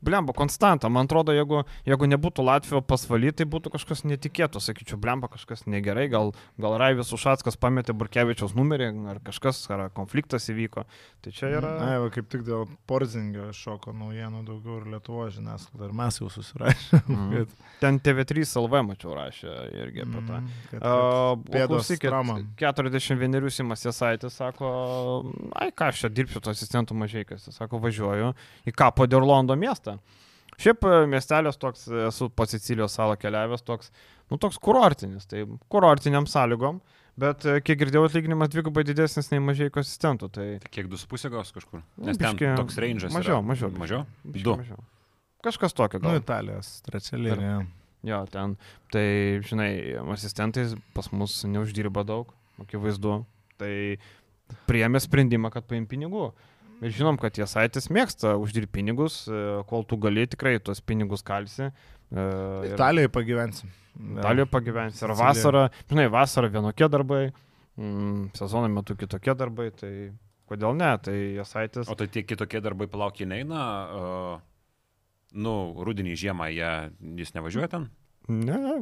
blemba 0.04 0.32
konstanta. 0.36 0.88
Man 0.92 1.08
atrodo, 1.08 1.34
jeigu, 1.36 1.62
jeigu 1.86 2.08
nebūtų 2.10 2.44
Latvijos 2.46 2.84
pasvaly, 2.88 3.32
tai 3.36 3.46
būtų 3.50 3.72
kažkas 3.74 4.04
netikėto, 4.06 4.60
sakyčiau, 4.62 4.98
blemba 5.00 5.30
kažkas 5.32 5.66
negerai, 5.70 6.06
gal, 6.12 6.32
gal 6.60 6.76
Raivis 6.80 7.12
Ušackas 7.16 7.58
pametė 7.60 7.96
Burkevičiaus 7.96 8.56
numerį, 8.56 8.90
ar 9.12 9.20
kažkas, 9.24 9.62
ar 9.72 9.86
konfliktas 9.96 10.48
įvyko. 10.52 10.86
Tai 11.24 11.34
čia 11.34 11.50
yra... 11.58 11.72
Na, 11.80 11.92
va, 12.04 12.10
kaip 12.14 12.28
tik 12.32 12.44
dėl 12.46 12.66
Porzingio 12.88 13.48
šoko 13.56 13.94
naujienų 13.96 14.44
daugiau 14.46 14.80
ir 14.80 14.90
Lietuvo 14.96 15.26
žiniasklaida. 15.32 15.88
Ir 15.88 15.96
mes 16.02 16.20
jau 16.20 16.30
susirašėme. 16.32 17.02
Mhm. 17.06 17.56
Ten 17.80 17.98
TV3 18.00 18.46
LV 18.62 18.82
mačiau 18.86 19.14
rašė 19.16 19.54
irgi 19.82 20.04
apie 20.04 20.22
tą. 20.26 20.40
kad, 20.70 20.80
A, 20.80 20.92
o 20.92 21.36
pėdos 21.44 21.86
klausykit, 21.86 22.08
trauma. 22.08 22.38
41 22.60 23.50
Simas 23.52 23.84
Jasaitis 23.84 24.36
sako, 24.36 24.70
ai 25.56 25.70
ką 25.76 25.90
aš 25.92 26.04
čia 26.04 26.10
dirbsiu 26.12 26.42
to 26.44 26.52
asistentų 26.52 26.96
mažai, 26.98 27.24
kas 27.28 27.46
sako, 27.54 27.80
važiuoju 27.84 28.32
į 28.66 28.74
Kapo 28.76 29.06
Dirlondo 29.10 29.56
miestą. 29.58 29.85
Šiaip 30.56 30.86
e, 30.88 30.98
miestelis 31.10 31.58
toks, 31.60 31.86
esu 32.08 32.30
po 32.32 32.46
Sicilijos 32.48 32.96
salą 32.96 33.16
keliavęs, 33.20 33.64
toks, 33.66 33.90
nu 34.32 34.38
toks 34.40 34.58
kurortinis, 34.62 35.26
tai 35.28 35.44
kurortiniam 35.72 36.28
sąlygom, 36.30 36.80
bet 37.20 37.44
e, 37.44 37.58
kiek 37.64 37.82
girdėjau 37.82 38.06
atlyginimas 38.08 38.52
dvigubai 38.54 38.86
didesnis 38.88 39.28
nei 39.32 39.42
mažai 39.44 39.68
asistentų. 39.68 40.30
Tai... 40.32 40.46
Kiek 40.72 40.88
2,5 40.92 41.32
gaus 41.34 41.52
kažkur? 41.56 41.82
Nu, 41.82 42.08
Nes 42.08 42.20
ten 42.20 42.32
biškį 42.32 42.52
toks 42.62 42.80
range'as. 42.82 43.16
mažiau, 43.16 43.40
yra. 43.42 43.48
mažiau. 43.52 43.72
Mažiau? 43.76 44.04
biškį 44.24 44.48
Du. 44.48 44.56
mažiau. 44.62 44.84
Kažkas 45.44 45.76
tokio 45.76 46.00
Nu, 46.00 46.08
gal. 46.08 46.22
Italijos 46.24 46.78
trečia 46.86 47.20
linija. 47.20 47.60
Jo, 48.06 48.20
ten, 48.30 48.54
tai, 48.94 49.06
žinai, 49.44 49.70
asistentais 50.14 50.76
pas 50.94 51.08
mus 51.12 51.40
neuždirba 51.48 52.04
daug, 52.06 52.30
akivaizdu. 52.62 53.18
Tai 53.60 53.72
priėmė 54.68 55.00
sprendimą, 55.02 55.50
kad 55.54 55.66
paim 55.68 55.88
pinigų. 55.90 56.30
Ir 56.84 56.92
žinom, 56.92 57.16
kad 57.20 57.38
jie 57.38 57.46
saitis 57.48 57.88
mėgsta 57.92 58.34
uždirbti 58.36 58.74
pinigus, 58.76 59.22
e, 59.30 59.42
kol 59.70 59.84
tu 59.88 59.96
gali 60.00 60.26
tikrai 60.28 60.58
tuos 60.60 60.82
pinigus 60.84 61.24
kalsi. 61.24 61.70
e, 61.70 62.24
ir 62.68 62.74
Italijoje 62.74 63.08
pagyvensim. 63.14 63.72
Italijoje 64.18 64.50
pagyvensi. 64.52 65.04
Ir 65.04 65.14
vasarą, 65.16 65.66
žinai, 65.88 66.06
vasarą 66.12 66.50
vienokie 66.52 66.88
darbai, 66.92 67.22
mm, 67.78 68.34
sezono 68.36 68.68
metu 68.68 68.96
kitokie 68.96 69.34
darbai, 69.34 69.70
tai 69.72 70.12
kodėl 70.46 70.76
ne, 70.76 70.90
tai 71.02 71.16
jie 71.16 71.46
saitis. 71.48 71.88
O 71.88 71.96
tai 71.98 72.10
tie 72.12 72.22
kitokie 72.22 72.60
darbai 72.60 72.86
palauk, 72.92 73.16
jie 73.18 73.26
neina, 73.26 73.62
uh, 73.86 74.36
nu, 75.32 75.54
rudenį 75.80 76.14
žiemą 76.14 76.50
jie, 76.52 76.72
jis 77.22 77.34
nevažiuoja 77.34 77.72
ten? 77.72 77.88
Ne, 78.28 78.58
ne, 78.60 78.76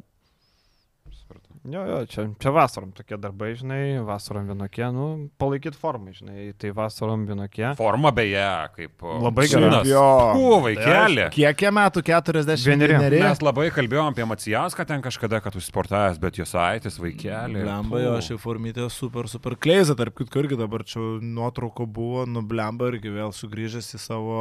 Supratau. 1.15 1.51
Jo, 1.65 1.81
jo, 1.89 1.99
čia, 2.11 2.23
čia 2.43 2.51
vasarom 2.53 2.91
tokie 2.93 3.17
darbai, 3.17 3.55
žinai, 3.57 3.97
vasarom 4.05 4.45
vienokie, 4.51 4.85
nu, 4.93 5.05
palaikyti 5.41 5.79
formą, 5.81 6.13
žinai, 6.13 6.51
tai 6.61 6.73
vasarom 6.77 7.23
vienokie. 7.25 7.71
Forma 7.79 8.11
beje, 8.13 8.43
kaip... 8.77 9.01
o, 9.01 9.15
Labai 9.25 9.47
gera. 9.49 9.71
sūnas. 9.71 9.89
Jo. 9.89 10.03
O, 10.37 10.59
vaikeli. 10.67 11.25
Kiek 11.33 11.65
jie 11.65 11.71
metų? 11.73 12.03
40 12.05 12.67
Vieneri. 12.69 13.23
Mes 13.23 13.41
labai 13.41 13.71
kalbėjom 13.73 14.11
apie 14.13 14.27
Macijauską 14.29 14.85
ten 14.91 15.01
kažkada, 15.07 15.41
kad 15.45 15.57
užsportavęs, 15.57 16.21
bet 16.21 16.43
jos 16.43 16.53
aitis 16.61 17.01
vaikelį. 17.01 17.63
Blemba, 17.65 18.03
jo, 18.05 18.13
ši 18.29 18.37
formytė 18.45 18.91
super, 18.93 19.31
super 19.33 19.57
kleiza, 19.57 19.97
tarp 19.97 20.19
kitko 20.21 20.45
irgi 20.45 20.61
dabar 20.61 20.85
čia 20.85 21.01
nuotrauko 21.25 21.87
buvo, 21.89 22.27
nu 22.29 22.45
blemba 22.45 22.91
irgi 22.93 23.09
vėl 23.17 23.33
sugrįžęs 23.33 23.89
į 23.97 24.03
savo, 24.05 24.37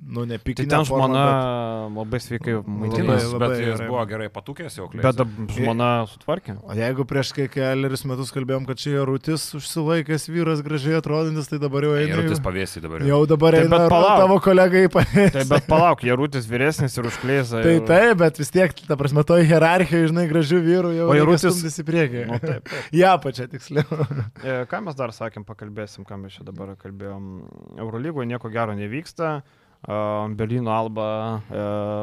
nu, 0.00 0.24
Tai 0.24 0.30
nepikinę 0.32 0.72
ten 0.72 0.88
formą, 0.88 1.10
žmona 1.10 1.26
bet- 1.28 2.00
labai 2.00 2.20
sveikai 2.24 2.56
maitinasi. 2.64 3.30
Bet, 3.40 3.56
jis 3.60 3.76
gerai. 3.76 3.88
buvo 3.92 4.06
gerai 4.14 4.28
patukęs 4.32 4.80
jau 4.80 4.88
klėjęs. 4.88 5.04
Bet 5.04 5.20
dab- 5.20 5.54
žmona 5.80 6.06
sutvarkė. 6.10 6.54
O 6.68 6.74
jeigu 6.76 7.04
prieš 7.08 7.30
kai 7.36 7.46
keliarius 7.50 8.02
metus 8.08 8.30
kalbėjom, 8.34 8.66
kad 8.68 8.76
čia 8.80 8.92
Jarutis 8.98 9.44
užsilaikęs 9.56 10.26
vyras 10.30 10.60
gražiai 10.64 10.98
atrodantis, 10.98 11.48
tai 11.48 11.58
dabar 11.62 11.84
jau 11.86 11.94
eina. 11.96 12.10
Eirutis 12.14 12.38
Jau, 12.38 12.44
pavėsi 12.44 12.82
dabar. 12.84 13.00
jau. 13.00 13.08
jau 13.08 13.20
dabar 13.30 13.56
Tai 13.56 13.62
eina 13.64 13.78
palauk. 13.88 14.20
tavo 14.20 14.38
kolegai 14.44 14.82
į 14.86 14.90
pavėsį. 14.94 15.32
Tai 15.38 15.44
bet 15.54 15.66
palauk, 15.70 16.04
Jarutis 16.04 16.46
vyresnis 16.50 16.96
ir 17.00 17.08
užkleisa. 17.10 17.62
Tai 17.64 17.76
taip, 17.88 18.16
bet 18.20 18.38
vis 18.42 18.50
tiek, 18.52 18.74
ta 18.86 18.96
prasme, 19.00 19.24
toj 19.24 19.44
hierarchijoje, 19.48 20.10
žinai, 20.12 20.26
gražių 20.30 20.60
vyrų 20.68 20.92
jau 20.98 21.08
O 21.10 21.16
Jarutis- 21.18 21.80
į 21.80 21.86
priekį. 21.88 22.26
Nu, 22.28 22.38
taip, 22.42 22.68
taip. 22.68 22.84
Ja, 23.00 23.16
pačia 23.18 23.48
tiksliau. 23.48 23.86
E, 24.44 24.64
Ką 24.70 24.80
mes 24.84 24.96
dar 24.96 25.12
sakėm, 25.12 25.44
pakalbėsim, 25.44 26.04
ką 26.08 26.16
mes 26.20 26.32
čia 26.36 26.44
dabar 26.44 26.74
kalbėjom. 26.80 27.26
Eurolygoje 27.80 28.26
nieko 28.28 28.50
gero 28.52 28.74
nevyksta. 28.76 29.40
Berlyno 29.80 30.70
Alba, 30.70 31.40
e, 31.48 31.60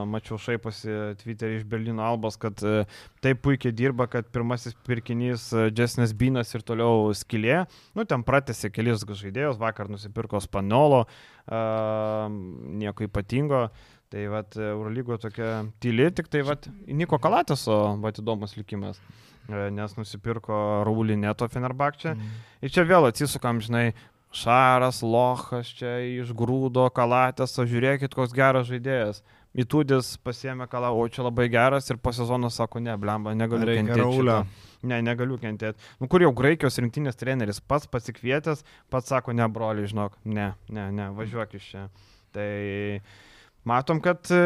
mačiau 0.09 0.39
šaiposi 0.41 0.89
Twitterį 1.21 1.59
iš 1.59 1.65
Berlyno 1.69 2.01
Albos, 2.01 2.38
kad 2.41 2.57
e, 2.65 2.88
taip 3.21 3.43
puikiai 3.45 3.71
dirba, 3.71 4.07
kad 4.09 4.25
pirmasis 4.34 4.73
pirkinys 4.88 5.51
e, 5.53 5.67
Jesnes 5.69 6.15
Binas 6.17 6.55
ir 6.57 6.65
toliau 6.65 7.13
skilė. 7.13 7.67
Nu, 7.93 8.07
ten 8.09 8.25
pratęsė 8.25 8.71
kelis 8.73 9.05
žaidėjus, 9.05 9.61
vakar 9.61 9.91
nusipirko 9.93 10.41
Spanolo, 10.41 11.05
nieko 11.47 13.05
ypatingo. 13.05 13.67
Tai 14.07 14.21
vad 14.32 14.55
Eurolygoje 14.55 15.19
tokia 15.19 15.47
tyli, 15.84 16.05
tik 16.15 16.30
tai 16.32 16.39
vad 16.47 16.63
Niko 16.88 17.17
Kalateso, 17.19 17.97
vad 17.99 18.15
įdomus 18.15 18.53
likimas, 18.55 19.01
nes 19.51 19.97
nusipirko 19.99 20.86
Raulineto 20.88 21.43
Fenerbakčią. 21.51 22.13
Ir 22.63 22.71
čia 22.71 22.86
vėl 22.88 23.09
atsisukam, 23.09 23.59
žinai, 23.59 23.89
Šaras, 24.38 25.01
Lochas 25.01 25.71
čia 25.79 25.97
iš 26.05 26.31
grūdo, 26.38 26.85
kalatės, 26.93 27.55
o 27.57 27.65
žiūrėkit, 27.65 28.13
koks 28.13 28.35
geras 28.38 28.69
žaidėjas. 28.69 29.23
Įtūdis 29.57 30.11
pasiemė 30.21 30.67
kalą, 30.69 30.91
o 30.93 31.05
čia 31.09 31.23
labai 31.25 31.47
geras 31.49 31.89
ir 31.89 31.97
po 31.97 32.11
sezono 32.13 32.51
sako, 32.53 32.81
ne, 32.83 32.93
blemba, 33.01 33.33
negaliu 33.33 33.65
Reikia 33.65 33.95
kentėti. 33.95 34.67
Ne, 34.85 34.99
negaliu 35.01 35.39
kentėti. 35.41 35.81
Nu, 35.97 36.09
kur 36.11 36.21
jau 36.21 36.29
Graikijos 36.38 36.77
rinktinės 36.83 37.17
treneris 37.17 37.63
pats 37.65 37.89
pasikvietęs, 37.89 38.61
pats 38.93 39.09
sako, 39.09 39.33
ne, 39.33 39.47
broli, 39.49 39.88
žinok, 39.89 40.19
ne, 40.29 40.51
ne, 40.69 40.85
ne, 40.93 41.09
važiuok 41.17 41.57
iš 41.57 41.71
čia. 41.71 41.88
Tai 42.38 42.51
matom, 43.68 43.99
kad 44.03 44.30
e, 44.34 44.43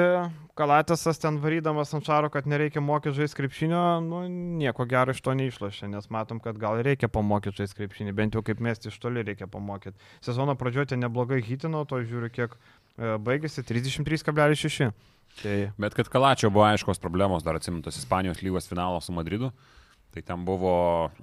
Kalatėsas 0.58 1.22
ten 1.22 1.38
varydamas 1.42 1.94
ant 1.96 2.06
šaro, 2.06 2.30
kad 2.34 2.48
nereikia 2.50 2.84
mokyti 2.84 3.22
žaisti 3.22 3.40
krepšinio, 3.40 3.84
nu, 4.06 4.24
nieko 4.60 4.86
gero 4.90 5.16
iš 5.16 5.22
to 5.24 5.36
neišlošia, 5.38 5.90
nes 5.92 6.10
matom, 6.14 6.42
kad 6.44 6.60
gal 6.62 6.82
reikia 6.86 7.10
pamokyti 7.12 7.64
žaisti 7.64 7.80
krepšinį, 7.80 8.16
bent 8.18 8.36
jau 8.38 8.44
kaip 8.46 8.62
mesti 8.64 8.92
iš 8.92 9.00
toli 9.02 9.24
reikia 9.26 9.48
pamokyti. 9.52 9.98
Sezono 10.26 10.58
pradžioje 10.60 11.00
neblogai 11.00 11.42
hitino, 11.46 11.86
to 11.90 12.02
žiūriu, 12.04 12.32
kiek 12.36 12.58
e, 12.58 13.16
baigėsi 13.24 13.66
33,6. 13.66 14.92
Tai 15.42 15.58
Bet 15.80 15.96
kad 15.96 16.10
Kalačio 16.12 16.52
buvo 16.52 16.66
aiškos 16.68 17.00
problemos, 17.00 17.46
dar 17.46 17.56
atsimintos 17.56 17.98
Ispanijos 17.98 18.44
lygos 18.44 18.68
finalo 18.68 19.00
su 19.02 19.16
Madridu. 19.16 19.54
Tai 20.12 20.22
ten 20.28 20.42
buvo, 20.44 20.72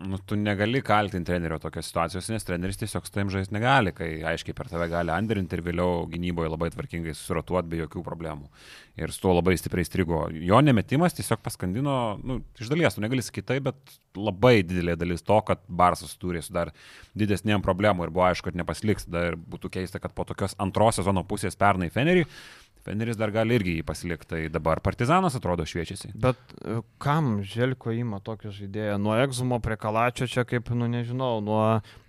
nu, 0.00 0.16
tu 0.24 0.36
negali 0.40 0.80
kaltinti 0.80 1.28
trenerio 1.28 1.58
tokios 1.60 1.90
situacijos, 1.90 2.30
nes 2.32 2.46
treneris 2.48 2.78
tiesiog 2.80 3.04
su 3.04 3.12
taim 3.12 3.28
žaisti 3.28 3.52
negali, 3.52 3.92
kai 3.92 4.06
aiškiai 4.30 4.56
per 4.56 4.70
tave 4.70 4.86
gali 4.88 5.12
anderinti 5.12 5.58
ir 5.58 5.62
vėliau 5.66 6.06
gynyboje 6.08 6.48
labai 6.48 6.70
tvarkingai 6.72 7.12
susiratuoti 7.12 7.68
be 7.68 7.82
jokių 7.82 8.04
problemų. 8.06 8.48
Ir 8.96 9.12
su 9.12 9.20
tuo 9.26 9.34
labai 9.36 9.58
stipriai 9.60 9.84
strigo. 9.84 10.22
Jo 10.32 10.62
nemetimas 10.64 11.16
tiesiog 11.18 11.42
paskandino, 11.44 11.98
nu, 12.24 12.38
iš 12.56 12.72
dalies, 12.72 12.96
tu 12.96 13.04
negali 13.04 13.26
sakyti 13.26 13.50
taip, 13.52 13.68
bet 13.68 13.98
labai 14.16 14.62
didelė 14.64 14.96
dalis 14.96 15.20
to, 15.26 15.36
kad 15.44 15.60
Barsas 15.68 16.16
turi 16.16 16.40
su 16.42 16.56
dar 16.56 16.72
didesnėm 17.18 17.60
problemų 17.66 18.08
ir 18.08 18.14
buvo 18.14 18.24
aišku, 18.30 18.48
kad 18.48 18.56
nepasliks. 18.56 19.04
Dar 19.12 19.36
būtų 19.36 19.68
keista, 19.76 20.00
kad 20.00 20.16
po 20.16 20.24
tokios 20.24 20.56
antros 20.56 20.96
sezono 20.96 21.26
pusės 21.28 21.60
pernai 21.60 21.92
Fenerį, 21.92 22.24
Feneris 22.88 23.18
dar 23.20 23.28
gali 23.28 23.58
irgi 23.58 23.74
jį 23.76 23.84
pasilikti. 23.84 24.26
Tai 24.30 24.38
dabar 24.52 24.80
Partizanas 24.80 25.34
atrodo 25.36 25.66
šviečiasi. 25.68 26.14
Bet 26.16 26.38
e, 26.62 26.78
kam 27.02 27.42
Želko 27.44 27.92
įma 27.92 28.22
tokį 28.24 28.52
žaidėją? 28.56 28.94
Nuo 29.02 29.16
Egzumo 29.20 29.58
prie 29.64 29.76
Kalačio 29.80 30.28
čia 30.30 30.46
kaip, 30.48 30.70
nu 30.72 30.88
nežinau, 30.88 31.42
nuo, 31.44 31.60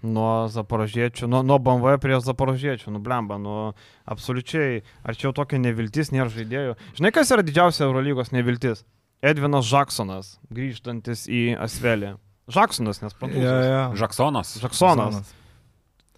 nuo 0.06 0.32
Zaporožiečių, 0.54 1.28
nuo, 1.28 1.44
nuo 1.44 1.60
BMW 1.60 2.00
prie 2.00 2.16
Zaporožiečių, 2.24 2.94
nu 2.96 3.04
blemba, 3.04 3.36
nu 3.42 3.58
absoliučiai, 4.08 4.80
ar 5.04 5.20
čia 5.20 5.28
jau 5.28 5.36
tokia 5.42 5.60
neviltis 5.60 6.14
nėra 6.16 6.32
žaidėjų. 6.32 6.80
Žinai, 7.02 7.12
kas 7.18 7.36
yra 7.36 7.44
didžiausia 7.44 7.84
Eurolygos 7.90 8.32
neviltis? 8.32 8.86
Edvinas 9.20 9.68
Žaksonas, 9.68 10.38
grįžtantis 10.48 11.28
į 11.28 11.44
Asvelį. 11.60 12.16
Žaksonas, 12.50 13.04
nes 13.04 13.20
prancūzas. 13.20 13.44
Ja, 13.44 13.58
ja. 13.68 13.82
Žaksonas. 14.00 14.56
Žaksonas. 14.64 15.34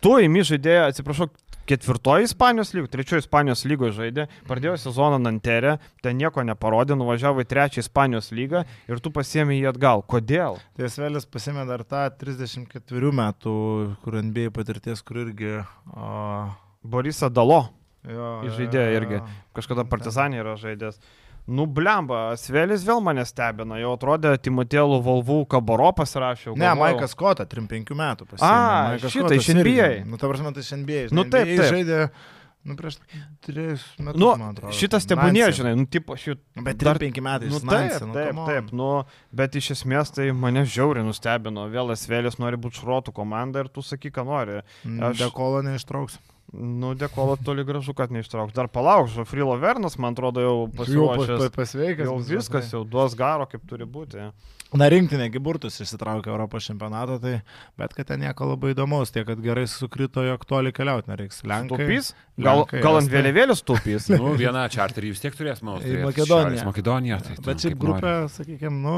Tu 0.02 0.14
įmi 0.26 0.46
žaidėją, 0.46 0.86
atsiprašau, 0.92 1.32
ketvirtoji 1.72 2.28
Ispanijos 2.30 2.74
lygoje, 2.76 2.92
trečioji 2.94 3.26
Ispanijos 3.26 3.66
lygoje 3.70 3.96
žaidė, 3.98 4.28
pradėjo 4.50 4.78
sezoną 4.86 5.20
Nanterė, 5.24 5.78
ten 6.04 6.20
nieko 6.20 6.44
neparodė, 6.48 6.98
nuvažiavo 7.00 7.44
į 7.44 7.50
trečią 7.52 7.86
Ispanijos 7.86 8.32
lygą 8.36 8.66
ir 8.92 9.04
tu 9.04 9.14
pasiemi 9.16 9.60
jį 9.60 9.70
atgal. 9.72 10.04
Kodėl? 10.04 10.60
Tai 10.78 10.92
Svelis 10.92 11.28
pasimė 11.30 11.66
dar 11.70 11.86
tą 11.88 12.08
34 12.22 13.14
metų, 13.22 13.56
kur 14.04 14.20
NBA 14.22 14.52
patirties, 14.56 15.04
kur 15.06 15.24
irgi... 15.26 15.62
O, 15.96 16.50
Borisa 16.82 17.30
Dalo, 17.30 17.68
jo, 18.02 18.30
Žaidėja 18.58 18.96
irgi. 18.98 19.20
kažkada 19.54 19.86
Partizanė 19.86 20.42
yra 20.42 20.56
žaidęs. 20.58 20.98
Nu, 21.48 21.66
blemba, 21.66 22.36
Svelis 22.38 22.84
vėl 22.86 23.02
mane 23.04 23.24
stebina, 23.26 23.80
jau 23.82 23.96
atrodė 23.98 24.36
Timotėlų 24.46 25.00
Volvų 25.04 25.40
Kabaro 25.52 25.90
pasirašė. 25.98 26.52
jau 26.52 26.56
Ne, 26.56 26.66
galvojau- 26.70 26.78
Maikas 27.00 27.16
Kota, 27.18 27.46
35 27.46 27.96
metų 27.98 28.28
pasiėmė. 28.30 28.46
A, 28.46 28.98
Kotas 29.02 29.42
iš 29.42 29.50
NBA. 29.56 30.06
Nu, 30.06 30.18
ta 30.18 30.28
prasme, 30.30 30.54
tai 30.54 30.62
iš 30.62 30.72
NBA. 30.78 31.08
Nu, 31.12 31.24
taip, 31.26 31.48
NBA 31.48 31.58
taip. 31.58 31.74
žaidė, 31.74 32.10
nu, 32.64 32.76
prieš 32.76 33.00
3 33.42 33.82
metus, 34.00 34.20
Nu, 34.22 34.30
atrodo. 34.38 34.72
šitas 34.72 35.06
tebūnė, 35.10 35.50
žinai, 35.52 35.76
nu, 35.76 35.86
tipo, 35.88 36.16
šit... 36.16 36.40
Bet 36.56 36.78
dar- 36.78 36.96
35 37.02 37.20
metai 37.22 37.50
Nu, 37.50 37.60
taip, 37.60 38.02
nu, 38.06 38.14
taip, 38.14 38.36
taip, 38.46 38.72
nu, 38.72 39.04
bet 39.34 39.52
iš 39.56 39.72
esmės 39.76 40.14
tai 40.14 40.32
mane 40.32 40.62
žiauriai 40.64 41.04
nustebino. 41.04 41.68
Vėl 41.74 41.90
Esvėlis 41.92 42.38
nori 42.40 42.56
būti 42.56 42.80
šrotų 42.86 43.12
komanda 43.12 43.60
ir 43.66 43.68
tu 43.68 43.82
sakyk, 43.82 44.14
ką 44.14 44.26
nori. 44.26 44.62
Mm, 44.86 45.00
aš- 45.10 45.18
Dekolo 45.26 45.64
neištrauks. 45.66 46.20
Nu, 46.52 46.90
dėkolo 47.00 47.38
toli 47.40 47.64
gražu, 47.64 47.94
kad 47.96 48.12
neištrauks. 48.12 48.52
Dar 48.52 48.68
palauk, 48.68 49.08
Žofrilo 49.14 49.54
Vernas, 49.62 49.96
man 49.96 50.18
atrodo, 50.18 50.42
jau 50.44 50.56
pasiruošęs. 50.76 51.46
pasveikas. 51.56 52.10
Jau 52.10 52.18
viskas, 52.28 52.74
jau 52.74 52.82
duos 52.84 53.16
garo, 53.16 53.46
kaip 53.48 53.64
turi 53.70 53.88
būti. 53.88 54.26
Na, 54.76 54.88
rinktinė 54.92 55.30
Giburtus 55.32 55.80
išsitraukė 55.84 56.32
Europos 56.32 56.68
čempionatą, 56.68 57.18
tai 57.24 57.34
bet 57.80 57.96
kad 57.96 58.10
ten 58.12 58.22
nieko 58.24 58.50
labai 58.52 58.74
įdomaus, 58.76 59.12
tiek 59.16 59.26
kad 59.28 59.40
gerai 59.44 59.64
sukrito, 59.68 60.24
jog 60.28 60.44
toli 60.48 60.72
keliauti 60.76 61.12
nereiks. 61.12 61.40
Lenkai. 61.48 61.80
Taupys? 61.86 62.12
Gal, 62.36 62.64
Lenkai, 62.66 62.84
gal 62.84 63.00
ant 63.00 63.12
vėliavėlės 63.12 63.64
taupys? 63.68 64.10
Nu, 64.12 64.34
vieną 64.40 64.66
čarterį 64.76 65.14
vis 65.16 65.24
tiek 65.24 65.36
turės, 65.36 65.64
manau. 65.64 65.80
Makedoniją. 65.80 66.28
Šiaurės 66.28 66.68
Makedonija. 66.68 67.22
Tai 67.28 67.38
Bet 67.48 67.64
šiaip 67.64 67.80
grupė, 67.80 68.16
sakykime, 68.32 68.76
nu, 68.84 68.98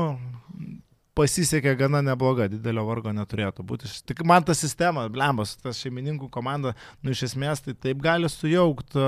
pasisekė 1.18 1.76
gana 1.78 2.02
nebloga, 2.06 2.48
didelio 2.50 2.84
vargo 2.88 3.12
neturėtų 3.14 3.64
būti. 3.68 3.90
Tik 4.10 4.24
man 4.28 4.46
ta 4.46 4.56
sistema, 4.58 5.06
blembas, 5.14 5.56
tas 5.62 5.80
šeimininkų 5.84 6.30
komanda, 6.34 6.74
nu 7.06 7.14
iš 7.14 7.28
esmės 7.30 7.62
tai 7.66 7.76
taip 7.78 8.02
gali 8.04 8.30
sujaukti 8.32 9.04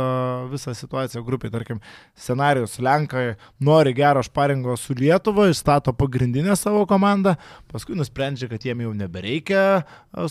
visą 0.51 0.76
situaciją 0.78 1.24
grupiai. 1.26 1.53
Tarkim, 1.53 1.82
scenarius 2.18 2.78
Lenkai 2.84 3.26
nori 3.64 3.95
gero 3.97 4.22
šparingo 4.26 4.76
su 4.78 4.95
Lietuva, 4.97 5.47
išstato 5.49 5.95
pagrindinę 5.97 6.58
savo 6.60 6.86
komandą, 6.89 7.36
paskui 7.72 7.97
nusprendžia, 7.97 8.49
kad 8.51 8.66
jiem 8.66 8.86
jau 8.86 8.93
nebereikia 8.97 9.66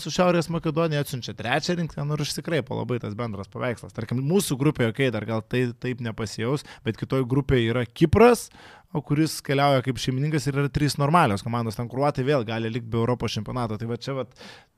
su 0.01 0.13
Šiaurės 0.13 0.49
Makedonija, 0.53 1.03
atsiunčia 1.03 1.35
trečią 1.37 1.75
rinktinę 1.79 2.07
nu, 2.07 2.15
ir 2.15 2.23
išsikraipo 2.25 2.79
labai 2.79 3.01
tas 3.03 3.17
bendras 3.17 3.51
paveikslas. 3.51 3.95
Tarkim, 3.95 4.23
mūsų 4.25 4.57
grupėje, 4.61 4.93
okei, 4.93 5.09
okay, 5.09 5.15
dar 5.15 5.27
gal 5.27 5.43
tai 5.43 5.67
taip 5.75 6.01
nepasijaus, 6.05 6.63
bet 6.87 6.99
kitoj 7.01 7.27
grupėje 7.29 7.75
yra 7.75 7.85
Kipras, 7.85 8.47
o 8.95 9.01
kuris 9.03 9.39
keliauja 9.43 9.83
kaip 9.85 9.99
šeimininkas 9.99 10.47
ir 10.47 10.61
yra 10.61 10.71
trys 10.71 10.95
normalios 11.01 11.43
komandos, 11.43 11.75
ten 11.75 11.89
kruotai 11.91 12.23
vėl 12.27 12.45
gali 12.47 12.71
likti 12.71 12.91
be 12.93 13.01
Europos 13.01 13.35
čempionato. 13.35 13.77
Tai 13.79 13.89
va 13.89 13.97
čia 13.99 14.15
va 14.15 14.23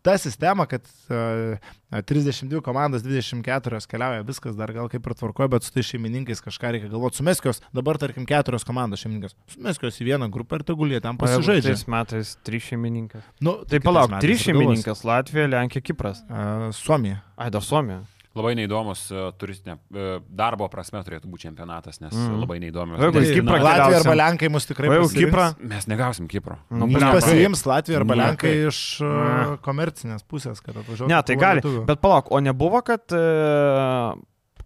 ta 0.06 0.16
sistema, 0.18 0.66
kad 0.70 0.88
uh, 1.12 2.02
32 2.10 2.62
komandos, 2.66 3.04
24 3.06 3.82
keliauja, 3.92 4.26
viskas 4.28 4.58
dar 4.58 4.74
gal 4.74 4.90
kaip 4.92 5.06
ir 5.06 5.18
tvarkoja, 5.20 5.52
bet 5.54 5.68
su 5.68 5.74
tai 5.76 5.86
šeimininkais 5.86 6.42
kažką 6.46 6.74
reikia 6.74 6.92
galvoti. 6.92 7.22
Sumeskos, 7.22 7.62
dabar 7.76 8.00
tarkim 8.02 8.26
keturios 8.30 8.66
komandos 8.68 9.06
šeimininkas, 9.06 9.38
sumeskos 9.54 10.02
į 10.02 10.12
vieną 10.12 10.32
grupę 10.34 10.62
ir 10.62 10.68
tegul 10.68 10.96
jie 10.96 11.04
tam 11.04 11.20
pasižaidžia. 11.22 11.76
Tais 11.76 11.88
metais 11.92 12.36
trys 12.48 12.70
šeimininkas. 12.72 13.26
Nu, 13.44 13.60
tai 13.70 13.84
palauk, 13.84 14.18
trys 14.24 14.48
šeimininkas- 14.48 15.06
Latvija, 15.10 15.50
Lenkija, 15.54 15.86
Kipras. 15.92 16.24
Uh, 16.26 16.70
Suomija. 16.76 17.22
Ai, 17.38 17.52
dar 17.54 17.66
Suomija. 17.66 18.02
Labai 18.38 18.54
neįdomus 18.60 19.08
uh, 19.14 19.30
turistinė 19.38 19.78
uh, 19.78 20.18
darbo 20.30 20.68
prasme 20.72 21.02
turėtų 21.06 21.30
būti 21.32 21.48
čempionatas, 21.48 22.02
nes 22.04 22.14
mm. 22.14 22.40
labai 22.44 22.60
neįdomus. 22.64 23.02
Jeigu 23.02 23.18
Tai, 23.18 23.26
Kiprą 23.38 23.62
Latvija 23.64 24.02
arba 24.04 24.18
Lenkai 24.22 24.52
mus 24.54 24.70
tikrai 24.70 24.92
pasirinks. 24.94 25.62
Mes 25.74 25.90
negausim 25.90 26.30
Kipro. 26.32 26.60
Nu, 26.70 26.90
Mus 26.90 27.04
pasiims 27.04 27.66
Latvija 27.68 28.02
arba. 28.02 28.18
Lenkai 28.22 28.54
iš 28.68 28.82
uh, 29.06 29.18
Ne. 29.28 29.58
komercinės 29.64 30.26
pusės, 30.28 30.62
kad 30.64 30.78
atvažiuotų. 30.82 31.10
Ne, 31.12 31.20
tai 31.26 31.38
gali. 31.40 31.62
lietuvių. 31.62 31.84
Bet 31.90 32.02
palauk, 32.04 32.32
o 32.32 32.42
nebuvo, 32.44 32.82
kad 32.86 33.16
e, 33.16 33.22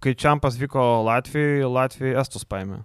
kai 0.01 0.15
Čiampas 0.17 0.57
vyko 0.61 0.85
Latvijai, 1.07 1.65
Latvijai 1.67 2.17
Estus 2.21 2.47
paėmė? 2.47 2.81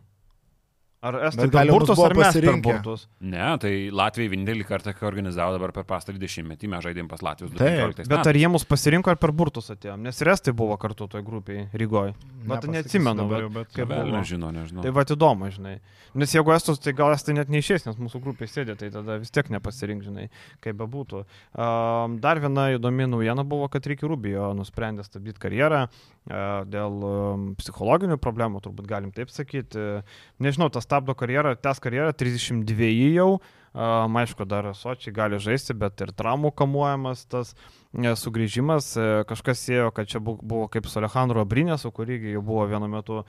Ar 1.07 1.19
Estai 1.29 1.49
per 1.53 1.71
burtus, 1.71 2.01
ar 2.03 2.15
mes 2.19 2.39
per 2.43 2.57
burtus? 2.65 3.07
Ne, 3.23 3.51
tai 3.63 3.73
Latvijai 3.95 4.33
vienintelį 4.33 4.67
kartą, 4.67 4.95
kai 4.97 5.07
organizavo 5.09 5.55
dabar 5.55 5.75
per 5.77 5.87
pastarį 5.89 6.19
dešimtmetį, 6.23 6.71
mes 6.73 6.87
žaidėm 6.87 7.11
pas 7.11 7.23
Latvijos 7.23 7.53
Taip, 7.55 7.95
2015 7.95 8.11
Bet 8.11 8.31
ar 8.33 8.41
jie 8.41 8.51
mus 8.51 8.67
pasirinko, 8.67 9.13
ar 9.13 9.21
per 9.23 9.35
burtus 9.37 9.71
atėjom? 9.75 10.03
Nes 10.07 10.19
ir 10.23 10.33
Estai 10.35 10.55
buvo 10.57 10.75
kartu 10.81 11.07
toj 11.13 11.23
grupiai 11.27 11.69
Rygoje. 11.77 12.17
Bet 12.47 12.67
Nepasakysiu 12.67 12.75
neatsimenu, 12.75 13.23
dabar 13.23 13.47
bet 13.47 13.55
bet 13.61 13.77
kaip 13.77 13.93
Vėl 13.93 14.11
nežinau, 14.17 14.51
nežinau. 14.55 14.83
Tai 14.87 14.93
va 14.97 15.05
įdomu, 15.07 15.51
žinai. 15.55 15.77
Nes 16.17 16.33
jeigu 16.33 16.53
estus, 16.55 16.79
tai 16.81 16.95
gal 16.97 17.13
estai 17.13 17.35
net 17.37 17.51
neišės, 17.53 17.87
nes 17.89 17.99
mūsų 18.01 18.21
grupė 18.25 18.49
sėdė, 18.49 18.77
tai 18.81 18.89
tada 18.95 19.19
vis 19.21 19.33
tiek 19.35 19.51
nepasirink, 19.53 20.05
žinai, 20.07 20.29
kaip 20.65 20.79
bebūtų. 20.81 21.23
Um, 21.53 22.17
dar 22.23 22.41
viena 22.43 22.71
įdomi 22.77 23.09
naujiena 23.11 23.45
buvo, 23.47 23.69
kad 23.73 23.87
Reikia 23.87 24.09
Rubijo 24.09 24.53
nusprendė 24.57 25.05
stabdyti 25.05 25.43
karjerą 25.43 25.83
uh, 25.87 26.63
dėl 26.71 27.05
um, 27.11 27.49
psichologinių 27.61 28.17
problemų, 28.23 28.63
turbūt 28.65 28.89
galim 28.89 29.13
taip 29.17 29.33
sakyti. 29.35 30.01
Nežinau, 30.43 30.71
tas 30.73 30.89
stabdo 30.97 31.15
karjerą, 31.15 31.55
tas 31.61 31.81
karjerą 31.85 32.13
32 32.17 33.13
jau. 33.15 33.39
Um, 33.77 34.15
aišku, 34.17 34.47
dar 34.49 34.71
sočiai 34.73 35.13
gali 35.13 35.37
žaisti, 35.37 35.75
bet 35.77 36.01
ir 36.01 36.09
traumų 36.17 36.49
kamuojamas 36.57 37.27
tas 37.29 37.51
e, 37.93 38.15
sugrįžimas. 38.17 38.87
E, 38.97 39.05
Kažkas 39.29 39.61
siejo, 39.67 39.91
kad 39.93 40.09
čia 40.09 40.17
bu- 40.25 40.39
buvo 40.41 40.65
kaip 40.73 40.89
su 40.89 40.97
Alejandro 40.97 41.45
Brinėsu, 41.45 41.91
kurį 41.93 42.17
jau 42.33 42.41
buvo 42.41 42.65
vienu 42.71 42.89
metu 42.89 43.19
e, 43.21 43.27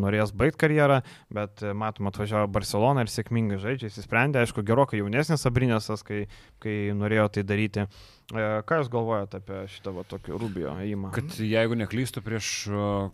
norėjęs 0.00 0.32
baigti 0.32 0.62
karjerą, 0.64 1.02
bet 1.28 1.60
matom, 1.76 2.08
atvažiavo 2.08 2.48
Barcelona 2.48 3.04
ir 3.04 3.12
sėkmingai 3.12 3.60
žaidžia, 3.60 3.90
jis 3.90 4.00
įsprendė, 4.06 4.46
aišku, 4.46 4.64
gerokai 4.64 5.02
jaunesnis 5.02 5.44
Abrinėsas, 5.50 6.00
kai, 6.08 6.22
kai 6.64 6.78
norėjo 6.96 7.28
tai 7.36 7.44
daryti. 7.52 7.84
Ką 8.32 8.78
Jūs 8.80 8.88
galvojate 8.92 9.40
apie 9.42 9.58
šitą 9.68 9.92
va, 9.92 10.02
tokį 10.08 10.38
Rubio 10.40 10.72
įimą? 10.80 11.10
Kad 11.12 11.34
jeigu 11.44 11.76
neklystu, 11.76 12.22
prieš 12.24 12.48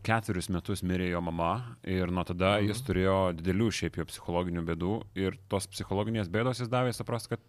ketverius 0.06 0.46
metus 0.54 0.84
mirė 0.86 1.08
jo 1.10 1.22
mama 1.26 1.76
ir 1.82 2.12
nuo 2.14 2.22
tada 2.28 2.56
Mhm. 2.60 2.68
jis 2.70 2.82
turėjo 2.86 3.16
didelių 3.40 3.70
šiaip 3.80 3.98
jo 3.98 4.06
psichologinių 4.12 4.62
bėdų 4.68 4.92
ir 5.18 5.38
tos 5.50 5.66
psichologinės 5.66 6.30
bėdos 6.30 6.62
jis 6.62 6.70
davė 6.70 6.94
supras, 6.94 7.26
kad 7.26 7.40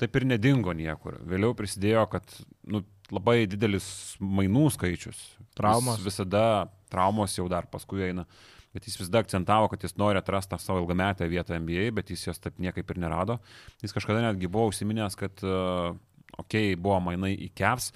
taip 0.00 0.16
ir 0.16 0.24
nedingo 0.28 0.72
niekur. 0.76 1.18
Vėliau 1.28 1.52
prisidėjo, 1.56 2.06
kad 2.10 2.24
nu, 2.68 2.84
labai 3.12 3.46
didelis 3.50 4.16
mainų 4.20 4.70
skaičius. 4.76 5.18
Traumos. 5.58 5.98
Jis 5.98 6.06
visada 6.06 6.44
traumos 6.92 7.34
jau 7.36 7.48
dar 7.52 7.66
paskui 7.68 8.06
eina. 8.08 8.26
Bet 8.72 8.86
jis 8.86 9.00
visada 9.00 9.18
akcentavo, 9.24 9.66
kad 9.72 9.82
jis 9.82 9.96
nori 9.98 10.20
atrasti 10.20 10.52
tą 10.52 10.58
savo 10.62 10.78
ilgametę 10.84 11.26
vietą 11.28 11.56
NBA, 11.58 11.88
bet 11.96 12.12
jis 12.12 12.22
jos 12.28 12.38
taip 12.38 12.60
niekaip 12.62 12.88
ir 12.94 13.00
nerado. 13.02 13.40
Jis 13.82 13.92
kažkada 13.96 14.22
netgi 14.22 14.46
buvo 14.46 14.68
užsiminęs, 14.70 15.16
kad, 15.18 15.42
uh, 15.42 15.96
okay, 16.38 16.76
buvo 16.76 17.00
mainai 17.10 17.34
į 17.34 17.50
Kevs. 17.56 17.90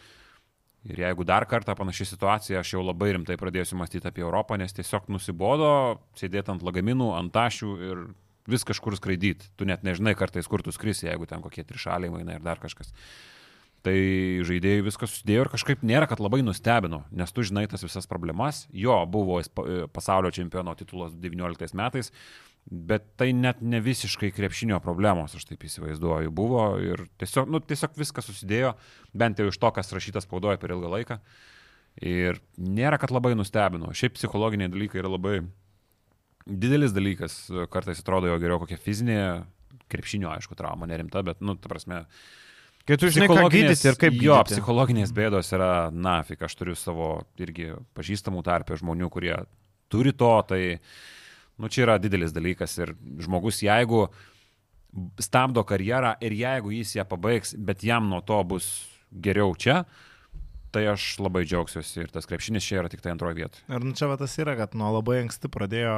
Ir 0.85 0.99
jeigu 1.01 1.25
dar 1.25 1.47
kartą 1.49 1.73
panaši 1.79 2.11
situacija, 2.11 2.61
aš 2.61 2.75
jau 2.75 2.83
labai 2.85 3.15
rimtai 3.17 3.39
pradėsiu 3.41 3.79
mąstyti 3.81 4.11
apie 4.11 4.21
Europą, 4.21 4.59
nes 4.61 4.75
tiesiog 4.77 5.07
nusibodo 5.09 5.71
sėdėti 6.19 6.53
ant 6.53 6.65
lagaminų, 6.67 7.09
ant 7.17 7.33
tašių 7.33 7.71
ir 7.89 8.03
vis 8.51 8.67
kažkur 8.69 8.97
skraidyti. 8.99 9.49
Tu 9.57 9.69
net 9.69 9.87
nežinai 9.87 10.13
kartais, 10.19 10.49
kur 10.51 10.61
tu 10.61 10.75
skrisi, 10.77 11.09
jeigu 11.09 11.29
ten 11.31 11.41
kokie 11.45 11.65
trišaliai 11.65 12.13
mainai 12.13 12.37
ir 12.37 12.45
dar 12.45 12.61
kažkas. 12.61 12.93
Tai 13.85 13.95
žaidėjai 14.49 14.85
viskas 14.85 15.13
susidėjo 15.13 15.45
ir 15.45 15.53
kažkaip 15.53 15.83
nėra, 15.85 16.09
kad 16.09 16.21
labai 16.21 16.41
nustebino, 16.45 17.03
nes 17.13 17.33
tu 17.33 17.45
žinai 17.45 17.67
tas 17.69 17.85
visas 17.85 18.09
problemas. 18.09 18.63
Jo, 18.73 19.03
buvo 19.09 19.41
pasaulio 19.93 20.33
čempiono 20.33 20.73
titulas 20.77 21.13
19 21.21 21.77
metais, 21.77 22.13
bet 22.65 23.07
tai 23.21 23.33
net 23.37 23.61
ne 23.61 23.81
visiškai 23.85 24.31
krepšinio 24.35 24.79
problemos, 24.85 25.35
aš 25.37 25.45
taip 25.51 25.67
įsivaizduoju, 25.69 26.33
buvo 26.35 26.65
ir 26.81 27.05
tiesiog, 27.21 27.51
nu, 27.53 27.61
tiesiog 27.61 27.99
viskas 28.01 28.29
susidėjo, 28.31 28.73
bent 29.13 29.41
jau 29.41 29.51
iš 29.51 29.59
to, 29.61 29.71
kas 29.77 29.93
rašytas 29.93 30.25
spaudoje 30.29 30.61
per 30.63 30.73
ilgą 30.75 30.93
laiką. 30.97 31.19
Ir 32.03 32.41
nėra, 32.59 32.99
kad 32.99 33.13
labai 33.15 33.35
nustebino. 33.39 33.93
Šiaip 33.95 34.17
psichologiniai 34.17 34.73
dalykai 34.73 35.03
yra 35.03 35.13
labai 35.13 35.37
didelis 36.45 36.95
dalykas, 36.97 37.37
kartais 37.73 38.01
atrodo 38.03 38.33
jo 38.33 38.41
geriau 38.43 38.59
kokia 38.63 38.81
fizinė, 38.81 39.21
krepšinio, 39.93 40.33
aišku, 40.33 40.57
trauma, 40.59 40.89
nerimta, 40.91 41.23
bet, 41.25 41.45
nu, 41.45 41.55
ta 41.61 41.71
prasme, 41.71 42.03
Kai 42.85 42.99
tu 43.01 43.09
žinai, 43.09 43.31
ką 43.31 43.47
gydyti 43.49 43.89
ir 43.89 43.97
kaip 43.97 44.17
Jo, 44.21 44.35
gydyti. 44.43 44.59
psichologinės 44.59 45.13
bėdos 45.17 45.49
yra, 45.57 45.89
na, 45.89 46.19
fik, 46.29 46.43
aš 46.45 46.53
turiu 46.61 46.75
savo 46.77 47.07
irgi 47.41 47.71
pažįstamų 47.97 48.43
tarpę 48.45 48.77
žmonių, 48.77 49.09
kurie 49.13 49.33
turi 49.89 50.13
to, 50.13 50.33
tai, 50.51 50.61
nu, 51.59 51.71
čia 51.71 51.85
yra 51.87 51.99
didelis 52.03 52.35
dalykas 52.35 52.79
ir 52.81 52.95
žmogus, 53.23 53.63
jeigu 53.65 54.09
stabdo 55.23 55.65
karjerą 55.67 56.15
ir 56.23 56.35
jeigu 56.39 56.75
jis 56.75 56.97
ją 56.99 57.07
pabaigs, 57.11 57.55
bet 57.59 57.85
jam 57.87 58.09
nuo 58.11 58.21
to 58.27 58.41
bus 58.47 58.69
geriau 59.11 59.55
čia, 59.59 59.85
tai 60.75 60.85
aš 60.91 61.05
labai 61.23 61.45
džiaugsiuosi 61.47 62.03
ir 62.03 62.11
tas 62.15 62.27
krepšinis 62.27 62.67
čia 62.67 62.81
yra 62.81 62.91
tik 62.91 63.03
tai 63.05 63.13
antroji 63.15 63.39
vieta. 63.39 63.61
Ir 63.71 63.85
nu 63.87 63.95
čia 63.95 64.09
va 64.11 64.19
tas 64.19 64.35
yra, 64.43 64.57
kad 64.59 64.75
nuo 64.79 64.91
labai 64.97 65.21
anksti 65.23 65.51
pradėjo 65.53 65.95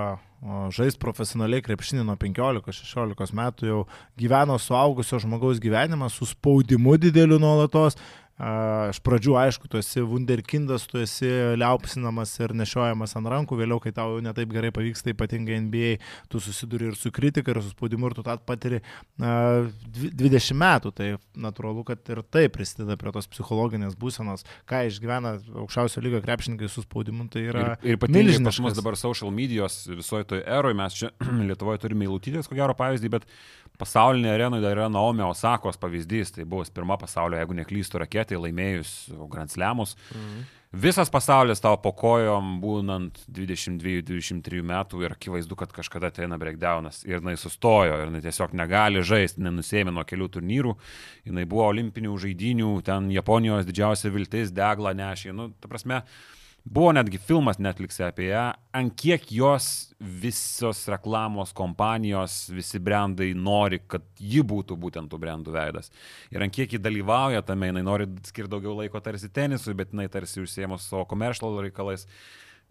žaisti 0.77 1.01
profesionaliai 1.01 1.65
krepšinį 1.65 2.05
nuo 2.05 2.17
15-16 2.21 3.37
metų, 3.41 3.71
jau 3.71 3.81
gyveno 4.21 4.59
suaugusio 4.61 5.21
žmogaus 5.25 5.63
gyvenimą 5.65 6.11
su 6.13 6.29
spaudimu 6.29 6.99
dideliu 7.01 7.41
nuolatos. 7.41 7.97
Iš 8.37 8.99
pradžių, 9.01 9.33
aišku, 9.41 9.65
tu 9.73 9.79
esi 9.81 10.03
wunderkindas, 10.05 10.83
tu 10.91 10.99
esi 11.01 11.29
liaupsinamas 11.57 12.35
ir 12.45 12.53
nešiojamas 12.53 13.15
ant 13.17 13.31
rankų, 13.33 13.57
vėliau, 13.63 13.79
kai 13.81 13.95
tau 13.97 14.19
jau 14.19 14.25
netaip 14.25 14.51
gerai 14.53 14.69
pavyksta, 14.77 15.15
ypatingai 15.15 15.57
NBA, 15.65 15.93
tu 16.29 16.41
susiduri 16.45 16.91
ir 16.91 16.99
su 17.01 17.09
kritika, 17.17 17.55
ir 17.55 17.63
su 17.65 17.73
spaudimu, 17.73 18.11
ir 18.11 18.17
tu 18.19 18.25
tą 18.27 18.37
patiri 18.45 18.83
a, 19.25 19.65
dvi- 19.89 20.13
20 20.21 20.59
metų. 20.61 20.93
Tai 21.01 21.09
natūralu, 21.47 21.87
kad 21.89 22.13
ir 22.13 22.21
tai 22.29 22.45
prisideda 22.53 22.99
prie 23.01 23.15
tos 23.17 23.31
psichologinės 23.33 23.97
būsenos, 23.97 24.45
ką 24.69 24.83
išgyvena 24.91 25.39
aukščiausio 25.65 26.05
lygio 26.05 26.21
krepšininkai 26.29 26.69
su 26.69 26.85
spaudimu, 26.85 27.31
tai 27.33 27.47
yra 27.49 27.65
Ir, 27.81 27.95
ir 27.95 27.97
ypatingai 27.97 28.37
pas 28.45 28.61
mus 28.61 28.77
dabar 28.77 29.01
social 29.01 29.33
medijos 29.33 29.87
visoje 29.89 30.29
toje 30.29 30.45
eroje, 30.45 30.77
mes 30.77 31.01
čia 31.01 31.15
Lietuvoje 31.49 31.81
turime 31.87 32.05
įlutytės, 32.05 32.53
ko 32.53 32.61
gero 32.61 32.77
pavyzdį, 32.77 33.15
bet 33.17 33.25
pasaulinėje 33.81 34.35
arenoje 34.35 34.65
dar 34.65 34.77
yra 34.77 34.91
Naomi 34.93 35.25
Osakos 35.27 35.79
pavyzdys, 35.81 36.35
tai 36.35 36.45
buvo 36.45 36.65
pirma 36.75 36.99
pasaulio, 37.01 37.39
jeigu 37.41 37.57
neklystu, 37.61 38.01
raketai 38.03 38.41
laimėjus 38.41 38.99
Grand 39.31 39.53
Slamus. 39.53 39.97
Mhm. 40.13 40.45
Visas 40.77 41.09
pasaulis 41.09 41.63
tau 41.63 41.79
po 41.81 41.93
kojom 41.97 42.57
būnant 42.61 43.23
22-23 43.33 44.65
metų 44.67 45.05
ir 45.07 45.15
akivaizdu, 45.15 45.57
kad 45.57 45.71
kažkada 45.73 46.11
ateina 46.11 46.37
breakdownas 46.43 46.99
ir 47.07 47.21
jinai 47.21 47.37
sustojo 47.41 47.95
ir 47.97 48.11
jinai 48.11 48.21
tiesiog 48.25 48.53
negali 48.59 49.01
žaisti, 49.01 49.41
nenusėmė 49.47 49.95
nuo 49.95 50.05
kelių 50.05 50.29
turnyrų, 50.37 50.75
jinai 51.31 51.47
buvo 51.49 51.69
olimpinių 51.71 52.19
žaidinių, 52.27 52.73
ten 52.85 53.09
Japonijos 53.15 53.65
didžiausia 53.69 54.13
viltis, 54.13 54.53
deglą 54.53 54.93
nešė, 54.99 55.33
nu, 55.39 55.49
ta 55.63 55.71
prasme, 55.71 56.03
Buvo 56.67 56.91
netgi 56.91 57.19
filmas 57.23 57.61
Netflix'e 57.63 58.09
apie 58.09 58.27
ją, 58.33 58.49
ant 58.75 58.95
kiek 58.99 59.29
jos 59.31 59.67
visos 60.01 60.81
reklamos 60.91 61.53
kompanijos, 61.55 62.49
visi 62.51 62.81
brandai 62.83 63.29
nori, 63.39 63.79
kad 63.87 64.03
ji 64.19 64.43
būtų 64.43 64.75
būtent 64.83 65.13
tų 65.13 65.21
brandų 65.23 65.55
veidas. 65.55 65.93
Ir 66.35 66.43
ant 66.43 66.55
kiek 66.55 66.75
ji 66.75 66.81
dalyvauja 66.83 67.45
tame, 67.47 67.71
jinai 67.71 67.85
nori 67.87 68.09
skirti 68.27 68.51
daugiau 68.51 68.75
laiko 68.81 68.99
tarsi 69.01 69.31
tenisui, 69.31 69.77
bet 69.79 69.95
jinai 69.95 70.09
tarsi 70.11 70.43
užsiemos 70.43 70.89
savo 70.91 71.05
komercial 71.07 71.55
reikalais. 71.63 72.09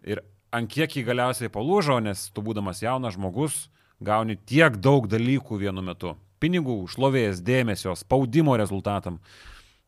Ir 0.04 0.26
ant 0.52 0.68
kiek 0.72 0.92
ji 1.00 1.08
galiausiai 1.08 1.54
palūžo, 1.56 2.02
nes 2.04 2.28
tu 2.36 2.44
būdamas 2.44 2.84
jaunas 2.84 3.16
žmogus 3.16 3.70
gauni 4.04 4.36
tiek 4.36 4.76
daug 4.76 5.08
dalykų 5.08 5.64
vienu 5.64 5.82
metu. 5.82 6.18
pinigų, 6.40 6.84
šlovės, 6.92 7.40
dėmesio, 7.42 7.96
spaudimo 7.96 8.58
rezultatam. 8.60 9.22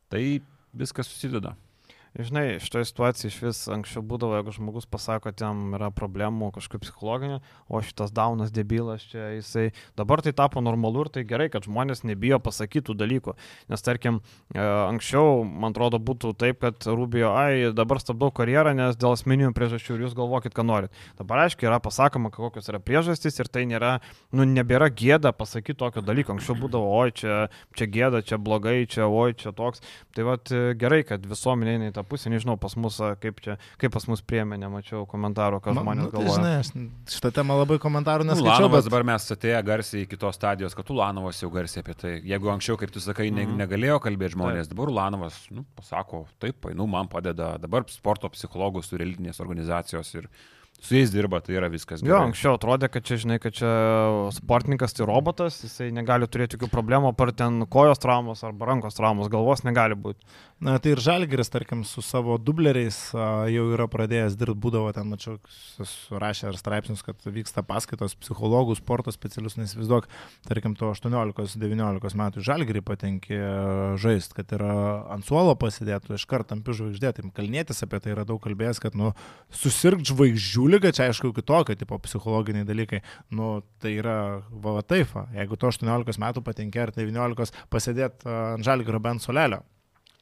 Tai 0.09 0.21
viskas 0.73 1.11
susideda. 1.11 1.57
Žinai, 2.17 2.57
šitoje 2.59 2.85
situacijoje 2.85 3.29
iš 3.29 3.35
vis 3.43 3.57
anksčiau 3.69 4.01
būdavo, 4.01 4.39
jeigu 4.39 4.49
žmogus 4.55 4.87
pasako, 4.89 5.29
jam 5.37 5.75
yra 5.77 5.91
problemų 5.93 6.47
kažkokių 6.55 6.79
psichologinių, 6.81 7.35
o 7.69 7.81
šitas 7.85 8.09
daunas 8.09 8.49
debilas 8.49 9.03
čia 9.05 9.35
jisai. 9.35 9.67
Dabar 9.99 10.23
tai 10.25 10.33
tapo 10.33 10.63
normalu 10.65 11.03
ir 11.05 11.11
tai 11.13 11.21
gerai, 11.29 11.45
kad 11.53 11.67
žmonės 11.69 12.01
nebijo 12.09 12.39
pasakytų 12.41 12.95
dalykų. 12.97 13.35
Nes 13.69 13.85
tarkim, 13.85 14.17
e, 14.49 14.57
anksčiau, 14.57 15.43
man 15.45 15.75
atrodo, 15.75 15.99
būtų 16.01 16.31
taip, 16.41 16.57
kad 16.63 16.87
Rubio, 16.89 17.35
ai, 17.37 17.69
dabar 17.77 18.01
stabdau 18.01 18.31
karjerą, 18.33 18.73
nes 18.73 18.97
dėl 18.97 19.13
asmeninių 19.13 19.53
priežasčių 19.53 19.99
ir 19.99 20.07
jūs 20.07 20.17
galvokit, 20.17 20.57
ką 20.57 20.65
norit. 20.65 21.05
Dabar 21.21 21.43
aiškiai 21.43 21.69
yra 21.69 21.77
pasakoma, 21.77 22.33
kokios 22.33 22.71
yra 22.73 22.81
priežastys 22.81 23.37
ir 23.37 23.45
tai 23.45 23.67
nėra, 23.69 23.99
nu, 24.33 24.41
nebėra 24.41 24.89
gėda 24.89 25.35
pasakyti 25.37 25.77
tokio 25.85 26.01
dalyko. 26.01 26.33
Anksčiau 26.33 26.57
būdavo, 26.65 26.89
oi, 26.97 27.13
čia, 27.13 27.45
čia 27.77 27.85
gėda, 27.85 28.25
čia 28.25 28.41
blogai, 28.41 28.79
čia, 28.89 29.05
oi, 29.05 29.37
čia 29.37 29.53
toks. 29.53 29.85
Tai 30.17 30.29
vad 30.31 30.49
gerai, 30.81 31.03
kad 31.05 31.21
visuomenė 31.21 31.77
eina 31.77 31.93
į 31.93 31.97
tą 31.99 32.06
pusę, 32.09 32.31
nežinau, 32.33 32.57
pas 32.61 32.73
mus, 32.79 32.97
kaip, 33.21 33.41
čia, 33.43 33.57
kaip 33.81 33.93
pas 33.93 34.07
mus 34.09 34.23
priemė, 34.25 34.57
nemačiau 34.61 35.05
komentarų, 35.09 35.61
ką 35.63 35.75
žmonės 35.77 36.07
nu, 36.07 36.09
tai, 36.09 36.15
galvoja. 36.17 36.39
Žinai, 36.39 36.53
aš 36.63 37.15
šitą 37.17 37.33
temą 37.39 37.59
labai 37.61 37.79
komentarų 37.83 38.27
neskaičiau. 38.29 38.49
Ulanovas 38.49 38.83
bet... 38.85 38.89
dabar 38.91 39.07
mes 39.11 39.29
atėję 39.37 39.61
garsiai 39.69 40.03
iki 40.07 40.19
tos 40.21 40.39
stadijos, 40.39 40.75
kad 40.77 40.91
Ulanovas 40.95 41.41
jau 41.43 41.51
garsiai 41.53 41.85
apie 41.85 41.97
tai. 42.01 42.13
Jeigu 42.33 42.51
anksčiau, 42.55 42.79
kaip 42.81 42.93
tu 42.95 43.03
sakai, 43.03 43.29
ne, 43.31 43.45
mhm. 43.47 43.57
negalėjo 43.63 44.01
kalbėti 44.07 44.37
žmonės, 44.37 44.67
taip. 44.67 44.75
dabar 44.75 44.93
Ulanovas 44.95 45.39
nu, 45.53 45.65
pasako, 45.77 46.25
taip, 46.43 46.69
nu, 46.77 46.89
man 46.91 47.11
padeda, 47.11 47.55
dabar 47.61 47.87
sporto 47.91 48.31
psichologų 48.33 48.85
su 48.85 48.99
religinės 48.99 49.43
organizacijos 49.43 50.15
ir 50.17 50.31
su 50.79 50.95
jais 50.95 51.11
dirba, 51.11 51.39
tai 51.41 51.55
yra 51.57 51.69
viskas. 51.73 52.03
Gerai. 52.03 52.13
Jo, 52.13 52.19
anksčiau 52.27 52.57
atrodė, 52.57 52.89
kad 52.93 53.05
čia, 53.07 53.17
žinai, 53.23 53.39
kad 53.41 53.55
čia 53.57 53.69
sportininkas 54.35 54.93
tai 54.93 55.07
robotas, 55.09 55.57
jisai 55.65 55.89
negali 55.95 56.29
turėti 56.29 56.57
jokių 56.57 56.69
problemų, 56.73 57.13
par 57.17 57.33
ten 57.37 57.63
kojos 57.71 58.01
traumos 58.03 58.43
arba 58.45 58.69
rankos 58.69 58.97
traumos, 58.97 59.31
galvos 59.33 59.65
negali 59.65 59.97
būti. 59.97 60.21
Na 60.57 60.79
tai 60.81 60.95
ir 60.95 60.97
Žalgiris, 60.97 61.51
tarkim, 61.53 61.83
su 61.85 62.01
savo 62.01 62.33
dubleriais 62.41 62.95
jau 63.13 63.65
yra 63.75 63.85
pradėjęs 63.93 64.33
dirbti, 64.39 64.57
būdavo 64.63 64.89
ten, 64.95 65.05
mačiau, 65.11 65.35
surašę 65.85 66.47
ar 66.49 66.57
straipsnius, 66.57 67.03
kad 67.05 67.27
vyksta 67.29 67.61
paskaitos 67.61 68.15
psichologų, 68.17 68.73
sporto 68.79 69.13
specialistų, 69.13 69.61
nesivizduok, 69.61 70.07
tarkim, 70.47 70.73
to 70.79 70.89
18-19 70.95 72.17
metų 72.23 72.45
Žalgirį 72.49 72.81
patenkė 72.89 73.37
žaisti, 74.01 74.39
kad 74.39 74.55
yra 74.57 74.71
ant 75.13 75.29
suolo 75.29 75.53
pasidėtų, 75.61 76.17
iš 76.17 76.25
karto 76.25 76.55
tampi 76.55 76.73
žvaigždė, 76.81 77.13
tai 77.13 77.29
kalnėtis 77.37 77.85
apie 77.85 78.01
tai 78.01 78.15
yra 78.17 78.25
daug 78.25 78.41
kalbėjęs, 78.41 78.81
kad, 78.81 78.97
nu, 78.97 79.13
susirgt 79.53 80.09
žvaigždžių 80.09 80.67
lyga, 80.73 80.89
čia 80.89 81.11
aišku, 81.11 81.35
kitokio 81.37 81.77
tipo 81.77 82.01
psichologiniai 82.01 82.65
dalykai, 82.65 83.05
nu, 83.29 83.59
tai 83.77 83.99
yra 84.01 84.19
va 84.49 84.79
taip, 84.81 85.13
jeigu 85.37 85.61
to 85.61 85.69
18 85.69 86.25
metų 86.25 86.47
patenkė 86.49 86.87
ar 86.87 86.97
19 86.97 87.65
pasėdėt 87.69 88.25
ant 88.25 88.65
Žalgirio 88.65 89.05
bent 89.05 89.21
solelio. 89.21 89.61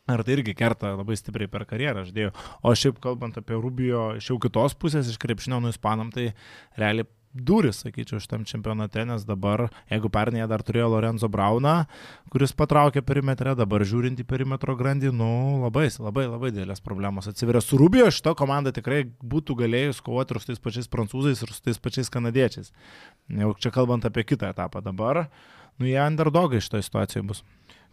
Ar 0.05 0.21
tai 0.21 0.35
irgi 0.35 0.53
kerta 0.53 0.91
labai 0.93 1.17
stipriai 1.17 1.49
per 1.49 1.63
karjerą, 1.65 2.03
aš 2.05 2.13
dėjau. 2.13 2.31
O 2.61 2.73
šiaip 2.77 2.99
kalbant 3.01 3.39
apie 3.41 3.57
Rubio 3.57 4.11
iš 4.19 4.29
jau 4.29 4.37
kitos 4.41 4.77
pusės, 4.77 5.09
iš 5.09 5.17
krepšinio 5.21 5.57
nu 5.63 5.71
ispanam, 5.73 6.11
tai 6.13 6.27
realiai 6.77 7.07
duris, 7.35 7.81
sakyčiau, 7.83 8.21
šitam 8.23 8.45
čempionate, 8.47 9.03
nes 9.07 9.25
dabar, 9.27 9.65
jeigu 9.91 10.09
pernėje 10.13 10.47
dar 10.47 10.63
turėjo 10.63 10.87
Lorenzo 10.93 11.27
Brauną, 11.31 11.73
kuris 12.31 12.55
patraukė 12.55 13.03
perimetrę, 13.05 13.55
dabar 13.59 13.83
žiūrint 13.83 14.21
į 14.23 14.27
perimetro 14.29 14.77
grandį, 14.79 15.11
nu, 15.15 15.29
labai, 15.65 15.89
labai, 15.99 16.29
labai 16.31 16.53
didelės 16.55 16.83
problemos 16.85 17.27
atsiveria. 17.31 17.63
Su 17.65 17.79
Rubio 17.81 18.07
šito 18.13 18.35
komanda 18.39 18.71
tikrai 18.75 19.03
būtų 19.19 19.59
galėjus 19.65 19.99
kovoti 20.05 20.35
ir 20.35 20.41
su 20.41 20.51
tais 20.53 20.63
pačiais 20.63 20.91
prancūzais, 20.91 21.43
ir 21.43 21.51
su 21.51 21.65
tais 21.65 21.81
pačiais 21.81 22.13
kanadiečiais. 22.13 22.71
Jau 23.43 23.51
čia 23.59 23.73
kalbant 23.75 24.07
apie 24.07 24.23
kitą 24.23 24.53
etapą 24.55 24.85
dabar, 24.85 25.25
nu, 25.75 25.89
jie 25.89 25.99
underdogai 26.05 26.63
šitoje 26.63 26.87
situacijoje 26.87 27.27
bus. 27.33 27.43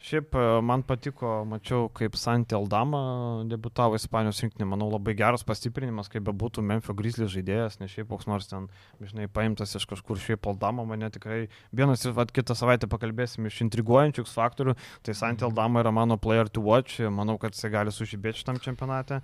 Šiaip 0.02 0.34
e, 0.34 0.44
man 0.66 0.82
patiko, 0.82 1.28
mačiau, 1.46 1.86
kaip 1.94 2.16
Santi 2.18 2.56
Aldama 2.58 3.02
debutavo 3.46 3.94
Ispanijos 3.94 4.40
rinktinė, 4.42 4.66
manau, 4.72 4.88
labai 4.90 5.14
geras 5.18 5.46
pastiprinimas, 5.46 6.10
kaip 6.10 6.24
bebūtų 6.26 6.64
Memphis 6.66 6.96
Grizzly 6.98 7.28
žaidėjas, 7.30 7.78
ne 7.78 7.86
šiaip 7.90 8.10
koks 8.10 8.26
nors 8.26 8.50
ten, 8.50 8.66
žinai, 8.98 9.28
paimtas 9.30 9.76
iš 9.78 9.86
kažkur, 9.92 10.18
šiaip 10.18 10.50
Aldama 10.50 10.82
mane 10.90 11.06
tikrai, 11.14 11.44
vienas 11.70 12.02
ir 12.02 12.18
kitą 12.34 12.58
savaitę 12.58 12.90
pakalbėsim 12.90 13.46
iš 13.46 13.60
intriguojančių 13.68 14.26
faktorių, 14.26 14.74
tai 15.06 15.14
Santi 15.14 15.46
mhm. 15.46 15.52
Aldama 15.52 15.86
yra 15.86 15.94
mano 15.94 16.18
player 16.18 16.50
to 16.50 16.66
watch, 16.66 16.98
manau, 17.06 17.38
kad 17.38 17.54
jisai 17.54 17.70
gali 17.78 17.94
sužibėti 17.94 18.42
šitam 18.42 18.58
čempionate. 18.58 19.22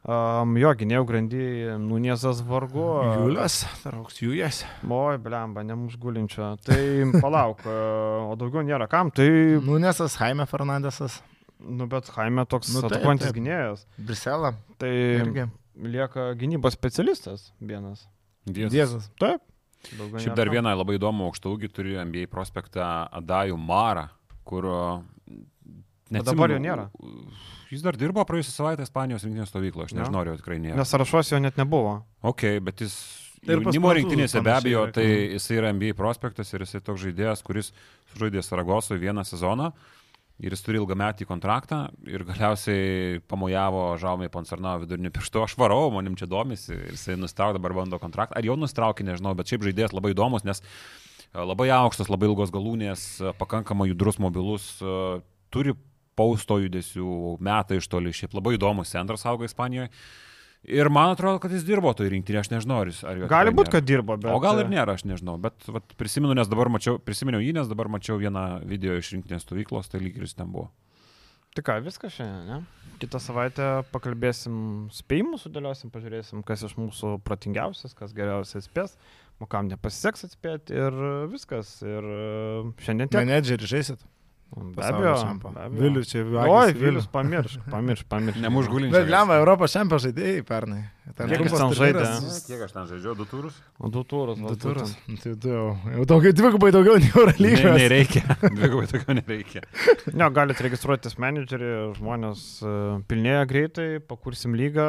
Um, 0.00 0.54
jo, 0.56 0.70
gynėjau 0.80 1.04
grandį 1.04 1.46
Nuniezas 1.82 2.38
vargu. 2.48 2.84
Julius, 3.20 3.58
trauks 3.82 4.16
Julius. 4.22 4.62
Oi, 4.80 5.18
blemba, 5.20 5.60
nemušgulinčio. 5.68 6.54
Tai 6.64 6.80
palauk, 7.20 7.66
o 8.30 8.32
daugiau 8.40 8.64
nėra 8.64 8.88
kam. 8.88 9.12
Tai... 9.12 9.28
Nuniezas, 9.66 10.16
Jaime 10.22 10.48
Fernandesas. 10.48 11.18
Nu, 11.60 11.84
bet 11.90 12.08
Jaime 12.16 12.46
toks 12.48 12.72
nu, 12.72 12.80
atakuojantis 12.88 13.36
gynėjas. 13.36 13.84
Briselą. 14.00 14.54
Tai 14.80 14.90
irgi. 14.96 15.44
lieka 15.76 16.30
gynybos 16.40 16.78
specialistas 16.78 17.50
vienas. 17.60 18.06
Diezas. 18.48 19.10
Taip. 19.20 19.44
Daugiau 19.98 20.20
Šiaip 20.24 20.36
dar 20.36 20.48
vieną 20.52 20.72
labai 20.76 20.96
įdomų 20.96 21.28
aukštaugį 21.28 21.68
turi 21.76 22.00
NBA 22.00 22.26
prospektą 22.32 22.88
Adajų 23.20 23.60
Marą, 23.60 24.08
kur... 24.48 24.68
Net 26.10 26.26
dabar 26.26 26.50
jo 26.54 26.58
nėra. 26.62 26.88
Jis 27.70 27.84
dar 27.86 27.94
dirbo 27.98 28.24
praėjusią 28.26 28.52
savaitę 28.56 28.86
Ispanijos 28.86 29.22
rinktinės 29.26 29.52
stovykloje, 29.52 29.90
aš 29.90 29.96
nežinau, 30.00 30.24
jo 30.26 30.36
tikrai 30.40 30.58
nėra. 30.62 30.78
Nes 30.80 30.90
sąrašuose 30.90 31.36
jo 31.36 31.42
net 31.42 31.60
nebuvo. 31.60 32.00
Ok, 32.26 32.46
bet 32.66 32.82
jis 32.82 32.96
jaunimo 33.46 33.94
rinktinėse 33.94 34.42
be 34.44 34.52
abejo, 34.56 34.88
tai 34.96 35.06
jisai 35.36 35.60
yra 35.60 35.70
NBA 35.76 35.94
prospektas 35.98 36.50
ir 36.52 36.66
jisai 36.66 36.82
toks 36.84 37.04
žaidėjas, 37.06 37.44
kuris 37.46 37.70
žaidė 38.18 38.42
Saragosoje 38.44 39.00
vieną 39.02 39.24
sezoną 39.28 39.70
ir 40.40 40.54
jis 40.54 40.64
turi 40.64 40.80
ilgametį 40.80 41.26
kontraktą 41.28 41.82
ir 42.08 42.24
galiausiai 42.28 43.20
pamojavo 43.28 43.84
Žaumai 44.00 44.30
Ponsarnavo 44.32 44.84
viduriniu 44.84 45.12
pirštu, 45.14 45.44
aš 45.44 45.56
varau, 45.60 45.90
manim 45.94 46.16
čia 46.18 46.28
domisi 46.30 46.72
ir 46.74 46.94
jisai 46.94 47.18
nustraukė, 47.20 47.58
dabar 47.58 47.76
bando 47.82 48.00
kontraktą. 48.00 48.38
Ar 48.38 48.48
jau 48.48 48.56
nustraukė, 48.58 49.06
nežinau, 49.06 49.34
bet 49.38 49.52
šiaip 49.52 49.66
žaidėjas 49.68 49.94
labai 49.96 50.14
įdomus, 50.14 50.46
nes 50.48 50.62
e, 50.64 50.64
labai 51.36 51.68
aukštas, 51.76 52.08
labai 52.12 52.30
ilgos 52.30 52.52
galūnės, 52.54 53.06
e, 53.20 53.34
pakankamai 53.40 53.90
judrus, 53.92 54.20
mobilus, 54.22 54.72
e, 54.80 55.20
turi 55.52 55.76
pausto 56.20 56.60
judesių, 56.60 57.38
metą 57.40 57.80
iš 57.80 57.88
toli, 57.88 58.12
šiaip 58.16 58.36
labai 58.36 58.58
įdomus 58.58 58.92
centras 58.92 59.24
auga 59.28 59.48
Ispanijoje. 59.48 59.88
Ir 60.68 60.90
man 60.92 61.14
atrodo, 61.14 61.38
kad 61.40 61.52
jis 61.54 61.62
dirbo 61.64 61.88
toj 61.96 62.10
rinktinė, 62.12 62.42
aš 62.42 62.50
nežinau, 62.52 62.82
ar 62.82 62.90
jis... 62.90 62.98
Ar 63.08 63.22
Gali 63.30 63.52
būti, 63.56 63.72
kad 63.72 63.86
dirbo, 63.88 64.18
bet... 64.20 64.28
O 64.28 64.42
gal 64.44 64.60
ir 64.60 64.68
nėra, 64.68 64.98
aš 64.98 65.06
nežinau, 65.08 65.38
bet 65.40 65.64
vat, 65.72 65.94
prisimenu, 65.96 66.34
nes 66.36 66.50
dabar 66.52 66.68
mačiau, 66.68 66.98
prisiminiau 67.00 67.40
jį, 67.40 67.54
nes 67.56 67.70
dabar 67.70 67.88
mačiau 67.88 68.18
vieną 68.20 68.44
video 68.68 68.98
iš 69.00 69.14
rinktinės 69.14 69.46
stovyklos, 69.46 69.88
tai 69.88 70.02
lyg 70.04 70.20
ir 70.20 70.28
jis 70.28 70.36
ten 70.36 70.52
buvo. 70.52 70.68
Tai 71.56 71.64
ką, 71.66 71.78
viskas 71.82 72.12
šiandien, 72.14 72.44
ne? 72.46 72.92
Kitą 73.00 73.18
savaitę 73.24 73.70
pakalbėsim 73.90 74.54
spėjimus, 74.92 75.46
sudėliosim, 75.46 75.88
pažiūrėsim, 75.90 76.44
kas 76.46 76.66
iš 76.68 76.76
mūsų 76.76 77.16
protingiausias, 77.24 77.96
kas 77.96 78.12
geriausiai 78.14 78.60
spės, 78.62 78.98
o 79.40 79.48
kam 79.50 79.72
nepasiseks 79.72 80.28
atspėti 80.28 80.76
ir 80.76 81.00
viskas. 81.32 81.78
Ir 81.80 82.04
šiandien 82.84 83.08
tiek. 83.08 83.22
Menedžerį 83.24 83.72
žaisit. 83.72 84.04
Be 84.50 84.82
abejo, 84.82 85.14
Vilius 85.70 86.08
čia 86.10 86.24
Vilius. 86.24 86.48
Oi, 86.50 86.72
Vilius, 86.74 87.06
pamiršk, 87.16 87.68
pamiršk, 87.70 88.08
pamiršk. 88.10 88.40
Nemužgulinti. 88.42 88.94
Bet 88.96 89.12
lemba, 89.12 89.38
Europos 89.38 89.76
čempionų 89.76 90.02
žaidėjai 90.08 90.46
pernai. 90.48 90.80
Ten 91.16 91.30
Kiek 91.30 91.42
jis 91.42 91.54
ten 91.56 91.72
žaidė? 91.74 92.02
Kiek 92.46 92.62
aš 92.66 92.72
ten 92.74 92.86
žaidžiau? 92.90 93.14
Du 93.18 93.26
turus? 93.28 93.56
O 93.80 93.90
du 93.92 94.02
turus. 94.06 94.38
Du 94.38 94.54
turus. 94.60 94.92
Tai 95.22 95.32
du 95.42 95.50
jau. 95.50 95.64
Jau 95.94 96.04
daugiau, 96.12 96.34
dvigubai 96.36 96.70
daugiau 96.74 96.98
nei 97.00 97.10
Eurolygos. 97.10 97.64
Ne, 97.64 97.72
nereikia. 97.82 98.36
dvigubai 98.58 98.86
daugiau 98.90 99.16
nereikia. 99.18 99.62
ne, 100.20 100.28
galite 100.36 100.66
registruotis 100.66 101.16
menedžerį, 101.22 101.70
žmonės 101.98 102.44
uh, 102.62 103.00
pilnėja 103.10 103.42
greitai, 103.50 103.88
pakursim 104.06 104.54
lygą 104.58 104.88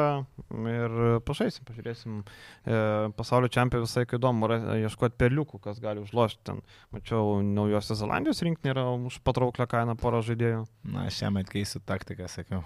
ir 0.70 0.98
pažaisim, 1.26 1.66
pažiūrėsim. 1.68 2.20
Uh, 2.22 3.10
pasaulio 3.18 3.50
čempionai 3.52 3.88
visai 3.88 4.06
įdomu, 4.06 4.50
ieškoti 4.84 5.18
perliukų, 5.18 5.62
kas 5.64 5.82
gali 5.82 6.04
užlošti 6.04 6.46
ten. 6.52 6.62
Mačiau, 6.94 7.40
Naujosios 7.42 8.02
Zelandijos 8.02 8.44
rinkinį 8.46 8.74
yra 8.76 8.86
už 8.94 9.18
patrauklę 9.52 9.66
kainą 9.68 9.96
poro 9.96 10.22
žaidėjų. 10.24 10.64
Na, 10.84 11.08
šiame 11.10 11.42
atkeisiu 11.44 11.80
taktiką, 11.84 12.28
sakiau. 12.28 12.62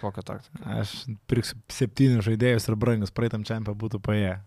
Kokią 0.00 0.22
taktiką? 0.26 0.64
Aš 0.80 1.06
pirksiu 1.30 1.56
septynis 1.70 2.24
žaidėjus 2.26 2.68
ir 2.68 2.76
brangius, 2.76 3.14
praeitam 3.14 3.44
čempionui 3.44 3.78
būtų 3.78 4.00
paėję. 4.02 4.40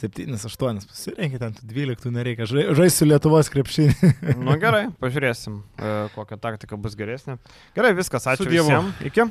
7-8, 0.00 0.86
pasirinkite 0.88 1.44
ant 1.44 1.58
12, 1.66 2.10
nereikia, 2.14 2.46
žaisiu 2.48 3.08
Lietuvos 3.10 3.50
krepšinį. 3.52 4.12
nu 4.46 4.54
gerai, 4.62 4.86
pažiūrėsim, 5.02 5.60
e, 5.76 5.94
kokia 6.14 6.38
taktika 6.40 6.78
bus 6.80 6.96
geresnė. 6.96 7.36
Gerai, 7.76 7.92
viskas, 7.98 8.24
ačiū 8.30 8.48
visiems. 8.48 9.02
Iki. 9.10 9.26